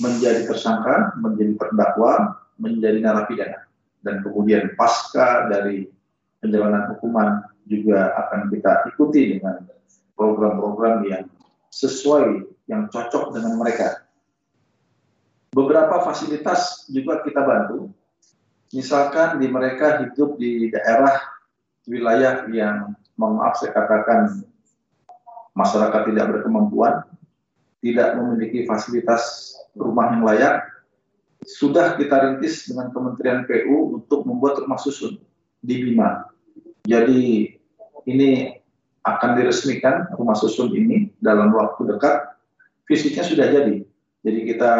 menjadi 0.00 0.48
tersangka, 0.48 1.14
menjadi 1.20 1.58
terdakwa, 1.58 2.40
menjadi 2.56 2.98
narapidana, 3.02 3.66
dan 4.00 4.22
kemudian 4.24 4.72
pasca 4.78 5.50
dari 5.50 5.90
penjalanan 6.42 6.90
hukuman 6.94 7.44
juga 7.66 8.14
akan 8.26 8.50
kita 8.50 8.90
ikuti 8.94 9.38
dengan 9.38 9.62
program-program 10.18 11.06
yang 11.06 11.24
sesuai, 11.70 12.46
yang 12.66 12.90
cocok 12.90 13.34
dengan 13.34 13.58
mereka. 13.58 14.06
Beberapa 15.52 16.00
fasilitas 16.02 16.88
juga 16.88 17.20
kita 17.20 17.44
bantu, 17.44 17.92
misalkan 18.72 19.36
di 19.36 19.46
mereka 19.52 20.00
hidup 20.00 20.40
di 20.40 20.72
daerah 20.72 21.31
wilayah 21.86 22.46
yang 22.50 22.94
mohon 23.18 23.42
maaf 23.42 23.58
saya 23.58 23.74
katakan 23.74 24.46
masyarakat 25.52 26.02
tidak 26.08 26.26
berkemampuan, 26.32 27.04
tidak 27.84 28.16
memiliki 28.16 28.64
fasilitas 28.64 29.54
rumah 29.76 30.14
yang 30.14 30.22
layak, 30.24 30.64
sudah 31.42 31.98
kita 31.98 32.14
rintis 32.22 32.70
dengan 32.70 32.94
Kementerian 32.94 33.42
PU 33.44 33.98
untuk 33.98 34.22
membuat 34.22 34.62
rumah 34.62 34.78
susun 34.78 35.18
di 35.58 35.74
Bima. 35.82 36.30
Jadi 36.86 37.54
ini 38.06 38.30
akan 39.02 39.30
diresmikan 39.38 40.10
rumah 40.14 40.38
susun 40.38 40.70
ini 40.70 41.10
dalam 41.18 41.50
waktu 41.54 41.86
dekat. 41.90 42.38
Fisiknya 42.86 43.26
sudah 43.26 43.46
jadi. 43.50 43.82
Jadi 44.22 44.40
kita 44.46 44.74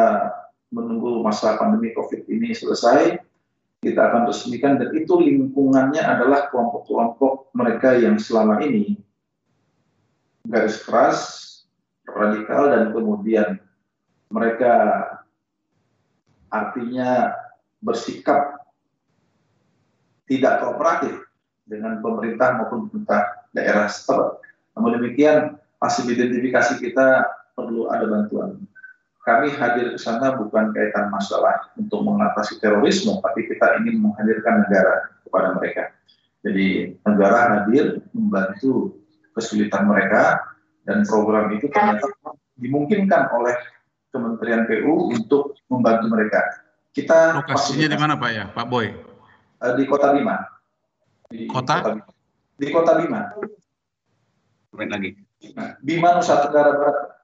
menunggu 0.70 1.22
masa 1.22 1.58
pandemi 1.58 1.90
COVID 1.94 2.30
ini 2.30 2.54
selesai, 2.54 3.18
kita 3.82 3.98
akan 3.98 4.30
resmikan 4.30 4.78
dan 4.78 4.94
itu 4.94 5.10
lingkungannya 5.18 5.98
adalah 5.98 6.46
kelompok-kelompok 6.54 7.50
mereka 7.50 7.98
yang 7.98 8.14
selama 8.14 8.62
ini 8.62 8.94
garis 10.46 10.78
keras, 10.86 11.18
radikal 12.06 12.70
dan 12.70 12.94
kemudian 12.94 13.58
mereka 14.30 14.74
artinya 16.46 17.34
bersikap 17.82 18.62
tidak 20.30 20.62
kooperatif 20.62 21.18
dengan 21.66 21.98
pemerintah 21.98 22.62
maupun 22.62 22.86
pemerintah 22.86 23.50
daerah 23.50 23.90
setempat. 23.90 24.46
Namun 24.78 25.02
demikian 25.02 25.58
hasil 25.82 26.06
identifikasi 26.06 26.78
kita 26.78 27.26
perlu 27.58 27.90
ada 27.90 28.06
bantuan 28.06 28.62
kami 29.22 29.54
hadir 29.54 29.94
ke 29.94 29.98
sana 29.98 30.34
bukan 30.34 30.74
kaitan 30.74 31.06
masalah 31.14 31.70
untuk 31.78 32.02
mengatasi 32.02 32.58
terorisme, 32.58 33.22
tapi 33.22 33.46
kita 33.46 33.78
ingin 33.82 34.02
menghadirkan 34.02 34.66
negara 34.66 35.14
kepada 35.22 35.54
mereka. 35.54 35.94
Jadi 36.42 36.98
negara 37.06 37.62
hadir 37.62 38.02
membantu 38.10 38.98
kesulitan 39.38 39.86
mereka 39.86 40.42
dan 40.82 41.06
program 41.06 41.54
itu 41.54 41.70
ternyata 41.70 42.10
dimungkinkan 42.58 43.30
oleh 43.30 43.54
Kementerian 44.12 44.68
PU 44.68 45.08
untuk 45.08 45.56
membantu 45.72 46.12
mereka. 46.12 46.44
Kita 46.92 47.32
lokasinya 47.40 47.88
di 47.88 47.96
mana 47.96 48.12
Pak 48.20 48.30
ya, 48.34 48.44
Pak 48.52 48.66
Boy? 48.68 48.92
Eh, 48.92 49.72
di 49.78 49.88
Kota 49.88 50.12
Bima. 50.12 50.36
Di 51.32 51.48
kota? 51.48 51.80
kota 51.80 51.90
di 52.60 52.66
Kota 52.68 52.92
Bima. 53.00 53.32
lagi. 54.76 55.16
Nah, 55.56 55.80
Bima 55.80 56.12
Nusa 56.12 56.44
Tenggara 56.44 56.76
Barat 56.76 57.21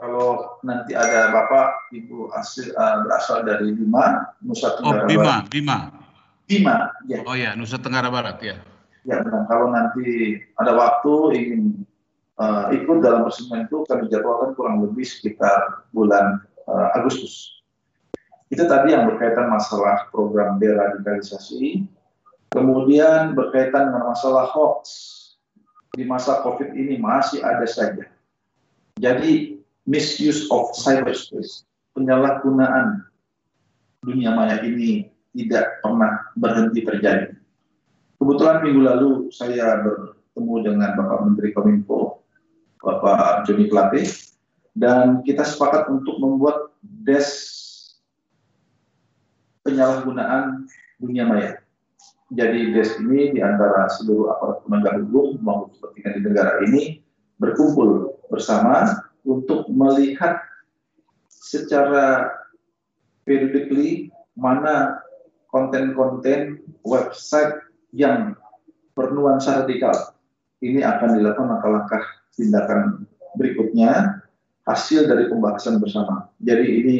kalau 0.00 0.56
nanti 0.64 0.96
ada 0.96 1.28
bapak 1.28 1.92
ibu 1.92 2.32
asli 2.32 2.72
uh, 2.72 3.04
berasal 3.04 3.44
dari 3.44 3.76
Bima 3.76 4.32
Nusa 4.40 4.80
Tenggara 4.80 5.04
oh, 5.04 5.06
Bima, 5.06 5.22
Barat. 5.22 5.44
Bima. 5.52 5.78
Bima, 6.48 6.76
ya. 7.06 7.22
Oh 7.28 7.36
ya, 7.36 7.52
Nusa 7.54 7.76
Tenggara 7.78 8.08
Barat 8.08 8.40
ya. 8.40 8.56
Ya 9.04 9.20
benar. 9.20 9.44
Kalau 9.46 9.68
nanti 9.70 10.40
ada 10.56 10.72
waktu 10.74 11.12
ingin 11.36 11.62
uh, 12.40 12.72
ikut 12.72 13.04
dalam 13.04 13.28
persidangan 13.28 13.68
itu 13.68 13.76
kami 13.86 14.08
jadwalkan 14.08 14.56
kurang 14.56 14.82
lebih 14.82 15.04
sekitar 15.04 15.84
bulan 15.92 16.40
uh, 16.66 16.96
Agustus. 16.96 17.60
Itu 18.50 18.66
tadi 18.66 18.96
yang 18.96 19.06
berkaitan 19.06 19.46
masalah 19.46 20.10
program 20.10 20.58
deradikalisasi. 20.58 21.86
Kemudian 22.50 23.38
berkaitan 23.38 23.94
dengan 23.94 24.10
masalah 24.10 24.50
hoax 24.50 24.82
di 25.94 26.02
masa 26.02 26.42
COVID 26.42 26.74
ini 26.74 26.98
masih 26.98 27.46
ada 27.46 27.62
saja. 27.62 28.10
Jadi 28.98 29.59
misuse 29.88 30.48
of 30.52 30.72
cyberspace, 30.76 31.64
penyalahgunaan 31.96 33.04
dunia 34.04 34.32
maya 34.32 34.60
ini 34.64 35.08
tidak 35.36 35.80
pernah 35.84 36.32
berhenti 36.34 36.80
terjadi. 36.82 37.36
Kebetulan 38.20 38.64
minggu 38.64 38.82
lalu 38.84 39.10
saya 39.32 39.80
bertemu 39.80 40.54
dengan 40.64 40.90
Bapak 40.96 41.20
Menteri 41.24 41.48
Kominfo, 41.56 42.20
Bapak 42.80 43.48
Joni 43.48 43.68
Plate, 43.68 44.04
dan 44.76 45.24
kita 45.24 45.44
sepakat 45.44 45.88
untuk 45.88 46.20
membuat 46.20 46.72
des 46.80 47.28
penyalahgunaan 49.64 50.68
dunia 51.00 51.24
maya. 51.28 51.60
Jadi 52.30 52.70
des 52.70 52.94
ini 53.02 53.34
di 53.34 53.40
antara 53.42 53.90
seluruh 53.90 54.30
aparat 54.30 54.62
penegak 54.62 55.02
hukum 55.02 55.34
maupun 55.42 55.74
kepentingan 55.74 56.12
di 56.14 56.20
negara 56.30 56.52
ini 56.62 56.82
berkumpul 57.42 58.14
bersama 58.30 59.09
untuk 59.24 59.68
melihat 59.72 60.40
secara 61.28 62.30
periodically 63.24 64.12
mana 64.38 65.02
konten-konten 65.50 66.62
website 66.86 67.58
yang 67.90 68.38
bernuansa 68.94 69.66
radikal. 69.66 70.14
Ini 70.60 70.84
akan 70.84 71.16
dilakukan 71.16 71.48
langkah-langkah 71.48 72.04
tindakan 72.36 73.08
berikutnya 73.34 74.22
hasil 74.68 75.08
dari 75.08 75.26
pembahasan 75.26 75.80
bersama. 75.80 76.28
Jadi 76.38 76.66
ini 76.84 76.98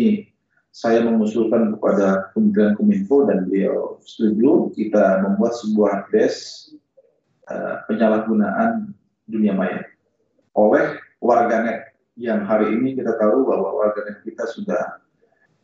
saya 0.70 1.02
mengusulkan 1.02 1.74
kepada 1.76 2.30
Kementerian 2.32 2.78
Kominfo 2.78 3.26
dan 3.26 3.46
beliau 3.46 3.98
setuju 4.06 4.70
kita 4.74 5.26
membuat 5.26 5.58
sebuah 5.58 6.08
desk 6.14 6.72
uh, 7.50 7.82
penyalahgunaan 7.90 8.94
dunia 9.26 9.54
maya 9.54 9.82
oleh 10.54 10.98
warganet 11.18 11.89
yang 12.20 12.44
hari 12.44 12.76
ini 12.76 12.92
kita 12.92 13.16
tahu 13.16 13.48
bahwa 13.48 13.72
warga 13.80 14.04
kita 14.20 14.44
sudah 14.52 15.00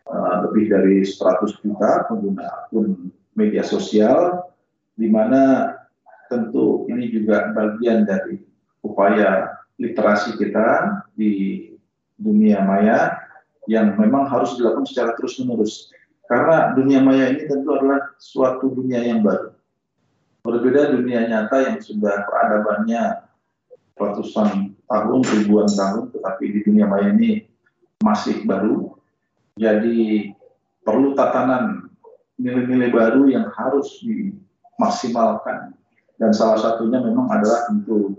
uh, 0.08 0.48
lebih 0.48 0.72
dari 0.72 1.04
100 1.04 1.60
juta 1.60 2.08
pengguna 2.08 2.48
akun 2.64 3.12
media 3.36 3.60
sosial, 3.60 4.48
di 4.96 5.12
mana 5.12 5.76
tentu 6.32 6.88
ini 6.88 7.12
juga 7.12 7.52
bagian 7.52 8.08
dari 8.08 8.40
upaya 8.80 9.52
literasi 9.76 10.40
kita 10.40 11.04
di 11.12 11.68
dunia 12.16 12.64
maya 12.64 13.20
yang 13.68 13.92
memang 14.00 14.24
harus 14.24 14.56
dilakukan 14.56 14.88
secara 14.88 15.12
terus-menerus. 15.20 15.92
Karena 16.26 16.72
dunia 16.72 17.04
maya 17.04 17.36
ini 17.36 17.44
tentu 17.44 17.76
adalah 17.76 18.16
suatu 18.16 18.72
dunia 18.72 19.04
yang 19.04 19.20
baru. 19.20 19.52
Berbeda 20.40 20.96
dunia 20.96 21.28
nyata 21.28 21.68
yang 21.68 21.78
sudah 21.84 22.24
peradabannya 22.24 23.28
ratusan 23.98 24.75
tahun, 24.86 25.20
ribuan 25.22 25.68
tahun, 25.70 26.14
tetapi 26.14 26.44
di 26.50 26.60
dunia 26.66 26.86
maya 26.86 27.10
ini 27.14 27.46
masih 28.02 28.46
baru. 28.46 28.94
Jadi 29.56 30.30
perlu 30.84 31.16
tatanan 31.16 31.90
nilai-nilai 32.36 32.92
baru 32.92 33.26
yang 33.26 33.48
harus 33.52 34.00
dimaksimalkan. 34.04 35.74
Dan 36.16 36.32
salah 36.32 36.56
satunya 36.56 37.00
memang 37.00 37.28
adalah 37.28 37.68
tentu 37.68 38.16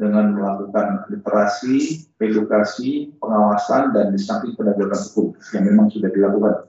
dengan 0.00 0.32
melakukan 0.32 1.08
literasi, 1.12 2.08
edukasi, 2.20 3.12
pengawasan, 3.20 3.92
dan 3.92 4.12
di 4.12 4.20
samping 4.20 4.56
penegakan 4.56 4.96
hukum 5.12 5.26
yang 5.52 5.64
memang 5.68 5.92
sudah 5.92 6.08
dilakukan. 6.08 6.68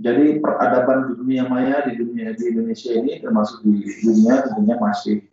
Jadi 0.00 0.40
peradaban 0.40 1.12
di 1.12 1.14
dunia 1.20 1.44
maya 1.44 1.84
di 1.84 2.00
dunia 2.00 2.32
di 2.32 2.48
Indonesia 2.48 2.88
ini 2.96 3.20
termasuk 3.20 3.60
di 3.68 3.84
dunia 4.00 4.48
tentunya 4.48 4.80
masih 4.80 5.28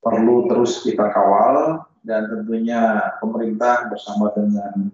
perlu 0.00 0.48
terus 0.48 0.80
kita 0.80 1.12
kawal 1.12 1.84
dan 2.04 2.28
tentunya 2.30 3.12
pemerintah 3.18 3.88
bersama 3.90 4.30
dengan 4.34 4.90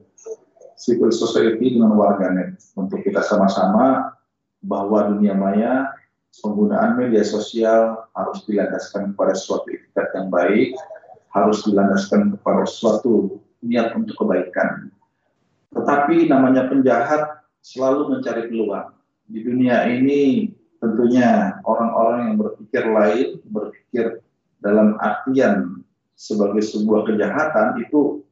civil 0.75 1.11
society 1.15 1.79
dengan 1.79 1.95
warganet 1.95 2.59
untuk 2.75 3.01
kita 3.05 3.23
sama-sama 3.23 4.17
bahwa 4.65 5.13
dunia 5.15 5.37
maya 5.37 5.93
penggunaan 6.43 6.99
media 6.99 7.23
sosial 7.23 8.11
harus 8.17 8.43
dilandaskan 8.49 9.15
kepada 9.15 9.35
suatu 9.39 9.71
etikat 9.71 10.11
yang 10.19 10.29
baik, 10.33 10.75
harus 11.31 11.63
dilandaskan 11.63 12.35
kepada 12.39 12.65
suatu 12.67 13.39
niat 13.63 13.95
untuk 13.95 14.19
kebaikan. 14.19 14.91
Tetapi 15.75 16.27
namanya 16.27 16.67
penjahat 16.67 17.45
selalu 17.63 18.19
mencari 18.19 18.51
peluang 18.51 18.95
di 19.29 19.41
dunia 19.41 19.89
ini 19.89 20.53
tentunya 20.81 21.57
orang-orang 21.65 22.21
yang 22.29 22.37
berpikir 22.37 22.85
lain, 22.85 23.29
berpikir 23.49 24.21
dalam 24.61 25.01
artian 25.01 25.84
sebagai 26.15 26.63
sebuah 26.63 27.11
kejahatan 27.11 27.83
itu 27.83 28.23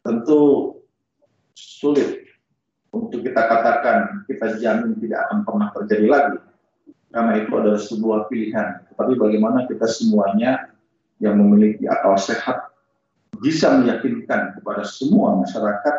tentu 0.00 0.76
sulit 1.56 2.26
untuk 2.92 3.20
kita 3.20 3.42
katakan 3.44 4.24
kita 4.24 4.56
jamin 4.60 4.96
tidak 5.00 5.28
akan 5.28 5.38
pernah 5.44 5.68
terjadi 5.76 6.06
lagi 6.08 6.38
karena 7.12 7.32
itu 7.40 7.52
adalah 7.56 7.80
sebuah 7.80 8.18
pilihan. 8.28 8.68
Tetapi 8.92 9.12
bagaimana 9.16 9.64
kita 9.64 9.88
semuanya 9.88 10.68
yang 11.20 11.40
memiliki 11.40 11.88
akal 11.88 12.16
sehat 12.20 12.72
bisa 13.40 13.72
meyakinkan 13.80 14.56
kepada 14.56 14.84
semua 14.84 15.36
masyarakat 15.40 15.96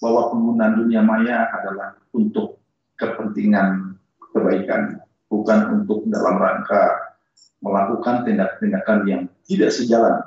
bahwa 0.00 0.32
penggunaan 0.32 0.74
dunia 0.80 1.00
maya 1.00 1.48
adalah 1.56 1.96
untuk 2.12 2.60
kepentingan 3.00 3.96
kebaikan, 4.32 5.00
bukan 5.28 5.80
untuk 5.82 6.04
dalam 6.08 6.36
rangka 6.36 7.16
melakukan 7.64 8.28
tindak-tindakan 8.28 8.98
yang 9.08 9.22
tidak 9.48 9.72
sejalan 9.72 10.20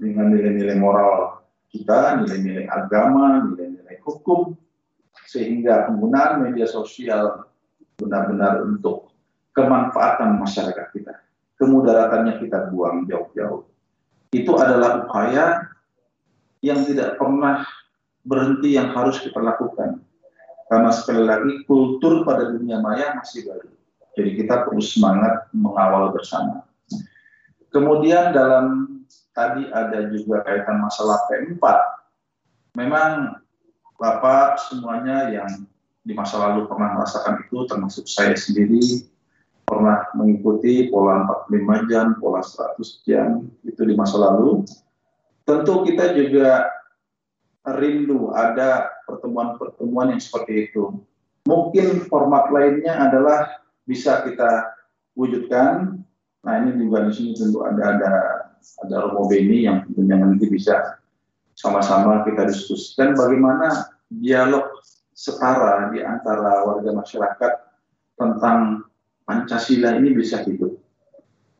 dengan 0.00 0.32
nilai-nilai 0.32 0.80
moral 0.80 1.44
kita, 1.70 2.24
nilai-nilai 2.24 2.66
agama, 2.66 3.44
nilai-nilai 3.52 4.00
hukum, 4.02 4.56
sehingga 5.28 5.86
penggunaan 5.86 6.42
media 6.42 6.66
sosial 6.66 7.46
benar-benar 8.00 8.64
untuk 8.64 9.12
kemanfaatan 9.54 10.40
masyarakat 10.40 10.86
kita. 10.96 11.14
Kemudaratannya 11.60 12.40
kita 12.40 12.72
buang 12.72 13.04
jauh-jauh. 13.04 13.68
Itu 14.32 14.56
adalah 14.56 15.04
upaya 15.04 15.68
yang 16.64 16.82
tidak 16.88 17.20
pernah 17.20 17.62
berhenti 18.24 18.74
yang 18.80 18.96
harus 18.96 19.20
kita 19.20 19.36
lakukan 19.40 20.00
karena 20.70 20.90
sekali 20.94 21.26
lagi 21.26 21.52
kultur 21.66 22.22
pada 22.22 22.46
dunia 22.54 22.78
maya 22.78 23.18
masih 23.18 23.42
baru. 23.42 23.68
Jadi 24.14 24.30
kita 24.38 24.68
perlu 24.68 24.78
semangat 24.78 25.50
mengawal 25.50 26.14
bersama. 26.14 26.62
Kemudian 27.74 28.30
dalam 28.30 28.99
tadi 29.40 29.62
ada 29.72 30.12
juga 30.12 30.44
kaitan 30.44 30.84
masalah 30.84 31.24
P4. 31.32 31.64
Memang 32.76 33.40
Bapak 33.96 34.60
semuanya 34.68 35.32
yang 35.32 35.68
di 36.04 36.16
masa 36.16 36.40
lalu 36.40 36.64
pernah 36.64 36.96
merasakan 36.96 37.44
itu 37.44 37.68
termasuk 37.68 38.08
saya 38.08 38.32
sendiri 38.32 39.04
pernah 39.68 40.08
mengikuti 40.16 40.88
pola 40.88 41.28
45 41.52 41.92
jam, 41.92 42.16
pola 42.16 42.40
100 42.40 42.80
jam 43.04 43.44
itu 43.60 43.80
di 43.84 43.92
masa 43.92 44.16
lalu. 44.16 44.64
Tentu 45.44 45.84
kita 45.84 46.16
juga 46.16 46.72
rindu 47.76 48.32
ada 48.32 48.88
pertemuan-pertemuan 49.04 50.16
yang 50.16 50.22
seperti 50.22 50.72
itu. 50.72 50.96
Mungkin 51.44 52.08
format 52.08 52.48
lainnya 52.48 52.96
adalah 52.96 53.60
bisa 53.84 54.24
kita 54.24 54.72
wujudkan. 55.12 56.00
Nah 56.40 56.54
ini 56.64 56.80
juga 56.80 57.04
di 57.04 57.12
sini 57.12 57.36
tentu 57.36 57.60
ada 57.60 57.84
ada 57.84 58.12
ada 58.84 59.08
Romo 59.08 59.28
Beni 59.28 59.64
yang 59.68 59.84
tentunya 59.88 60.16
nanti 60.20 60.46
bisa 60.48 61.00
sama-sama 61.56 62.24
kita 62.24 62.48
diskusikan 62.48 63.12
bagaimana 63.12 63.92
dialog 64.08 64.80
setara 65.12 65.92
di 65.92 66.00
antara 66.00 66.64
warga 66.64 66.90
masyarakat 66.96 67.52
tentang 68.16 68.88
Pancasila 69.28 69.94
ini 69.94 70.10
bisa 70.10 70.42
hidup 70.42 70.74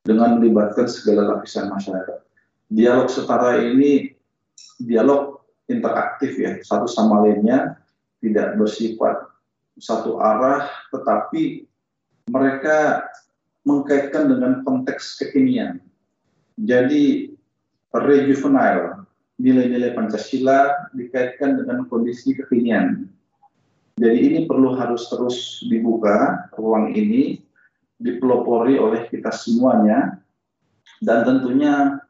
dengan 0.02 0.40
melibatkan 0.40 0.90
segala 0.90 1.38
lapisan 1.38 1.70
masyarakat. 1.70 2.18
Dialog 2.66 3.06
setara 3.06 3.62
ini 3.62 4.10
dialog 4.82 5.44
interaktif 5.70 6.34
ya 6.40 6.58
satu 6.64 6.90
sama 6.90 7.22
lainnya 7.22 7.78
tidak 8.18 8.58
bersifat 8.58 9.30
satu 9.78 10.18
arah 10.18 10.66
tetapi 10.90 11.68
mereka 12.26 13.06
mengkaitkan 13.62 14.28
dengan 14.28 14.52
konteks 14.66 15.20
kekinian 15.20 15.78
jadi 16.60 17.32
rejuvenile 17.96 19.08
nilai-nilai 19.40 19.96
Pancasila 19.96 20.92
dikaitkan 20.92 21.56
dengan 21.56 21.88
kondisi 21.88 22.36
kekinian. 22.36 23.08
Jadi 23.96 24.18
ini 24.20 24.38
perlu 24.44 24.76
harus 24.76 25.08
terus 25.08 25.64
dibuka 25.68 26.48
ruang 26.56 26.92
ini 26.92 27.40
dipelopori 28.00 28.80
oleh 28.80 29.08
kita 29.12 29.28
semuanya 29.32 30.20
dan 31.04 31.24
tentunya 31.24 32.00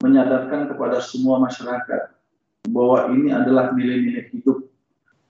menyadarkan 0.00 0.68
kepada 0.72 1.00
semua 1.00 1.40
masyarakat 1.40 2.12
bahwa 2.68 3.12
ini 3.12 3.32
adalah 3.32 3.72
nilai-nilai 3.72 4.28
hidup 4.32 4.68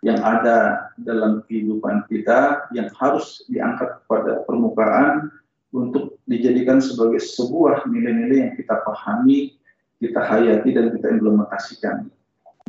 yang 0.02 0.18
ada 0.22 0.90
dalam 0.98 1.46
kehidupan 1.46 2.06
kita 2.10 2.66
yang 2.74 2.90
harus 2.98 3.46
diangkat 3.46 4.02
pada 4.10 4.42
permukaan 4.48 5.30
untuk 5.70 6.18
dijadikan 6.26 6.82
sebagai 6.82 7.22
sebuah 7.22 7.86
nilai-nilai 7.86 8.38
yang 8.50 8.52
kita 8.58 8.82
pahami, 8.82 9.58
kita 10.02 10.18
hayati 10.18 10.70
dan 10.74 10.90
kita 10.94 11.08
implementasikan. 11.18 12.10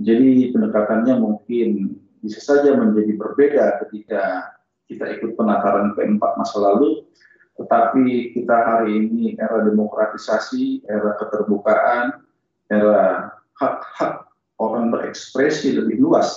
Jadi 0.01 0.49
pendekatannya 0.53 1.17
mungkin 1.17 1.97
bisa 2.21 2.41
saja 2.41 2.77
menjadi 2.77 3.17
berbeda 3.17 3.65
ketika 3.85 4.53
kita 4.85 5.05
ikut 5.17 5.33
penataran 5.37 5.97
keempat 5.97 6.37
masa 6.37 6.57
lalu, 6.61 7.05
tetapi 7.57 8.33
kita 8.37 8.55
hari 8.55 9.05
ini 9.05 9.37
era 9.37 9.65
demokratisasi, 9.65 10.85
era 10.85 11.17
keterbukaan, 11.17 12.21
era 12.69 13.29
hak-hak 13.57 14.29
orang 14.61 14.93
berekspresi 14.93 15.77
lebih 15.77 16.01
luas 16.01 16.29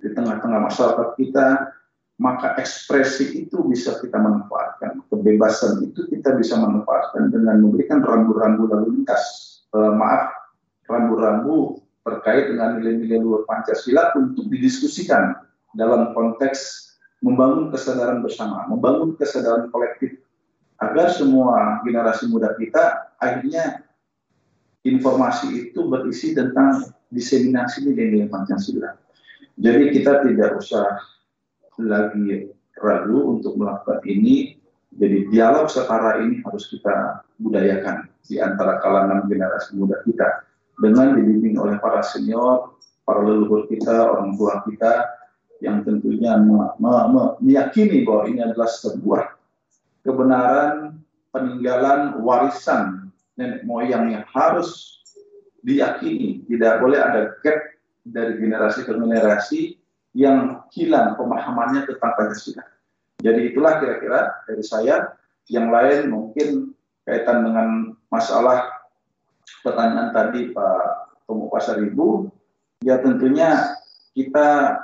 di 0.00 0.10
tengah-tengah 0.12 0.60
masyarakat 0.68 1.08
kita, 1.20 1.48
maka 2.22 2.54
ekspresi 2.54 3.34
itu 3.42 3.66
bisa 3.66 3.98
kita 3.98 4.14
manfaatkan. 4.14 5.02
Kebebasan 5.10 5.82
itu 5.90 6.06
kita 6.06 6.38
bisa 6.38 6.54
manfaatkan 6.54 7.34
dengan 7.34 7.58
memberikan 7.58 7.98
rambu-rambu 7.98 8.70
lalu 8.70 9.02
lintas. 9.02 9.22
Eh, 9.74 9.92
maaf, 9.98 10.30
rambu-rambu 10.86 11.82
terkait 12.06 12.54
dengan 12.54 12.78
nilai-nilai 12.78 13.18
luar 13.18 13.42
Pancasila 13.50 14.14
untuk 14.14 14.46
didiskusikan 14.46 15.34
dalam 15.74 16.14
konteks 16.14 16.92
membangun 17.22 17.74
kesadaran 17.74 18.22
bersama, 18.22 18.70
membangun 18.70 19.18
kesadaran 19.18 19.70
kolektif 19.74 20.22
agar 20.78 21.10
semua 21.10 21.82
generasi 21.86 22.26
muda 22.30 22.54
kita 22.58 23.14
akhirnya 23.22 23.86
informasi 24.82 25.70
itu 25.70 25.86
berisi 25.86 26.34
tentang 26.34 26.90
diseminasi 27.10 27.86
nilai-nilai 27.86 28.30
Pancasila. 28.30 28.94
Jadi 29.58 29.94
kita 29.94 30.26
tidak 30.26 30.58
usah 30.58 30.98
lagi 31.80 32.52
ragu 32.76 33.38
untuk 33.38 33.56
melakukan 33.56 34.02
ini. 34.04 34.58
Jadi 34.92 35.32
dialog 35.32 35.72
setara 35.72 36.20
ini 36.20 36.44
harus 36.44 36.68
kita 36.68 37.24
budayakan 37.40 38.12
di 38.28 38.36
antara 38.36 38.76
kalangan 38.84 39.24
generasi 39.24 39.80
muda 39.80 40.04
kita. 40.04 40.44
Dengan 40.76 41.16
dibimbing 41.16 41.56
oleh 41.56 41.80
para 41.80 42.04
senior, 42.04 42.76
para 43.08 43.24
leluhur 43.24 43.64
kita, 43.72 44.12
orang 44.12 44.36
tua 44.36 44.60
kita 44.68 45.08
yang 45.64 45.80
tentunya 45.86 46.36
meyakini 47.40 48.04
bahwa 48.04 48.22
ini 48.28 48.40
adalah 48.44 48.68
sebuah 48.68 49.22
kebenaran 50.02 51.00
peninggalan 51.32 52.20
warisan 52.20 53.14
nenek 53.38 53.64
moyang 53.64 54.12
yang 54.12 54.24
harus 54.28 55.00
diyakini. 55.64 56.44
Tidak 56.44 56.82
boleh 56.82 56.98
ada 57.00 57.38
gap 57.40 57.58
dari 58.02 58.36
generasi 58.42 58.82
ke 58.84 58.92
generasi 58.92 59.78
yang 60.12 60.64
hilang 60.72 61.16
pemahamannya 61.16 61.88
tentang 61.88 62.12
Pancasila. 62.16 62.64
Jadi 63.20 63.52
itulah 63.52 63.80
kira-kira 63.80 64.44
dari 64.44 64.64
saya. 64.64 65.16
Yang 65.50 65.68
lain 65.68 66.00
mungkin 66.12 66.48
kaitan 67.02 67.42
dengan 67.42 67.68
masalah 68.12 68.70
pertanyaan 69.66 70.14
tadi 70.14 70.54
Pak 70.54 71.26
Tomo 71.26 71.50
Pasar 71.50 71.82
Ibu, 71.82 72.30
ya 72.86 73.02
tentunya 73.02 73.78
kita 74.14 74.78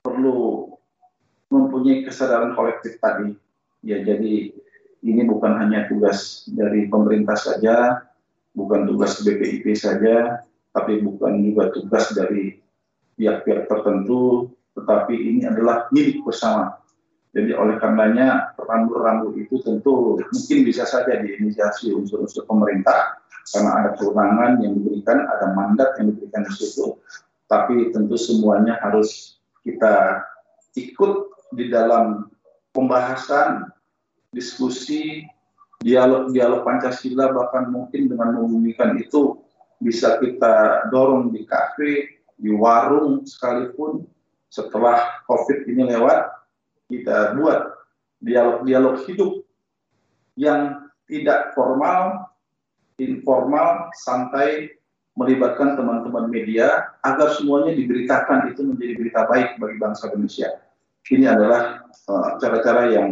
perlu 0.00 0.72
mempunyai 1.52 2.04
kesadaran 2.08 2.56
kolektif 2.56 2.96
tadi. 3.00 3.36
Ya, 3.84 4.00
jadi 4.00 4.52
ini 5.04 5.22
bukan 5.28 5.60
hanya 5.60 5.84
tugas 5.92 6.48
dari 6.48 6.88
pemerintah 6.88 7.36
saja, 7.36 8.00
bukan 8.56 8.88
tugas 8.88 9.20
BPIP 9.20 9.76
saja, 9.76 10.40
tapi 10.72 11.04
bukan 11.04 11.44
juga 11.44 11.68
tugas 11.72 12.16
dari 12.16 12.63
pihak-pihak 13.14 13.70
tertentu, 13.70 14.50
tetapi 14.74 15.14
ini 15.14 15.46
adalah 15.46 15.86
milik 15.94 16.22
bersama. 16.26 16.78
Jadi 17.34 17.50
oleh 17.50 17.82
karenanya 17.82 18.54
rambu-rambu 18.54 19.34
itu 19.34 19.58
tentu 19.58 20.22
mungkin 20.22 20.58
bisa 20.62 20.86
saja 20.86 21.18
diinisiasi 21.18 21.90
unsur-unsur 21.90 22.46
pemerintah 22.46 23.18
karena 23.50 23.70
ada 23.82 23.90
kewenangan 23.98 24.62
yang 24.62 24.78
diberikan, 24.78 25.26
ada 25.26 25.50
mandat 25.50 25.98
yang 25.98 26.14
diberikan 26.14 26.46
di 26.46 26.52
situ. 26.54 26.94
Tapi 27.50 27.90
tentu 27.90 28.14
semuanya 28.14 28.78
harus 28.80 29.42
kita 29.66 30.22
ikut 30.78 31.34
di 31.58 31.68
dalam 31.74 32.30
pembahasan, 32.70 33.66
diskusi, 34.30 35.26
dialog-dialog 35.82 36.62
Pancasila 36.62 37.34
bahkan 37.34 37.68
mungkin 37.68 38.08
dengan 38.08 38.38
membumikan 38.38 38.94
itu 38.96 39.42
bisa 39.82 40.22
kita 40.22 40.86
dorong 40.88 41.34
di 41.34 41.42
kafe, 41.44 42.13
di 42.38 42.50
warung 42.54 43.22
sekalipun 43.26 44.06
setelah 44.50 45.22
COVID 45.26 45.66
ini 45.66 45.90
lewat 45.90 46.30
kita 46.90 47.34
buat 47.38 47.74
dialog-dialog 48.22 49.02
hidup 49.06 49.42
yang 50.38 50.90
tidak 51.06 51.52
formal, 51.52 52.30
informal, 52.98 53.90
santai, 53.98 54.74
melibatkan 55.14 55.78
teman-teman 55.78 56.26
media 56.26 56.90
agar 57.06 57.30
semuanya 57.38 57.74
diberitakan 57.74 58.50
itu 58.50 58.66
menjadi 58.66 58.92
berita 58.98 59.20
baik 59.30 59.48
bagi 59.62 59.76
bangsa 59.78 60.10
Indonesia. 60.10 60.58
Ini 61.04 61.26
adalah 61.30 61.84
eh, 61.90 62.30
cara-cara 62.40 62.82
uh, 62.88 62.90
yang 62.90 63.08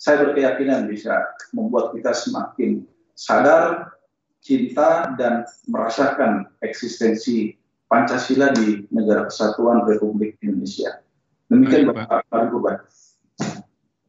saya 0.00 0.26
berkeyakinan 0.26 0.88
bisa 0.88 1.32
membuat 1.52 1.92
kita 1.94 2.12
semakin 2.12 2.84
sadar, 3.14 3.94
cinta, 4.40 5.12
dan 5.20 5.44
merasakan 5.68 6.48
eksistensi 6.64 7.59
Pancasila 7.90 8.54
di 8.54 8.86
negara 8.94 9.26
kesatuan 9.26 9.82
Republik 9.82 10.38
Indonesia. 10.46 11.02
Demikian 11.50 11.90
Baik, 11.90 12.06
Pak. 12.06 12.22
Pak 12.30 12.78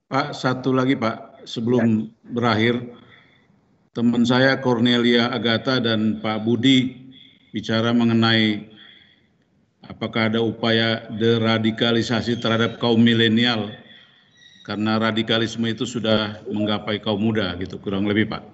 Pak, 0.05 0.27
satu 0.37 0.69
lagi 0.69 0.93
Pak, 0.93 1.49
sebelum 1.49 2.05
ya. 2.05 2.29
berakhir, 2.29 2.75
teman 3.97 4.21
saya 4.21 4.61
Cornelia 4.61 5.33
Agata 5.33 5.81
dan 5.81 6.21
Pak 6.21 6.45
Budi 6.45 7.09
bicara 7.49 7.89
mengenai 7.89 8.69
apakah 9.89 10.29
ada 10.29 10.45
upaya 10.45 11.09
deradikalisasi 11.17 12.37
terhadap 12.37 12.77
kaum 12.77 13.01
milenial 13.01 13.73
karena 14.61 15.01
radikalisme 15.01 15.65
itu 15.65 15.89
sudah 15.89 16.37
menggapai 16.45 17.01
kaum 17.01 17.17
muda 17.17 17.57
gitu 17.57 17.81
kurang 17.81 18.05
lebih 18.05 18.29
Pak. 18.29 18.45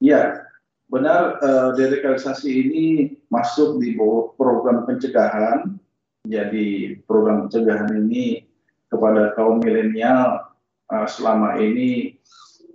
Iya, 0.00 0.47
benar 0.88 1.36
uh, 1.44 1.70
deradikalisasi 1.76 2.48
ini 2.48 2.86
masuk 3.28 3.80
di 3.80 3.92
program 4.40 4.88
pencegahan 4.88 5.76
jadi 6.24 6.98
program 7.04 7.48
pencegahan 7.48 7.92
ini 8.08 8.48
kepada 8.88 9.36
kaum 9.36 9.60
milenial 9.60 10.48
uh, 10.88 11.06
selama 11.08 11.60
ini 11.60 12.16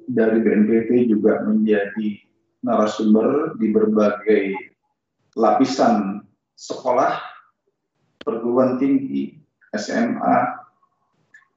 dari 0.09 0.41
BNPB 0.41 1.09
juga 1.09 1.41
menjadi 1.45 2.21
narasumber 2.63 3.59
di 3.59 3.71
berbagai 3.71 4.43
lapisan 5.35 6.23
sekolah, 6.55 7.19
perguruan 8.23 8.79
tinggi, 8.79 9.35
SMA, 9.75 10.37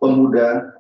pemuda. 0.01 0.75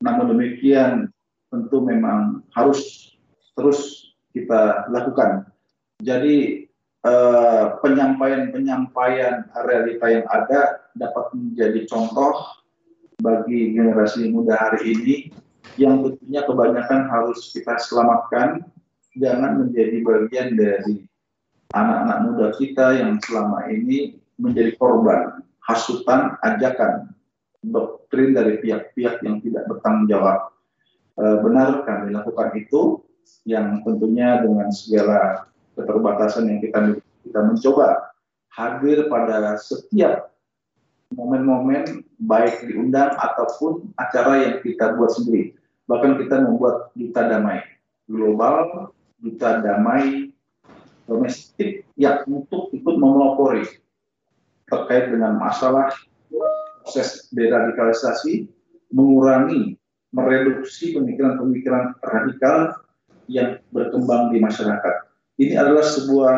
Namun 0.00 0.34
demikian 0.34 1.12
tentu 1.52 1.84
memang 1.84 2.42
harus 2.56 3.12
terus 3.54 4.11
kita 4.32 4.88
lakukan. 4.90 5.46
Jadi 6.02 6.66
Eh, 7.02 7.64
penyampaian-penyampaian 7.82 9.50
realita 9.66 10.06
yang 10.06 10.22
ada 10.30 10.86
dapat 10.94 11.34
menjadi 11.34 11.82
contoh 11.90 12.62
bagi 13.18 13.74
generasi 13.74 14.30
muda 14.30 14.54
hari 14.54 14.94
ini 14.94 15.14
yang 15.82 15.98
tentunya 16.06 16.46
kebanyakan 16.46 17.10
harus 17.10 17.50
kita 17.50 17.74
selamatkan 17.82 18.62
jangan 19.18 19.66
menjadi 19.66 19.98
bagian 19.98 20.54
dari 20.54 21.02
anak-anak 21.74 22.18
muda 22.22 22.46
kita 22.54 22.94
yang 22.94 23.18
selama 23.18 23.66
ini 23.66 24.22
menjadi 24.38 24.78
korban 24.78 25.42
hasutan 25.66 26.38
ajakan 26.46 27.18
doktrin 27.66 28.30
dari 28.30 28.62
pihak-pihak 28.62 29.26
yang 29.26 29.42
tidak 29.42 29.66
bertanggung 29.66 30.06
jawab. 30.06 30.54
E, 31.18 31.24
benar 31.42 31.82
kami 31.82 32.14
lakukan 32.14 32.54
itu 32.54 33.02
yang 33.44 33.82
tentunya 33.82 34.42
dengan 34.42 34.70
segala 34.70 35.50
keterbatasan 35.74 36.48
yang 36.48 36.60
kita 36.62 36.78
kita 37.22 37.40
mencoba 37.42 38.12
hadir 38.52 39.08
pada 39.08 39.56
setiap 39.56 40.32
momen-momen 41.12 42.04
baik 42.20 42.64
diundang 42.68 43.12
ataupun 43.16 43.92
acara 44.00 44.48
yang 44.48 44.56
kita 44.64 44.96
buat 44.96 45.12
sendiri. 45.12 45.56
Bahkan 45.88 46.20
kita 46.24 46.40
membuat 46.44 46.94
duta 46.96 47.22
damai 47.28 47.60
global, 48.08 48.88
duta 49.20 49.60
damai 49.60 50.32
domestik 51.04 51.84
yang 51.98 52.24
untuk 52.28 52.72
ikut 52.72 52.96
memelopori 52.96 53.66
terkait 54.70 55.12
dengan 55.12 55.36
masalah 55.36 55.92
proses 56.80 57.28
deradikalisasi, 57.36 58.48
mengurangi, 58.88 59.76
mereduksi 60.12 60.96
pemikiran-pemikiran 60.96 61.96
radikal 62.00 62.76
yang 63.30 63.58
berkembang 63.70 64.34
di 64.34 64.42
masyarakat 64.42 65.12
ini 65.40 65.54
adalah 65.56 65.82
sebuah 65.82 66.36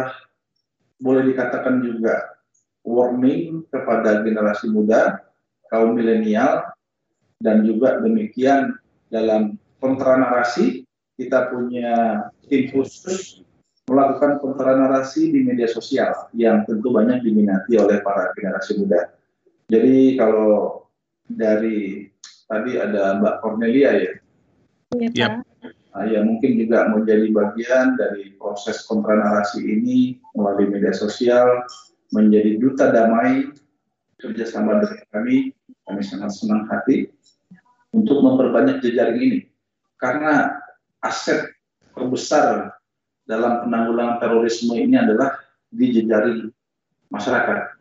boleh 1.02 1.28
dikatakan 1.34 1.82
juga 1.82 2.38
warning 2.86 3.64
kepada 3.72 4.22
generasi 4.22 4.70
muda, 4.70 5.20
kaum 5.72 5.96
milenial, 5.98 6.64
dan 7.42 7.66
juga 7.66 7.98
demikian 8.00 8.76
dalam 9.10 9.60
kontra 9.82 10.16
narasi 10.16 10.86
kita 11.18 11.50
punya 11.50 12.24
tim 12.48 12.70
khusus 12.72 13.44
melakukan 13.84 14.40
kontra 14.40 14.72
narasi 14.78 15.28
di 15.28 15.44
media 15.44 15.68
sosial 15.68 16.32
yang 16.32 16.64
tentu 16.64 16.88
banyak 16.88 17.20
diminati 17.20 17.76
oleh 17.76 18.00
para 18.00 18.32
generasi 18.32 18.80
muda. 18.80 19.12
Jadi 19.68 20.16
kalau 20.16 20.86
dari 21.28 22.08
tadi 22.48 22.80
ada 22.80 23.20
Mbak 23.20 23.34
Cornelia 23.44 23.90
ya. 23.92 24.12
Iya, 24.96 25.08
Pak 25.12 25.43
uh, 25.94 26.04
ya 26.04 26.20
mungkin 26.26 26.58
juga 26.58 26.90
menjadi 26.90 27.30
bagian 27.30 27.94
dari 27.94 28.34
proses 28.36 28.82
kontranarasi 28.84 29.62
ini 29.62 30.18
melalui 30.34 30.70
media 30.70 30.92
sosial 30.92 31.64
menjadi 32.10 32.58
duta 32.58 32.90
damai 32.90 33.50
kerjasama 34.18 34.82
dengan 34.82 35.06
kami 35.10 35.36
kami 35.84 36.00
sangat 36.02 36.32
senang 36.34 36.66
hati 36.70 37.10
untuk 37.94 38.20
memperbanyak 38.20 38.82
jejaring 38.82 39.18
ini. 39.20 39.40
Karena 40.00 40.58
aset 41.00 41.54
terbesar 41.94 42.74
dalam 43.24 43.64
penanggulangan 43.64 44.20
terorisme 44.20 44.74
ini 44.74 44.98
adalah 44.98 45.38
di 45.70 45.94
jejaring 45.94 46.50
masyarakat. 47.08 47.78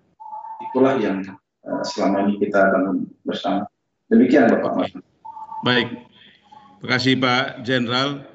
Itulah 0.71 0.95
yang 1.01 1.25
uh, 1.65 1.83
selama 1.83 2.29
ini 2.29 2.39
kita 2.39 2.59
bangun 2.71 3.09
bersama. 3.25 3.67
Demikian 4.07 4.51
Bapak 4.51 4.71
Mas. 4.77 4.91
Baik, 5.63 5.89
Terima 6.83 6.99
kasih 6.99 7.15
Pak 7.15 7.63
Jenderal. 7.63 8.27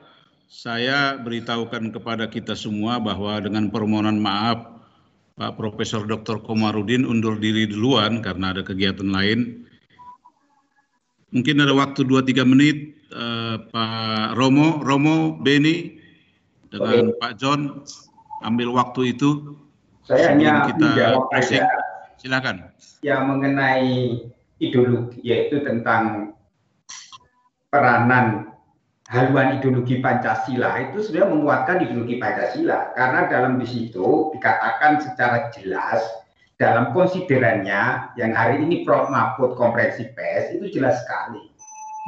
Saya 0.49 1.21
beritahukan 1.21 1.93
kepada 1.93 2.33
kita 2.33 2.57
semua 2.57 2.97
bahwa 2.97 3.37
dengan 3.45 3.69
permohonan 3.69 4.17
maaf 4.17 4.73
Pak 5.37 5.61
Profesor 5.61 6.09
Dr. 6.09 6.41
Komarudin 6.41 7.05
undur 7.05 7.37
diri 7.37 7.69
duluan 7.69 8.25
karena 8.25 8.57
ada 8.57 8.65
kegiatan 8.65 9.05
lain. 9.05 9.69
Mungkin 11.29 11.61
ada 11.61 11.77
waktu 11.77 12.09
2-3 12.09 12.49
menit 12.49 12.97
eh, 13.13 13.61
Pak 13.69 14.33
Romo, 14.41 14.81
Romo, 14.81 15.37
Beni, 15.37 16.01
dengan 16.73 17.13
Oke. 17.13 17.21
Pak 17.21 17.33
John 17.37 17.85
ambil 18.49 18.73
waktu 18.73 19.13
itu. 19.13 19.61
Saya 20.09 20.33
hanya 20.33 20.65
kita 20.73 21.21
saja. 21.37 21.69
Silakan. 22.17 22.73
Yang 23.05 23.23
mengenai 23.29 23.93
ideologi 24.57 25.21
yaitu 25.21 25.61
tentang 25.61 26.33
peranan 27.69 28.53
haluan 29.09 29.57
ideologi 29.57 30.05
Pancasila 30.05 30.77
itu 30.89 31.01
sebenarnya 31.01 31.33
menguatkan 31.33 31.77
ideologi 31.85 32.21
Pancasila. 32.21 32.93
Karena 32.93 33.21
dalam 33.29 33.57
di 33.57 33.67
situ 33.69 34.33
dikatakan 34.37 35.01
secara 35.01 35.49
jelas 35.57 36.05
dalam 36.59 36.91
konsiderannya 36.93 38.13
yang 38.19 38.33
hari 38.35 38.61
ini 38.61 38.83
Prof 38.83 39.09
Mahfud 39.09 39.55
konferensi 39.55 40.09
pers 40.13 40.53
itu 40.53 40.69
jelas 40.73 41.01
sekali. 41.05 41.49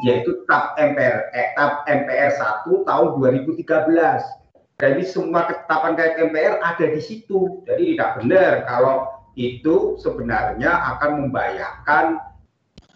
Yaitu 0.01 0.49
TAP 0.49 0.81
MPR 0.81 1.29
eh, 1.37 1.53
TAP 1.57 1.85
MPR 1.85 2.33
1 2.33 2.89
tahun 2.89 3.09
2013 3.21 4.41
jadi 4.81 5.05
semua 5.05 5.45
ketetapan 5.45 5.93
kayak 5.93 6.33
MPR 6.33 6.55
ada 6.65 6.87
di 6.89 7.03
situ. 7.05 7.61
Jadi 7.69 7.95
tidak 7.95 8.25
benar 8.25 8.65
kalau 8.65 8.97
itu 9.37 10.01
sebenarnya 10.01 10.73
akan 10.97 11.29
membayangkan 11.29 12.17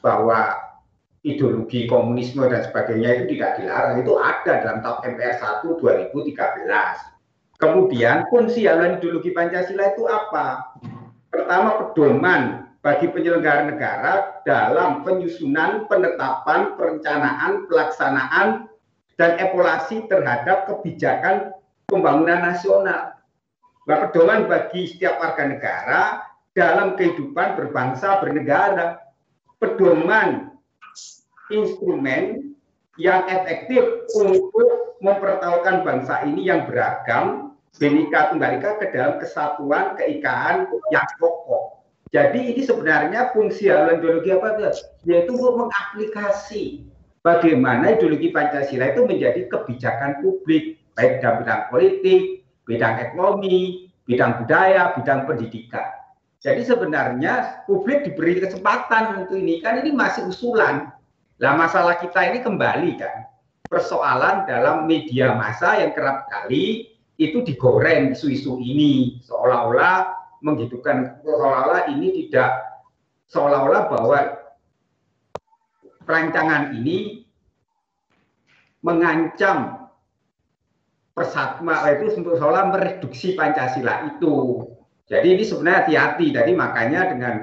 bahwa 0.01 0.64
ideologi 1.25 1.89
komunisme 1.89 2.45
dan 2.47 2.63
sebagainya 2.69 3.25
itu 3.25 3.35
tidak 3.35 3.57
dilarang. 3.59 4.05
Itu 4.05 4.21
ada 4.21 4.53
dalam 4.61 4.79
TAP 4.85 4.97
MPR 5.17 5.35
1 5.41 5.81
2013. 5.81 7.59
Kemudian 7.59 8.29
fungsi 8.29 8.69
haluan 8.69 9.01
ideologi 9.01 9.33
Pancasila 9.33 9.97
itu 9.97 10.05
apa? 10.05 10.77
Pertama 11.33 11.81
pedoman 11.81 12.69
bagi 12.85 13.09
penyelenggara 13.09 13.73
negara 13.73 14.45
dalam 14.45 15.01
penyusunan, 15.01 15.89
penetapan, 15.89 16.77
perencanaan, 16.77 17.65
pelaksanaan, 17.65 18.69
dan 19.17 19.41
evaluasi 19.41 20.05
terhadap 20.13 20.69
kebijakan 20.69 21.57
pembangunan 21.89 22.53
nasional. 22.53 23.17
Nah, 23.89 23.97
pedoman 24.09 24.45
bagi 24.45 24.93
setiap 24.93 25.17
warga 25.17 25.45
negara 25.49 26.03
dalam 26.53 27.01
kehidupan 27.01 27.57
berbangsa 27.57 28.21
bernegara. 28.21 29.01
Pedoman 29.57 30.54
instrumen 31.53 32.55
yang 32.97 33.27
efektif 33.27 34.07
untuk 34.15 34.97
mempertahankan 35.03 35.83
bangsa 35.83 36.25
ini 36.25 36.49
yang 36.49 36.65
beragam, 36.71 37.57
Benika 37.75 38.31
Tunggal 38.31 38.63
ke 38.63 38.87
dalam 38.95 39.19
kesatuan 39.19 39.99
keikaan 39.99 40.71
yang 40.95 41.07
kokoh. 41.19 41.83
Jadi 42.15 42.55
ini 42.55 42.63
sebenarnya 42.63 43.35
fungsi 43.35 43.67
haluan 43.67 43.99
ideologi 43.99 44.31
apa? 44.31 44.63
Yaitu 45.03 45.35
untuk 45.35 45.67
mengaplikasi 45.67 46.87
bagaimana 47.27 47.99
ideologi 47.99 48.31
Pancasila 48.31 48.95
itu 48.95 49.03
menjadi 49.03 49.51
kebijakan 49.51 50.23
publik, 50.23 50.79
baik 50.95 51.19
dalam 51.19 51.43
bidang 51.43 51.63
politik, 51.75 52.23
bidang 52.71 52.95
ekonomi, 53.03 53.91
bidang 54.07 54.47
budaya, 54.47 54.95
bidang 54.95 55.27
pendidikan. 55.27 55.91
Jadi 56.39 56.63
sebenarnya 56.63 57.67
publik 57.67 58.07
diberi 58.07 58.39
kesempatan 58.39 59.27
untuk 59.27 59.35
ini, 59.35 59.59
kan 59.59 59.83
ini 59.83 59.91
masih 59.91 60.31
usulan. 60.31 60.94
Nah 61.43 61.53
masalah 61.59 61.99
kita 61.99 62.31
ini 62.31 62.39
kembali 62.45 62.91
kan, 62.95 63.27
persoalan 63.67 64.47
dalam 64.47 64.87
media 64.87 65.35
massa 65.35 65.83
yang 65.83 65.91
kerap 65.91 66.31
kali 66.31 66.95
itu 67.19 67.43
digoreng 67.43 68.15
isu-isu 68.15 68.59
ini, 68.63 69.19
seolah-olah 69.23 70.15
menghidupkan 70.45 71.25
seolah-olah 71.27 71.91
ini 71.91 72.27
tidak 72.27 72.55
seolah-olah 73.31 73.83
bahwa 73.91 74.19
perancangan 76.05 76.77
ini 76.77 77.27
mengancam 78.85 79.89
persatuan 81.17 81.99
itu 81.99 82.21
untuk 82.21 82.37
seolah 82.37 82.69
mereduksi 82.69 83.35
Pancasila 83.35 84.13
itu. 84.13 84.67
Jadi 85.09 85.27
ini 85.39 85.43
sebenarnya 85.47 85.79
hati-hati. 85.87 86.27
Jadi 86.35 86.53
makanya 86.53 87.01
dengan 87.15 87.35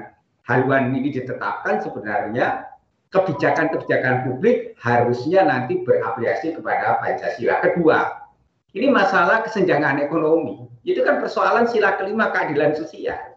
haluan 0.46 0.92
ini 0.94 1.10
ditetapkan 1.10 1.82
sebenarnya 1.82 2.71
kebijakan-kebijakan 3.12 4.24
publik 4.24 4.74
harusnya 4.80 5.44
nanti 5.44 5.84
beraplikasi 5.84 6.56
kepada 6.56 6.98
Pancasila. 6.98 7.60
Kedua, 7.60 7.98
ini 8.72 8.88
masalah 8.88 9.44
kesenjangan 9.44 10.00
ekonomi. 10.00 10.64
Itu 10.82 11.04
kan 11.04 11.20
persoalan 11.20 11.68
sila 11.68 12.00
kelima 12.00 12.32
keadilan 12.32 12.72
sosial. 12.72 13.36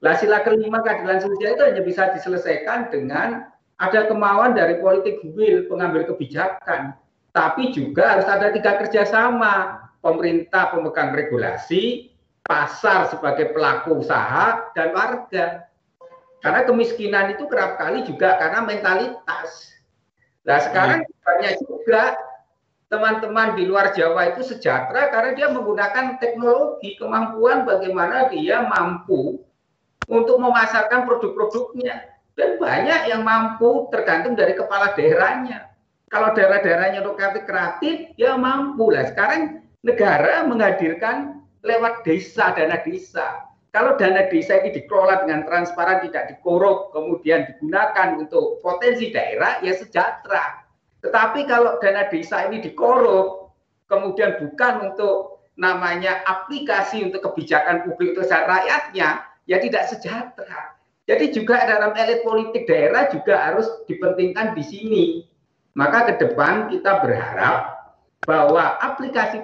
Lah 0.00 0.14
sila 0.16 0.40
kelima 0.46 0.80
keadilan 0.80 1.20
sosial 1.20 1.58
itu 1.58 1.62
hanya 1.66 1.82
bisa 1.84 2.14
diselesaikan 2.16 2.88
dengan 2.88 3.50
ada 3.76 4.08
kemauan 4.08 4.56
dari 4.56 4.80
politik 4.80 5.20
will 5.36 5.66
pengambil 5.68 6.06
kebijakan. 6.08 6.96
Tapi 7.34 7.74
juga 7.74 8.16
harus 8.16 8.26
ada 8.30 8.48
tiga 8.54 8.80
kerjasama. 8.80 9.86
Pemerintah 10.00 10.72
pemegang 10.72 11.12
regulasi, 11.12 12.08
pasar 12.40 13.12
sebagai 13.12 13.52
pelaku 13.52 14.00
usaha, 14.00 14.72
dan 14.72 14.96
warga. 14.96 15.68
Karena 16.40 16.64
kemiskinan 16.64 17.36
itu 17.36 17.44
kerap 17.46 17.76
kali 17.76 18.04
juga 18.08 18.40
karena 18.40 18.64
mentalitas. 18.64 19.76
Nah 20.48 20.58
sekarang 20.64 21.04
banyak 21.20 21.60
juga 21.60 22.16
teman-teman 22.88 23.54
di 23.60 23.68
luar 23.68 23.92
Jawa 23.92 24.32
itu 24.34 24.42
sejahtera 24.42 25.12
karena 25.12 25.36
dia 25.36 25.46
menggunakan 25.52 26.16
teknologi 26.16 26.96
kemampuan 26.96 27.68
bagaimana 27.68 28.32
dia 28.32 28.64
mampu 28.64 29.44
untuk 30.08 30.40
memasarkan 30.40 31.04
produk-produknya. 31.04 32.08
Dan 32.34 32.56
banyak 32.56 33.12
yang 33.12 33.20
mampu 33.20 33.92
tergantung 33.92 34.32
dari 34.32 34.56
kepala 34.56 34.96
daerahnya. 34.96 35.68
Kalau 36.08 36.32
daerah-daerahnya 36.32 37.04
untuk 37.04 37.20
kreatif 37.20 37.44
kreatif 37.44 37.96
ya 38.16 38.32
mampu 38.40 38.88
lah. 38.88 39.12
Sekarang 39.12 39.60
negara 39.84 40.48
menghadirkan 40.48 41.44
lewat 41.60 42.00
desa 42.08 42.56
dana 42.56 42.80
desa 42.80 43.49
kalau 43.70 43.94
dana 43.98 44.26
desa 44.26 44.58
ini 44.62 44.74
dikelola 44.74 45.26
dengan 45.26 45.46
transparan 45.46 46.02
tidak 46.06 46.34
dikorup 46.34 46.90
kemudian 46.90 47.46
digunakan 47.46 48.18
untuk 48.18 48.58
potensi 48.62 49.14
daerah 49.14 49.62
ya 49.62 49.74
sejahtera 49.78 50.60
tetapi 51.00 51.48
kalau 51.48 51.80
dana 51.80 52.06
desa 52.12 52.48
ini 52.48 52.60
dikorup, 52.60 53.56
kemudian 53.88 54.36
bukan 54.36 54.92
untuk 54.92 55.40
namanya 55.56 56.20
aplikasi 56.28 57.08
untuk 57.08 57.24
kebijakan 57.24 57.84
publik 57.88 58.16
untuk 58.16 58.28
rakyatnya, 58.28 59.24
ya 59.48 59.56
tidak 59.60 59.88
sejahtera. 59.88 60.76
Jadi 61.08 61.34
juga 61.34 61.66
dalam 61.66 61.96
elit 61.96 62.22
politik 62.22 62.68
daerah 62.68 63.08
juga 63.10 63.34
harus 63.50 63.66
dipentingkan 63.88 64.54
di 64.54 64.62
sini. 64.62 65.04
Maka 65.74 66.12
ke 66.12 66.14
depan 66.22 66.68
kita 66.70 67.02
berharap 67.02 67.80
bahwa 68.28 68.78
aplikasi 68.78 69.42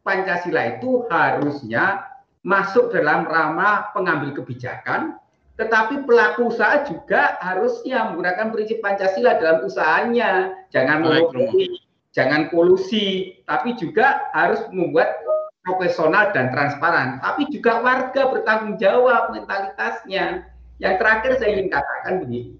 Pancasila 0.00 0.78
itu 0.78 1.08
harusnya 1.08 2.09
masuk 2.40 2.88
dalam 2.92 3.28
ramah 3.28 3.92
pengambil 3.92 4.32
kebijakan, 4.32 5.20
tetapi 5.60 6.08
pelaku 6.08 6.48
usaha 6.48 6.80
juga 6.88 7.36
harusnya 7.44 8.08
menggunakan 8.08 8.48
prinsip 8.48 8.80
Pancasila 8.80 9.36
dalam 9.36 9.68
usahanya. 9.68 10.56
Jangan 10.72 11.04
monopoli, 11.04 11.84
jangan 12.16 12.48
polusi, 12.48 13.36
tapi 13.44 13.76
juga 13.76 14.32
harus 14.32 14.64
membuat 14.72 15.20
profesional 15.60 16.32
dan 16.32 16.48
transparan. 16.48 17.20
Tapi 17.20 17.52
juga 17.52 17.84
warga 17.84 18.32
bertanggung 18.32 18.80
jawab 18.80 19.36
mentalitasnya. 19.36 20.48
Yang 20.80 20.94
terakhir 20.96 21.32
saya 21.36 21.50
ingin 21.60 21.68
katakan 21.68 22.14
begini. 22.24 22.56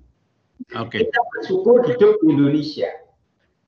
Okay. 0.76 1.08
Kita 1.08 1.20
bersyukur 1.32 1.88
hidup 1.88 2.20
di 2.20 2.26
Indonesia 2.36 2.90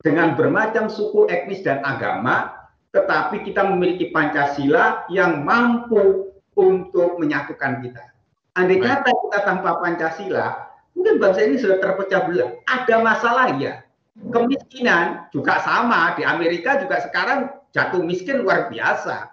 dengan 0.04 0.36
bermacam 0.36 0.92
suku, 0.92 1.24
etnis, 1.32 1.64
dan 1.64 1.80
agama, 1.82 2.61
tetapi 2.92 3.42
kita 3.48 3.64
memiliki 3.72 4.12
Pancasila 4.12 5.08
yang 5.08 5.42
mampu 5.42 6.32
untuk 6.52 7.16
menyatukan 7.16 7.80
kita. 7.80 8.04
Andai 8.52 8.76
kata 8.84 9.08
kita 9.08 9.38
tanpa 9.48 9.80
Pancasila, 9.80 10.68
mungkin 10.92 11.16
bangsa 11.16 11.40
ini 11.48 11.56
sudah 11.56 11.80
terpecah 11.80 12.28
belah. 12.28 12.52
Ada 12.68 12.96
masalah 13.00 13.56
ya. 13.56 13.80
Kemiskinan 14.12 15.32
juga 15.32 15.56
sama. 15.64 16.12
Di 16.20 16.22
Amerika 16.28 16.76
juga 16.76 17.00
sekarang 17.00 17.48
jatuh 17.72 18.04
miskin 18.04 18.44
luar 18.44 18.68
biasa. 18.68 19.32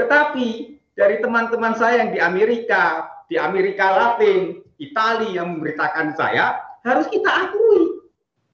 Tetapi 0.00 0.80
dari 0.96 1.20
teman-teman 1.20 1.76
saya 1.76 2.00
yang 2.00 2.10
di 2.16 2.20
Amerika, 2.24 3.04
di 3.28 3.36
Amerika 3.36 3.92
Latin, 3.92 4.64
Italia 4.80 5.44
yang 5.44 5.60
memberitakan 5.60 6.16
saya, 6.16 6.56
harus 6.88 7.04
kita 7.12 7.28
akui 7.28 8.00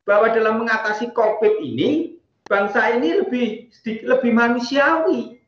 bahwa 0.03 0.35
dalam 0.35 0.67
mengatasi 0.67 1.15
COVID 1.15 1.63
ini, 1.63 2.14
bangsa 2.49 2.97
ini 2.97 3.25
lebih 3.25 3.73
lebih 3.85 4.33
manusiawi. 4.33 5.41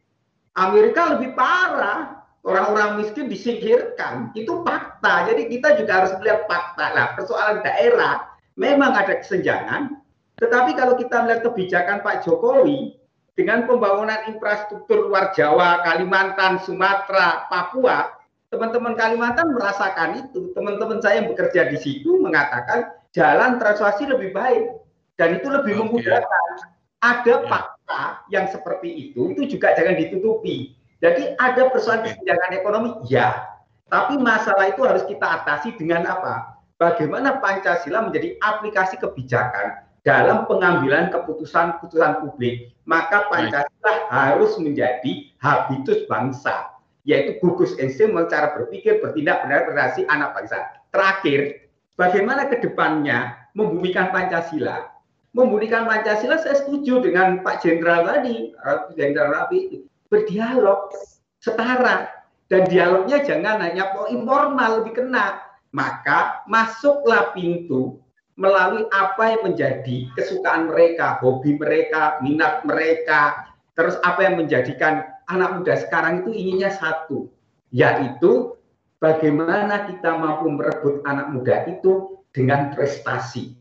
Amerika 0.57 1.17
lebih 1.17 1.37
parah 1.37 2.25
orang-orang 2.47 3.05
miskin 3.05 3.29
disingkirkan 3.29 4.33
itu 4.33 4.65
fakta 4.65 5.29
jadi 5.29 5.43
kita 5.51 5.69
juga 5.77 5.93
harus 6.01 6.13
melihat 6.17 6.49
fakta 6.49 6.87
lah 6.97 7.07
persoalan 7.13 7.61
daerah 7.61 8.25
memang 8.57 8.97
ada 8.97 9.21
kesenjangan 9.21 10.01
tetapi 10.37 10.77
kalau 10.77 10.95
kita 11.01 11.25
melihat 11.25 11.49
kebijakan 11.49 12.05
Pak 12.05 12.25
Jokowi 12.25 12.97
dengan 13.37 13.65
pembangunan 13.69 14.25
infrastruktur 14.29 15.09
luar 15.09 15.33
Jawa, 15.33 15.85
Kalimantan, 15.85 16.61
Sumatera, 16.61 17.49
Papua, 17.49 18.13
teman-teman 18.53 18.97
Kalimantan 18.97 19.53
merasakan 19.53 20.29
itu. 20.29 20.53
Teman-teman 20.57 21.01
saya 21.01 21.25
yang 21.25 21.33
bekerja 21.33 21.69
di 21.69 21.77
situ 21.81 22.21
mengatakan 22.21 22.97
jalan 23.13 23.61
transportasi 23.61 24.09
lebih 24.13 24.33
baik 24.37 24.77
dan 25.17 25.41
itu 25.41 25.49
lebih 25.49 25.85
memudahkan. 25.85 26.76
Ada 27.05 27.45
ya. 27.45 27.47
fakta 27.47 28.03
yang 28.33 28.47
seperti 28.49 29.11
itu, 29.11 29.33
itu 29.37 29.57
juga 29.57 29.77
jangan 29.77 29.97
ditutupi. 29.97 30.77
Jadi 31.05 31.37
ada 31.37 31.69
persoalan 31.69 32.09
kesenjangan 32.09 32.53
ekonomi, 32.57 32.91
ya. 33.07 33.57
Tapi 33.87 34.19
masalah 34.19 34.73
itu 34.73 34.83
harus 34.83 35.05
kita 35.07 35.43
atasi 35.43 35.77
dengan 35.77 36.09
apa? 36.09 36.59
Bagaimana 36.77 37.39
Pancasila 37.39 38.05
menjadi 38.05 38.35
aplikasi 38.43 38.99
kebijakan 38.99 39.87
dalam 40.07 40.47
pengambilan 40.47 41.11
keputusan-keputusan 41.11 42.23
publik. 42.23 42.71
Maka 42.87 43.27
Pancasila 43.27 44.07
harus 44.07 44.55
menjadi 44.63 45.35
habitus 45.43 46.07
bangsa, 46.07 46.71
yaitu 47.03 47.43
gugus 47.43 47.75
insting 47.83 48.15
cara 48.31 48.55
berpikir, 48.55 49.03
bertindak, 49.03 49.43
benar, 49.43 49.67
berdasi 49.67 50.07
anak 50.07 50.35
bangsa. 50.39 50.63
Terakhir, 50.95 51.71
bagaimana 51.99 52.47
ke 52.47 52.63
depannya 52.63 53.51
membumikan 53.59 54.15
Pancasila? 54.15 54.96
Membumikan 55.37 55.85
Pancasila 55.85 56.41
saya 56.41 56.57
setuju 56.57 57.05
dengan 57.05 57.45
Pak 57.45 57.61
Jenderal 57.61 58.09
tadi, 58.09 58.57
Jenderal 58.97 59.37
Rapi 59.37 59.85
berdialog 60.09 60.89
setara. 61.45 62.09
Dan 62.49 62.65
dialognya 62.73 63.21
jangan 63.21 63.61
hanya 63.61 63.93
informal 64.09 64.81
lebih 64.81 65.03
kena. 65.03 65.45
Maka 65.77 66.47
masuklah 66.49 67.37
pintu 67.37 68.01
melalui 68.41 68.89
apa 68.93 69.37
yang 69.37 69.53
menjadi 69.53 70.09
kesukaan 70.17 70.73
mereka, 70.73 71.21
hobi 71.21 71.61
mereka, 71.61 72.17
minat 72.25 72.65
mereka, 72.65 73.53
terus 73.77 74.01
apa 74.05 74.25
yang 74.25 74.41
menjadikan 74.41 75.05
anak 75.29 75.61
muda 75.61 75.75
sekarang 75.77 76.25
itu 76.25 76.31
inginnya 76.33 76.73
satu, 76.73 77.29
yaitu 77.73 78.57
bagaimana 79.01 79.89
kita 79.91 80.17
mampu 80.17 80.49
merebut 80.53 81.05
anak 81.05 81.33
muda 81.33 81.65
itu 81.69 82.21
dengan 82.33 82.73
prestasi. 82.73 83.57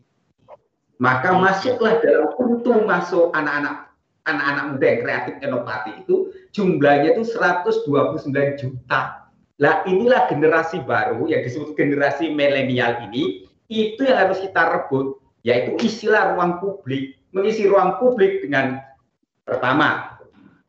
Maka 0.98 1.36
masuklah 1.36 2.00
dalam 2.00 2.32
untuk 2.40 2.88
masuk 2.88 3.36
anak-anak 3.36 3.86
anak-anak 4.26 4.64
muda 4.74 4.86
yang 4.90 5.00
kreatif 5.06 5.34
inovatif 5.40 5.94
itu 6.02 6.16
jumlahnya 6.52 7.14
itu 7.14 7.24
129 7.30 8.60
juta. 8.60 9.02
Lah 9.62 9.76
inilah 9.88 10.28
generasi 10.28 10.84
baru 10.84 11.30
yang 11.30 11.46
disebut 11.46 11.78
generasi 11.78 12.34
milenial 12.34 13.06
ini 13.08 13.48
itu 13.72 14.02
yang 14.04 14.28
harus 14.28 14.42
kita 14.42 14.62
rebut 14.66 15.22
yaitu 15.46 15.78
istilah 15.80 16.36
ruang 16.36 16.58
publik. 16.60 17.16
Mengisi 17.32 17.70
ruang 17.70 18.02
publik 18.02 18.44
dengan 18.44 18.82
pertama 19.46 20.18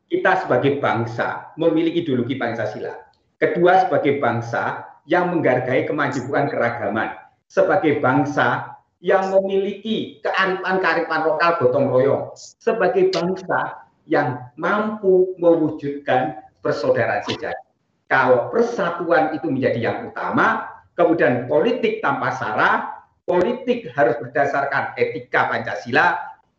kita 0.07 0.45
sebagai 0.45 0.79
bangsa 0.79 1.51
memiliki 1.59 2.05
ideologi 2.05 2.39
Pancasila. 2.39 2.95
Kedua 3.41 3.83
sebagai 3.83 4.21
bangsa 4.23 4.85
yang 5.09 5.33
menghargai 5.33 5.87
kemajuan 5.87 6.47
keragaman. 6.47 7.15
Sebagai 7.47 7.99
bangsa 8.03 8.76
yang 8.97 9.29
memiliki 9.29 10.17
kearifan-kearifan 10.25 11.21
lokal 11.29 11.61
gotong 11.61 11.87
royong 11.93 12.23
sebagai 12.35 13.13
bangsa 13.13 13.85
yang 14.09 14.49
mampu 14.57 15.37
mewujudkan 15.37 16.41
persaudaraan 16.65 17.21
sejati. 17.27 17.61
Kalau 18.07 18.49
persatuan 18.49 19.35
itu 19.35 19.51
menjadi 19.51 19.79
yang 19.91 19.97
utama, 20.09 20.65
kemudian 20.95 21.45
politik 21.45 21.99
tanpa 21.99 22.33
sara, 22.33 23.03
politik 23.27 23.91
harus 23.93 24.15
berdasarkan 24.17 24.95
etika 24.95 25.51
Pancasila, 25.51 26.15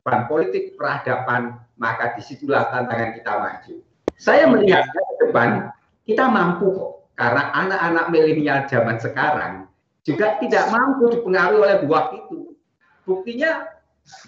dan 0.09 0.25
politik 0.25 0.73
peradaban, 0.77 1.61
maka 1.77 2.17
di 2.17 2.25
situlah 2.25 2.73
tantangan 2.73 3.13
kita 3.13 3.33
maju. 3.37 3.75
Saya 4.17 4.49
melihat 4.49 4.89
ke 4.89 5.01
depan, 5.29 5.69
kita 6.09 6.25
mampu 6.33 6.73
kok, 6.73 7.13
karena 7.13 7.53
anak-anak 7.53 8.07
milenial 8.09 8.65
zaman 8.65 8.97
sekarang 8.97 9.68
juga 10.09 10.41
tidak 10.41 10.73
mampu 10.73 11.13
dipengaruhi 11.13 11.61
oleh 11.61 11.77
buah 11.85 12.17
itu. 12.17 12.57
Buktinya 13.05 13.69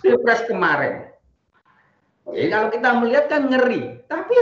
pilpres 0.05 0.44
kemarin. 0.44 1.09
Oke, 2.28 2.52
kalau 2.52 2.69
kita 2.69 2.89
melihat 3.01 3.24
kan 3.32 3.48
ngeri, 3.48 4.05
tapi 4.05 4.36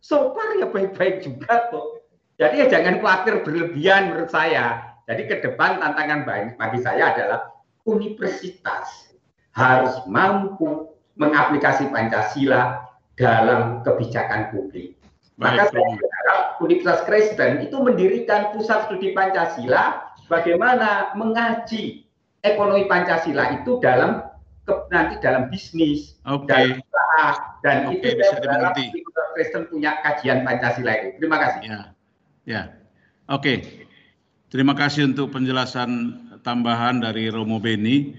so 0.00 0.32
far 0.32 0.56
ya 0.56 0.72
baik-baik 0.72 1.20
juga 1.20 1.68
kok. 1.68 2.00
Jadi 2.40 2.64
ya 2.64 2.66
jangan 2.72 3.04
khawatir 3.04 3.44
berlebihan 3.44 4.08
menurut 4.08 4.32
saya. 4.32 4.96
Jadi 5.04 5.28
ke 5.28 5.36
depan 5.44 5.84
tantangan 5.84 6.24
bagi 6.56 6.80
saya 6.80 7.12
adalah 7.12 7.52
universitas 7.84 9.12
harus 9.52 10.00
mampu 10.08 10.96
mengaplikasi 11.20 11.92
Pancasila 11.92 12.88
dalam 13.20 13.84
kebijakan 13.84 14.48
publik. 14.48 14.96
Maka 15.36 15.68
saya 15.72 15.88
berharap 15.96 16.40
Universitas 16.60 17.04
Kristen 17.08 17.64
itu 17.64 17.76
mendirikan 17.80 18.52
pusat 18.52 18.88
studi 18.88 19.12
Pancasila 19.16 20.09
bagaimana 20.30 21.12
mengaji 21.18 22.06
ekonomi 22.46 22.86
Pancasila 22.86 23.60
itu 23.60 23.82
dalam 23.82 24.22
ke, 24.64 24.72
nanti 24.94 25.18
dalam 25.18 25.50
bisnis 25.50 26.16
okay. 26.22 26.46
dan 26.46 26.80
usaha 26.80 27.26
dan 27.66 27.76
okay, 27.90 27.98
itu 27.98 28.06
bisa 28.16 28.36
dimengerti. 28.38 28.84
Kristen 29.30 29.62
punya 29.70 29.98
kajian 30.02 30.42
Pancasila 30.42 30.92
itu. 30.94 31.08
Terima 31.22 31.38
kasih. 31.38 31.60
Ya. 31.66 31.80
Ya, 32.48 32.62
oke. 33.30 33.42
Okay. 33.42 33.56
Terima 34.50 34.74
kasih 34.74 35.14
untuk 35.14 35.30
penjelasan 35.30 35.90
tambahan 36.42 36.98
dari 36.98 37.30
Romo 37.30 37.62
Beni. 37.62 38.10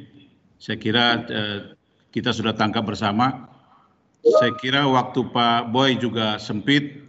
Saya 0.55 0.79
kira 0.79 1.19
eh, 1.27 1.75
kita 2.15 2.31
sudah 2.31 2.55
tangkap 2.55 2.87
bersama. 2.87 3.51
Saya 4.39 4.55
kira 4.55 4.87
waktu 4.87 5.27
Pak 5.27 5.75
Boy 5.75 5.99
juga 5.99 6.39
sempit. 6.39 7.03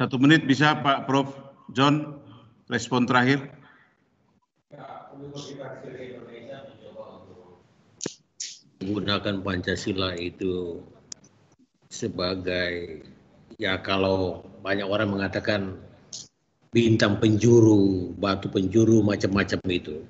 Satu 0.00 0.16
menit 0.16 0.48
bisa 0.48 0.80
Pak 0.80 1.04
Prof. 1.04 1.28
John 1.76 2.20
respon 2.72 3.04
terakhir. 3.04 3.44
Menggunakan 8.78 9.42
Pancasila 9.42 10.14
itu 10.14 10.78
sebagai 11.90 13.02
ya 13.58 13.82
kalau 13.82 14.46
banyak 14.62 14.86
orang 14.86 15.10
mengatakan 15.10 15.74
bintang 16.70 17.18
penjuru, 17.18 18.14
batu 18.14 18.46
penjuru, 18.46 19.02
macam-macam 19.02 19.58
itu. 19.74 20.06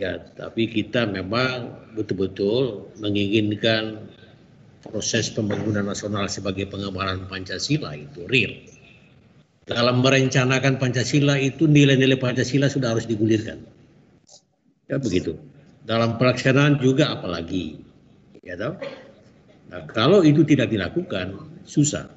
Ya, 0.00 0.16
tapi 0.16 0.72
kita 0.72 1.04
memang 1.04 1.92
betul-betul 1.92 2.88
menginginkan 3.04 4.08
proses 4.84 5.28
pembangunan 5.28 5.84
nasional 5.84 6.32
sebagai 6.32 6.64
pengembangan 6.72 7.28
Pancasila 7.28 7.92
itu 7.92 8.24
real. 8.28 8.56
Dalam 9.68 10.00
merencanakan 10.00 10.80
Pancasila 10.80 11.36
itu 11.36 11.68
nilai-nilai 11.68 12.16
Pancasila 12.16 12.72
sudah 12.72 12.96
harus 12.96 13.04
digulirkan. 13.04 13.73
Ya 14.88 15.00
begitu. 15.00 15.36
Dalam 15.84 16.16
pelaksanaan 16.16 16.80
juga 16.80 17.12
apalagi. 17.12 17.80
Ya 18.44 18.56
tahu? 18.56 18.76
Nah, 19.72 19.88
kalau 19.90 20.20
itu 20.20 20.44
tidak 20.44 20.68
dilakukan 20.70 21.34
susah 21.64 22.08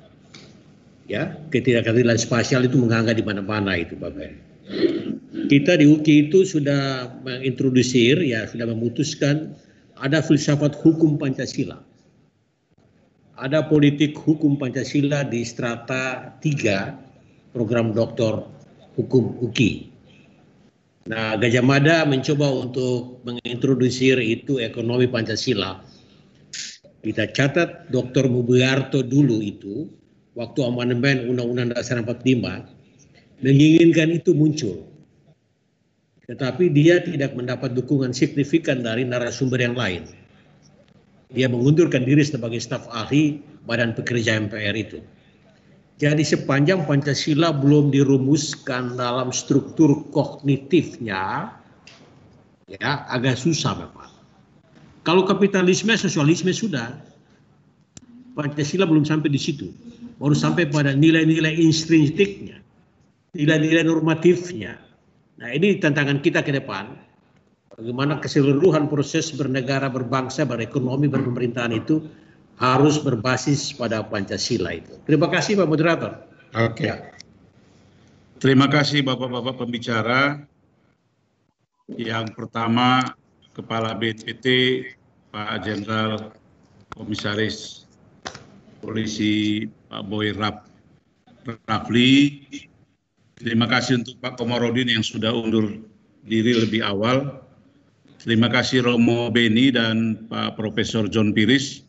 ya 1.07 1.39
ketidakadilan 1.49 2.19
spasial 2.19 2.67
itu 2.67 2.75
mengangkat 2.77 3.17
di 3.17 3.25
mana-mana 3.25 3.79
itu 3.79 3.95
Bapak. 3.95 4.35
Kita 5.47 5.79
di 5.79 5.87
UKI 5.87 6.27
itu 6.27 6.43
sudah 6.43 7.07
mengintrodusir 7.23 8.19
ya 8.19 8.43
sudah 8.51 8.67
memutuskan 8.67 9.55
ada 9.95 10.19
filsafat 10.19 10.75
hukum 10.75 11.15
Pancasila. 11.15 11.79
Ada 13.39 13.63
politik 13.71 14.19
hukum 14.19 14.59
Pancasila 14.59 15.23
di 15.23 15.47
strata 15.47 16.35
3 16.43 17.55
program 17.55 17.95
doktor 17.95 18.43
hukum 18.99 19.39
UKI. 19.39 19.96
Nah, 21.07 21.39
Gajah 21.39 21.63
Mada 21.63 22.03
mencoba 22.03 22.51
untuk 22.51 23.23
mengintrodusir 23.23 24.19
itu 24.19 24.59
ekonomi 24.59 25.07
Pancasila. 25.07 25.79
Kita 26.99 27.31
catat 27.31 27.87
Dr. 27.87 28.27
Mubiarto 28.27 28.99
dulu 29.07 29.39
itu 29.39 29.87
waktu 30.35 30.59
amandemen 30.67 31.31
Undang-Undang 31.31 31.79
Dasar 31.79 32.03
45 32.03 33.39
menginginkan 33.39 34.11
itu 34.11 34.35
muncul. 34.35 34.83
Tetapi 36.27 36.75
dia 36.75 36.99
tidak 36.99 37.39
mendapat 37.39 37.71
dukungan 37.71 38.11
signifikan 38.11 38.83
dari 38.83 39.07
narasumber 39.07 39.63
yang 39.63 39.79
lain. 39.79 40.03
Dia 41.31 41.47
mengundurkan 41.47 42.03
diri 42.03 42.27
sebagai 42.27 42.59
staf 42.59 42.83
ahli 42.91 43.39
Badan 43.63 43.95
Pekerja 43.95 44.35
MPR 44.35 44.75
itu. 44.75 44.99
Jadi 45.97 46.21
sepanjang 46.21 46.85
Pancasila 46.85 47.49
belum 47.49 47.89
dirumuskan 47.89 49.01
dalam 49.01 49.33
struktur 49.33 50.05
kognitifnya, 50.13 51.49
ya 52.69 52.89
agak 53.09 53.33
susah 53.33 53.73
memang. 53.81 54.11
Kalau 55.01 55.25
kapitalisme, 55.25 55.97
sosialisme 55.97 56.53
sudah, 56.53 56.93
Pancasila 58.37 58.85
belum 58.85 59.09
sampai 59.09 59.33
di 59.33 59.41
situ 59.41 59.73
baru 60.17 60.33
sampai 60.33 60.69
pada 60.69 60.93
nilai-nilai 60.97 61.61
intrinstiknya, 61.61 62.57
nilai-nilai 63.37 63.85
normatifnya. 63.85 64.77
Nah 65.37 65.49
ini 65.53 65.77
tantangan 65.77 66.21
kita 66.25 66.41
ke 66.41 66.49
depan. 66.53 66.97
Bagaimana 67.77 68.17
keseluruhan 68.17 68.89
proses 68.89 69.29
bernegara, 69.29 69.85
berbangsa, 69.93 70.49
berekonomi, 70.49 71.05
berpemerintahan 71.05 71.77
itu 71.77 72.01
harus 72.57 72.97
berbasis 72.97 73.69
pada 73.73 74.01
Pancasila 74.01 74.73
itu. 74.73 74.97
Terima 75.05 75.29
kasih 75.29 75.57
Pak 75.61 75.69
Moderator. 75.69 76.11
Oke. 76.57 76.89
Okay. 76.89 76.93
Terima 78.37 78.69
kasih 78.69 79.01
Bapak-Bapak 79.01 79.65
pembicara. 79.65 80.45
Yang 81.89 82.35
pertama 82.35 83.01
Kepala 83.57 83.97
BNPT 83.97 84.45
Pak 85.33 85.65
Jenderal 85.65 86.29
Komisaris 86.93 87.87
Polisi 88.77 89.65
Pak 89.89 90.05
Boy 90.05 90.37
Rap, 90.37 90.69
Rafli. 91.65 92.45
Terima 93.41 93.65
kasih 93.65 94.05
untuk 94.05 94.21
Pak 94.21 94.37
Komarudin 94.37 94.89
yang 94.93 95.01
sudah 95.01 95.33
undur 95.33 95.73
diri 96.25 96.53
lebih 96.53 96.85
awal. 96.85 97.41
Terima 98.21 98.49
kasih 98.53 98.85
Romo 98.85 99.33
Beni 99.33 99.73
dan 99.73 100.27
Pak 100.29 100.57
Profesor 100.61 101.09
John 101.09 101.33
Piris. 101.33 101.86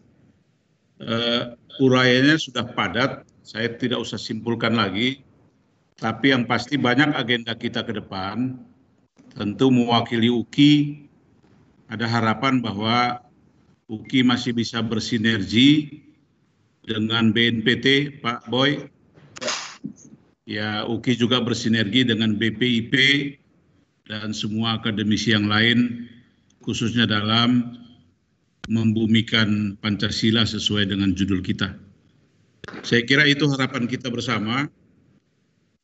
Uh, 0.99 1.55
uraiannya 1.79 2.37
sudah 2.39 2.67
padat, 2.75 3.23
saya 3.47 3.71
tidak 3.79 4.03
usah 4.03 4.19
simpulkan 4.19 4.75
lagi. 4.75 5.23
Tapi 5.99 6.31
yang 6.31 6.47
pasti 6.47 6.79
banyak 6.79 7.15
agenda 7.15 7.55
kita 7.59 7.83
ke 7.83 7.95
depan. 7.95 8.59
Tentu 9.35 9.71
mewakili 9.71 10.31
UKI, 10.31 11.07
ada 11.91 12.07
harapan 12.07 12.59
bahwa 12.59 13.23
UKI 13.87 14.27
masih 14.27 14.53
bisa 14.55 14.83
bersinergi 14.83 16.03
dengan 16.83 17.31
BNPT 17.31 18.19
Pak 18.23 18.51
Boy. 18.51 18.87
Ya, 20.49 20.83
UKI 20.89 21.15
juga 21.21 21.45
bersinergi 21.45 22.09
dengan 22.09 22.35
BPIP 22.35 22.95
dan 24.09 24.33
semua 24.33 24.81
akademisi 24.81 25.37
yang 25.37 25.47
lain 25.47 26.09
khususnya 26.65 27.05
dalam 27.05 27.77
membumikan 28.69 29.75
Pancasila 29.81 30.45
sesuai 30.45 30.93
dengan 30.93 31.17
judul 31.17 31.41
kita. 31.41 31.73
Saya 32.85 33.03
kira 33.09 33.25
itu 33.25 33.49
harapan 33.49 33.89
kita 33.89 34.13
bersama. 34.13 34.69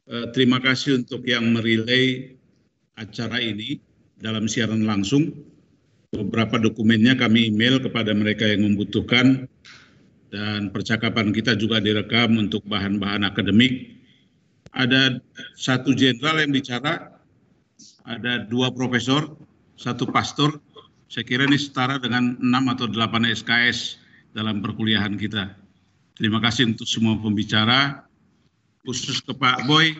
Eh, 0.05 0.27
terima 0.37 0.61
kasih 0.61 1.01
untuk 1.01 1.25
yang 1.25 1.57
merilai 1.57 2.37
acara 3.01 3.41
ini 3.41 3.81
dalam 4.21 4.45
siaran 4.45 4.85
langsung. 4.85 5.33
Beberapa 6.13 6.61
dokumennya 6.61 7.19
kami 7.19 7.51
email 7.51 7.83
kepada 7.83 8.15
mereka 8.15 8.47
yang 8.47 8.69
membutuhkan 8.69 9.49
dan 10.31 10.71
percakapan 10.71 11.35
kita 11.35 11.59
juga 11.59 11.83
direkam 11.83 12.37
untuk 12.39 12.63
bahan-bahan 12.69 13.27
akademik. 13.27 13.99
Ada 14.75 15.19
satu 15.55 15.95
jenderal 15.95 16.43
yang 16.43 16.53
bicara, 16.55 17.19
ada 18.07 18.45
dua 18.47 18.71
profesor, 18.71 19.35
satu 19.75 20.07
pastor. 20.11 20.59
Saya 21.09 21.25
kira 21.29 21.45
ini 21.45 21.61
setara 21.61 22.01
dengan 22.01 22.41
6 22.41 22.73
atau 22.75 22.87
8 22.89 23.29
SKS 23.29 24.01
dalam 24.33 24.65
perkuliahan 24.65 25.15
kita. 25.21 25.53
Terima 26.17 26.39
kasih 26.41 26.71
untuk 26.73 26.89
semua 26.89 27.19
pembicara, 27.19 28.07
khusus 28.87 29.21
ke 29.21 29.35
Pak 29.35 29.67
Boy. 29.69 29.99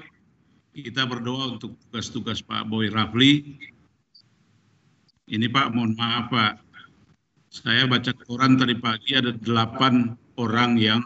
Kita 0.75 1.07
berdoa 1.07 1.55
untuk 1.55 1.79
tugas-tugas 1.87 2.43
Pak 2.43 2.67
Boy 2.67 2.91
Rafli. 2.91 3.59
Ini 5.31 5.47
Pak, 5.51 5.75
mohon 5.75 5.95
maaf 5.95 6.31
Pak. 6.31 6.53
Saya 7.55 7.87
baca 7.87 8.11
koran 8.27 8.59
tadi 8.59 8.75
pagi 8.75 9.15
ada 9.15 9.31
delapan 9.31 10.19
orang 10.35 10.75
yang 10.75 11.01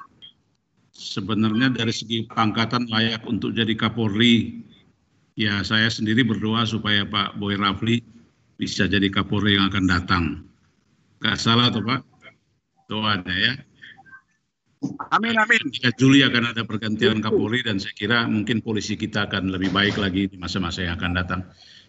sebenarnya 0.97 1.77
dari 1.77 1.93
segi 1.93 2.25
pangkatan 2.33 2.89
layak 2.89 3.29
untuk 3.29 3.53
jadi 3.53 3.77
Kapolri. 3.77 4.65
Ya, 5.37 5.61
saya 5.61 5.93
sendiri 5.93 6.25
berdoa 6.25 6.65
supaya 6.65 7.05
Pak 7.05 7.37
Boy 7.37 7.61
Rafli 7.61 8.01
bisa 8.59 8.91
jadi 8.91 9.07
Kapolri 9.09 9.55
yang 9.55 9.71
akan 9.71 9.85
datang. 9.87 10.25
Gak 11.23 11.39
salah 11.39 11.71
tuh 11.71 11.87
Pak? 11.87 12.03
Doanya 12.91 13.37
ya. 13.39 13.55
Amin 15.11 15.35
amin. 15.35 15.63
Ya, 15.83 15.91
Juli 15.95 16.23
akan 16.23 16.55
ada 16.55 16.63
pergantian 16.63 17.19
Kapolri 17.23 17.63
dan 17.63 17.79
saya 17.83 17.95
kira 17.95 18.27
mungkin 18.27 18.63
polisi 18.63 18.95
kita 18.95 19.27
akan 19.31 19.51
lebih 19.51 19.71
baik 19.75 19.99
lagi 19.99 20.31
di 20.31 20.37
masa-masa 20.39 20.87
yang 20.87 20.99
akan 20.99 21.13
datang. 21.15 21.41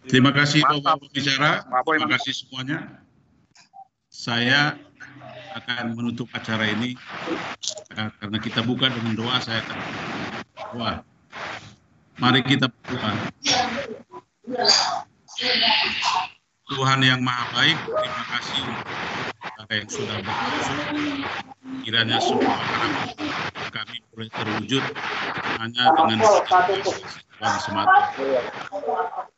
Terima 0.10 0.34
kasih 0.34 0.66
Bapak 0.66 1.06
Pembicara, 1.06 1.66
terima 1.66 2.10
kasih 2.18 2.34
semuanya. 2.34 3.04
Saya 4.10 4.78
akan 5.54 5.98
menutup 5.98 6.30
acara 6.34 6.66
ini 6.70 6.98
ya, 7.94 8.14
karena 8.22 8.38
kita 8.42 8.62
buka 8.66 8.90
dengan 8.90 9.14
doa 9.18 9.38
saya 9.42 9.62
akan 9.66 9.78
doa. 10.74 10.94
Mari 12.18 12.42
kita 12.46 12.74
berdoa. 12.74 13.12
Tuhan 16.70 17.02
yang 17.02 17.26
Maha 17.26 17.50
Baik, 17.58 17.78
terima 17.82 18.24
kasih 18.38 18.62
untuk 18.62 19.70
yang 19.74 19.90
sudah 19.90 20.18
berlangsung 20.22 20.80
kiranya 21.82 22.18
semua 22.22 22.54
harapan 22.54 22.92
kami 23.74 23.98
boleh 24.14 24.30
terwujud 24.30 24.84
hanya 25.58 25.84
dengan 25.98 26.20
Tuhan 26.22 27.58
semata. 27.58 28.14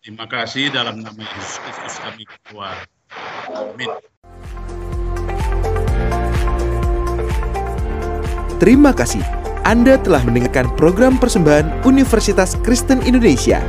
Terima 0.03 0.25
kasih 0.27 0.75
dalam 0.75 0.99
nama 0.99 1.21
Yesus 1.23 1.55
Kristus 1.63 1.95
kami 2.03 2.23
berdoa. 2.27 2.71
Amin. 3.55 3.89
Terima 8.59 8.91
kasih. 8.91 9.23
Anda 9.63 9.95
telah 10.01 10.19
mendengarkan 10.27 10.67
program 10.75 11.15
persembahan 11.15 11.87
Universitas 11.87 12.59
Kristen 12.59 12.99
Indonesia. 13.07 13.63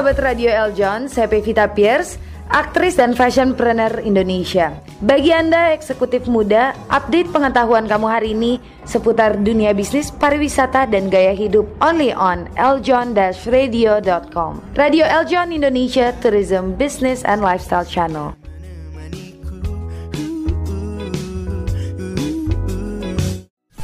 Sahabat 0.00 0.32
Radio 0.32 0.48
Eljon, 0.48 1.12
saya 1.12 1.28
Pevita 1.28 1.68
Pierce, 1.76 2.16
aktris 2.48 2.96
dan 2.96 3.12
fashionpreneur 3.12 4.00
Indonesia. 4.00 4.72
Bagi 5.04 5.28
Anda 5.28 5.76
eksekutif 5.76 6.24
muda, 6.24 6.72
update 6.88 7.28
pengetahuan 7.28 7.84
kamu 7.84 8.06
hari 8.08 8.32
ini 8.32 8.64
seputar 8.88 9.36
dunia 9.36 9.76
bisnis, 9.76 10.08
pariwisata, 10.08 10.88
dan 10.88 11.12
gaya 11.12 11.36
hidup 11.36 11.68
only 11.84 12.16
on 12.16 12.48
eljon-radio.com. 12.56 14.64
Radio 14.72 15.04
Eljon 15.04 15.52
Indonesia 15.52 16.16
Tourism 16.24 16.80
Business 16.80 17.20
and 17.28 17.44
Lifestyle 17.44 17.84
Channel. 17.84 18.32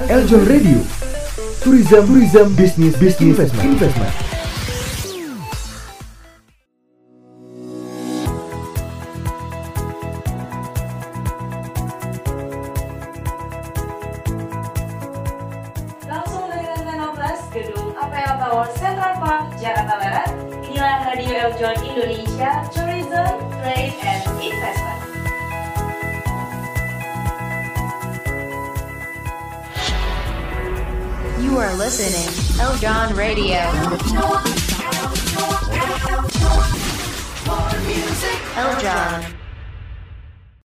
Eljon 0.09 0.49
Radio 0.49 0.81
Tourism 1.61 2.09
Tourism 2.09 2.57
Business 2.57 2.97
Business 2.97 3.37
Investment 3.37 3.69
Investment 3.69 4.36